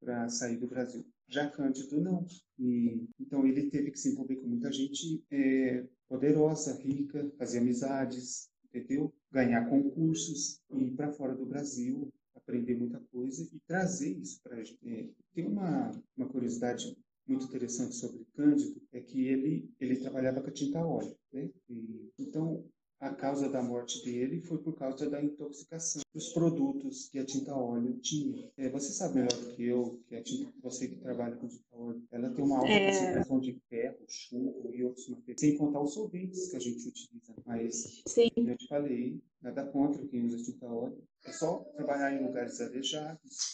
para 0.00 0.28
sair 0.28 0.56
do 0.56 0.66
Brasil. 0.66 1.04
Já 1.28 1.48
Cândido, 1.50 2.00
não. 2.00 2.26
E, 2.58 3.06
então, 3.20 3.46
ele 3.46 3.70
teve 3.70 3.90
que 3.90 3.98
se 3.98 4.10
envolver 4.10 4.36
com 4.36 4.46
muita 4.46 4.72
gente 4.72 5.22
é, 5.30 5.84
poderosa, 6.08 6.74
rica, 6.80 7.30
fazer 7.38 7.58
amizades, 7.58 8.48
entendeu? 8.64 9.12
Ganhar 9.30 9.68
concursos, 9.68 10.60
ir 10.72 10.90
para 10.92 11.12
fora 11.12 11.34
do 11.34 11.46
Brasil, 11.46 12.12
aprender 12.34 12.76
muita 12.76 13.00
coisa 13.12 13.46
e 13.52 13.60
trazer 13.66 14.16
isso 14.18 14.40
para 14.42 14.56
a 14.56 14.64
gente. 14.64 14.78
É, 14.86 15.08
tem 15.34 15.46
uma, 15.46 15.92
uma 16.16 16.28
curiosidade 16.28 16.96
muito 17.28 17.44
interessante 17.44 17.94
sobre 17.94 18.26
Cândido 18.34 18.80
é 18.92 19.00
que 19.00 19.26
ele, 19.26 19.70
ele 19.78 19.96
trabalhava 19.96 20.40
com 20.40 20.48
a 20.48 20.52
tinta 20.52 20.84
óleo. 20.84 21.16
Né? 21.32 21.50
E, 21.68 22.10
então, 22.18 22.64
a 23.00 23.10
causa 23.10 23.48
da 23.48 23.62
morte 23.62 24.04
dele 24.04 24.40
foi 24.40 24.58
por 24.58 24.74
causa 24.74 25.08
da 25.08 25.22
intoxicação 25.22 26.02
dos 26.12 26.32
produtos 26.32 27.08
que 27.08 27.18
a 27.18 27.24
tinta 27.24 27.54
óleo 27.54 27.96
tinha. 28.00 28.50
É, 28.56 28.68
você 28.68 28.92
sabe 28.92 29.16
melhor 29.16 29.32
do 29.32 29.54
que 29.54 29.62
eu, 29.62 30.00
que 30.08 30.16
a 30.16 30.22
tinta, 30.22 30.52
você 30.60 30.88
que 30.88 30.96
trabalha 30.96 31.36
com 31.36 31.46
tinta 31.46 31.76
óleo, 31.76 32.02
ela 32.10 32.30
tem 32.30 32.44
uma 32.44 32.58
alta 32.58 32.72
é... 32.72 32.90
concentração 32.90 33.40
de 33.40 33.52
ferro, 33.68 33.98
chumbo 34.08 34.74
e 34.74 34.82
outros 34.82 35.08
materiais, 35.08 35.40
sem 35.40 35.56
contar 35.56 35.80
os 35.80 35.94
solventes 35.94 36.50
que 36.50 36.56
a 36.56 36.60
gente 36.60 36.88
utiliza. 36.88 37.34
Mas, 37.46 38.02
Sim. 38.06 38.30
eu 38.36 38.56
te 38.56 38.66
falei, 38.66 39.20
nada 39.40 39.64
contra 39.66 40.04
quem 40.06 40.24
usa 40.24 40.42
tinta 40.42 40.66
óleo. 40.66 41.00
É 41.28 41.32
só 41.32 41.64
trabalhar 41.76 42.12
em. 42.12 42.24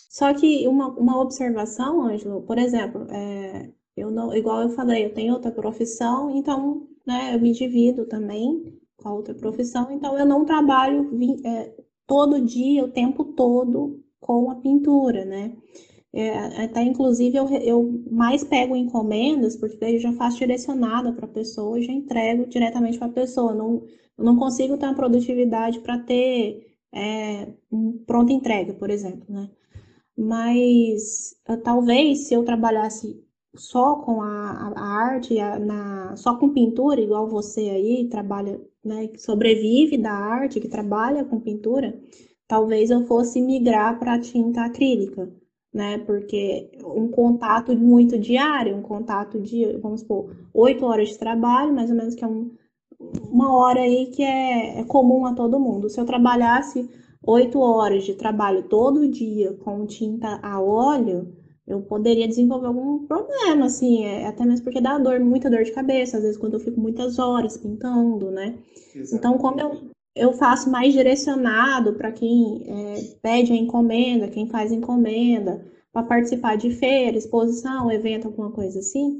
Só 0.09 0.33
que 0.33 0.67
uma, 0.69 0.89
uma 0.89 1.21
observação, 1.21 2.03
Ângelo, 2.03 2.43
por 2.43 2.57
exemplo, 2.57 3.07
é, 3.11 3.71
eu 3.97 4.11
não, 4.11 4.35
igual 4.35 4.63
eu 4.63 4.71
falei, 4.71 5.05
eu 5.05 5.13
tenho 5.13 5.35
outra 5.35 5.51
profissão, 5.51 6.31
então 6.31 6.87
né, 7.07 7.35
eu 7.35 7.41
me 7.41 7.53
divido 7.53 8.07
também 8.07 8.79
com 8.97 9.09
a 9.09 9.15
outra 9.15 9.35
profissão, 9.35 9.91
então 9.91 10.17
eu 10.17 10.25
não 10.25 10.45
trabalho 10.45 11.11
é, 11.45 11.75
todo 12.07 12.41
dia, 12.41 12.85
o 12.85 12.91
tempo 12.91 13.25
todo 13.25 14.01
com 14.21 14.51
a 14.51 14.57
pintura, 14.57 15.25
né? 15.25 15.53
É, 16.13 16.65
até 16.65 16.81
inclusive 16.85 17.37
eu, 17.37 17.49
eu 17.49 18.05
mais 18.09 18.45
pego 18.45 18.77
encomendas, 18.77 19.57
porque 19.57 19.77
daí 19.77 19.95
eu 19.95 20.01
já 20.01 20.13
faço 20.13 20.39
direcionada 20.39 21.13
para 21.13 21.27
a 21.27 21.29
pessoa 21.29 21.83
já 21.83 21.93
entrego 21.93 22.47
diretamente 22.47 22.99
para 22.99 23.09
a 23.09 23.13
pessoa. 23.13 23.53
Não, 23.53 23.83
eu 24.17 24.25
não 24.25 24.37
consigo 24.37 24.77
ter 24.77 24.87
uma 24.87 24.95
produtividade 24.95 25.81
para 25.81 25.99
ter 25.99 26.74
é, 26.95 27.49
pronta 28.07 28.33
entrega, 28.33 28.73
por 28.75 28.91
exemplo, 28.91 29.25
né? 29.29 29.51
Mas 30.17 31.37
talvez 31.65 32.29
se 32.29 32.35
eu 32.35 32.45
trabalhasse 32.45 33.21
só 33.57 33.97
com 33.97 34.23
a, 34.23 34.73
a 34.77 34.83
arte, 34.83 35.39
a, 35.41 35.59
na, 35.59 36.17
só 36.17 36.37
com 36.37 36.51
pintura, 36.51 37.01
igual 37.01 37.29
você 37.29 37.61
aí, 37.71 38.09
trabalha, 38.09 38.61
né, 38.85 39.09
que 39.09 39.21
sobrevive 39.21 39.99
da 39.99 40.13
arte, 40.13 40.61
que 40.61 40.69
trabalha 40.69 41.25
com 41.25 41.41
pintura, 41.41 41.99
talvez 42.47 42.91
eu 42.91 43.07
fosse 43.07 43.41
migrar 43.41 43.99
para 43.99 44.19
tinta 44.21 44.65
acrílica, 44.65 45.33
né? 45.73 45.99
Porque 45.99 46.71
um 46.85 47.09
contato 47.09 47.77
muito 47.77 48.19
diário, 48.19 48.77
um 48.77 48.83
contato 48.83 49.41
de, 49.41 49.77
vamos 49.79 50.01
supor, 50.03 50.31
oito 50.53 50.85
horas 50.87 51.09
de 51.11 51.19
trabalho, 51.19 51.75
mais 51.75 51.91
ou 51.91 51.97
menos, 51.97 52.15
que 52.15 52.25
é 52.25 52.29
um, 52.29 52.53
uma 53.01 53.57
hora 53.57 53.81
aí 53.81 54.07
que 54.07 54.23
é, 54.23 54.81
é 54.81 54.85
comum 54.85 55.27
a 55.27 55.35
todo 55.35 55.61
mundo. 55.61 55.89
Se 55.89 56.01
eu 56.01 56.05
trabalhasse 56.05 56.89
oito 57.27 57.59
horas 57.59 58.05
de 58.05 58.15
trabalho 58.15 58.65
todo 58.65 59.09
dia 59.09 59.53
com 59.65 59.87
tinta 59.87 60.39
a 60.43 60.61
óleo, 60.61 61.33
eu 61.67 61.81
poderia 61.81 62.29
desenvolver 62.29 62.67
algum 62.67 63.07
problema, 63.07 63.67
assim, 63.67 64.05
é, 64.05 64.27
até 64.27 64.45
mesmo 64.45 64.65
porque 64.65 64.81
dá 64.81 64.99
dor, 64.99 65.19
muita 65.21 65.49
dor 65.49 65.65
de 65.65 65.73
cabeça, 65.73 66.19
às 66.19 66.23
vezes 66.23 66.39
quando 66.39 66.55
eu 66.55 66.61
fico 66.61 66.79
muitas 66.79 67.19
horas 67.19 67.57
pintando, 67.57 68.31
né? 68.31 68.59
Exatamente. 68.95 69.15
Então, 69.15 69.39
como 69.39 69.61
eu, 69.61 69.81
eu 70.15 70.33
faço 70.35 70.71
mais 70.71 70.93
direcionado 70.93 71.95
para 71.95 72.13
quem 72.13 72.65
é, 72.67 73.17
pede 73.23 73.53
a 73.53 73.57
encomenda, 73.57 74.29
quem 74.29 74.47
faz 74.47 74.71
encomenda, 74.73 75.65
para 75.91 76.03
participar 76.03 76.57
de 76.57 76.71
feira, 76.71 77.17
exposição, 77.17 77.91
evento, 77.91 78.27
alguma 78.27 78.51
coisa 78.51 78.81
assim, 78.81 79.19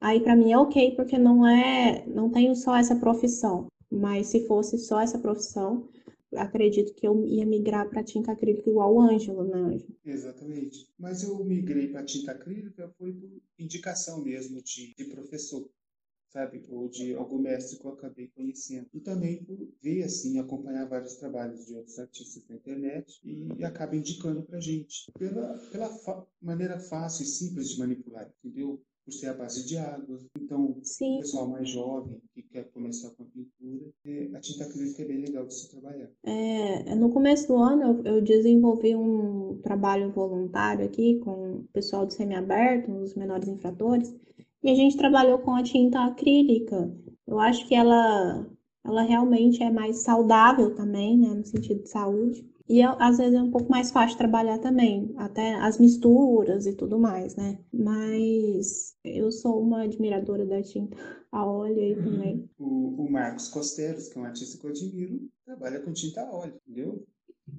aí 0.00 0.20
para 0.20 0.36
mim 0.36 0.52
é 0.52 0.58
ok, 0.58 0.94
porque 0.96 1.18
não 1.18 1.46
é, 1.46 2.06
não 2.06 2.30
tenho 2.30 2.54
só 2.54 2.76
essa 2.76 2.96
profissão. 2.96 3.66
Mas 3.90 4.28
se 4.28 4.46
fosse 4.46 4.78
só 4.78 5.00
essa 5.00 5.18
profissão, 5.18 5.88
acredito 6.34 6.94
que 6.94 7.06
eu 7.06 7.24
ia 7.26 7.46
migrar 7.46 7.88
para 7.88 8.02
tinta 8.02 8.32
acrílica 8.32 8.68
igual 8.68 8.94
o 8.94 9.00
Ângelo, 9.00 9.44
né, 9.44 9.58
Ângelo? 9.58 9.96
Exatamente. 10.04 10.88
Mas 10.98 11.22
eu 11.22 11.42
migrei 11.44 11.88
para 11.88 12.04
tinta 12.04 12.32
acrílica 12.32 12.92
foi 12.98 13.12
por 13.12 13.30
indicação 13.58 14.22
mesmo 14.22 14.60
de, 14.62 14.94
de 14.94 15.04
professor, 15.04 15.68
sabe? 16.28 16.64
Ou 16.68 16.88
de 16.88 17.14
algum 17.14 17.38
mestre 17.38 17.78
que 17.78 17.86
eu 17.86 17.92
acabei 17.92 18.28
conhecendo. 18.28 18.88
E 18.92 19.00
também 19.00 19.42
por 19.44 19.56
ver, 19.82 20.02
assim, 20.02 20.38
acompanhar 20.38 20.88
vários 20.88 21.14
trabalhos 21.16 21.66
de 21.66 21.74
outros 21.74 21.98
artistas 21.98 22.46
na 22.48 22.56
internet 22.56 23.20
e, 23.24 23.48
e 23.58 23.64
acaba 23.64 23.96
indicando 23.96 24.42
para 24.42 24.60
gente. 24.60 25.10
Pela, 25.18 25.58
pela 25.70 26.26
maneira 26.40 26.78
fácil 26.78 27.22
e 27.22 27.26
simples 27.26 27.70
de 27.70 27.78
manipular? 27.78 28.30
Por 29.06 29.12
ser 29.12 29.28
a 29.28 29.34
base 29.34 29.64
de 29.64 29.78
água. 29.78 30.18
Então, 30.36 30.76
Sim. 30.82 31.18
o 31.18 31.20
pessoal 31.20 31.48
mais 31.48 31.68
jovem 31.68 32.20
que 32.34 32.42
quer 32.42 32.64
começar 32.72 33.10
com 33.10 33.22
a 33.22 33.26
pintura, 33.26 33.92
é, 34.04 34.36
a 34.36 34.40
tinta 34.40 34.64
acrílica 34.64 35.00
é 35.00 35.04
bem 35.06 35.20
legal 35.20 35.46
de 35.46 35.54
se 35.54 35.70
trabalhar. 35.70 36.10
É, 36.24 36.94
no 36.96 37.08
começo 37.10 37.46
do 37.46 37.56
ano, 37.56 38.02
eu, 38.04 38.16
eu 38.16 38.20
desenvolvi 38.20 38.96
um 38.96 39.60
trabalho 39.62 40.10
voluntário 40.10 40.84
aqui 40.84 41.20
com 41.20 41.58
o 41.58 41.68
pessoal 41.72 42.04
do 42.04 42.12
semiaberto, 42.12 42.90
os 42.90 43.14
menores 43.14 43.46
infratores, 43.46 44.12
e 44.60 44.70
a 44.70 44.74
gente 44.74 44.96
trabalhou 44.96 45.38
com 45.38 45.54
a 45.54 45.62
tinta 45.62 46.00
acrílica. 46.00 46.92
Eu 47.28 47.38
acho 47.38 47.66
que 47.68 47.76
ela, 47.76 48.44
ela 48.84 49.02
realmente 49.02 49.62
é 49.62 49.70
mais 49.70 49.98
saudável 49.98 50.74
também, 50.74 51.16
né, 51.16 51.28
no 51.28 51.44
sentido 51.44 51.84
de 51.84 51.88
saúde. 51.88 52.44
E 52.68 52.82
às 52.82 53.18
vezes 53.18 53.34
é 53.34 53.42
um 53.42 53.50
pouco 53.50 53.70
mais 53.70 53.92
fácil 53.92 54.18
trabalhar 54.18 54.58
também, 54.58 55.14
até 55.16 55.54
as 55.54 55.78
misturas 55.78 56.66
e 56.66 56.74
tudo 56.74 56.98
mais, 56.98 57.36
né? 57.36 57.58
Mas 57.72 58.96
eu 59.04 59.30
sou 59.30 59.62
uma 59.62 59.82
admiradora 59.82 60.44
da 60.44 60.60
tinta 60.62 60.96
a 61.30 61.46
óleo 61.46 61.80
aí 61.80 61.94
também. 61.94 62.50
O, 62.58 63.04
o 63.04 63.10
Marcos 63.10 63.48
Costeiros, 63.48 64.08
que 64.08 64.18
é 64.18 64.20
um 64.20 64.24
artista 64.24 64.58
que 64.58 64.66
eu 64.66 64.70
admiro, 64.70 65.20
trabalha 65.44 65.80
com 65.80 65.92
tinta 65.92 66.22
a 66.22 66.32
óleo, 66.32 66.60
entendeu? 66.66 67.06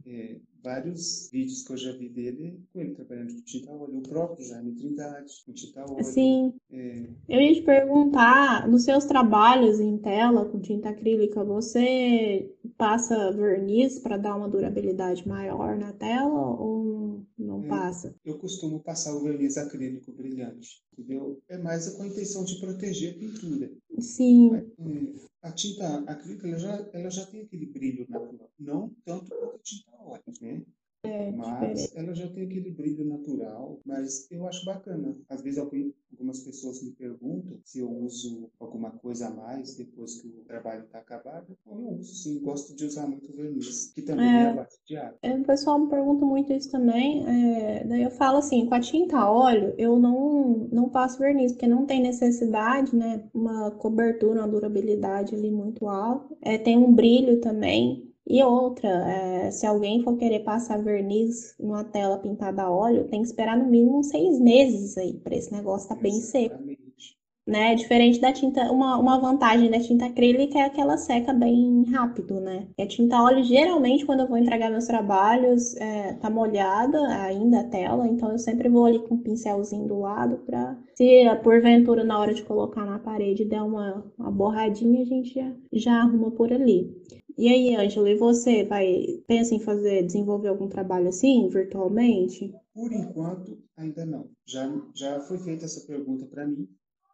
É, 0.05 0.39
vários 0.67 1.29
vídeos 1.31 1.63
que 1.63 1.71
eu 1.71 1.77
já 1.77 1.93
vi 1.93 2.09
dele 2.09 2.59
com 2.73 2.81
ele 2.81 2.93
trabalhando 2.93 3.33
com 3.33 3.41
tinta 3.41 3.71
óleo. 3.71 3.99
O 3.99 4.01
próprio 4.03 4.45
Jaime 4.45 4.75
Trindade, 4.75 5.31
com 5.45 5.53
tinta 5.53 5.85
óleo. 5.89 6.03
Sim. 6.03 6.53
É... 6.69 7.07
Eu 7.29 7.39
ia 7.39 7.53
te 7.53 7.61
perguntar, 7.61 8.67
nos 8.67 8.83
seus 8.83 9.05
trabalhos 9.05 9.79
em 9.79 9.97
tela 9.97 10.43
com 10.45 10.59
tinta 10.59 10.89
acrílica, 10.89 11.41
você 11.41 12.53
passa 12.77 13.31
verniz 13.31 13.97
para 13.99 14.17
dar 14.17 14.35
uma 14.35 14.49
durabilidade 14.49 15.25
maior 15.25 15.77
na 15.77 15.93
tela 15.93 16.59
ou 16.59 17.23
não 17.37 17.63
é, 17.63 17.67
passa? 17.69 18.13
Eu 18.25 18.37
costumo 18.37 18.81
passar 18.81 19.15
o 19.15 19.23
verniz 19.23 19.57
acrílico 19.57 20.11
brilhante, 20.11 20.83
entendeu? 20.91 21.39
É 21.47 21.57
mais 21.57 21.87
com 21.89 22.03
a 22.03 22.07
intenção 22.07 22.43
de 22.43 22.59
proteger 22.59 23.15
a 23.15 23.19
pintura. 23.19 23.71
Sim. 23.99 24.49
Mas, 24.49 24.63
é, 24.63 25.36
a 25.47 25.51
tinta 25.51 25.99
acrílica 26.11 26.47
ela 26.47 26.59
já, 26.59 26.89
ela 26.93 27.09
já 27.09 27.25
tem 27.25 27.41
aquele 27.41 27.65
brilho 27.65 28.05
natural, 28.09 28.51
não 28.59 28.89
tanto 29.05 29.29
quanto 29.29 29.55
a 29.55 29.59
tinta 29.59 29.91
óleo, 29.99 30.23
né? 30.41 30.65
É, 31.07 31.31
mas 31.31 31.81
diferente. 31.81 31.97
ela 31.97 32.13
já 32.13 32.27
tem 32.29 32.43
aquele 32.45 32.71
brilho 32.71 33.05
natural, 33.05 33.79
mas 33.85 34.29
eu 34.31 34.45
acho 34.47 34.65
bacana. 34.65 35.15
Às 35.29 35.41
vezes 35.41 35.59
algumas 35.59 36.39
pessoas 36.43 36.83
me 36.83 36.91
perguntam 36.91 37.59
se 37.63 37.79
eu 37.79 37.89
uso 37.89 38.49
alguma 38.59 38.91
coisa 38.91 39.27
a 39.27 39.29
mais 39.29 39.75
depois 39.75 40.21
que 40.21 40.27
o 40.27 40.43
trabalho 40.45 40.83
está 40.83 40.99
acabado. 40.99 41.57
Eu 41.65 41.97
uso 41.99 42.13
sim, 42.15 42.39
gosto 42.41 42.75
de 42.75 42.85
usar 42.85 43.07
muito 43.07 43.31
verniz, 43.31 43.91
que 43.93 44.01
também 44.01 44.27
é, 44.27 44.43
é 44.43 44.47
a 44.47 44.53
base 44.53 44.77
de 44.85 44.97
água. 44.97 45.17
É, 45.21 45.33
o 45.33 45.43
pessoal 45.43 45.79
me 45.79 45.89
pergunta 45.89 46.25
muito 46.25 46.51
isso 46.51 46.71
também. 46.71 47.25
É, 47.27 47.83
daí 47.85 48.03
eu 48.03 48.11
falo 48.11 48.37
assim, 48.37 48.65
com 48.65 48.75
a 48.75 48.79
tinta 48.79 49.17
a 49.17 49.31
óleo 49.31 49.73
eu 49.77 49.97
não, 49.99 50.67
não 50.71 50.89
passo 50.89 51.19
verniz, 51.19 51.51
porque 51.51 51.67
não 51.67 51.85
tem 51.85 52.01
necessidade, 52.01 52.95
né? 52.95 53.23
Uma 53.33 53.71
cobertura, 53.71 54.41
uma 54.41 54.47
durabilidade 54.47 55.35
ali 55.35 55.51
muito 55.51 55.87
alta. 55.87 56.35
É, 56.41 56.57
tem 56.57 56.77
um 56.77 56.93
brilho 56.93 57.39
também. 57.39 58.06
E 58.29 58.43
outra, 58.43 58.89
é, 58.89 59.51
se 59.51 59.65
alguém 59.65 60.03
for 60.03 60.17
querer 60.17 60.39
passar 60.39 60.83
verniz 60.83 61.55
numa 61.57 61.85
tela 61.85 62.17
pintada 62.17 62.63
a 62.63 62.69
óleo, 62.69 63.07
tem 63.07 63.21
que 63.21 63.27
esperar 63.27 63.57
no 63.57 63.69
mínimo 63.69 64.03
seis 64.03 64.37
meses 64.37 64.97
aí 64.97 65.13
para 65.13 65.35
esse 65.35 65.51
negócio 65.51 65.87
tá 65.87 65.95
bem 65.95 66.11
seco. 66.11 66.57
Né? 67.47 67.75
Diferente 67.75 68.19
da 68.19 68.33
tinta, 68.33 68.69
uma, 68.69 68.97
uma 68.97 69.17
vantagem 69.17 69.71
da 69.71 69.79
tinta 69.79 70.07
acrílica 70.07 70.59
é 70.59 70.69
que 70.69 70.81
ela 70.81 70.97
seca 70.97 71.31
bem 71.31 71.85
rápido, 71.85 72.41
né? 72.41 72.67
E 72.77 72.81
a 72.81 72.87
tinta 72.87 73.23
óleo, 73.23 73.41
geralmente, 73.41 74.05
quando 74.05 74.19
eu 74.19 74.27
vou 74.27 74.37
entregar 74.37 74.69
meus 74.69 74.85
trabalhos, 74.85 75.73
é, 75.77 76.11
tá 76.15 76.29
molhada 76.29 76.99
ainda 77.07 77.61
a 77.61 77.63
tela, 77.63 78.05
então 78.05 78.33
eu 78.33 78.37
sempre 78.37 78.67
vou 78.67 78.85
ali 78.85 78.99
com 78.99 79.15
um 79.15 79.23
pincelzinho 79.23 79.87
do 79.87 79.99
lado 79.99 80.39
para 80.45 80.77
se 80.93 81.23
porventura 81.41 82.03
na 82.03 82.19
hora 82.19 82.33
de 82.33 82.43
colocar 82.43 82.85
na 82.85 82.99
parede 82.99 83.45
der 83.45 83.61
uma, 83.61 84.03
uma 84.19 84.29
borradinha, 84.29 85.01
a 85.01 85.05
gente 85.05 85.33
já, 85.33 85.49
já 85.71 85.93
arruma 86.01 86.31
por 86.31 86.51
ali. 86.51 86.93
E 87.37 87.49
aí, 87.49 87.75
Ângelo, 87.75 88.07
e 88.07 88.15
você 88.15 88.63
vai 88.63 89.23
pensa 89.27 89.53
em 89.53 89.59
fazer, 89.59 90.03
desenvolver 90.03 90.47
algum 90.47 90.67
trabalho 90.67 91.09
assim, 91.09 91.47
virtualmente? 91.49 92.53
Por 92.73 92.91
enquanto, 92.91 93.57
ainda 93.75 94.05
não. 94.05 94.29
Já, 94.45 94.69
já 94.95 95.19
foi 95.21 95.37
feita 95.37 95.65
essa 95.65 95.85
pergunta 95.85 96.25
para 96.25 96.47
mim 96.47 96.67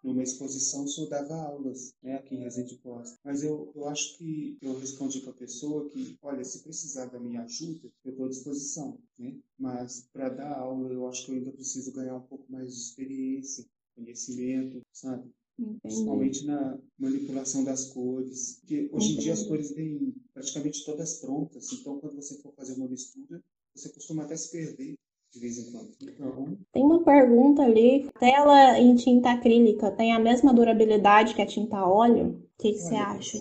numa 0.04 0.22
exposição 0.22 0.86
eu 0.98 1.08
dava 1.08 1.34
aulas 1.36 1.96
né, 2.04 2.16
aqui 2.16 2.36
em 2.36 2.40
Resende 2.40 2.78
Costa. 2.80 3.18
Mas 3.24 3.42
eu, 3.42 3.72
eu 3.74 3.88
acho 3.88 4.18
que 4.18 4.58
eu 4.62 4.78
respondi 4.78 5.22
para 5.22 5.32
a 5.32 5.36
pessoa 5.36 5.90
que, 5.90 6.18
olha, 6.22 6.44
se 6.44 6.62
precisar 6.62 7.06
da 7.06 7.20
minha 7.20 7.42
ajuda, 7.44 7.90
eu 8.04 8.12
estou 8.12 8.26
à 8.26 8.30
disposição. 8.30 9.00
Né? 9.18 9.36
Mas 9.58 10.08
para 10.12 10.30
dar 10.30 10.60
aula, 10.60 10.92
eu 10.92 11.08
acho 11.08 11.26
que 11.26 11.32
eu 11.32 11.36
ainda 11.36 11.52
preciso 11.52 11.94
ganhar 11.94 12.16
um 12.16 12.22
pouco 12.22 12.46
mais 12.52 12.68
de 12.68 12.82
experiência, 12.82 13.66
conhecimento, 13.96 14.82
sabe? 14.92 15.32
Entendi. 15.60 15.80
Principalmente 15.82 16.46
na 16.46 16.80
manipulação 16.98 17.64
das 17.64 17.86
cores. 17.92 18.60
Porque 18.60 18.90
hoje 18.92 19.06
Entendi. 19.08 19.14
em 19.14 19.20
dia 19.20 19.34
as 19.34 19.44
cores 19.44 19.72
vêm 19.72 20.14
praticamente 20.34 20.86
todas 20.86 21.20
prontas. 21.20 21.72
Então, 21.74 22.00
quando 22.00 22.16
você 22.16 22.42
for 22.42 22.54
fazer 22.56 22.74
uma 22.74 22.88
mistura, 22.88 23.42
você 23.76 23.90
costuma 23.90 24.24
até 24.24 24.36
se 24.36 24.52
perder 24.52 24.96
de 25.32 25.40
vez 25.40 25.58
em 25.58 25.72
quando. 25.72 25.92
Então, 26.02 26.58
tem 26.72 26.84
uma 26.84 27.04
pergunta 27.04 27.64
ali. 27.64 28.10
Tela 28.20 28.80
em 28.80 28.96
tinta 28.96 29.32
acrílica 29.32 29.92
tem 29.92 30.14
a 30.14 30.20
mesma 30.20 30.54
durabilidade 30.54 31.34
que 31.34 31.42
a 31.42 31.46
tinta 31.46 31.86
óleo? 31.86 32.44
O 32.54 32.62
que, 32.62 32.74
que 32.74 32.80
você 32.80 32.96
acha? 32.96 33.38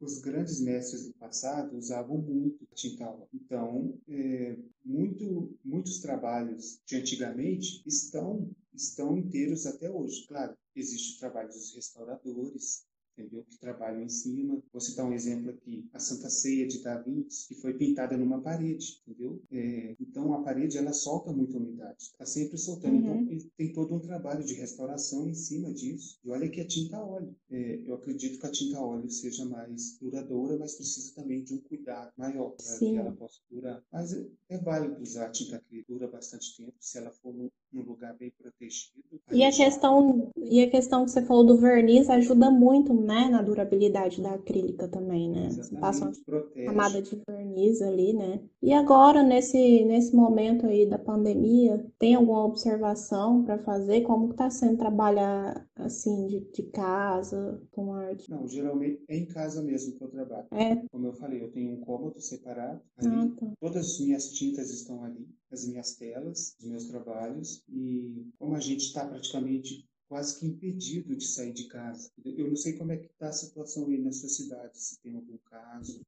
os 0.00 0.18
grandes 0.20 0.60
mestres 0.60 1.06
do 1.06 1.12
passado 1.14 1.76
usavam 1.76 2.18
muito 2.18 2.66
tinta 2.74 3.08
óleo. 3.08 3.28
Então, 3.32 3.94
é, 4.08 4.56
muito, 4.84 5.54
muitos 5.64 6.00
trabalhos 6.00 6.80
de 6.86 6.96
antigamente 6.96 7.82
estão 7.86 8.50
estão 8.74 9.16
inteiros 9.16 9.66
até 9.66 9.88
hoje. 9.88 10.26
Claro, 10.26 10.56
existe 10.80 11.16
o 11.16 11.20
trabalho 11.20 11.48
dos 11.48 11.74
restauradores, 11.74 12.86
entendeu? 13.16 13.44
Que 13.48 13.58
trabalham 13.58 14.02
em 14.02 14.08
cima. 14.08 14.62
Vou 14.72 14.80
citar 14.80 15.06
um 15.06 15.12
exemplo 15.12 15.50
aqui, 15.50 15.88
a 15.92 15.98
Santa 15.98 16.28
Ceia 16.28 16.66
de 16.66 16.82
Da 16.82 16.98
Vinci, 16.98 17.48
que 17.48 17.54
foi 17.54 17.74
pintada 17.74 18.16
numa 18.16 18.40
parede, 18.40 19.00
entendeu? 19.06 19.40
É, 19.50 19.94
então 20.00 20.32
a 20.34 20.42
parede 20.42 20.76
ela 20.76 20.92
solta 20.92 21.32
muita 21.32 21.56
umidade, 21.56 22.02
está 22.02 22.26
sempre 22.26 22.58
soltando. 22.58 22.96
Então, 22.96 23.14
uhum. 23.14 23.32
Então 23.32 23.50
tem 23.56 23.72
todo 23.72 23.94
um 23.94 24.00
trabalho 24.00 24.44
de 24.44 24.54
restauração 24.54 25.28
em 25.28 25.34
cima 25.34 25.72
disso. 25.72 26.18
E 26.24 26.30
olha 26.30 26.48
que 26.48 26.60
a 26.60 26.66
tinta 26.66 26.98
óleo. 26.98 27.34
É, 27.50 27.80
eu 27.86 27.94
acredito 27.94 28.38
que 28.38 28.46
a 28.46 28.50
tinta 28.50 28.80
óleo 28.80 29.08
seja 29.10 29.44
mais 29.44 29.96
duradoura, 30.00 30.58
mas 30.58 30.74
precisa 30.74 31.14
também 31.14 31.42
de 31.42 31.54
um 31.54 31.58
cuidado 31.58 32.12
maior 32.16 32.50
para 32.50 32.78
que 32.78 32.96
ela 32.96 33.12
possa 33.12 33.40
durar. 33.50 33.82
Mas 33.92 34.12
é, 34.12 34.26
é 34.48 34.58
válido 34.58 35.00
usar 35.00 35.26
a 35.26 35.30
tinta 35.30 35.56
acrílica, 35.56 35.92
dura 35.92 36.08
bastante 36.08 36.56
tempo 36.56 36.74
se 36.80 36.98
ela 36.98 37.10
for 37.10 37.32
num, 37.32 37.50
num 37.72 37.82
lugar 37.82 38.16
bem 38.16 38.30
protegido. 38.30 39.04
E 39.30 39.44
a 39.44 39.52
questão 39.52 40.30
e 40.36 40.62
a 40.62 40.70
questão 40.70 41.04
que 41.04 41.10
você 41.10 41.22
falou 41.22 41.44
do 41.44 41.56
verniz 41.56 42.08
ajuda 42.08 42.50
muito 42.50 42.92
né, 43.04 43.28
na 43.28 43.42
durabilidade 43.42 44.22
da 44.22 44.34
acrílica 44.34 44.88
também, 44.88 45.30
né? 45.30 45.48
Passa 45.80 46.10
uma 46.28 46.42
camada 46.64 47.02
de 47.02 47.20
verniz 47.28 47.82
ali, 47.82 48.12
né? 48.12 48.40
E 48.62 48.72
agora, 48.72 49.22
nesse, 49.22 49.84
nesse 49.84 50.14
momento 50.14 50.66
aí 50.66 50.88
da 50.88 50.98
pandemia, 50.98 51.84
tem 51.98 52.14
alguma 52.14 52.44
observação 52.44 53.44
para 53.44 53.58
fazer? 53.58 54.02
Como 54.02 54.30
está 54.30 54.50
sendo 54.50 54.78
trabalhar, 54.78 55.66
assim, 55.76 56.26
de, 56.26 56.40
de 56.50 56.62
casa, 56.64 57.60
com 57.70 57.92
arte? 57.92 58.30
Não, 58.30 58.48
geralmente 58.48 59.04
é 59.08 59.16
em 59.16 59.26
casa 59.26 59.62
mesmo 59.62 59.96
que 59.96 60.02
eu 60.02 60.08
trabalho. 60.08 60.46
É. 60.50 60.76
Como 60.90 61.06
eu 61.06 61.12
falei, 61.12 61.42
eu 61.42 61.50
tenho 61.50 61.72
um 61.72 61.80
cômodo 61.80 62.20
separado. 62.20 62.80
Ali, 62.96 63.08
ah, 63.10 63.30
tá. 63.38 63.52
Todas 63.60 63.86
as 63.86 64.00
minhas 64.00 64.32
tintas 64.32 64.70
estão 64.70 65.04
ali, 65.04 65.28
as 65.50 65.66
minhas 65.66 65.94
telas, 65.96 66.56
os 66.58 66.66
meus 66.66 66.86
trabalhos. 66.86 67.62
E 67.68 68.26
como 68.38 68.56
a 68.56 68.60
gente 68.60 68.86
está 68.86 69.06
praticamente 69.06 69.86
quase 70.08 70.38
que 70.38 70.46
impedido 70.46 71.16
de 71.16 71.26
sair 71.26 71.52
de 71.52 71.64
casa. 71.64 72.10
Eu 72.24 72.48
não 72.48 72.56
sei 72.56 72.74
como 72.74 72.92
é 72.92 72.96
que 72.96 73.06
está 73.06 73.28
a 73.28 73.32
situação 73.32 73.86
aí 73.88 73.98
na 73.98 74.12
sua 74.12 74.28
cidade, 74.28 74.78
se 74.78 75.00
tem 75.00 75.14
algum 75.14 75.38
caso. 75.50 76.00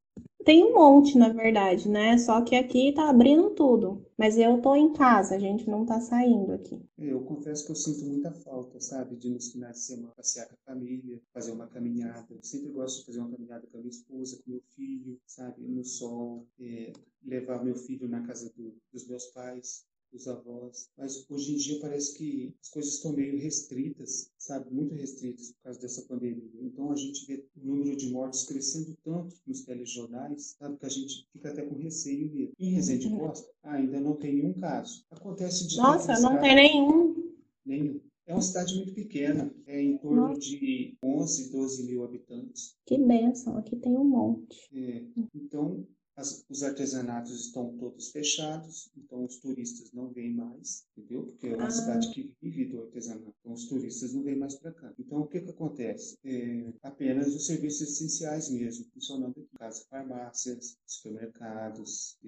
Tem 0.44 0.62
um 0.62 0.74
monte, 0.74 1.18
na 1.18 1.31
verdade, 1.31 1.89
né? 1.89 2.16
Só 2.18 2.40
que 2.40 2.55
aqui 2.55 2.93
tá 2.93 3.10
abrindo 3.10 3.51
tudo. 3.51 4.06
Mas 4.16 4.39
eu 4.39 4.62
tô 4.62 4.77
em 4.77 4.93
casa, 4.93 5.35
a 5.35 5.39
gente 5.40 5.68
não 5.68 5.85
tá 5.85 6.01
saindo 6.01 6.52
aqui. 6.52 6.81
É, 6.98 7.10
eu 7.12 7.20
confesso 7.23 7.66
que 7.66 7.73
eu 7.73 7.74
sinto 7.74 8.05
muita 8.05 8.31
falta, 8.31 8.81
sabe? 8.81 9.16
De 9.16 9.28
nos 9.28 9.51
finais 9.51 9.78
de 9.78 9.82
semana 9.82 10.12
passear 10.16 10.47
com 10.47 10.55
a 10.55 10.73
família, 10.73 11.20
fazer 11.35 11.51
uma 11.51 11.66
caminhada. 11.66 12.27
Eu 12.31 12.43
sempre 12.44 12.70
gosto 12.70 13.01
de 13.01 13.06
fazer 13.06 13.18
uma 13.18 13.31
caminhada 13.31 13.66
com 13.66 13.77
a 13.77 13.81
minha 13.81 13.90
esposa, 13.90 14.40
com 14.44 14.51
meu 14.52 14.62
filho, 14.77 15.20
sabe? 15.27 15.62
No 15.62 15.82
sol, 15.82 16.47
é, 16.60 16.93
levar 17.24 17.64
meu 17.64 17.74
filho 17.74 18.09
na 18.09 18.24
casa 18.24 18.48
do, 18.56 18.73
dos 18.93 19.09
meus 19.09 19.27
pais 19.27 19.85
dos 20.16 20.26
avós. 20.26 20.88
Mas 20.97 21.24
hoje 21.30 21.55
em 21.55 21.56
dia 21.56 21.80
parece 21.80 22.16
que 22.16 22.55
as 22.60 22.68
coisas 22.70 22.94
estão 22.94 23.12
meio 23.12 23.38
restritas, 23.38 24.30
sabe? 24.38 24.74
Muito 24.74 24.94
restritas 24.94 25.52
por 25.52 25.62
causa 25.64 25.80
dessa 25.80 26.02
pandemia. 26.02 26.51
Então 26.60 26.90
a 26.90 26.97
gente 26.97 27.26
vê 27.26 27.44
o 27.56 27.66
número 27.66 27.97
de 27.97 28.10
mortos 28.10 28.44
crescendo 28.44 28.97
tanto 29.05 29.36
nos 29.47 29.62
telejornais, 29.62 30.56
sabe? 30.59 30.76
Que 30.78 30.86
a 30.86 30.90
gente 30.90 31.28
fica 31.32 31.51
até 31.51 31.62
com 31.62 31.76
receio 31.76 32.32
mesmo. 32.32 32.52
Em 32.59 32.72
Resende 32.72 33.06
uhum. 33.09 33.18
Costa, 33.18 33.48
ainda 33.62 34.01
não 34.01 34.16
tem 34.16 34.34
nenhum 34.34 34.55
caso. 34.55 35.05
Acontece 35.10 35.66
de. 35.68 35.76
Nossa, 35.76 36.18
não 36.20 36.40
tem 36.40 36.55
nenhum. 36.55 37.32
Nenhum. 37.64 38.01
É 38.26 38.32
uma 38.34 38.43
cidade 38.43 38.74
muito 38.74 38.93
pequena, 38.93 39.55
é 39.68 39.80
em 39.80 39.98
torno 39.98 40.28
Nossa. 40.28 40.40
de 40.40 40.98
11, 41.01 41.52
12 41.52 41.86
mil 41.86 42.02
habitantes. 42.02 42.76
Que 42.84 42.98
benção, 42.98 43.56
aqui 43.56 43.76
tem 43.76 43.97
um 43.97 44.05
monte. 44.05 44.68
É, 44.74 45.05
então, 45.32 45.86
as, 46.16 46.44
os 46.48 46.62
artesanatos 46.62 47.47
estão 47.47 47.76
todos 47.76 48.10
fechados, 48.10 48.90
então 48.97 49.24
os 49.24 49.38
turistas 49.38 49.93
não 49.93 50.09
vêm 50.09 50.32
mais, 50.32 50.86
entendeu? 50.97 51.24
Porque 51.24 51.48
é 51.48 51.56
uma 51.56 51.66
ah. 51.66 51.70
cidade 51.70 52.10
que 52.12 52.32
vive 52.40 52.64
do 52.66 52.82
artesanato, 52.82 53.34
então 53.40 53.52
os 53.52 53.66
turistas 53.66 54.14
não 54.14 54.22
vêm 54.22 54.36
mais 54.36 54.55
para 54.55 54.72
cá. 54.72 54.93
Então 54.98 55.20
o 55.20 55.26
que 55.26 55.40
que 55.40 55.51
acontece? 55.51 56.16
É, 56.24 56.72
apenas 56.82 57.34
os 57.34 57.47
serviços 57.47 57.82
essenciais 57.82 58.48
mesmo, 58.51 58.86
funcionando 58.93 59.32
aqui. 59.32 59.47
Casas, 59.59 59.86
farmácias, 59.88 60.78
supermercados, 60.86 62.18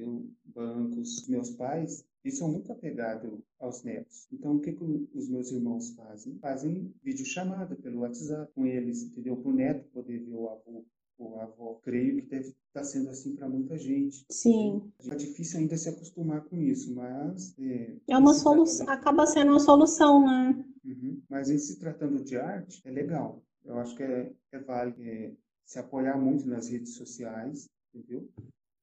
bancos. 0.44 1.27
Meus 1.28 1.51
pais, 1.51 2.05
eles 2.24 2.39
são 2.39 2.51
muito 2.51 2.70
apegados 2.73 3.40
aos 3.59 3.82
netos. 3.82 4.27
Então, 4.32 4.56
o 4.56 4.60
que, 4.60 4.73
que 4.73 5.09
os 5.15 5.28
meus 5.28 5.51
irmãos 5.51 5.90
fazem? 5.90 6.39
Fazem 6.39 6.94
videochamada 7.02 7.77
pelo 7.77 8.01
WhatsApp 8.01 8.52
com 8.55 8.66
eles, 8.66 9.02
entendeu? 9.02 9.36
Para 9.36 9.51
o 9.51 9.55
neto 9.55 9.89
poder 9.90 10.19
ver 10.19 10.35
o 10.35 10.48
avô 10.48 10.85
ou 11.19 11.40
avó. 11.40 11.81
Creio 11.82 12.16
que 12.16 12.23
deve 12.23 12.49
estar 12.49 12.57
tá 12.73 12.85
sendo 12.85 13.11
assim 13.11 13.35
para 13.35 13.49
muita 13.49 13.77
gente. 13.77 14.24
Sim. 14.31 14.90
É 15.11 15.15
difícil 15.15 15.61
ainda 15.61 15.77
se 15.77 15.89
acostumar 15.89 16.43
com 16.45 16.57
isso, 16.57 16.95
mas. 16.95 17.55
É, 17.59 17.97
é 18.09 18.16
uma 18.19 18.35
solução, 18.35 18.89
acaba 18.89 19.27
sendo 19.27 19.51
uma 19.51 19.61
solução, 19.61 20.24
né? 20.24 20.65
Uhum. 20.85 21.20
Mas 21.28 21.51
em 21.51 21.59
se 21.59 21.78
tratando 21.78 22.23
de 22.23 22.36
arte, 22.36 22.81
é 22.85 22.90
legal. 22.90 23.43
Eu 23.65 23.78
acho 23.78 23.95
que 23.97 24.03
é, 24.03 24.32
é 24.53 24.59
válido 24.59 25.03
é, 25.03 25.32
se 25.65 25.78
apoiar 25.78 26.16
muito 26.16 26.47
nas 26.47 26.69
redes 26.69 26.95
sociais, 26.95 27.69
entendeu? 27.95 28.28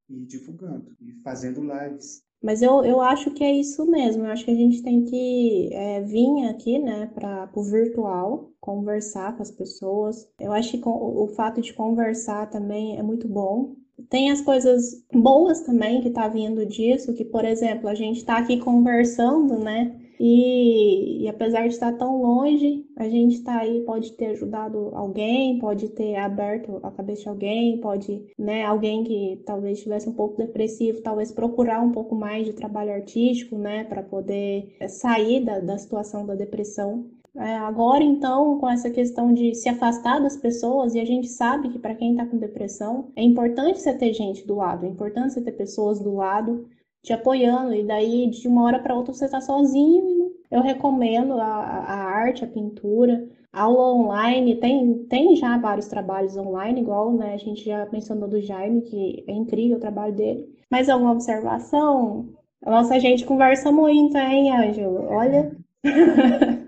E 0.10 0.26
divulgando, 0.26 0.96
e 1.02 1.14
fazendo 1.24 1.62
lives. 1.62 2.24
Mas 2.46 2.62
eu, 2.62 2.86
eu 2.86 3.02
acho 3.02 3.32
que 3.32 3.44
é 3.44 3.52
isso 3.52 3.90
mesmo. 3.90 4.24
Eu 4.24 4.32
acho 4.32 4.46
que 4.46 4.52
a 4.52 4.56
gente 4.56 4.84
tem 4.84 5.04
que 5.04 5.70
é, 5.74 6.02
vir 6.02 6.46
aqui, 6.48 6.78
né, 6.78 7.08
para 7.08 7.50
o 7.56 7.64
virtual, 7.64 8.52
conversar 8.60 9.36
com 9.36 9.42
as 9.42 9.50
pessoas. 9.50 10.30
Eu 10.40 10.52
acho 10.52 10.74
que 10.74 10.88
o, 10.88 11.28
fato 11.30 11.60
de 11.60 11.74
conversar 11.74 12.50
também 12.52 13.00
é 13.00 13.04
muito 13.04 13.28
bom. 13.28 13.76
Tem 14.10 14.30
as 14.30 14.42
coisas 14.42 15.04
boas 15.12 15.62
também 15.62 16.02
que 16.02 16.12
tá 16.12 16.28
vindo 16.28 16.66
disso, 16.68 17.16
que, 17.16 17.26
por 17.26 17.46
exemplo, 17.46 17.90
a 17.90 17.96
gente 17.96 18.18
está 18.18 18.38
aqui 18.38 18.60
conversando, 18.60 19.58
né? 19.58 20.05
E, 20.20 21.24
e, 21.24 21.28
apesar 21.28 21.64
de 21.64 21.74
estar 21.74 21.92
tão 21.94 22.22
longe, 22.22 22.86
a 22.96 23.08
gente 23.10 23.36
está 23.36 23.60
aí, 23.60 23.82
pode 23.82 24.14
ter 24.14 24.28
ajudado 24.28 24.92
alguém, 24.94 25.60
pode 25.60 25.90
ter 25.90 26.16
aberto 26.16 26.80
a 26.84 26.92
cabeça 26.92 27.24
de 27.24 27.30
alguém, 27.30 27.80
pode, 27.80 28.26
né, 28.38 28.64
alguém 28.64 29.04
que 29.04 29.42
talvez 29.46 29.78
estivesse 29.78 30.10
um 30.10 30.14
pouco 30.14 30.38
depressivo, 30.38 31.02
talvez 31.02 31.32
procurar 31.32 31.82
um 31.82 31.92
pouco 31.92 32.16
mais 32.16 32.46
de 32.46 32.54
trabalho 32.54 32.94
artístico, 32.94 33.58
né, 33.58 33.84
para 33.84 34.04
poder 34.04 34.76
é, 34.80 34.88
sair 34.88 35.44
da, 35.44 35.60
da 35.60 35.78
situação 35.78 36.26
da 36.26 36.36
depressão. 36.36 37.06
É, 37.38 37.58
agora, 37.58 38.02
então, 38.02 38.58
com 38.60 38.70
essa 38.70 38.90
questão 38.90 39.34
de 39.34 39.54
se 39.54 39.68
afastar 39.68 40.20
das 40.20 40.38
pessoas, 40.38 40.96
e 40.96 41.02
a 41.02 41.06
gente 41.06 41.28
sabe 41.28 41.68
que 41.70 41.78
para 41.78 41.94
quem 41.94 42.12
está 42.12 42.26
com 42.26 42.38
depressão, 42.38 43.12
é 43.14 43.22
importante 43.22 43.82
você 43.82 43.94
ter 43.94 44.14
gente 44.14 44.48
do 44.48 44.56
lado, 44.56 44.86
é 44.86 44.90
importante 44.90 45.34
você 45.34 45.42
ter 45.42 45.52
pessoas 45.52 46.00
do 46.00 46.16
lado 46.16 46.66
te 47.06 47.14
apoiando, 47.14 47.74
e 47.76 47.84
daí 47.84 48.28
de 48.30 48.48
uma 48.48 48.64
hora 48.64 48.80
para 48.80 48.96
outra 48.96 49.14
você 49.14 49.26
está 49.26 49.40
sozinho. 49.40 50.32
Eu 50.50 50.62
recomendo 50.62 51.34
a, 51.34 51.46
a 51.46 51.96
arte, 52.04 52.44
a 52.44 52.48
pintura, 52.48 53.28
aula 53.54 53.94
online, 53.94 54.56
tem, 54.56 55.06
tem 55.06 55.36
já 55.36 55.56
vários 55.58 55.88
trabalhos 55.88 56.36
online, 56.36 56.82
igual 56.82 57.14
né, 57.14 57.36
a 57.36 57.38
gente 57.38 57.64
já 57.64 57.88
mencionou 57.92 58.28
do 58.28 58.42
Jaime, 58.42 58.82
que 58.82 59.24
é 59.28 59.34
incrível 59.34 59.78
o 59.78 59.80
trabalho 59.80 60.16
dele. 60.16 60.50
Mais 60.72 60.90
alguma 60.90 61.12
observação? 61.12 62.28
Nossa, 62.66 62.96
a 62.96 63.00
gente 63.00 63.24
conversa 63.24 63.72
muito, 63.72 64.18
hein, 64.18 64.52
Ângelo? 64.52 65.06
Olha. 65.06 65.56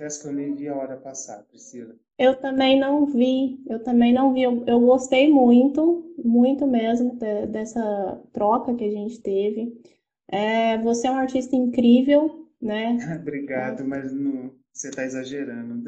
Confesso 0.00 0.22
que 0.22 0.28
eu 0.28 0.32
nem 0.32 0.54
vi 0.54 0.66
a 0.66 0.74
hora 0.74 0.96
passar, 0.96 1.42
Priscila. 1.42 1.94
Eu 2.16 2.34
também 2.34 2.80
não 2.80 3.04
vi, 3.04 3.62
eu 3.68 3.82
também 3.82 4.14
não 4.14 4.32
vi. 4.32 4.44
Eu, 4.44 4.64
eu 4.66 4.80
gostei 4.80 5.30
muito, 5.30 6.14
muito 6.24 6.66
mesmo 6.66 7.16
de, 7.16 7.46
dessa 7.48 8.18
troca 8.32 8.74
que 8.74 8.84
a 8.84 8.90
gente 8.90 9.20
teve. 9.20 9.78
É, 10.26 10.78
você 10.78 11.06
é 11.06 11.10
um 11.10 11.18
artista 11.18 11.54
incrível, 11.54 12.48
né? 12.58 12.96
Obrigado, 13.20 13.84
mas 13.84 14.10
não, 14.10 14.54
você 14.72 14.88
está 14.88 15.04
exagerando. 15.04 15.84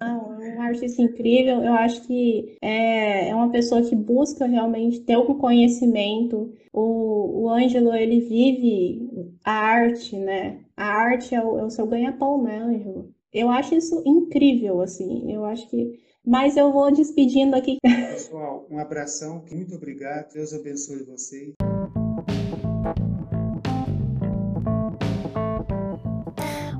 Não, 0.00 0.40
é 0.40 0.54
um 0.58 0.62
artista 0.62 1.02
incrível. 1.02 1.64
Eu 1.64 1.72
acho 1.72 2.06
que 2.06 2.56
é, 2.62 3.30
é 3.30 3.34
uma 3.34 3.50
pessoa 3.50 3.82
que 3.82 3.96
busca 3.96 4.46
realmente 4.46 5.00
ter 5.00 5.16
um 5.16 5.36
conhecimento. 5.36 6.54
O, 6.72 7.42
o 7.42 7.48
Ângelo, 7.50 7.92
ele 7.92 8.20
vive 8.20 9.36
a 9.44 9.52
arte, 9.52 10.16
né? 10.16 10.60
A 10.76 10.84
arte 10.84 11.34
é 11.34 11.44
o, 11.44 11.58
é 11.58 11.64
o 11.64 11.70
seu 11.70 11.88
ganha-pão, 11.88 12.40
né, 12.40 12.56
Ângelo? 12.60 13.12
Eu 13.32 13.50
acho 13.50 13.74
isso 13.74 14.02
incrível, 14.04 14.80
assim. 14.80 15.32
Eu 15.32 15.44
acho 15.44 15.68
que. 15.70 15.98
Mas 16.24 16.56
eu 16.56 16.72
vou 16.72 16.92
despedindo 16.92 17.56
aqui. 17.56 17.78
Pessoal, 17.82 18.66
um 18.70 18.78
abração. 18.78 19.44
Muito 19.50 19.74
obrigado. 19.74 20.32
Deus 20.32 20.52
abençoe 20.52 21.02
vocês. 21.04 21.54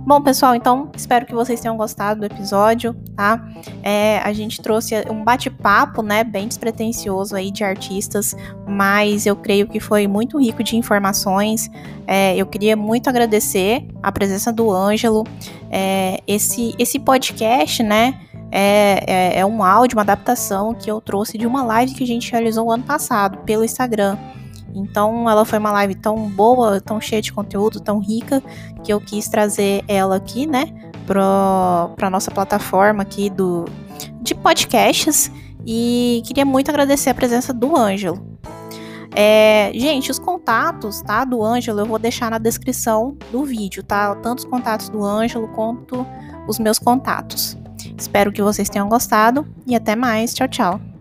Bom, 0.05 0.21
pessoal, 0.21 0.57
então 0.57 0.91
espero 0.97 1.25
que 1.25 1.33
vocês 1.33 1.61
tenham 1.61 1.77
gostado 1.77 2.21
do 2.21 2.27
episódio, 2.27 2.93
tá? 3.17 3.41
É, 3.85 4.19
a 4.19 4.33
gente 4.33 4.61
trouxe 4.61 4.97
um 5.09 5.23
bate-papo, 5.23 6.03
né, 6.03 6.25
bem 6.25 6.49
despretensioso 6.49 7.37
aí 7.37 7.53
de 7.53 7.63
artistas, 7.63 8.35
mas 8.67 9.27
eu 9.27 9.37
creio 9.37 9.69
que 9.69 9.79
foi 9.79 10.09
muito 10.09 10.41
rico 10.41 10.65
de 10.65 10.77
informações. 10.77 11.71
É, 12.05 12.37
eu 12.37 12.47
queria 12.47 12.77
muito 12.77 13.09
agradecer 13.09 13.87
a 14.03 14.11
presença 14.11 14.53
do 14.53 14.73
Ângelo. 14.73 15.25
É, 15.71 16.21
esse, 16.27 16.75
esse 16.81 16.99
podcast, 16.99 17.81
né, 17.85 18.21
é, 18.51 19.05
é, 19.07 19.39
é 19.39 19.47
um 19.47 19.63
áudio, 19.63 19.97
uma 19.97 20.03
adaptação 20.03 20.75
que 20.75 20.91
eu 20.91 21.01
trouxe 21.01 21.39
de 21.39 21.47
uma 21.47 21.63
live 21.63 21.95
que 21.95 22.03
a 22.03 22.07
gente 22.07 22.31
realizou 22.33 22.73
ano 22.73 22.83
passado 22.83 23.39
pelo 23.45 23.65
Instagram. 23.65 24.19
Então, 24.75 25.29
ela 25.29 25.45
foi 25.45 25.59
uma 25.59 25.71
live 25.73 25.95
tão 25.95 26.29
boa, 26.29 26.81
tão 26.81 27.01
cheia 27.01 27.21
de 27.21 27.33
conteúdo, 27.33 27.81
tão 27.81 27.99
rica, 27.99 28.43
que 28.83 28.93
eu 28.93 29.01
quis 29.01 29.29
trazer 29.29 29.85
ela 29.87 30.17
aqui, 30.17 30.47
né, 30.47 30.67
para 31.07 32.11
nossa 32.11 32.31
plataforma 32.31 33.03
aqui 33.03 33.29
do 33.29 33.65
de 34.21 34.35
podcasts 34.35 35.31
e 35.67 36.23
queria 36.25 36.45
muito 36.45 36.71
agradecer 36.71 37.11
a 37.11 37.15
presença 37.15 37.53
do 37.53 37.77
Ângelo. 37.77 38.33
É, 39.15 39.71
gente, 39.75 40.11
os 40.11 40.19
contatos, 40.19 41.03
tá, 41.03 41.25
do 41.25 41.43
Ângelo 41.45 41.81
eu 41.81 41.87
vou 41.87 41.99
deixar 41.99 42.31
na 42.31 42.39
descrição 42.39 43.17
do 43.31 43.45
vídeo, 43.45 43.83
tá? 43.83 44.15
Tanto 44.17 44.41
os 44.41 44.45
contatos 44.45 44.89
do 44.89 45.05
Ângelo 45.05 45.49
quanto 45.49 46.07
os 46.49 46.59
meus 46.59 46.79
contatos. 46.79 47.57
Espero 47.97 48.33
que 48.33 48.43
vocês 48.43 48.71
tenham 48.71 48.89
gostado 48.89 49.47
e 49.67 49.77
até 49.77 49.95
mais. 49.95 50.33
Tchau, 50.33 50.49
tchau. 50.49 50.92